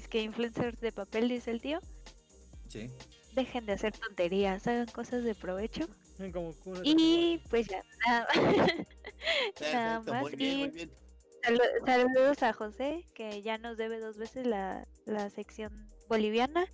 que 0.10 0.22
influencers 0.22 0.82
de 0.82 0.92
papel, 0.92 1.30
dice 1.30 1.52
el 1.52 1.62
tío. 1.62 1.80
Sí. 2.68 2.92
Dejen 3.34 3.66
de 3.66 3.74
hacer 3.74 3.98
tonterías, 3.98 4.68
hagan 4.68 4.88
cosas 4.88 5.24
de 5.24 5.36
provecho. 5.36 5.88
Como 6.34 6.54
Y 6.84 7.42
pues 7.50 7.68
ya, 7.68 7.84
nada, 8.06 8.28
nada 8.36 10.02
Perfecto, 10.02 10.12
más. 10.14 10.22
muy 10.22 10.36
bien, 10.36 10.58
muy 10.60 10.68
Y 10.68 10.72
bien. 10.72 10.92
salu- 11.44 11.86
saludos 11.86 12.44
a 12.44 12.54
José, 12.54 13.06
que 13.16 13.42
ya 13.42 13.58
nos 13.58 13.78
debe 13.78 14.00
dos 14.00 14.18
veces 14.18 14.46
la, 14.46 14.88
la 15.06 15.30
sección 15.30 15.88
boliviana 16.08 16.66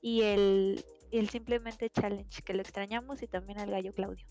y 0.00 0.22
el, 0.22 0.84
el 1.12 1.28
simplemente 1.30 1.90
challenge, 1.90 2.42
que 2.42 2.54
lo 2.54 2.62
extrañamos, 2.62 3.22
y 3.22 3.26
también 3.28 3.58
al 3.60 3.70
gallo 3.70 3.92
Claudio. 3.94 4.26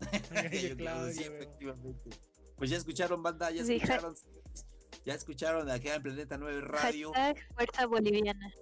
Sí, 1.12 1.22
efectivamente. 1.24 2.10
Pues 2.56 2.70
ya 2.70 2.76
escucharon, 2.76 3.22
banda, 3.22 3.50
ya 3.50 3.64
Sí, 3.64 3.74
escucharon. 3.76 4.14
Ya 5.04 5.14
escucharon 5.14 5.70
acá 5.70 5.94
en 5.94 6.02
Planeta 6.02 6.36
9 6.38 6.60
Radio. 6.62 7.12
Hashtag 7.12 7.54
Fuerza 7.54 7.86
Boliviana. 7.86 8.52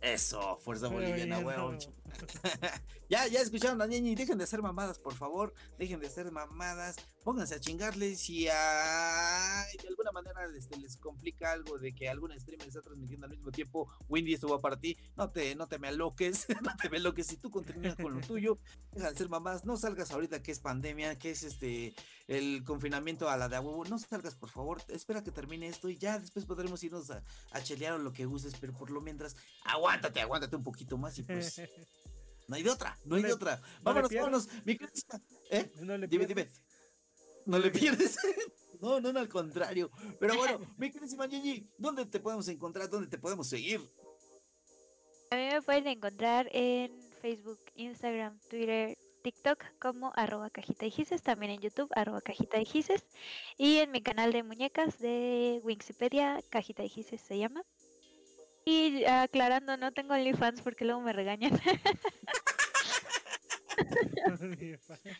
Eso, 0.00 0.58
Fuerza 0.58 0.88
Boliviana, 0.88 1.38
huevón. 1.40 1.78
Ya, 3.10 3.26
ya 3.26 3.40
escucharon 3.40 3.80
a 3.80 3.86
Ñeñi, 3.86 4.14
dejen 4.14 4.36
de 4.36 4.44
hacer 4.44 4.60
mamadas, 4.60 4.98
por 4.98 5.14
favor. 5.14 5.54
Dejen 5.78 5.98
de 5.98 6.08
hacer 6.08 6.30
mamadas. 6.30 6.96
Pónganse 7.24 7.54
a 7.54 7.58
chingarles 7.60 8.20
si 8.20 8.46
a- 8.48 9.64
de 9.82 9.88
alguna 9.88 10.12
manera 10.12 10.40
este, 10.54 10.76
les 10.76 10.98
complica 10.98 11.52
algo 11.52 11.78
de 11.78 11.94
que 11.94 12.06
algún 12.10 12.38
streamer 12.38 12.68
está 12.68 12.82
transmitiendo 12.82 13.24
al 13.24 13.30
mismo 13.32 13.50
tiempo. 13.50 13.90
Windy, 14.10 14.34
esto 14.34 14.46
va 14.48 14.60
para 14.60 14.78
ti. 14.78 14.98
No 15.16 15.30
te, 15.30 15.54
no 15.54 15.66
te 15.68 15.78
me 15.78 15.88
aloques, 15.88 16.46
no 16.62 16.76
te 16.76 16.90
me 16.90 16.98
aloques. 16.98 17.26
Si 17.28 17.38
tú 17.38 17.50
continúas 17.50 17.94
con 17.96 18.12
lo 18.12 18.20
tuyo, 18.20 18.58
dejan 18.92 19.08
de 19.08 19.14
hacer 19.14 19.28
mamadas. 19.30 19.64
No 19.64 19.78
salgas 19.78 20.10
ahorita 20.10 20.42
que 20.42 20.52
es 20.52 20.60
pandemia, 20.60 21.18
que 21.18 21.30
es 21.30 21.44
este 21.44 21.94
el 22.26 22.62
confinamiento 22.62 23.30
a 23.30 23.38
la 23.38 23.48
de 23.48 23.56
a 23.56 23.62
huevo. 23.62 23.86
No 23.86 23.98
salgas, 23.98 24.34
por 24.34 24.50
favor. 24.50 24.82
Espera 24.88 25.22
que 25.24 25.30
termine 25.32 25.66
esto 25.66 25.88
y 25.88 25.96
ya 25.96 26.18
después 26.18 26.44
podremos 26.44 26.82
irnos 26.84 27.10
a, 27.10 27.22
a 27.52 27.62
chelear 27.62 27.94
o 27.94 27.98
lo 27.98 28.12
que 28.12 28.26
gustes. 28.26 28.54
Pero 28.60 28.74
por 28.74 28.90
lo 28.90 29.00
mientras, 29.00 29.34
aguántate, 29.64 30.20
aguántate 30.20 30.56
un 30.56 30.62
poquito 30.62 30.98
más 30.98 31.18
y 31.18 31.22
pues. 31.22 31.62
No 32.48 32.56
hay 32.56 32.62
de 32.62 32.70
otra, 32.70 32.98
no 33.04 33.16
hay 33.16 33.22
le- 33.22 33.28
de 33.28 33.34
otra. 33.34 33.60
Vámonos, 33.82 34.10
vámonos. 34.12 34.48
Mi 34.64 34.76
¿Eh? 35.50 35.70
No 35.82 35.96
le 35.96 36.08
Dime, 36.08 36.26
dime. 36.26 36.50
No 37.46 37.58
le 37.58 37.70
pierdes. 37.70 38.16
No, 38.80 39.00
no, 39.00 39.12
no, 39.12 39.18
al 39.18 39.28
contrario. 39.28 39.90
Pero 40.20 40.36
bueno, 40.36 40.60
mi 40.76 40.88
queridísima 40.92 41.26
Ñeñi, 41.26 41.68
¿dónde 41.78 42.06
te 42.06 42.20
podemos 42.20 42.46
encontrar? 42.46 42.88
¿Dónde 42.88 43.08
te 43.08 43.18
podemos 43.18 43.48
seguir? 43.48 43.80
A 45.32 45.36
mí 45.36 45.48
me 45.52 45.60
pueden 45.62 45.88
encontrar 45.88 46.48
en 46.52 46.92
Facebook, 47.20 47.58
Instagram, 47.74 48.38
Twitter, 48.48 48.96
TikTok 49.24 49.64
como 49.80 50.12
arroba 50.14 50.48
cajita 50.50 50.84
de 50.84 50.92
gises, 50.92 51.22
también 51.24 51.50
en 51.50 51.60
YouTube 51.60 51.90
arroba 51.96 52.20
cajita 52.20 52.56
de 52.56 52.64
gises 52.66 53.04
y 53.56 53.78
en 53.78 53.90
mi 53.90 54.00
canal 54.00 54.32
de 54.32 54.44
muñecas 54.44 54.98
de 55.00 55.60
Wikipedia, 55.64 56.40
cajita 56.48 56.84
de 56.84 56.88
gises 56.88 57.20
se 57.20 57.36
llama. 57.36 57.64
Y 58.68 59.02
aclarando, 59.06 59.78
no 59.78 59.92
tengo 59.92 60.12
OnlyFans 60.12 60.60
porque 60.60 60.84
luego 60.84 61.00
me 61.00 61.14
regañan. 61.14 61.52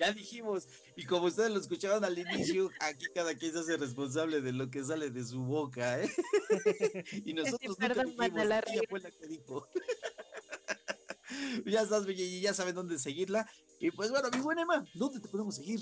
Ya 0.01 0.13
dijimos, 0.13 0.67
y 0.97 1.05
como 1.05 1.27
ustedes 1.27 1.51
lo 1.51 1.61
escucharon 1.61 2.05
al 2.05 2.19
inicio, 2.19 2.71
aquí 2.81 3.07
cada 3.15 3.35
quien 3.35 3.53
se 3.53 3.61
hace 3.61 3.77
responsable 3.77 4.43
de 4.43 4.53
lo 4.53 4.69
que 4.69 4.85
sale 4.85 5.11
de 5.11 5.25
su 5.25 5.41
boca, 5.41 6.03
¿eh? 6.03 6.11
Y 7.25 7.33
nosotros 7.33 7.71
nunca 7.71 7.87
perdón, 7.87 8.07
dijimos, 8.07 8.29
manda 8.29 8.45
la 8.45 8.59
ella 8.67 8.83
fue 8.89 9.01
la 9.01 9.11
que 9.11 9.27
dijo. 9.27 9.67
Ya 11.65 11.87
sabes, 11.87 12.07
mi 12.07 12.17
Ñeñi, 12.17 12.41
ya 12.41 12.53
saben 12.53 12.75
dónde 12.75 12.99
seguirla. 12.99 13.49
Y 13.81 13.91
pues 13.93 14.11
bueno, 14.11 14.29
mi 14.31 14.41
buena 14.41 14.63
Emma, 14.63 14.85
¿dónde 14.95 15.21
te 15.21 15.29
podemos 15.29 15.55
seguir? 15.55 15.81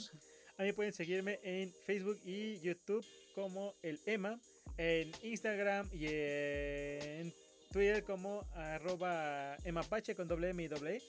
A 0.58 0.62
mí 0.62 0.72
pueden 0.72 0.92
seguirme 0.92 1.40
en 1.42 1.72
Facebook 1.86 2.20
y 2.24 2.60
YouTube 2.60 3.04
como 3.34 3.74
el 3.82 4.00
Emma, 4.04 4.38
en 4.76 5.10
Instagram 5.22 5.88
y 5.92 6.06
en 6.06 7.34
Twitter 7.66 8.04
como 8.04 8.44
arroba 8.54 9.56
emapache 9.64 10.14
con 10.14 10.28
doble 10.28 10.50
M 10.50 10.62
y 10.62 10.68
doble 10.68 10.96
E, 10.96 11.02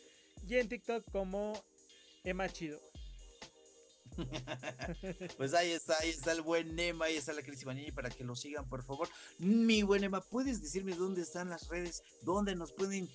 y 0.48 0.56
en 0.56 0.70
TikTok 0.70 1.10
como 1.12 1.54
Emma 2.24 2.50
Chido. 2.50 2.80
Pues 5.38 5.54
ahí 5.54 5.72
está, 5.72 5.96
ahí 6.00 6.10
está 6.10 6.32
el 6.32 6.42
buen 6.42 6.80
Emma, 6.80 7.06
ahí 7.06 7.18
está 7.18 7.34
la 7.34 7.42
queridísima 7.42 7.74
Ñeñi 7.74 7.92
para 7.92 8.10
que 8.10 8.24
lo 8.24 8.36
sigan, 8.36 8.68
por 8.68 8.84
favor. 8.84 9.08
Mi 9.38 9.84
buen 9.84 10.04
Emma, 10.04 10.22
¿puedes 10.22 10.62
decirme 10.62 10.94
dónde 10.94 11.22
están 11.22 11.50
las 11.50 11.68
redes? 11.68 12.02
¿Dónde 12.24 12.56
nos 12.56 12.72
pueden 12.72 13.08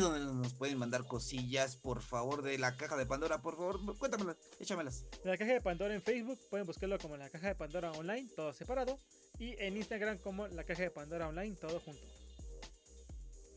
dónde 0.00 0.20
nos 0.20 0.54
pueden 0.54 0.78
mandar 0.78 1.06
cosillas, 1.06 1.76
por 1.76 2.02
favor, 2.02 2.42
de 2.42 2.58
la 2.58 2.76
caja 2.76 2.96
de 2.96 3.06
Pandora, 3.06 3.40
por 3.40 3.56
favor? 3.56 3.96
Cuéntamelas, 3.98 4.36
échamelas. 4.60 5.04
La 5.24 5.36
caja 5.36 5.52
de 5.52 5.60
Pandora 5.60 5.94
en 5.94 6.02
Facebook 6.02 6.38
pueden 6.50 6.66
buscarlo 6.66 6.98
como 6.98 7.16
la 7.16 7.30
caja 7.30 7.48
de 7.48 7.54
Pandora 7.54 7.92
online, 7.92 8.28
todo 8.36 8.52
separado, 8.52 8.98
y 9.38 9.54
en 9.58 9.76
Instagram 9.76 10.18
como 10.18 10.46
la 10.48 10.64
caja 10.64 10.82
de 10.82 10.90
Pandora 10.90 11.28
online, 11.28 11.56
todo 11.56 11.80
junto. 11.80 12.02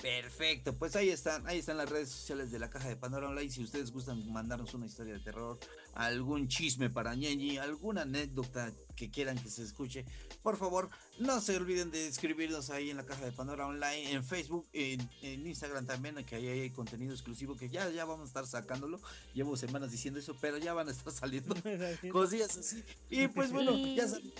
Perfecto, 0.02 0.78
pues 0.78 0.96
ahí 0.96 1.10
están, 1.10 1.48
ahí 1.48 1.58
están 1.58 1.78
las 1.78 1.90
redes 1.90 2.10
sociales 2.10 2.52
de 2.52 2.60
la 2.60 2.70
Caja 2.70 2.88
de 2.88 2.96
Pandora 2.96 3.30
Online. 3.30 3.50
Si 3.50 3.64
ustedes 3.64 3.92
gustan 3.92 4.32
mandarnos 4.32 4.74
una 4.76 4.86
historia 4.86 5.14
de 5.14 5.20
terror, 5.20 5.58
algún 5.96 6.48
chisme 6.48 6.92
para 6.92 7.16
ñeñi, 7.16 7.58
alguna 7.58 8.04
anécdota 8.04 8.72
que 8.96 9.10
quieran 9.10 9.40
que 9.40 9.50
se 9.50 9.64
escuche, 9.64 10.06
por 10.44 10.56
favor, 10.56 10.90
no 11.18 11.42
se 11.42 11.58
olviden 11.58 11.90
de 11.90 12.08
escribirnos 12.08 12.70
ahí 12.70 12.92
en 12.92 12.98
la 12.98 13.06
Caja 13.06 13.26
de 13.26 13.32
Pandora 13.32 13.66
Online, 13.66 14.12
en 14.12 14.24
Facebook, 14.24 14.68
en, 14.72 15.10
en 15.24 15.48
Instagram 15.48 15.88
también, 15.88 16.24
que 16.26 16.36
ahí 16.36 16.48
hay 16.48 16.70
contenido 16.70 17.14
exclusivo 17.14 17.58
que 17.58 17.70
ya, 17.70 17.90
ya 17.90 18.06
vamos 18.06 18.26
a 18.26 18.28
estar 18.28 18.46
sacándolo. 18.46 19.02
Llevo 19.34 19.58
semanas 19.58 19.92
diciendo 19.92 20.20
eso, 20.20 20.36
pero 20.40 20.60
ya 20.60 20.74
van 20.74 20.90
a 20.90 20.92
estar 20.92 21.12
saliendo 21.12 21.56
cosillas 22.12 22.56
así. 22.56 22.84
Y 23.10 23.28
pues 23.30 23.52
bueno, 23.54 23.76
ya 23.96 24.08
saben. 24.08 24.32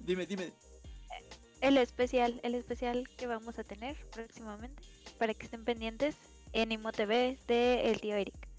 Dime, 0.00 0.26
dime. 0.26 0.52
El 1.64 1.78
especial, 1.78 2.40
el 2.42 2.54
especial 2.54 3.08
que 3.16 3.26
vamos 3.26 3.58
a 3.58 3.64
tener 3.64 3.96
próximamente, 4.10 4.82
para 5.16 5.32
que 5.32 5.46
estén 5.46 5.64
pendientes 5.64 6.14
en 6.52 6.72
Imo 6.72 6.92
TV 6.92 7.38
de 7.48 7.90
El 7.90 8.02
Tío 8.02 8.16
Eric. 8.16 8.53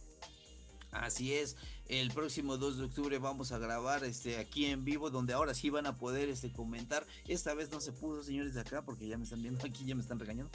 Así 1.02 1.34
es, 1.34 1.58
el 1.88 2.12
próximo 2.12 2.58
2 2.58 2.78
de 2.78 2.86
octubre 2.86 3.20
vamos 3.20 3.52
a 3.52 3.60
grabar 3.60 4.04
este 4.06 4.38
aquí 4.38 4.66
en 4.66 4.86
vivo, 4.86 5.10
donde 5.10 5.34
ahora 5.34 5.54
sí 5.54 5.70
van 5.70 5.86
a 5.86 5.98
poder 5.98 6.30
este 6.30 6.52
comentar. 6.52 7.06
Esta 7.28 7.54
vez 7.54 7.70
no 7.72 7.82
se 7.82 7.92
pudo, 7.92 8.24
señores 8.24 8.54
de 8.54 8.62
acá, 8.62 8.84
porque 8.84 9.08
ya 9.08 9.18
me 9.18 9.26
están 9.26 9.42
viendo 9.42 9.66
aquí, 9.66 9.86
ya 9.86 9.94
me 9.94 10.02
están 10.02 10.20
regañando. 10.20 10.52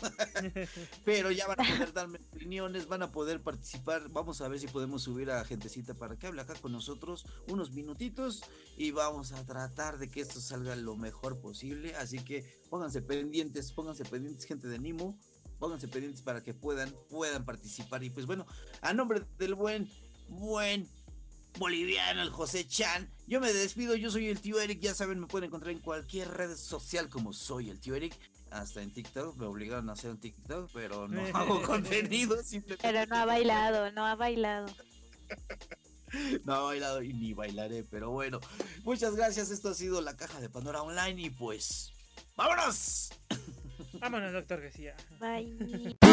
Pero 1.05 1.31
ya 1.31 1.47
van 1.47 1.60
a 1.60 1.65
poder 1.65 1.93
darme 1.93 2.20
opiniones, 2.33 2.89
van 2.89 3.02
a 3.02 3.12
poder 3.12 3.43
participar. 3.43 4.09
Vamos 4.09 4.41
a 4.41 4.49
ver 4.49 4.59
si 4.59 4.67
podemos 4.67 5.02
subir 5.02 5.31
a 5.31 5.44
gentecita 5.44 5.94
para 5.94 6.17
que 6.19 6.27
hable 6.27 6.41
acá 6.41 6.55
con 6.55 6.73
nosotros 6.73 7.27
unos 7.49 7.73
minutitos 7.73 8.43
y 8.77 8.91
vamos 8.91 9.33
a 9.33 9.44
tratar 9.44 9.99
de 9.99 10.09
que 10.09 10.23
esto 10.23 10.41
salga 10.41 10.75
lo 10.75 10.97
mejor 10.97 11.41
posible. 11.41 11.94
Así 11.97 12.19
que 12.25 12.44
pónganse 12.70 13.02
pendientes, 13.02 13.73
pónganse 13.73 14.05
pendientes, 14.05 14.47
gente 14.47 14.69
de 14.69 14.78
Nimo. 14.78 15.19
Pónganse 15.60 15.89
pendientes 15.89 16.23
para 16.23 16.43
que 16.43 16.55
puedan, 16.55 16.91
puedan 17.10 17.44
participar. 17.44 18.02
Y 18.02 18.09
pues 18.09 18.25
bueno, 18.25 18.47
a 18.81 18.94
nombre 18.94 19.27
del 19.36 19.55
buen 19.55 19.91
buen 20.31 20.89
boliviano, 21.59 22.23
el 22.23 22.31
José 22.31 22.67
Chan. 22.67 23.10
Yo 23.26 23.41
me 23.41 23.52
despido, 23.52 23.94
yo 23.97 24.10
soy 24.10 24.28
el 24.28 24.41
tío 24.41 24.60
Eric, 24.60 24.81
ya 24.81 24.94
saben, 24.94 25.20
me 25.20 25.26
pueden 25.26 25.49
encontrar 25.49 25.73
en 25.73 25.81
cualquier 25.81 26.28
red 26.28 26.57
social 26.57 27.09
como 27.09 27.33
soy 27.33 27.70
el 27.70 27.81
tío 27.81 27.94
Eric. 27.94 28.15
Hasta 28.50 28.83
en 28.83 28.92
TikTok, 28.92 29.36
me 29.36 29.47
obligaron 29.47 29.89
a 29.91 29.92
hacer 29.92 30.10
un 30.10 30.18
TikTok, 30.18 30.70
pero 30.73 31.07
no 31.07 31.23
hago 31.34 31.62
contenido, 31.62 32.42
simplemente. 32.42 32.83
Pero 32.83 33.07
no 33.07 33.17
ha 33.17 33.25
bailado, 33.25 33.92
no 33.92 34.07
ha 34.07 34.15
bailado. 34.15 34.67
No 36.44 36.55
ha 36.55 36.62
bailado 36.62 37.05
y 37.05 37.12
ni 37.12 37.34
bailaré, 37.34 37.84
pero 37.84 38.10
bueno. 38.10 38.41
Muchas 38.83 39.15
gracias, 39.15 39.52
esto 39.52 39.68
ha 39.68 39.75
sido 39.75 40.00
la 40.00 40.17
caja 40.17 40.41
de 40.41 40.49
Pandora 40.49 40.83
Online 40.83 41.23
y 41.23 41.31
pues... 41.31 41.92
¡Vámonos! 42.34 43.10
Vámonos, 44.00 44.33
doctor 44.33 44.60
García. 44.60 44.97
Bye. 45.20 45.97